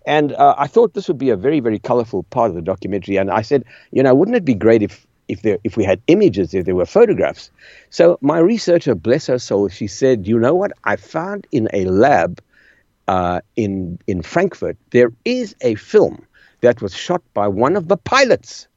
and 0.05 0.33
uh, 0.33 0.55
I 0.57 0.67
thought 0.67 0.93
this 0.93 1.07
would 1.07 1.19
be 1.19 1.29
a 1.29 1.37
very 1.37 1.59
very 1.59 1.79
colorful 1.79 2.23
part 2.23 2.49
of 2.49 2.55
the 2.55 2.61
documentary. 2.61 3.17
And 3.17 3.31
I 3.31 3.41
said, 3.41 3.63
you 3.91 4.03
know, 4.03 4.13
wouldn't 4.13 4.37
it 4.37 4.45
be 4.45 4.55
great 4.55 4.83
if 4.83 5.07
if 5.29 5.43
there 5.43 5.59
if 5.63 5.77
we 5.77 5.85
had 5.85 6.01
images, 6.07 6.53
if 6.53 6.65
there 6.65 6.75
were 6.75 6.85
photographs. 6.85 7.51
So 7.89 8.17
my 8.21 8.39
researcher, 8.39 8.95
bless 8.95 9.27
her 9.27 9.39
soul, 9.39 9.69
she 9.69 9.87
said, 9.87 10.27
you 10.27 10.39
know 10.39 10.55
what? 10.55 10.73
I 10.83 10.97
found 10.97 11.47
in 11.51 11.69
a 11.73 11.85
lab 11.85 12.41
uh, 13.07 13.41
in 13.55 13.99
in 14.07 14.21
Frankfurt 14.21 14.77
there 14.91 15.11
is 15.25 15.55
a 15.61 15.75
film 15.75 16.25
that 16.61 16.81
was 16.81 16.93
shot 16.93 17.23
by 17.33 17.47
one 17.47 17.75
of 17.75 17.87
the 17.87 17.97
pilots, 17.97 18.67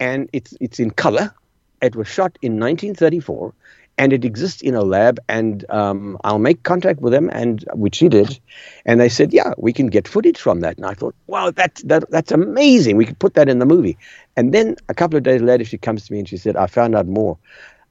and 0.00 0.28
it's 0.32 0.54
it's 0.60 0.80
in 0.80 0.90
color. 0.90 1.34
It 1.80 1.94
was 1.94 2.08
shot 2.08 2.38
in 2.42 2.58
1934, 2.58 3.52
and 3.98 4.12
it 4.12 4.24
exists 4.24 4.62
in 4.62 4.74
a 4.74 4.82
lab. 4.82 5.18
And 5.28 5.68
um, 5.70 6.16
I'll 6.24 6.38
make 6.38 6.62
contact 6.62 7.00
with 7.00 7.12
them, 7.12 7.28
and 7.32 7.64
which 7.74 7.96
she 7.96 8.08
did, 8.08 8.38
and 8.86 9.00
they 9.00 9.08
said, 9.08 9.32
yeah, 9.32 9.52
we 9.58 9.72
can 9.72 9.88
get 9.88 10.08
footage 10.08 10.38
from 10.38 10.60
that. 10.60 10.76
And 10.76 10.86
I 10.86 10.94
thought, 10.94 11.14
wow, 11.26 11.50
that, 11.50 11.82
that 11.84 12.10
that's 12.10 12.32
amazing. 12.32 12.96
We 12.96 13.04
could 13.04 13.18
put 13.18 13.34
that 13.34 13.48
in 13.48 13.58
the 13.58 13.66
movie. 13.66 13.98
And 14.36 14.54
then 14.54 14.76
a 14.88 14.94
couple 14.94 15.16
of 15.16 15.24
days 15.24 15.42
later, 15.42 15.64
she 15.64 15.76
comes 15.76 16.06
to 16.06 16.12
me 16.12 16.20
and 16.20 16.28
she 16.28 16.36
said, 16.36 16.56
I 16.56 16.66
found 16.66 16.94
out 16.94 17.06
more. 17.06 17.36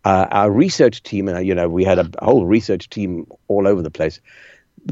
Uh, 0.06 0.26
our 0.32 0.50
research 0.50 1.04
team, 1.04 1.28
and 1.28 1.46
you 1.46 1.54
know, 1.54 1.68
we 1.68 1.84
had 1.84 2.00
a 2.00 2.10
whole 2.24 2.46
research 2.46 2.90
team 2.90 3.28
all 3.50 3.68
over 3.68 3.82
the 3.82 3.92
place. 3.92 4.22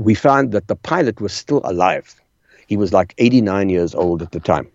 We 0.01 0.13
found 0.13 0.51
that 0.51 0.67
the 0.67 0.75
pilot 0.75 1.21
was 1.21 1.31
still 1.31 1.61
alive. 1.63 2.13
He 2.67 2.75
was 2.75 2.91
like 2.91 3.13
89 3.17 3.69
years 3.69 3.95
old 3.95 4.21
at 4.21 4.31
the 4.31 4.41
time. 4.41 4.67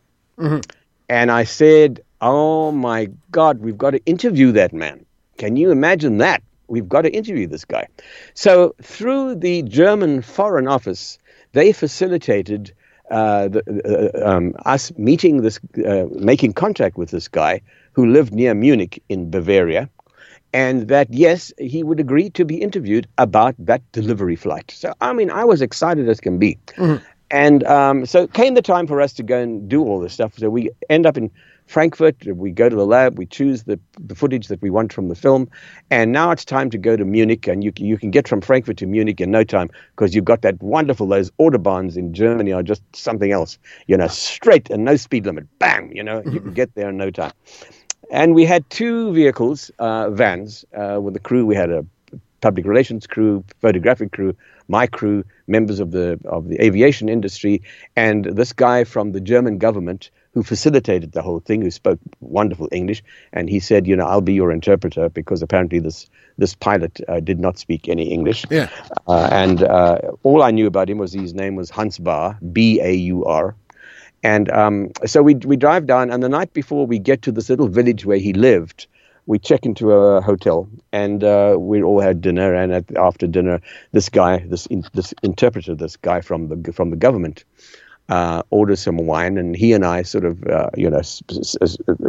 And 1.11 1.31
I 1.31 1.45
said, 1.45 2.01
Oh 2.23 2.73
my 2.73 3.09
God, 3.31 3.59
we've 3.61 3.77
got 3.77 3.91
to 3.91 4.05
interview 4.07 4.53
that 4.53 4.73
man. 4.73 5.05
Can 5.41 5.57
you 5.57 5.71
imagine 5.71 6.19
that? 6.19 6.43
We've 6.69 6.87
got 6.87 7.03
to 7.03 7.11
interview 7.11 7.47
this 7.47 7.65
guy. 7.65 7.89
So, 8.35 8.75
through 8.83 9.37
the 9.37 9.62
German 9.62 10.21
Foreign 10.21 10.69
Office, 10.69 11.19
they 11.53 11.73
facilitated 11.73 12.75
uh, 13.11 13.49
the, 13.49 14.12
uh, 14.23 14.31
um, 14.31 14.55
us 14.67 14.93
meeting 14.99 15.41
this, 15.41 15.59
uh, 15.87 16.05
making 16.11 16.53
contact 16.53 16.99
with 16.99 17.11
this 17.11 17.27
guy 17.27 17.62
who 17.93 18.05
lived 18.05 18.35
near 18.35 18.53
Munich 18.53 19.03
in 19.09 19.31
Bavaria. 19.31 19.89
And 20.53 20.89
that, 20.89 21.11
yes, 21.11 21.55
he 21.57 21.83
would 21.83 22.01
agree 22.01 22.29
to 22.31 22.45
be 22.45 22.61
interviewed 22.61 23.07
about 23.17 23.55
that 23.61 23.81
delivery 23.93 24.37
flight. 24.37 24.71
So, 24.77 24.93
I 25.01 25.15
mean, 25.15 25.31
I 25.31 25.45
was 25.47 25.62
excited 25.62 26.07
as 26.07 26.21
can 26.21 26.39
be. 26.39 26.59
And 27.31 27.65
um, 27.65 28.05
so 28.05 28.27
came 28.27 28.55
the 28.55 28.62
time 28.62 28.87
for 28.87 29.01
us 29.01 29.15
to 29.15 29.23
go 29.23 29.39
and 29.39 29.69
do 29.71 29.85
all 29.85 30.01
this 30.01 30.12
stuff. 30.12 30.37
So 30.37 30.51
we 30.51 30.69
end 30.91 31.07
up 31.07 31.17
in 31.17 31.31
Frankfurt. 31.71 32.27
We 32.27 32.51
go 32.51 32.69
to 32.69 32.75
the 32.75 32.85
lab, 32.85 33.17
we 33.17 33.27
choose 33.27 33.63
the, 33.63 33.79
the 34.01 34.17
footage 34.17 34.49
that 34.49 34.61
we 34.61 34.71
want 34.71 34.93
from 34.93 35.09
the 35.09 35.15
film, 35.15 35.49
and 35.89 36.11
now 36.11 36.33
it's 36.33 36.45
time 36.45 36.69
to 36.71 36.79
go 36.79 36.97
to 36.97 37.05
Munich. 37.05 37.47
And 37.47 37.63
you, 37.63 37.73
you 37.77 37.97
can 37.97 38.11
get 38.11 38.27
from 38.27 38.41
Frankfurt 38.41 38.77
to 38.79 38.87
Munich 38.87 39.21
in 39.21 39.31
no 39.31 39.45
time 39.45 39.71
because 39.95 40.13
you've 40.13 40.25
got 40.25 40.43
that 40.43 40.61
wonderful, 40.61 41.07
those 41.07 41.31
Autobahns 41.39 41.97
in 41.97 42.13
Germany 42.13 42.53
are 42.53 42.65
just 42.65 42.83
something 42.93 43.31
else. 43.31 43.57
You 43.87 43.97
know, 43.97 44.09
straight 44.09 44.69
and 44.69 44.85
no 44.85 44.97
speed 44.97 45.27
limit. 45.27 45.47
Bam! 45.61 45.93
You 45.93 46.03
know, 46.03 46.23
you 46.27 46.41
can 46.41 46.55
get 46.61 46.75
there 46.75 46.89
in 46.89 46.97
no 46.97 47.09
time. 47.09 47.33
And 48.11 48.35
we 48.35 48.45
had 48.45 48.69
two 48.71 49.13
vehicles, 49.13 49.71
uh, 49.79 50.11
vans, 50.11 50.65
uh, 50.77 50.99
with 51.01 51.15
the 51.15 51.21
crew. 51.21 51.47
We 51.47 51.55
had 51.55 51.71
a 51.71 51.87
public 52.41 52.67
relations 52.67 53.07
crew, 53.07 53.45
photographic 53.61 54.11
crew, 54.11 54.35
my 54.67 54.89
crew, 54.89 55.23
members 55.47 55.79
of 55.79 55.93
the 55.93 56.19
of 56.25 56.49
the 56.49 56.61
aviation 56.61 57.09
industry, 57.09 57.63
and 57.95 58.25
this 58.25 58.53
guy 58.53 58.83
from 58.83 59.13
the 59.13 59.21
German 59.21 59.59
government 59.59 60.11
who 60.32 60.43
facilitated 60.43 61.12
the 61.12 61.23
whole 61.23 61.40
thing, 61.40 61.62
who 61.62 61.70
spoke 61.70 61.98
wonderful 62.20 62.69
English, 62.70 63.02
and 63.32 63.51
he 63.51 63.61
said, 63.61 63.86
you 63.86 63.97
know, 63.97 64.07
I'll 64.07 64.20
be 64.20 64.35
your 64.35 64.52
interpreter 64.52 65.09
because 65.09 65.43
apparently 65.43 65.81
this 65.81 66.09
this 66.39 66.55
pilot 66.55 67.01
uh, 67.09 67.20
did 67.20 67.40
not 67.40 67.59
speak 67.59 67.89
any 67.89 68.11
English. 68.11 68.47
Yeah. 68.51 68.69
Uh, 69.09 69.28
and 69.32 69.62
uh, 69.62 69.98
all 70.23 70.43
I 70.43 70.51
knew 70.51 70.66
about 70.66 70.89
him 70.89 70.98
was 70.98 71.12
his 71.12 71.35
name 71.35 71.57
was 71.57 71.70
Hans 71.70 71.98
Baur, 71.98 72.39
B 72.52 72.81
A 72.81 72.93
U 72.93 73.24
R. 73.24 73.55
And 74.23 74.51
um, 74.51 74.90
so 75.07 75.23
we 75.23 75.35
we 75.35 75.57
drive 75.57 75.86
down, 75.86 76.11
and 76.11 76.23
the 76.23 76.28
night 76.28 76.52
before 76.52 76.86
we 76.86 76.98
get 76.98 77.23
to 77.23 77.32
this 77.32 77.48
little 77.48 77.69
village 77.69 78.05
where 78.05 78.19
he 78.19 78.32
lived, 78.32 78.86
we 79.27 79.39
check 79.39 79.65
into 79.65 79.93
a 79.93 80.20
hotel, 80.20 80.69
and 80.93 81.24
uh, 81.24 81.57
we 81.59 81.82
all 81.82 82.01
had 82.01 82.20
dinner. 82.20 82.55
And 82.55 82.73
at, 82.73 82.97
after 82.97 83.27
dinner, 83.27 83.61
this 83.93 84.09
guy, 84.11 84.44
this 84.47 84.66
in, 84.66 84.85
this 84.93 85.15
interpreter, 85.23 85.74
this 85.74 85.97
guy 85.97 86.20
from 86.20 86.48
the 86.48 86.73
from 86.73 86.90
the 86.90 86.97
government, 86.97 87.44
uh, 88.11 88.43
orders 88.51 88.81
some 88.81 88.99
wine, 88.99 89.39
and 89.39 89.57
he 89.57 89.73
and 89.73 89.87
I 89.87 90.03
sort 90.03 90.24
of, 90.24 90.45
uh, 90.47 90.70
you 90.77 90.91
know, 90.91 91.01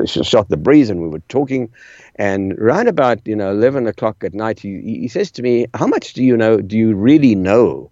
shot 0.06 0.50
the 0.50 0.58
breeze, 0.58 0.90
and 0.90 1.02
we 1.02 1.08
were 1.08 1.22
talking. 1.30 1.70
And 2.16 2.58
round 2.60 2.88
about, 2.88 3.20
you 3.26 3.36
know, 3.36 3.52
eleven 3.52 3.88
o'clock 3.88 4.24
at 4.24 4.34
night, 4.34 4.60
he, 4.60 4.82
he 4.82 5.08
says 5.08 5.32
to 5.32 5.42
me, 5.42 5.68
"How 5.74 5.88
much 5.88 6.14
do 6.14 6.24
you 6.24 6.36
know? 6.36 6.58
Do 6.62 6.78
you 6.78 6.96
really 6.96 7.36
know 7.36 7.90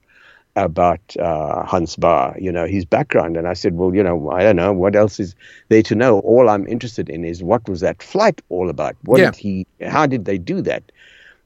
about 0.55 1.01
uh, 1.17 1.63
Hans 1.65 1.95
Baur? 1.95 2.35
You 2.39 2.51
know, 2.51 2.65
his 2.65 2.85
background?" 2.85 3.37
And 3.37 3.47
I 3.47 3.53
said, 3.53 3.75
"Well, 3.75 3.93
you 3.95 4.03
know, 4.03 4.29
I 4.31 4.43
don't 4.43 4.55
know. 4.55 4.73
What 4.73 4.95
else 4.95 5.19
is 5.19 5.35
there 5.69 5.83
to 5.83 5.95
know? 5.95 6.19
All 6.19 6.49
I'm 6.49 6.67
interested 6.67 7.09
in 7.09 7.23
is 7.23 7.43
what 7.43 7.67
was 7.69 7.79
that 7.81 8.01
flight 8.03 8.41
all 8.49 8.69
about? 8.69 8.95
What 9.03 9.19
Yeah. 9.19 9.31
did 9.31 9.35
he? 9.35 9.67
How 9.87 10.05
did 10.07 10.25
they 10.25 10.37
do 10.37 10.61
that?" 10.61 10.83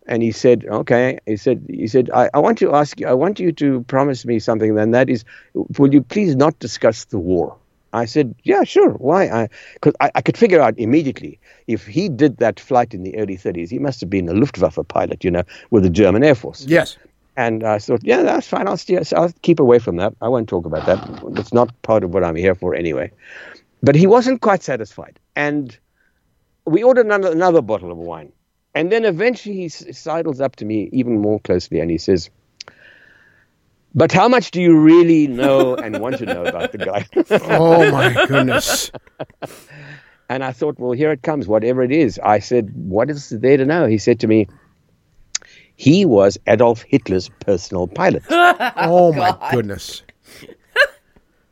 And 0.08 0.24
he 0.24 0.32
said, 0.32 0.66
"Okay." 0.66 1.20
He 1.26 1.38
said, 1.38 1.66
"He 1.70 1.88
said, 1.88 2.10
I, 2.14 2.30
I 2.34 2.40
want 2.40 2.58
to 2.60 2.74
ask 2.74 3.00
you. 3.00 3.08
I 3.08 3.14
want 3.14 3.40
you 3.40 3.52
to 3.54 3.82
promise 3.84 4.26
me 4.26 4.40
something. 4.40 4.76
Then 4.76 4.92
that 4.92 5.10
is, 5.10 5.24
will 5.78 5.94
you 5.94 6.02
please 6.02 6.36
not 6.36 6.58
discuss 6.60 7.06
the 7.06 7.20
war?" 7.20 7.56
I 7.94 8.06
said, 8.06 8.36
"Yeah, 8.44 8.64
sure. 8.64 8.92
Why?" 8.92 9.30
I 9.30 9.50
because 9.74 9.94
I, 10.00 10.12
I 10.16 10.22
could 10.22 10.38
figure 10.38 10.62
out 10.62 10.78
immediately 10.78 11.40
if 11.68 11.86
he 11.86 12.10
did 12.10 12.38
that 12.38 12.60
flight 12.60 12.94
in 12.94 13.04
the 13.04 13.16
early 13.18 13.38
30s, 13.38 13.70
he 13.70 13.80
must 13.80 14.02
have 14.02 14.10
been 14.10 14.28
a 14.30 14.34
Luftwaffe 14.34 14.80
pilot, 14.88 15.24
you 15.24 15.32
know, 15.32 15.44
with 15.70 15.84
the 15.84 15.90
German 15.90 16.24
Air 16.24 16.36
Force. 16.36 16.66
Yes. 16.68 16.98
And 17.36 17.64
I 17.64 17.80
thought, 17.80 18.02
yeah, 18.04 18.22
that's 18.22 18.48
fine. 18.48 18.68
I'll, 18.68 18.78
steer, 18.78 19.02
I'll 19.16 19.34
keep 19.42 19.60
away 19.60 19.80
from 19.80 19.96
that. 19.96 20.14
I 20.22 20.28
won't 20.28 20.48
talk 20.48 20.66
about 20.68 20.86
that. 20.86 21.24
It's 21.36 21.52
not 21.52 21.70
part 21.82 22.04
of 22.04 22.14
what 22.14 22.24
I'm 22.24 22.36
here 22.36 22.54
for 22.54 22.76
anyway. 22.76 23.12
But 23.82 23.96
he 23.96 24.06
wasn't 24.06 24.42
quite 24.42 24.62
satisfied. 24.62 25.20
And 25.36 25.76
we 26.66 26.84
ordered 26.84 27.08
another, 27.08 27.32
another 27.32 27.62
bottle 27.62 27.92
of 27.92 27.98
wine. 27.98 28.32
And 28.76 28.92
then 28.92 29.06
eventually 29.06 29.56
he 29.56 29.70
sidles 29.70 30.42
up 30.42 30.56
to 30.58 30.66
me 30.66 30.90
even 30.92 31.20
more 31.22 31.40
closely 31.40 31.80
and 31.80 31.92
he 31.92 31.98
says, 31.98 32.30
But 33.94 34.12
how 34.12 34.28
much 34.28 34.52
do 34.52 34.62
you 34.62 34.76
really 34.78 35.28
know 35.28 35.76
and 35.76 36.00
want 36.02 36.18
to 36.18 36.26
know 36.26 36.44
about 36.46 36.72
the 36.72 36.80
guy? 36.80 37.06
Oh 37.42 37.92
my 37.92 38.26
goodness. 38.28 38.92
And 40.30 40.44
I 40.44 40.52
thought, 40.52 40.80
well, 40.80 40.94
here 40.94 41.12
it 41.12 41.22
comes, 41.22 41.48
whatever 41.48 41.84
it 41.84 41.92
is. 41.92 42.18
I 42.24 42.40
said, 42.40 42.72
what 42.74 43.10
is 43.10 43.30
there 43.30 43.58
to 43.58 43.66
know? 43.66 43.86
He 43.86 43.98
said 44.00 44.20
to 44.22 44.28
me, 44.28 44.48
he 45.76 46.06
was 46.06 46.40
Adolf 46.48 46.82
Hitler's 46.88 47.30
personal 47.30 47.88
pilot. 47.88 48.24
Oh 48.30 49.12
my 49.14 49.38
goodness. 49.52 50.02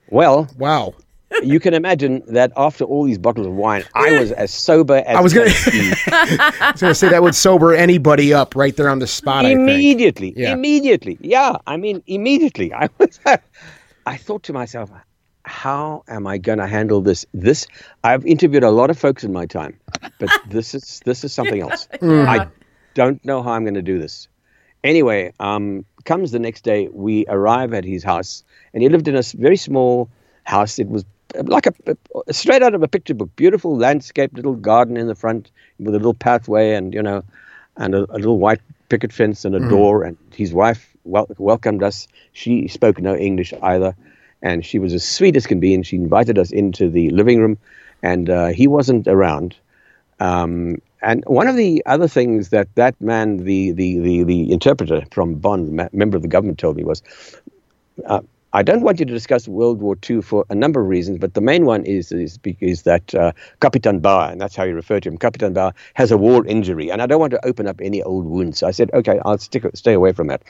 well, 0.07 0.48
Wow. 0.57 0.95
You 1.43 1.59
can 1.59 1.73
imagine 1.73 2.21
that 2.27 2.51
after 2.57 2.83
all 2.83 3.03
these 3.05 3.17
bottles 3.17 3.47
of 3.47 3.53
wine, 3.53 3.83
I 3.95 4.19
was 4.19 4.31
as 4.31 4.51
sober 4.51 4.95
as 5.05 5.15
I 5.17 5.21
was 5.21 5.33
gonna- 5.33 5.49
can 5.51 5.71
be. 5.71 5.93
I 6.11 6.71
was 6.73 6.81
going 6.81 6.91
to 6.91 6.95
say 6.95 7.09
that 7.09 7.21
would 7.23 7.35
sober 7.35 7.73
anybody 7.73 8.33
up 8.33 8.55
right 8.55 8.75
there 8.75 8.89
on 8.89 8.99
the 8.99 9.07
spot. 9.07 9.45
Immediately, 9.45 10.33
Yeah. 10.35 10.53
immediately. 10.53 11.17
Yeah, 11.21 11.57
I 11.67 11.77
mean, 11.77 12.03
immediately. 12.07 12.73
I 12.83 12.89
was. 12.97 13.19
I 14.05 14.17
thought 14.17 14.43
to 14.43 14.53
myself, 14.53 14.89
how 15.43 16.03
am 16.07 16.27
I 16.27 16.37
going 16.37 16.57
to 16.59 16.67
handle 16.67 17.01
this? 17.01 17.25
This 17.33 17.65
I've 18.03 18.25
interviewed 18.25 18.63
a 18.63 18.71
lot 18.71 18.89
of 18.89 18.97
folks 18.99 19.23
in 19.23 19.31
my 19.33 19.45
time, 19.45 19.79
but 20.19 20.29
this 20.49 20.73
is 20.73 21.01
this 21.05 21.23
is 21.23 21.33
something 21.33 21.61
else. 21.61 21.87
I 22.01 22.47
don't 22.93 23.23
know 23.25 23.41
how 23.41 23.51
I'm 23.51 23.63
going 23.63 23.73
to 23.75 23.81
do 23.81 23.99
this. 23.99 24.27
Anyway, 24.83 25.31
um, 25.39 25.85
comes 26.05 26.31
the 26.31 26.39
next 26.39 26.63
day, 26.63 26.89
we 26.91 27.25
arrive 27.27 27.71
at 27.73 27.85
his 27.85 28.03
house, 28.03 28.43
and 28.73 28.81
he 28.81 28.89
lived 28.89 29.07
in 29.07 29.15
a 29.15 29.21
very 29.35 29.55
small 29.57 30.09
house. 30.45 30.79
It 30.79 30.87
was 30.89 31.05
like 31.43 31.67
a, 31.67 31.73
a- 31.87 32.33
straight 32.33 32.63
out 32.63 32.73
of 32.73 32.83
a 32.83 32.87
picture 32.87 33.13
book, 33.13 33.29
beautiful 33.35 33.77
landscape, 33.77 34.31
little 34.33 34.55
garden 34.55 34.97
in 34.97 35.07
the 35.07 35.15
front 35.15 35.51
with 35.79 35.89
a 35.95 35.97
little 35.97 36.13
pathway, 36.13 36.73
and 36.73 36.93
you 36.93 37.01
know, 37.01 37.23
and 37.77 37.95
a, 37.95 37.99
a 38.11 38.17
little 38.17 38.37
white 38.37 38.61
picket 38.89 39.11
fence 39.13 39.45
and 39.45 39.55
a 39.55 39.59
door. 39.69 40.03
And 40.03 40.17
his 40.33 40.53
wife 40.53 40.95
wel- 41.03 41.29
welcomed 41.37 41.83
us. 41.83 42.07
She 42.33 42.67
spoke 42.67 42.99
no 42.99 43.15
English 43.15 43.53
either, 43.61 43.95
and 44.41 44.65
she 44.65 44.79
was 44.79 44.93
as 44.93 45.03
sweet 45.07 45.35
as 45.35 45.47
can 45.47 45.59
be. 45.59 45.73
And 45.73 45.85
she 45.85 45.95
invited 45.95 46.37
us 46.37 46.51
into 46.51 46.89
the 46.89 47.09
living 47.11 47.39
room, 47.39 47.57
and 48.03 48.29
uh, 48.29 48.47
he 48.47 48.67
wasn't 48.67 49.07
around. 49.07 49.55
Um, 50.19 50.77
and 51.01 51.23
one 51.25 51.47
of 51.47 51.55
the 51.55 51.81
other 51.85 52.07
things 52.07 52.49
that 52.49 52.67
that 52.75 52.99
man, 53.01 53.37
the 53.37 53.71
the 53.71 53.99
the, 53.99 54.23
the 54.23 54.51
interpreter 54.51 55.03
from 55.11 55.41
ma- 55.43 55.89
member 55.91 56.15
of 56.15 56.21
the 56.21 56.27
government, 56.27 56.59
told 56.59 56.77
me 56.77 56.83
was, 56.83 57.01
uh, 58.05 58.21
I 58.53 58.64
don't 58.64 58.82
want 58.82 58.99
you 58.99 59.06
to 59.06 59.14
discuss 59.14 59.48
World 59.48 59.80
War 59.80 59.95
II 60.10 60.22
for 60.22 60.45
a 60.49 60.56
number 60.56 60.82
of 60.82 60.88
reasons, 60.88 61.19
but 61.19 61.34
the 61.34 61.41
main 61.41 61.65
one 61.65 61.86
is 61.86 62.11
is 62.11 62.38
because 62.38 62.82
that 62.82 63.15
uh, 63.15 63.32
Kapitan 63.61 64.02
Baur, 64.02 64.30
and 64.30 64.41
that's 64.41 64.56
how 64.57 64.64
you 64.64 64.76
refer 64.76 64.99
to 64.99 65.07
him, 65.10 65.18
Kapitan 65.18 65.53
Baur 65.53 65.73
has 65.94 66.11
a 66.11 66.18
war 66.18 66.45
injury, 66.45 66.91
and 66.91 67.02
I 67.02 67.06
don't 67.06 67.19
want 67.19 67.32
to 67.32 67.45
open 67.45 67.65
up 67.68 67.80
any 67.82 68.03
old 68.03 68.26
wounds. 68.26 68.60
So 68.60 68.68
I 68.68 68.72
said, 68.72 68.91
okay, 68.94 69.19
I'll 69.23 69.38
stick 69.38 69.65
stay 69.73 69.94
away 69.94 70.11
from 70.11 70.28
that. 70.28 70.44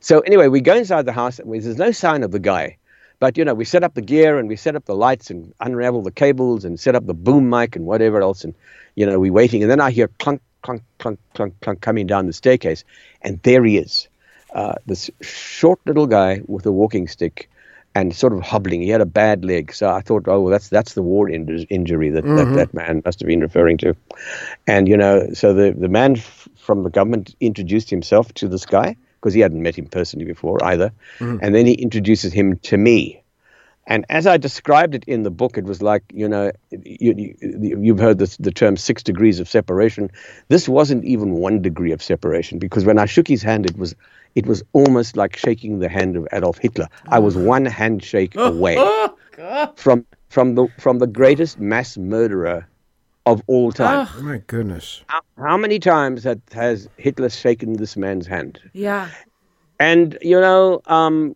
So 0.00 0.20
anyway, 0.20 0.46
we 0.46 0.60
go 0.60 0.76
inside 0.76 1.06
the 1.06 1.12
house, 1.12 1.40
and 1.40 1.52
there's 1.52 1.76
no 1.76 1.90
sign 1.90 2.22
of 2.22 2.30
the 2.30 2.38
guy. 2.38 2.76
But 3.18 3.36
you 3.36 3.44
know, 3.44 3.54
we 3.54 3.64
set 3.64 3.82
up 3.82 3.94
the 3.94 4.02
gear 4.02 4.38
and 4.38 4.48
we 4.48 4.56
set 4.56 4.76
up 4.76 4.86
the 4.86 4.94
lights 4.94 5.30
and 5.30 5.52
unravel 5.60 6.02
the 6.02 6.10
cables 6.10 6.64
and 6.64 6.80
set 6.80 6.94
up 6.94 7.06
the 7.06 7.14
boom 7.14 7.50
mic 7.50 7.76
and 7.76 7.84
whatever 7.84 8.22
else. 8.22 8.44
And 8.44 8.54
you 8.94 9.04
know, 9.04 9.18
we're 9.18 9.32
waiting, 9.32 9.62
and 9.62 9.70
then 9.70 9.80
I 9.80 9.90
hear 9.90 10.08
clunk, 10.20 10.40
clunk, 10.62 10.82
clunk, 10.98 11.18
clunk, 11.34 11.54
clunk 11.60 11.80
coming 11.80 12.06
down 12.06 12.26
the 12.26 12.32
staircase, 12.32 12.84
and 13.22 13.42
there 13.42 13.64
he 13.64 13.76
is, 13.76 14.08
uh, 14.54 14.74
this 14.86 15.10
short 15.20 15.80
little 15.86 16.06
guy 16.06 16.40
with 16.46 16.66
a 16.66 16.72
walking 16.72 17.08
stick, 17.08 17.48
and 17.94 18.14
sort 18.14 18.32
of 18.32 18.40
hobbling. 18.40 18.82
He 18.82 18.88
had 18.88 19.00
a 19.00 19.06
bad 19.06 19.44
leg, 19.44 19.72
so 19.72 19.88
I 19.88 20.00
thought, 20.00 20.28
oh, 20.28 20.40
well, 20.40 20.50
that's 20.50 20.68
that's 20.68 20.94
the 20.94 21.02
war 21.02 21.28
in- 21.28 21.66
injury 21.70 22.10
that, 22.10 22.24
that 22.36 22.54
that 22.54 22.74
man 22.74 23.02
must 23.04 23.20
have 23.20 23.26
been 23.26 23.40
referring 23.40 23.78
to. 23.78 23.96
And 24.66 24.88
you 24.88 24.96
know, 24.96 25.32
so 25.32 25.52
the 25.52 25.72
the 25.72 25.88
man 25.88 26.16
f- 26.16 26.48
from 26.56 26.84
the 26.84 26.90
government 26.90 27.34
introduced 27.40 27.90
himself 27.90 28.32
to 28.34 28.48
this 28.48 28.64
guy 28.66 28.96
because 29.16 29.34
he 29.34 29.40
hadn't 29.40 29.62
met 29.62 29.76
him 29.76 29.86
personally 29.86 30.24
before 30.26 30.62
either, 30.64 30.92
and 31.42 31.54
then 31.54 31.66
he 31.66 31.74
introduces 31.74 32.32
him 32.32 32.58
to 32.58 32.76
me. 32.76 33.22
And 33.86 34.04
as 34.08 34.26
I 34.26 34.36
described 34.36 34.94
it 34.94 35.04
in 35.04 35.24
the 35.24 35.30
book, 35.32 35.58
it 35.58 35.64
was 35.64 35.82
like, 35.82 36.04
you 36.12 36.28
know, 36.28 36.52
you, 36.70 37.34
you, 37.40 37.80
you've 37.82 37.98
heard 37.98 38.18
this, 38.18 38.36
the 38.36 38.52
term 38.52 38.76
six 38.76 39.02
degrees 39.02 39.40
of 39.40 39.48
separation. 39.48 40.12
This 40.46 40.68
wasn't 40.68 41.04
even 41.04 41.32
one 41.32 41.60
degree 41.60 41.90
of 41.90 42.00
separation 42.00 42.60
because 42.60 42.84
when 42.84 42.98
I 42.98 43.06
shook 43.06 43.26
his 43.26 43.42
hand, 43.42 43.66
it 43.66 43.76
was, 43.76 43.96
it 44.34 44.46
was 44.46 44.62
almost 44.72 45.16
like 45.16 45.36
shaking 45.36 45.78
the 45.78 45.88
hand 45.88 46.16
of 46.16 46.26
Adolf 46.32 46.58
Hitler. 46.58 46.88
I 47.08 47.18
was 47.18 47.36
one 47.36 47.66
handshake 47.66 48.34
away 48.36 48.76
from, 49.76 50.06
from, 50.28 50.54
the, 50.54 50.68
from 50.78 50.98
the 50.98 51.06
greatest 51.06 51.58
mass 51.58 51.96
murderer 51.96 52.66
of 53.26 53.42
all 53.46 53.72
time. 53.72 54.08
Oh 54.16 54.22
my 54.22 54.38
goodness. 54.46 55.02
How, 55.08 55.20
how 55.38 55.56
many 55.56 55.78
times 55.78 56.24
had, 56.24 56.40
has 56.52 56.88
Hitler 56.96 57.28
shaken 57.28 57.74
this 57.74 57.96
man's 57.96 58.26
hand? 58.26 58.60
Yeah. 58.72 59.10
And, 59.78 60.18
you 60.20 60.40
know, 60.40 60.80
um, 60.86 61.34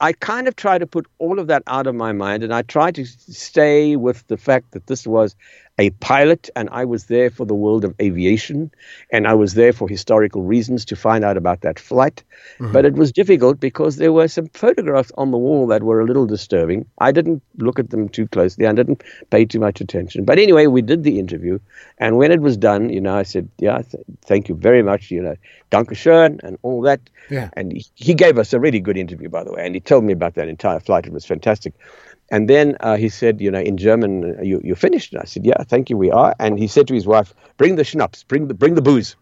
I 0.00 0.12
kind 0.12 0.48
of 0.48 0.56
try 0.56 0.78
to 0.78 0.86
put 0.86 1.06
all 1.18 1.38
of 1.38 1.46
that 1.46 1.62
out 1.66 1.86
of 1.86 1.94
my 1.94 2.12
mind 2.12 2.42
and 2.42 2.52
I 2.52 2.62
try 2.62 2.90
to 2.90 3.04
stay 3.04 3.96
with 3.96 4.26
the 4.26 4.36
fact 4.36 4.72
that 4.72 4.86
this 4.86 5.06
was 5.06 5.36
a 5.78 5.90
pilot 5.90 6.48
and 6.54 6.68
I 6.70 6.84
was 6.84 7.06
there 7.06 7.30
for 7.30 7.44
the 7.44 7.54
world 7.54 7.84
of 7.84 7.94
aviation 8.00 8.70
and 9.10 9.26
I 9.26 9.34
was 9.34 9.54
there 9.54 9.72
for 9.72 9.88
historical 9.88 10.42
reasons 10.42 10.84
to 10.86 10.96
find 10.96 11.24
out 11.24 11.36
about 11.36 11.62
that 11.62 11.80
flight. 11.80 12.22
Mm-hmm. 12.58 12.72
But 12.72 12.84
it 12.84 12.94
was 12.94 13.10
difficult 13.10 13.58
because 13.58 13.96
there 13.96 14.12
were 14.12 14.28
some 14.28 14.46
photographs 14.48 15.10
on 15.16 15.32
the 15.32 15.38
wall 15.38 15.66
that 15.66 15.82
were 15.82 16.00
a 16.00 16.04
little 16.04 16.26
disturbing. 16.26 16.86
I 16.98 17.10
didn't 17.10 17.42
look 17.58 17.80
at 17.80 17.90
them 17.90 18.08
too 18.08 18.28
closely. 18.28 18.66
I 18.66 18.72
didn't 18.72 19.02
pay 19.30 19.44
too 19.44 19.58
much 19.58 19.80
attention. 19.80 20.24
But 20.24 20.38
anyway, 20.38 20.66
we 20.66 20.80
did 20.80 21.02
the 21.02 21.18
interview 21.18 21.58
and 21.98 22.18
when 22.18 22.30
it 22.30 22.40
was 22.40 22.56
done, 22.56 22.90
you 22.90 23.00
know, 23.00 23.16
I 23.16 23.24
said, 23.24 23.48
yeah, 23.58 23.82
th- 23.82 24.04
thank 24.22 24.48
you 24.48 24.54
very 24.54 24.82
much, 24.82 25.10
you 25.10 25.22
know, 25.22 25.36
danke 25.72 25.94
schön 25.94 26.38
and 26.44 26.56
all 26.62 26.82
that. 26.82 27.00
Yeah. 27.30 27.50
And 27.54 27.72
he, 27.72 27.84
he 27.94 28.14
gave 28.14 28.38
us 28.38 28.52
a 28.52 28.60
really 28.60 28.80
good 28.80 28.96
interview, 28.96 29.28
by 29.28 29.42
the 29.42 29.52
way, 29.52 29.66
and 29.66 29.74
he 29.74 29.80
told 29.80 30.04
me 30.04 30.12
about 30.12 30.34
that 30.34 30.48
entire 30.48 30.78
flight. 30.78 31.06
It 31.06 31.12
was 31.12 31.24
fantastic. 31.24 31.74
And 32.34 32.50
then 32.50 32.76
uh, 32.80 32.96
he 32.96 33.08
said, 33.08 33.40
you 33.40 33.48
know, 33.48 33.60
in 33.60 33.76
German, 33.76 34.36
you 34.42 34.60
you 34.64 34.74
finished? 34.74 35.12
And 35.12 35.22
I 35.22 35.24
said, 35.24 35.46
yeah, 35.46 35.62
thank 35.62 35.88
you, 35.88 35.96
we 35.96 36.10
are. 36.10 36.34
And 36.40 36.58
he 36.58 36.66
said 36.66 36.88
to 36.88 36.94
his 36.94 37.06
wife, 37.06 37.32
bring 37.58 37.76
the 37.76 37.84
schnapps, 37.84 38.24
bring 38.24 38.48
the 38.48 38.54
bring 38.54 38.74
the 38.74 38.82
booze. 38.82 39.14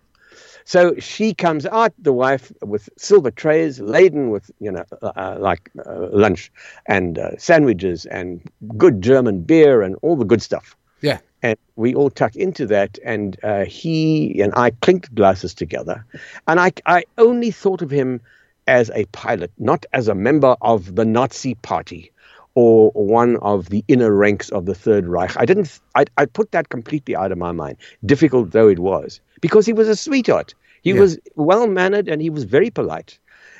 So 0.64 0.94
she 0.98 1.34
comes 1.34 1.66
out, 1.66 1.92
the 1.98 2.14
wife, 2.14 2.50
with 2.62 2.88
silver 2.96 3.30
trays 3.30 3.80
laden 3.80 4.30
with, 4.30 4.50
you 4.60 4.72
know, 4.72 4.84
uh, 5.02 5.36
like 5.38 5.70
uh, 5.84 6.08
lunch 6.10 6.50
and 6.86 7.18
uh, 7.18 7.36
sandwiches 7.36 8.06
and 8.06 8.40
good 8.78 9.02
German 9.02 9.42
beer 9.42 9.82
and 9.82 9.96
all 10.00 10.16
the 10.16 10.24
good 10.24 10.40
stuff. 10.40 10.74
Yeah. 11.02 11.18
And 11.42 11.58
we 11.76 11.94
all 11.94 12.08
tuck 12.08 12.34
into 12.36 12.64
that, 12.66 12.98
and 13.04 13.36
uh, 13.42 13.66
he 13.66 14.40
and 14.40 14.54
I 14.56 14.70
clinked 14.70 15.14
glasses 15.14 15.52
together. 15.52 16.06
And 16.46 16.58
I, 16.60 16.72
I 16.86 17.04
only 17.18 17.50
thought 17.50 17.82
of 17.82 17.90
him 17.90 18.20
as 18.66 18.90
a 18.94 19.04
pilot, 19.06 19.50
not 19.58 19.84
as 19.92 20.08
a 20.08 20.14
member 20.14 20.56
of 20.62 20.94
the 20.94 21.04
Nazi 21.04 21.56
party 21.56 22.11
or 22.54 22.90
one 22.92 23.36
of 23.38 23.70
the 23.70 23.84
inner 23.88 24.14
ranks 24.14 24.50
of 24.50 24.66
the 24.66 24.74
Third 24.74 25.06
Reich. 25.06 25.36
I 25.36 25.44
didn't. 25.46 25.80
I, 25.94 26.04
I 26.18 26.26
put 26.26 26.52
that 26.52 26.68
completely 26.68 27.16
out 27.16 27.32
of 27.32 27.38
my 27.38 27.52
mind, 27.52 27.76
difficult 28.04 28.50
though 28.52 28.68
it 28.68 28.78
was, 28.78 29.20
because 29.40 29.66
he 29.66 29.72
was 29.72 29.88
a 29.88 29.96
sweetheart. 29.96 30.54
He 30.82 30.90
Yeah. 30.90 31.00
was 31.00 31.18
well 31.36 31.66
mannered 31.66 32.08
and 32.08 32.20
he 32.20 32.28
was 32.30 32.44
very 32.44 32.68
polite, 32.70 33.18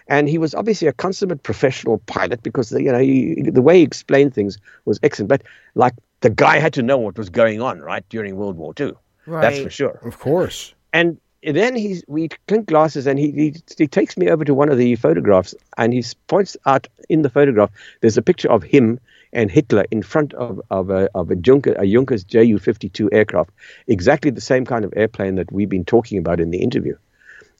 and 0.09 0.29
he 0.29 0.39
was 0.39 0.55
obviously 0.55 0.89
a 0.89 0.93
consummate 0.93 1.43
professional 1.43 1.99
pilot 2.07 2.43
because 2.43 2.73
you 2.73 2.93
know 2.93 2.99
he, 2.99 3.41
the 3.43 3.63
way 3.63 3.79
he 3.79 3.83
explained 3.83 4.35
things 4.35 4.59
was 4.85 4.99
excellent. 5.03 5.29
But 5.29 5.43
like 5.75 5.95
the 6.21 6.31
guy 6.31 6.59
had 6.59 6.73
to 6.75 6.83
know 6.83 6.99
what 6.99 7.17
was 7.17 7.31
going 7.31 7.61
on 7.63 7.81
right 7.81 8.05
during 8.09 8.37
World 8.37 8.57
War 8.57 8.75
II. 8.79 8.93
That's 9.27 9.59
for 9.61 9.71
sure 9.71 10.01
Of 10.05 10.19
course. 10.19 10.75
and 10.93 11.17
then 11.43 11.75
he's 11.75 12.05
we 12.07 12.29
clink 12.47 12.67
glasses 12.67 13.07
and 13.07 13.19
he, 13.19 13.31
he 13.33 13.55
he 13.77 13.87
takes 13.87 14.17
me 14.17 14.31
over 14.31 14.45
to 14.45 14.55
one 14.55 14.69
of 14.69 14.79
the 14.79 14.95
photographs 14.97 15.55
and 15.77 15.93
he 15.93 16.05
points 16.29 16.57
out 16.67 16.87
in 17.09 17.23
the 17.23 17.31
photograph 17.31 17.71
there's 18.01 18.17
a 18.17 18.23
picture 18.23 18.51
of 18.51 18.63
him 18.63 19.01
and 19.33 19.51
Hitler 19.51 19.85
in 19.91 20.03
front 20.03 20.35
of 20.35 20.61
of 20.71 20.91
a 20.91 21.09
of 21.15 21.31
a 21.31 21.37
Junker 21.37 21.75
a 21.79 21.87
Junkers 21.87 22.25
Ju 22.25 22.59
52 22.59 23.11
aircraft 23.13 23.51
exactly 23.89 24.31
the 24.31 24.41
same 24.41 24.65
kind 24.65 24.85
of 24.85 24.93
airplane 24.97 25.35
that 25.35 25.51
we've 25.51 25.69
been 25.69 25.85
talking 25.85 26.19
about 26.19 26.41
in 26.41 26.51
the 26.51 26.59
interview. 26.59 26.97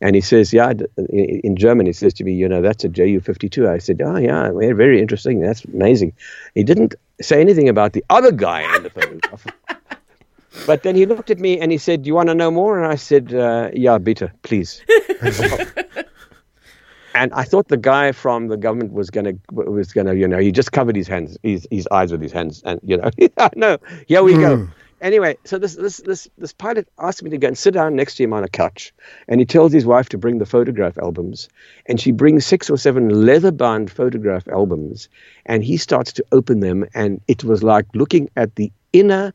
And 0.01 0.15
he 0.15 0.21
says 0.21 0.53
yeah 0.53 0.73
in 1.09 1.57
German 1.57 1.87
he 1.87 1.93
says 1.93 2.15
to 2.15 2.25
me 2.25 2.33
you 2.35 2.49
know 2.49 2.63
that's 2.63 2.85
a 2.85 2.89
Ju 2.89 3.21
52 3.21 3.69
I 3.69 3.79
said 3.79 4.01
oh 4.05 4.17
yeah 4.17 4.51
very 4.53 5.01
interesting. 5.01 5.41
That's 5.41 5.65
amazing. 5.65 6.13
He 6.55 6.63
didn't 6.63 6.95
say 7.21 7.41
anything 7.41 7.69
about 7.69 7.95
the 7.95 8.05
other 8.11 8.33
guy 8.33 8.77
in 8.77 8.83
the 8.85 8.91
photograph 8.91 9.47
but 10.67 10.83
then 10.83 10.95
he 10.95 11.07
looked 11.07 11.31
at 11.31 11.39
me 11.39 11.61
and 11.61 11.73
he 11.73 11.79
said, 11.79 12.03
"Do 12.03 12.09
you 12.09 12.15
want 12.15 12.29
to 12.29 12.35
know 12.35 12.51
more?" 12.51 12.83
And 12.83 12.91
I 12.91 12.97
said, 12.97 13.33
uh, 13.35 13.71
"Yeah, 13.73 13.99
bitte, 13.99 14.31
please." 14.43 14.83
and 17.15 17.33
I 17.33 17.45
thought 17.45 17.69
the 17.69 17.77
guy 17.77 18.13
from 18.13 18.49
the 18.49 18.57
government 18.57 18.93
was 18.93 19.11
gonna 19.11 19.35
was 19.51 19.93
gonna, 19.93 20.15
you 20.15 20.27
know, 20.29 20.39
he 20.39 20.53
just 20.53 20.73
covered 20.73 20.97
his 20.97 21.09
hands, 21.09 21.39
his, 21.43 21.67
his 21.71 21.89
eyes 21.91 22.13
with 22.13 22.23
his 22.23 22.33
hands, 22.33 22.63
and 22.65 22.81
you 22.83 22.97
know, 22.97 23.11
no, 23.57 23.79
here 24.07 24.23
we 24.23 24.35
go. 24.35 24.69
Anyway, 25.01 25.37
so 25.45 25.59
this 25.59 25.75
this 25.75 25.97
this 25.99 26.29
this 26.39 26.53
pilot 26.53 26.87
asked 27.01 27.25
me 27.25 27.31
to 27.31 27.37
go 27.37 27.49
and 27.49 27.59
sit 27.59 27.75
down 27.75 27.97
next 27.97 28.15
to 28.15 28.23
him 28.23 28.33
on 28.33 28.45
a 28.45 28.49
couch, 28.49 28.95
and 29.27 29.41
he 29.41 29.47
tells 29.47 29.73
his 29.73 29.85
wife 29.85 30.09
to 30.09 30.17
bring 30.17 30.39
the 30.39 30.47
photograph 30.47 30.97
albums, 30.99 31.49
and 31.87 32.01
she 32.01 32.13
brings 32.13 32.47
six 32.47 32.71
or 32.71 32.77
seven 32.77 33.27
leather-bound 33.27 33.91
photograph 33.91 34.47
albums, 34.47 35.09
and 35.47 35.65
he 35.65 35.77
starts 35.77 36.13
to 36.13 36.25
open 36.31 36.61
them, 36.61 36.87
and 36.95 37.21
it 37.27 37.43
was 37.43 37.65
like 37.65 37.87
looking 37.95 38.31
at 38.37 38.55
the 38.55 38.71
inner 38.93 39.33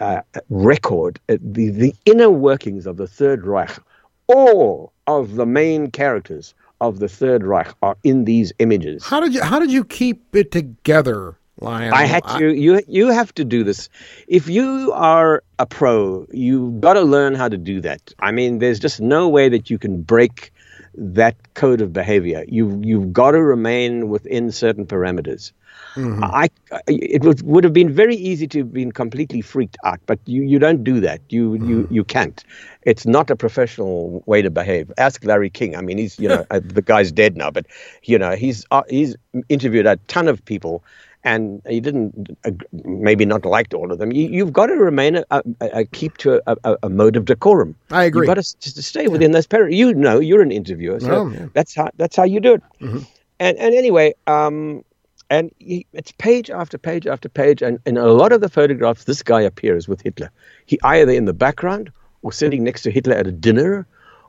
uh, 0.00 0.22
record, 0.48 1.20
uh, 1.28 1.36
the, 1.40 1.70
the 1.70 1.94
inner 2.06 2.30
workings 2.30 2.86
of 2.86 2.96
the 2.96 3.06
Third 3.06 3.46
Reich. 3.46 3.78
All 4.26 4.92
of 5.06 5.34
the 5.34 5.46
main 5.46 5.90
characters 5.90 6.54
of 6.80 6.98
the 6.98 7.08
Third 7.08 7.44
Reich 7.44 7.72
are 7.82 7.96
in 8.04 8.24
these 8.24 8.52
images. 8.58 9.04
How 9.04 9.20
did 9.20 9.34
you 9.34 9.42
How 9.42 9.58
did 9.58 9.70
you 9.70 9.84
keep 9.84 10.34
it 10.34 10.50
together, 10.50 11.36
Lion? 11.60 11.92
I 11.92 12.04
had 12.04 12.24
to. 12.38 12.54
You 12.54 12.80
you 12.86 13.08
have 13.08 13.34
to 13.34 13.44
do 13.44 13.64
this. 13.64 13.88
If 14.28 14.48
you 14.48 14.92
are 14.94 15.42
a 15.58 15.66
pro, 15.66 16.26
you've 16.32 16.80
got 16.80 16.94
to 16.94 17.02
learn 17.02 17.34
how 17.34 17.48
to 17.48 17.58
do 17.58 17.80
that. 17.82 18.14
I 18.20 18.30
mean, 18.30 18.58
there's 18.60 18.78
just 18.78 19.00
no 19.00 19.28
way 19.28 19.48
that 19.48 19.68
you 19.68 19.78
can 19.78 20.02
break 20.02 20.52
that 20.94 21.36
code 21.54 21.80
of 21.80 21.92
behavior. 21.92 22.44
You 22.48 22.80
you've 22.82 23.12
got 23.12 23.32
to 23.32 23.42
remain 23.42 24.08
within 24.08 24.50
certain 24.50 24.86
parameters. 24.86 25.52
I, 25.96 26.48
I 26.72 26.80
it 26.86 27.22
would 27.24 27.42
would 27.42 27.64
have 27.64 27.72
been 27.72 27.92
very 27.92 28.14
easy 28.14 28.46
to 28.48 28.58
have 28.58 28.72
been 28.72 28.92
completely 28.92 29.40
freaked 29.40 29.76
out, 29.84 29.98
but 30.06 30.18
you, 30.24 30.42
you 30.42 30.58
don't 30.58 30.84
do 30.84 31.00
that. 31.00 31.20
You 31.30 31.54
you 31.54 31.86
you 31.90 32.04
can't. 32.04 32.42
It's 32.82 33.06
not 33.06 33.28
a 33.30 33.36
professional 33.36 34.22
way 34.26 34.40
to 34.40 34.50
behave. 34.50 34.90
Ask 34.98 35.24
Larry 35.24 35.50
King. 35.50 35.74
I 35.76 35.80
mean, 35.82 35.98
he's 35.98 36.18
you 36.18 36.28
know 36.28 36.44
uh, 36.50 36.60
the 36.62 36.82
guy's 36.82 37.10
dead 37.12 37.36
now, 37.36 37.50
but 37.50 37.66
you 38.04 38.18
know 38.18 38.36
he's 38.36 38.64
uh, 38.70 38.82
he's 38.88 39.16
interviewed 39.48 39.86
a 39.86 39.96
ton 40.06 40.28
of 40.28 40.44
people, 40.44 40.84
and 41.24 41.60
he 41.68 41.80
didn't 41.80 42.36
uh, 42.44 42.52
maybe 42.84 43.24
not 43.26 43.44
liked 43.44 43.74
all 43.74 43.90
of 43.90 43.98
them. 43.98 44.12
You, 44.12 44.28
you've 44.28 44.52
got 44.52 44.66
to 44.66 44.74
remain 44.74 45.16
a, 45.16 45.24
a, 45.30 45.42
a 45.60 45.84
keep 45.86 46.16
to 46.18 46.40
a, 46.46 46.56
a, 46.64 46.76
a 46.84 46.88
mode 46.88 47.16
of 47.16 47.24
decorum. 47.24 47.74
I 47.90 48.04
agree. 48.04 48.26
You've 48.28 48.34
got 48.36 48.42
to, 48.42 48.58
to 48.74 48.82
stay 48.82 49.08
within 49.08 49.32
those 49.32 49.46
parameters. 49.48 49.74
You 49.76 49.92
know, 49.94 50.20
you're 50.20 50.42
an 50.42 50.52
interviewer, 50.52 51.00
so 51.00 51.12
Oh, 51.12 51.28
yeah. 51.30 51.46
that's 51.52 51.74
how 51.74 51.90
that's 51.96 52.14
how 52.16 52.24
you 52.24 52.38
do 52.40 52.54
it. 52.54 52.62
And 52.80 53.58
and 53.58 53.74
anyway, 53.74 54.14
um, 54.28 54.84
and 55.30 55.50
he, 55.58 55.86
it's 55.92 56.12
page 56.12 56.50
after 56.50 56.76
page 56.76 57.06
after 57.06 57.28
page, 57.28 57.62
and 57.62 57.78
in 57.86 57.96
a 57.96 58.06
lot 58.08 58.32
of 58.32 58.40
the 58.40 58.48
photographs, 58.48 59.04
this 59.04 59.22
guy 59.22 59.40
appears 59.40 59.88
with 59.88 60.02
Hitler. 60.02 60.30
He 60.66 60.78
either 60.82 61.12
in 61.12 61.24
the 61.24 61.32
background 61.32 61.92
or 62.22 62.32
sitting 62.32 62.64
next 62.64 62.82
to 62.82 62.90
Hitler 62.90 63.14
at 63.14 63.26
a 63.26 63.32
dinner 63.32 63.86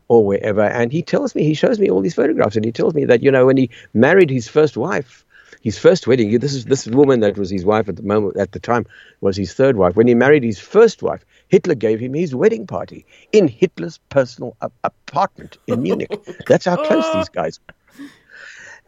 or 0.07 0.25
wherever. 0.25 0.61
And 0.61 0.91
he 0.91 1.01
tells 1.01 1.35
me, 1.35 1.43
he 1.43 1.53
shows 1.53 1.79
me 1.79 1.89
all 1.89 2.01
these 2.01 2.15
photographs, 2.15 2.55
and 2.55 2.63
he 2.63 2.71
tells 2.71 2.93
me 2.93 3.05
that 3.05 3.23
you 3.23 3.31
know 3.31 3.45
when 3.47 3.57
he 3.57 3.69
married 3.93 4.29
his 4.29 4.47
first 4.47 4.77
wife, 4.77 5.25
his 5.61 5.77
first 5.77 6.07
wedding. 6.07 6.37
This 6.39 6.53
is 6.53 6.65
this 6.65 6.87
woman 6.87 7.19
that 7.21 7.37
was 7.37 7.49
his 7.49 7.65
wife 7.65 7.89
at 7.89 7.95
the 7.95 8.03
moment 8.03 8.37
at 8.37 8.51
the 8.51 8.59
time 8.59 8.85
was 9.21 9.35
his 9.37 9.53
third 9.53 9.77
wife. 9.77 9.95
When 9.95 10.07
he 10.07 10.15
married 10.15 10.43
his 10.43 10.59
first 10.59 11.01
wife, 11.03 11.25
Hitler 11.49 11.75
gave 11.75 11.99
him 11.99 12.13
his 12.13 12.33
wedding 12.35 12.67
party 12.67 13.05
in 13.31 13.47
Hitler's 13.47 13.99
personal 14.09 14.55
a- 14.61 14.71
apartment 14.83 15.57
in 15.67 15.81
Munich. 15.81 16.11
That's 16.47 16.65
how 16.65 16.77
close 16.85 17.11
these 17.13 17.29
guys. 17.41 17.59
were. 17.67 18.05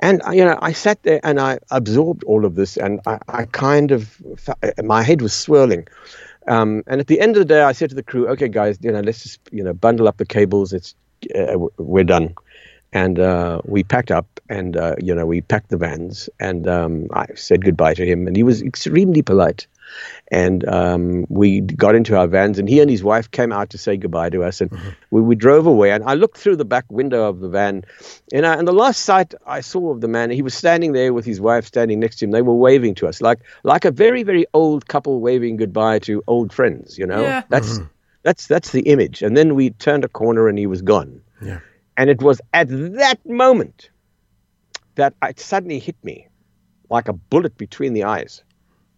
And 0.04 0.22
I- 0.24 0.34
you 0.34 0.44
know, 0.44 0.60
I 0.62 0.74
sat 0.74 1.02
there 1.04 1.22
and 1.24 1.40
I 1.40 1.60
absorbed 1.72 2.24
all 2.26 2.46
of 2.46 2.56
this, 2.56 2.76
and 2.78 3.00
I, 3.08 3.20
I 3.30 3.46
kind 3.46 3.92
of 3.92 4.22
my 4.84 5.02
head 5.02 5.22
was 5.22 5.34
swirling. 5.34 5.88
Um, 6.48 6.84
and 6.88 7.00
at 7.00 7.08
the 7.08 7.22
end 7.22 7.38
of 7.38 7.40
the 7.40 7.46
day, 7.46 7.62
I 7.62 7.72
said 7.72 7.90
to 7.92 7.96
the 7.96 8.04
crew, 8.04 8.28
"Okay, 8.34 8.50
guys, 8.50 8.78
you 8.82 8.92
know, 8.92 9.00
let's 9.00 9.24
just 9.24 9.40
you 9.52 9.64
know 9.64 9.74
bundle 9.74 10.10
up 10.10 10.18
the 10.18 10.26
cables. 10.26 10.74
It's 10.74 10.94
uh, 11.34 11.58
we're 11.78 12.04
done." 12.04 12.36
And 12.92 13.18
uh, 13.18 13.62
we 13.66 13.84
packed 13.84 14.12
up, 14.12 14.28
and 14.50 14.76
uh, 14.78 14.96
you 15.00 15.16
know, 15.16 15.26
we 15.26 15.42
packed 15.42 15.70
the 15.70 15.78
vans, 15.78 16.30
and 16.40 16.68
um, 16.68 17.08
I 17.14 17.28
said 17.36 17.64
goodbye 17.64 17.96
to 17.96 18.06
him, 18.06 18.28
and 18.28 18.36
he 18.36 18.44
was 18.44 18.62
extremely 18.62 19.22
polite. 19.22 19.68
And 20.32 20.68
um, 20.68 21.26
we 21.30 21.62
got 21.62 21.96
into 21.96 22.18
our 22.18 22.28
vans, 22.28 22.58
and 22.60 22.68
he 22.68 22.80
and 22.80 22.90
his 22.90 23.04
wife 23.04 23.30
came 23.30 23.52
out 23.52 23.72
to 23.72 23.78
say 23.78 23.98
goodbye 23.98 24.30
to 24.32 24.44
us, 24.44 24.62
and 24.62 24.72
we, 25.12 25.22
we 25.22 25.36
drove 25.36 25.68
away. 25.68 25.92
And 25.92 26.04
I 26.04 26.14
looked 26.16 26.38
through 26.38 26.56
the 26.56 26.66
back 26.66 26.86
window 26.90 27.28
of 27.30 27.40
the 27.40 27.50
van, 27.50 27.84
and, 28.32 28.46
I, 28.46 28.56
and 28.56 28.68
the 28.68 28.72
last 28.74 29.02
sight 29.02 29.34
I 29.46 29.62
saw 29.62 29.92
of 29.92 30.02
the 30.02 30.08
man, 30.08 30.32
he 30.32 30.42
was 30.42 30.54
standing 30.56 30.94
there 30.94 31.14
with 31.14 31.26
his 31.26 31.40
wife 31.40 31.66
standing 31.66 32.00
next 32.00 32.18
to 32.18 32.26
him. 32.26 32.32
They 32.32 32.42
were 32.42 32.56
waving 32.56 32.96
to 32.96 33.08
us, 33.08 33.22
like 33.22 33.40
like 33.64 33.86
a 33.86 33.92
very 33.92 34.24
very 34.24 34.46
old 34.54 34.88
couple 34.88 35.20
waving 35.20 35.58
goodbye 35.58 36.00
to 36.00 36.24
old 36.26 36.52
friends. 36.54 36.98
You 36.98 37.06
know, 37.06 37.22
Yeah. 37.22 37.44
that's 37.50 37.80
that's 38.24 38.48
that's 38.48 38.72
the 38.72 38.82
image. 38.82 39.22
And 39.22 39.36
then 39.38 39.54
we 39.56 39.70
turned 39.72 40.04
a 40.04 40.10
corner, 40.10 40.48
and 40.48 40.58
he 40.58 40.68
was 40.68 40.82
gone. 40.82 41.22
Yeah. 41.42 41.60
And 41.98 42.10
it 42.10 42.22
was 42.22 42.42
at 42.54 42.70
that 42.70 43.20
moment 43.26 43.90
that 44.96 45.14
it 45.22 45.40
suddenly 45.40 45.80
hit 45.80 45.98
me 46.04 46.28
like 46.90 47.08
a 47.08 47.14
bullet 47.14 47.58
between 47.58 47.94
the 47.94 48.06
eyes. 48.06 48.44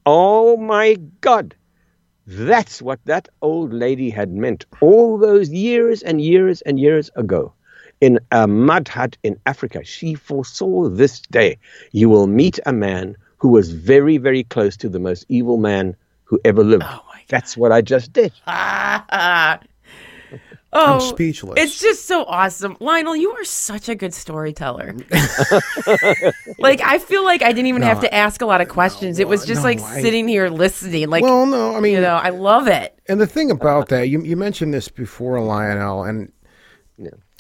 Oh 0.06 0.58
my 0.58 0.96
God. 1.22 1.56
That's 2.28 2.82
what 2.82 3.00
that 3.06 3.30
old 3.42 3.72
lady 3.74 4.10
had 4.10 4.32
meant 4.32 4.66
all 4.82 5.18
those 5.18 5.50
years 5.50 6.02
and 6.02 6.22
years 6.22 6.62
and 6.62 6.80
years 6.80 7.10
ago. 7.16 7.54
In 8.02 8.20
a 8.32 8.48
mud 8.48 8.88
hut 8.88 9.18
in 9.24 9.40
Africa, 9.46 9.84
she 9.84 10.16
foresaw 10.16 10.90
this 10.90 11.22
day. 11.22 11.58
You 11.92 12.10
will 12.10 12.28
meet 12.28 12.60
a 12.66 12.74
man 12.74 13.16
who 13.38 13.50
was 13.50 13.72
very, 13.72 14.18
very 14.18 14.44
close 14.44 14.76
to 14.78 14.90
the 14.90 15.00
most 15.00 15.26
evil 15.30 15.58
man 15.58 15.96
who 16.24 16.40
ever 16.44 16.64
lived. 16.64 16.84
Oh. 16.86 17.02
That's 17.28 17.58
what 17.58 17.72
I 17.72 17.82
just 17.82 18.14
did. 18.14 18.34
Ah, 18.48 19.60
Ah. 20.74 20.96
I'm 20.96 20.98
Oh, 20.98 21.00
speechless. 21.00 21.58
It's 21.58 21.80
just 21.80 22.06
so 22.06 22.26
awesome. 22.26 22.76
Lionel, 22.80 23.16
you 23.16 23.32
are 23.32 23.44
such 23.46 23.88
a 23.88 23.96
good 23.96 24.14
storyteller. 24.14 24.94
like 26.60 26.82
I 26.82 27.00
feel 27.00 27.24
like 27.24 27.42
I 27.42 27.52
didn't 27.52 27.68
even 27.68 27.82
have 27.82 28.02
to 28.02 28.14
ask 28.14 28.42
a 28.42 28.46
lot 28.46 28.62
of 28.62 28.68
questions. 28.68 29.20
it 29.20 29.28
was 29.28 29.46
just 29.46 29.62
no, 29.62 29.70
like 29.70 29.80
I- 29.80 30.02
sitting 30.02 30.28
here 30.28 30.50
listening. 30.50 31.10
Like 31.10 31.24
well, 31.24 31.46
no, 31.46 31.76
I 31.76 31.80
mean, 31.80 31.94
you 31.94 32.02
know, 32.02 32.16
I 32.16 32.30
love 32.30 32.68
it. 32.68 32.98
And 33.08 33.22
the 33.22 33.28
thing 33.28 33.52
about 33.52 33.90
that, 33.90 34.10
you 34.10 34.22
you 34.22 34.36
mentioned 34.36 34.74
this 34.74 34.90
before, 34.90 35.40
Lionel, 35.40 36.04
and 36.04 36.32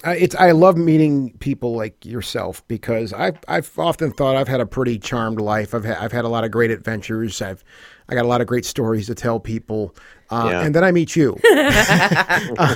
I, 0.03 0.15
it's 0.15 0.35
I 0.35 0.51
love 0.51 0.77
meeting 0.77 1.35
people 1.39 1.75
like 1.75 2.05
yourself 2.05 2.65
because 2.67 3.13
I've 3.13 3.37
I've 3.47 3.71
often 3.77 4.11
thought 4.11 4.35
I've 4.35 4.47
had 4.47 4.61
a 4.61 4.65
pretty 4.65 4.99
charmed 4.99 5.41
life. 5.41 5.73
I've 5.73 5.85
had, 5.85 5.97
I've 5.97 6.11
had 6.11 6.25
a 6.25 6.29
lot 6.29 6.43
of 6.43 6.51
great 6.51 6.71
adventures. 6.71 7.41
I've 7.41 7.63
I 8.07 8.13
got 8.13 8.25
a 8.25 8.27
lot 8.27 8.39
of 8.41 8.47
great 8.47 8.65
stories 8.65 9.07
to 9.07 9.15
tell 9.15 9.39
people, 9.39 9.95
uh, 10.29 10.47
Yeah. 10.51 10.61
and 10.65 10.73
then 10.75 10.83
I 10.83 10.91
meet 10.91 11.15
you. 11.15 11.37
Uh, 12.57 12.75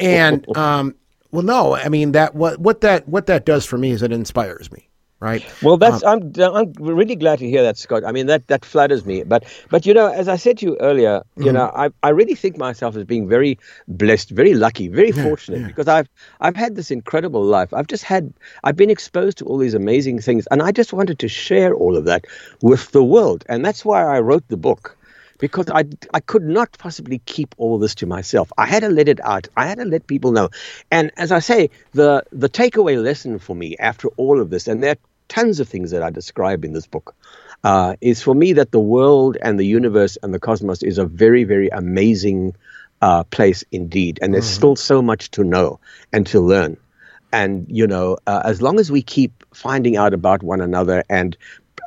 and 0.00 0.56
um, 0.56 0.94
well, 1.32 1.42
no, 1.42 1.74
I 1.76 1.88
mean 1.88 2.12
that 2.12 2.34
what 2.34 2.58
what 2.60 2.80
that 2.82 3.08
what 3.08 3.26
that 3.26 3.44
does 3.46 3.64
for 3.66 3.78
me 3.78 3.90
is 3.90 4.02
it 4.02 4.12
inspires 4.12 4.70
me. 4.72 4.88
right? 5.20 5.42
Well, 5.62 5.76
that's 5.78 6.02
I'm 6.04 6.32
I'm 6.40 6.72
really 6.78 7.16
glad 7.16 7.38
to 7.40 7.48
hear 7.48 7.62
that, 7.62 7.78
Scott. 7.78 8.04
I 8.04 8.12
mean 8.12 8.26
that 8.26 8.46
that 8.48 8.64
flatters 8.64 9.04
me. 9.06 9.22
But 9.24 9.44
but 9.70 9.86
you 9.86 9.94
know, 9.94 10.08
as 10.12 10.28
I 10.28 10.36
said 10.36 10.58
to 10.58 10.66
you 10.66 10.76
earlier, 10.80 11.22
you 11.36 11.52
know, 11.52 11.70
I 11.74 11.90
I 12.02 12.10
really 12.10 12.34
think 12.34 12.58
myself 12.58 12.96
as 12.96 13.04
being 13.04 13.28
very 13.28 13.58
blessed, 13.88 14.30
very 14.30 14.54
lucky, 14.54 14.88
very 14.88 15.12
fortunate 15.12 15.66
because 15.66 15.88
I've 15.88 16.08
I've 16.40 16.56
had 16.56 16.76
this 16.76 16.90
incredible 16.90 17.42
life. 17.42 17.72
I've 17.72 17.86
just 17.88 18.04
had 18.04 18.32
I've 18.64 18.76
been 18.76 18.90
exposed 18.90 19.38
to 19.38 19.44
all 19.46 19.58
these 19.58 19.74
amazing 19.74 20.20
things, 20.20 20.46
and 20.50 20.62
I 20.62 20.70
just 20.72 20.92
wanted 20.92 21.18
to 21.20 21.28
share 21.28 21.74
all 21.74 21.96
of 21.96 22.04
that 22.04 22.26
with 22.62 22.90
the 22.92 23.02
world, 23.04 23.44
and 23.48 23.64
that's 23.64 23.84
why 23.84 24.04
I 24.04 24.20
wrote 24.20 24.46
the 24.48 24.56
book. 24.58 24.96
Because 25.38 25.68
I, 25.70 25.84
I 26.14 26.20
could 26.20 26.44
not 26.44 26.76
possibly 26.78 27.18
keep 27.26 27.54
all 27.58 27.78
this 27.78 27.94
to 27.96 28.06
myself. 28.06 28.52
I 28.56 28.66
had 28.66 28.80
to 28.80 28.88
let 28.88 29.08
it 29.08 29.20
out. 29.22 29.48
I 29.56 29.66
had 29.66 29.78
to 29.78 29.84
let 29.84 30.06
people 30.06 30.32
know. 30.32 30.50
And 30.90 31.10
as 31.16 31.32
I 31.32 31.40
say, 31.40 31.70
the 31.92 32.24
the 32.32 32.48
takeaway 32.48 33.02
lesson 33.02 33.38
for 33.38 33.54
me 33.54 33.76
after 33.78 34.08
all 34.16 34.40
of 34.40 34.50
this, 34.50 34.66
and 34.66 34.82
there 34.82 34.92
are 34.92 34.98
tons 35.28 35.60
of 35.60 35.68
things 35.68 35.90
that 35.90 36.02
I 36.02 36.10
describe 36.10 36.64
in 36.64 36.72
this 36.72 36.86
book, 36.86 37.14
uh, 37.64 37.96
is 38.00 38.22
for 38.22 38.34
me 38.34 38.54
that 38.54 38.70
the 38.70 38.80
world 38.80 39.36
and 39.42 39.58
the 39.58 39.66
universe 39.66 40.16
and 40.22 40.32
the 40.32 40.38
cosmos 40.38 40.82
is 40.82 40.98
a 40.98 41.04
very, 41.04 41.44
very 41.44 41.68
amazing 41.68 42.54
uh, 43.02 43.24
place 43.24 43.64
indeed. 43.72 44.18
And 44.22 44.32
there's 44.32 44.46
still 44.46 44.76
so 44.76 45.02
much 45.02 45.30
to 45.32 45.44
know 45.44 45.80
and 46.12 46.26
to 46.28 46.40
learn. 46.40 46.76
And, 47.32 47.66
you 47.68 47.86
know, 47.86 48.18
uh, 48.26 48.42
as 48.44 48.62
long 48.62 48.78
as 48.78 48.90
we 48.90 49.02
keep 49.02 49.44
finding 49.52 49.96
out 49.96 50.14
about 50.14 50.42
one 50.42 50.60
another 50.60 51.02
and 51.10 51.36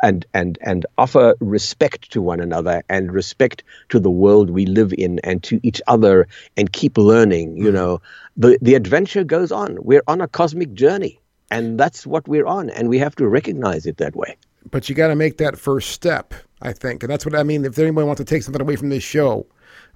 and 0.03 0.25
and 0.33 0.57
and 0.61 0.85
offer 0.97 1.35
respect 1.39 2.11
to 2.11 2.21
one 2.21 2.39
another 2.39 2.83
and 2.89 3.11
respect 3.11 3.63
to 3.89 3.99
the 3.99 4.09
world 4.09 4.49
we 4.49 4.65
live 4.65 4.93
in 4.97 5.19
and 5.23 5.43
to 5.43 5.59
each 5.63 5.81
other 5.87 6.27
and 6.57 6.71
keep 6.73 6.97
learning 6.97 7.57
you 7.57 7.69
hmm. 7.69 7.75
know. 7.75 8.01
The 8.37 8.57
the 8.61 8.75
adventure 8.75 9.23
goes 9.23 9.51
on. 9.51 9.77
We're 9.81 10.03
on 10.07 10.21
a 10.21 10.27
cosmic 10.27 10.73
journey 10.73 11.19
and 11.51 11.79
that's 11.79 12.05
what 12.05 12.27
we're 12.27 12.45
on 12.45 12.69
and 12.69 12.89
we 12.89 12.99
have 12.99 13.15
to 13.17 13.27
recognize 13.27 13.85
it 13.85 13.97
that 13.97 14.15
way. 14.15 14.37
But 14.71 14.89
you 14.89 14.95
got 14.95 15.07
to 15.07 15.15
make 15.15 15.37
that 15.37 15.57
first 15.57 15.91
step, 15.91 16.33
I 16.61 16.73
think, 16.73 17.03
and 17.03 17.11
that's 17.11 17.25
what 17.25 17.35
I 17.35 17.43
mean. 17.43 17.65
If 17.65 17.79
anybody 17.79 18.05
wants 18.05 18.19
to 18.19 18.25
take 18.25 18.43
something 18.43 18.61
away 18.61 18.75
from 18.75 18.89
this 18.89 19.03
show, 19.03 19.47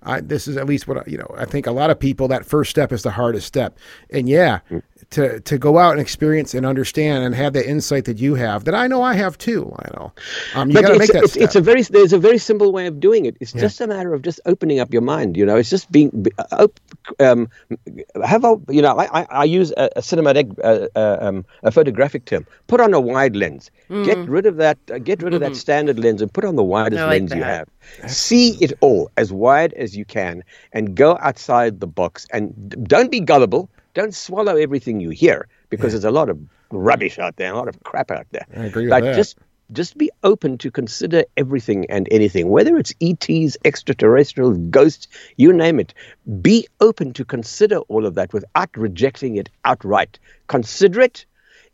I, 0.06 0.22
this 0.22 0.48
is 0.48 0.58
at 0.58 0.66
least 0.66 0.88
what 0.88 0.98
I, 0.98 1.04
you 1.08 1.18
know. 1.18 1.34
I 1.38 1.46
think 1.46 1.68
a 1.68 1.72
lot 1.72 1.90
of 1.90 2.00
people 2.00 2.28
that 2.30 2.46
first 2.46 2.70
step 2.70 2.92
is 2.92 3.04
the 3.04 3.12
hardest 3.12 3.48
step, 3.48 3.78
and 4.10 4.28
yeah, 4.30 4.60
Mm. 4.72 4.82
to 5.12 5.40
to 5.42 5.58
go 5.58 5.78
out 5.78 5.92
and 5.92 6.02
experience 6.02 6.54
and 6.54 6.66
understand 6.66 7.24
and 7.24 7.36
have 7.36 7.54
the 7.54 7.68
insight 7.68 8.06
that 8.06 8.18
you 8.18 8.36
have, 8.36 8.64
that 8.66 8.74
I 8.76 8.88
know 8.88 9.02
I 9.02 9.14
have 9.14 9.38
too. 9.38 9.74
I 9.80 9.90
know, 9.96 10.12
um, 10.56 10.70
you 10.70 10.82
got 10.82 10.88
to 10.88 10.94
it's, 10.94 11.00
make 11.00 11.12
that 11.12 11.24
it's, 11.24 11.34
step. 11.34 11.44
it's 11.44 11.56
a 11.56 11.62
very 11.62 11.82
there's 11.84 12.14
a 12.14 12.18
very 12.20 12.38
simple 12.38 12.72
way 12.72 12.88
of 12.88 13.00
doing 13.00 13.26
it. 13.26 13.36
It's 13.40 13.54
just 13.54 13.82
a 13.82 13.88
matter 13.88 14.14
of 14.14 14.22
just 14.22 14.40
opening 14.46 14.80
up 14.80 14.92
your 14.94 15.02
mind. 15.02 15.36
You 15.38 15.46
know, 15.46 15.58
it's 15.58 15.70
just 15.70 15.92
being 15.92 16.10
be- 16.10 16.32
uh, 16.38 16.64
op- 16.66 16.80
um, 17.20 17.50
have 18.26 18.44
a 18.46 18.56
you 18.70 18.82
know 18.82 18.98
I, 18.98 19.22
I, 19.22 19.28
I 19.30 19.44
use 19.44 19.72
a, 19.78 19.90
a 19.98 20.02
cinematic 20.02 20.58
uh, 20.64 20.88
uh, 20.96 21.18
um, 21.22 21.46
a 21.64 21.72
photographic 21.72 22.26
term. 22.26 22.46
Put 22.68 22.80
on 22.82 22.94
a 22.94 23.00
wide 23.00 23.36
lens. 23.36 23.70
Get 23.90 24.18
rid 24.30 24.46
of 24.46 24.58
that. 24.58 24.78
Uh, 24.92 24.98
get 24.98 25.22
rid 25.22 25.34
of 25.34 25.42
that 25.42 25.56
standard 25.56 26.00
lens 26.00 26.22
and 26.22 26.32
put 26.34 26.46
on 26.46 26.56
the 26.56 26.64
widest 26.64 27.02
like 27.02 27.10
lens 27.22 27.34
you 27.34 27.44
have. 27.44 27.68
See 28.08 28.58
it 28.62 28.74
all 28.82 29.12
as 29.18 29.32
wide 29.32 29.74
as 29.74 29.96
you 29.96 30.06
can, 30.06 30.44
and 30.72 30.96
go 30.96 31.18
outside 31.22 31.80
the 31.80 31.88
box. 31.88 32.28
And 32.32 32.88
don't 32.88 33.12
be 33.12 33.20
gullible. 33.20 33.70
Don't 33.94 34.14
swallow 34.14 34.56
everything 34.56 35.00
you 35.00 35.12
hear 35.12 35.48
because 35.70 35.94
there's 35.94 36.04
a 36.04 36.12
lot 36.12 36.30
of 36.30 36.40
rubbish 36.72 37.20
out 37.20 37.36
there, 37.38 37.54
a 37.54 37.56
lot 37.56 37.68
of 37.68 37.82
crap 37.84 38.12
out 38.12 38.28
there. 38.32 38.46
I 38.56 38.66
agree 38.66 38.84
with 38.84 38.90
but 38.90 39.02
that. 39.02 39.16
just 39.16 39.38
just 39.72 39.98
be 39.98 40.12
open 40.24 40.58
to 40.60 40.70
consider 40.70 41.24
everything 41.38 41.86
and 41.90 42.08
anything, 42.12 42.50
whether 42.50 42.78
it's 42.78 42.94
ETs, 43.02 43.58
extraterrestrials, 43.66 44.58
ghosts, 44.70 45.08
you 45.38 45.52
name 45.52 45.80
it. 45.80 45.94
Be 46.42 46.68
open 46.80 47.14
to 47.14 47.26
consider 47.26 47.78
all 47.88 48.06
of 48.06 48.16
that 48.16 48.34
without 48.34 48.70
rejecting 48.76 49.36
it 49.36 49.50
outright. 49.66 50.20
Consider 50.48 51.02
it. 51.02 51.26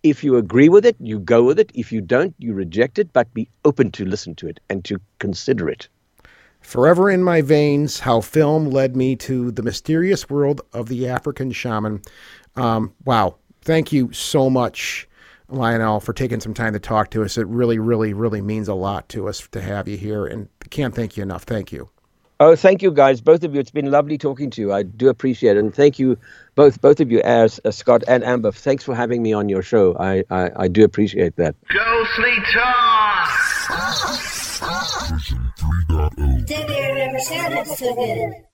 If 0.02 0.23
you 0.23 0.38
agree 0.38 0.69
with 0.69 0.86
it, 0.86 0.95
you 0.99 1.19
go 1.19 1.44
with 1.44 1.60
it. 1.60 1.72
If 1.73 1.91
you 1.91 1.99
don't, 1.99 2.34
you 2.38 2.53
reject 2.53 2.99
it, 2.99 3.11
but 3.11 3.34
be 3.34 3.49
open 3.65 3.91
to 3.94 4.06
listen 4.06 4.34
to 4.36 4.48
it 4.48 4.60
and 4.69 4.86
to 4.86 5.02
consider 5.19 5.68
it. 5.69 5.90
Forever 6.61 7.10
in 7.10 7.23
my 7.23 7.41
veins, 7.41 7.99
how 7.99 8.22
film 8.22 8.69
led 8.69 8.95
me 8.95 9.15
to 9.18 9.52
the 9.52 9.64
mysterious 9.64 10.30
world 10.30 10.61
of 10.73 10.88
the 10.88 11.07
African 11.07 11.52
shaman. 11.52 12.02
Um, 12.56 12.94
wow. 13.06 13.36
Thank 13.61 13.91
you 13.91 14.11
so 14.14 14.49
much, 14.49 15.07
Lionel, 15.49 15.99
for 15.99 16.14
taking 16.14 16.40
some 16.40 16.53
time 16.53 16.73
to 16.73 16.80
talk 16.80 17.11
to 17.11 17.23
us. 17.23 17.38
It 17.38 17.48
really, 17.48 17.77
really, 17.77 18.14
really 18.14 18.41
means 18.41 18.68
a 18.68 18.73
lot 18.73 19.10
to 19.10 19.27
us 19.27 19.48
to 19.52 19.61
have 19.61 19.88
you 19.88 19.98
here, 19.98 20.26
and 20.26 20.48
can't 20.69 20.95
thank 20.95 21.18
you 21.18 21.23
enough. 21.23 21.44
Thank 21.44 21.72
you. 21.72 21.90
Oh, 22.40 22.56
thank 22.56 22.81
you, 22.81 22.91
guys, 22.91 23.19
both 23.19 23.44
of 23.44 23.53
you. 23.53 23.60
It's 23.60 23.69
been 23.69 23.91
lovely 23.91 24.18
talking 24.18 24.49
to 24.52 24.61
you. 24.61 24.72
I 24.72 24.84
do 24.84 25.10
appreciate 25.10 25.57
it, 25.57 25.60
and 25.60 25.76
thank 25.76 25.99
you, 25.99 26.18
both 26.56 26.80
both 26.80 27.02
of 27.02 27.11
you, 27.11 27.19
as 27.22 27.60
uh, 27.65 27.72
Scott 27.72 28.02
and 28.07 28.23
Amber. 28.23 28.53
Thanks 28.53 28.84
for 28.84 28.95
having 28.95 29.22
me 29.22 29.34
on 29.34 29.49
your 29.49 29.61
show. 29.61 29.98
I 29.99 30.23
I, 30.30 30.52
I 30.56 30.68
do 30.69 30.86
appreciate 30.86 31.36
that. 31.36 31.56
Ghostly 31.68 32.36
Talk! 32.53 34.28
Vision 34.60 35.53
3.0. 35.57 36.45
Didn't 36.45 36.95
never 36.95 37.19
sounded 37.19 37.68
so 37.68 37.95
good. 37.95 38.48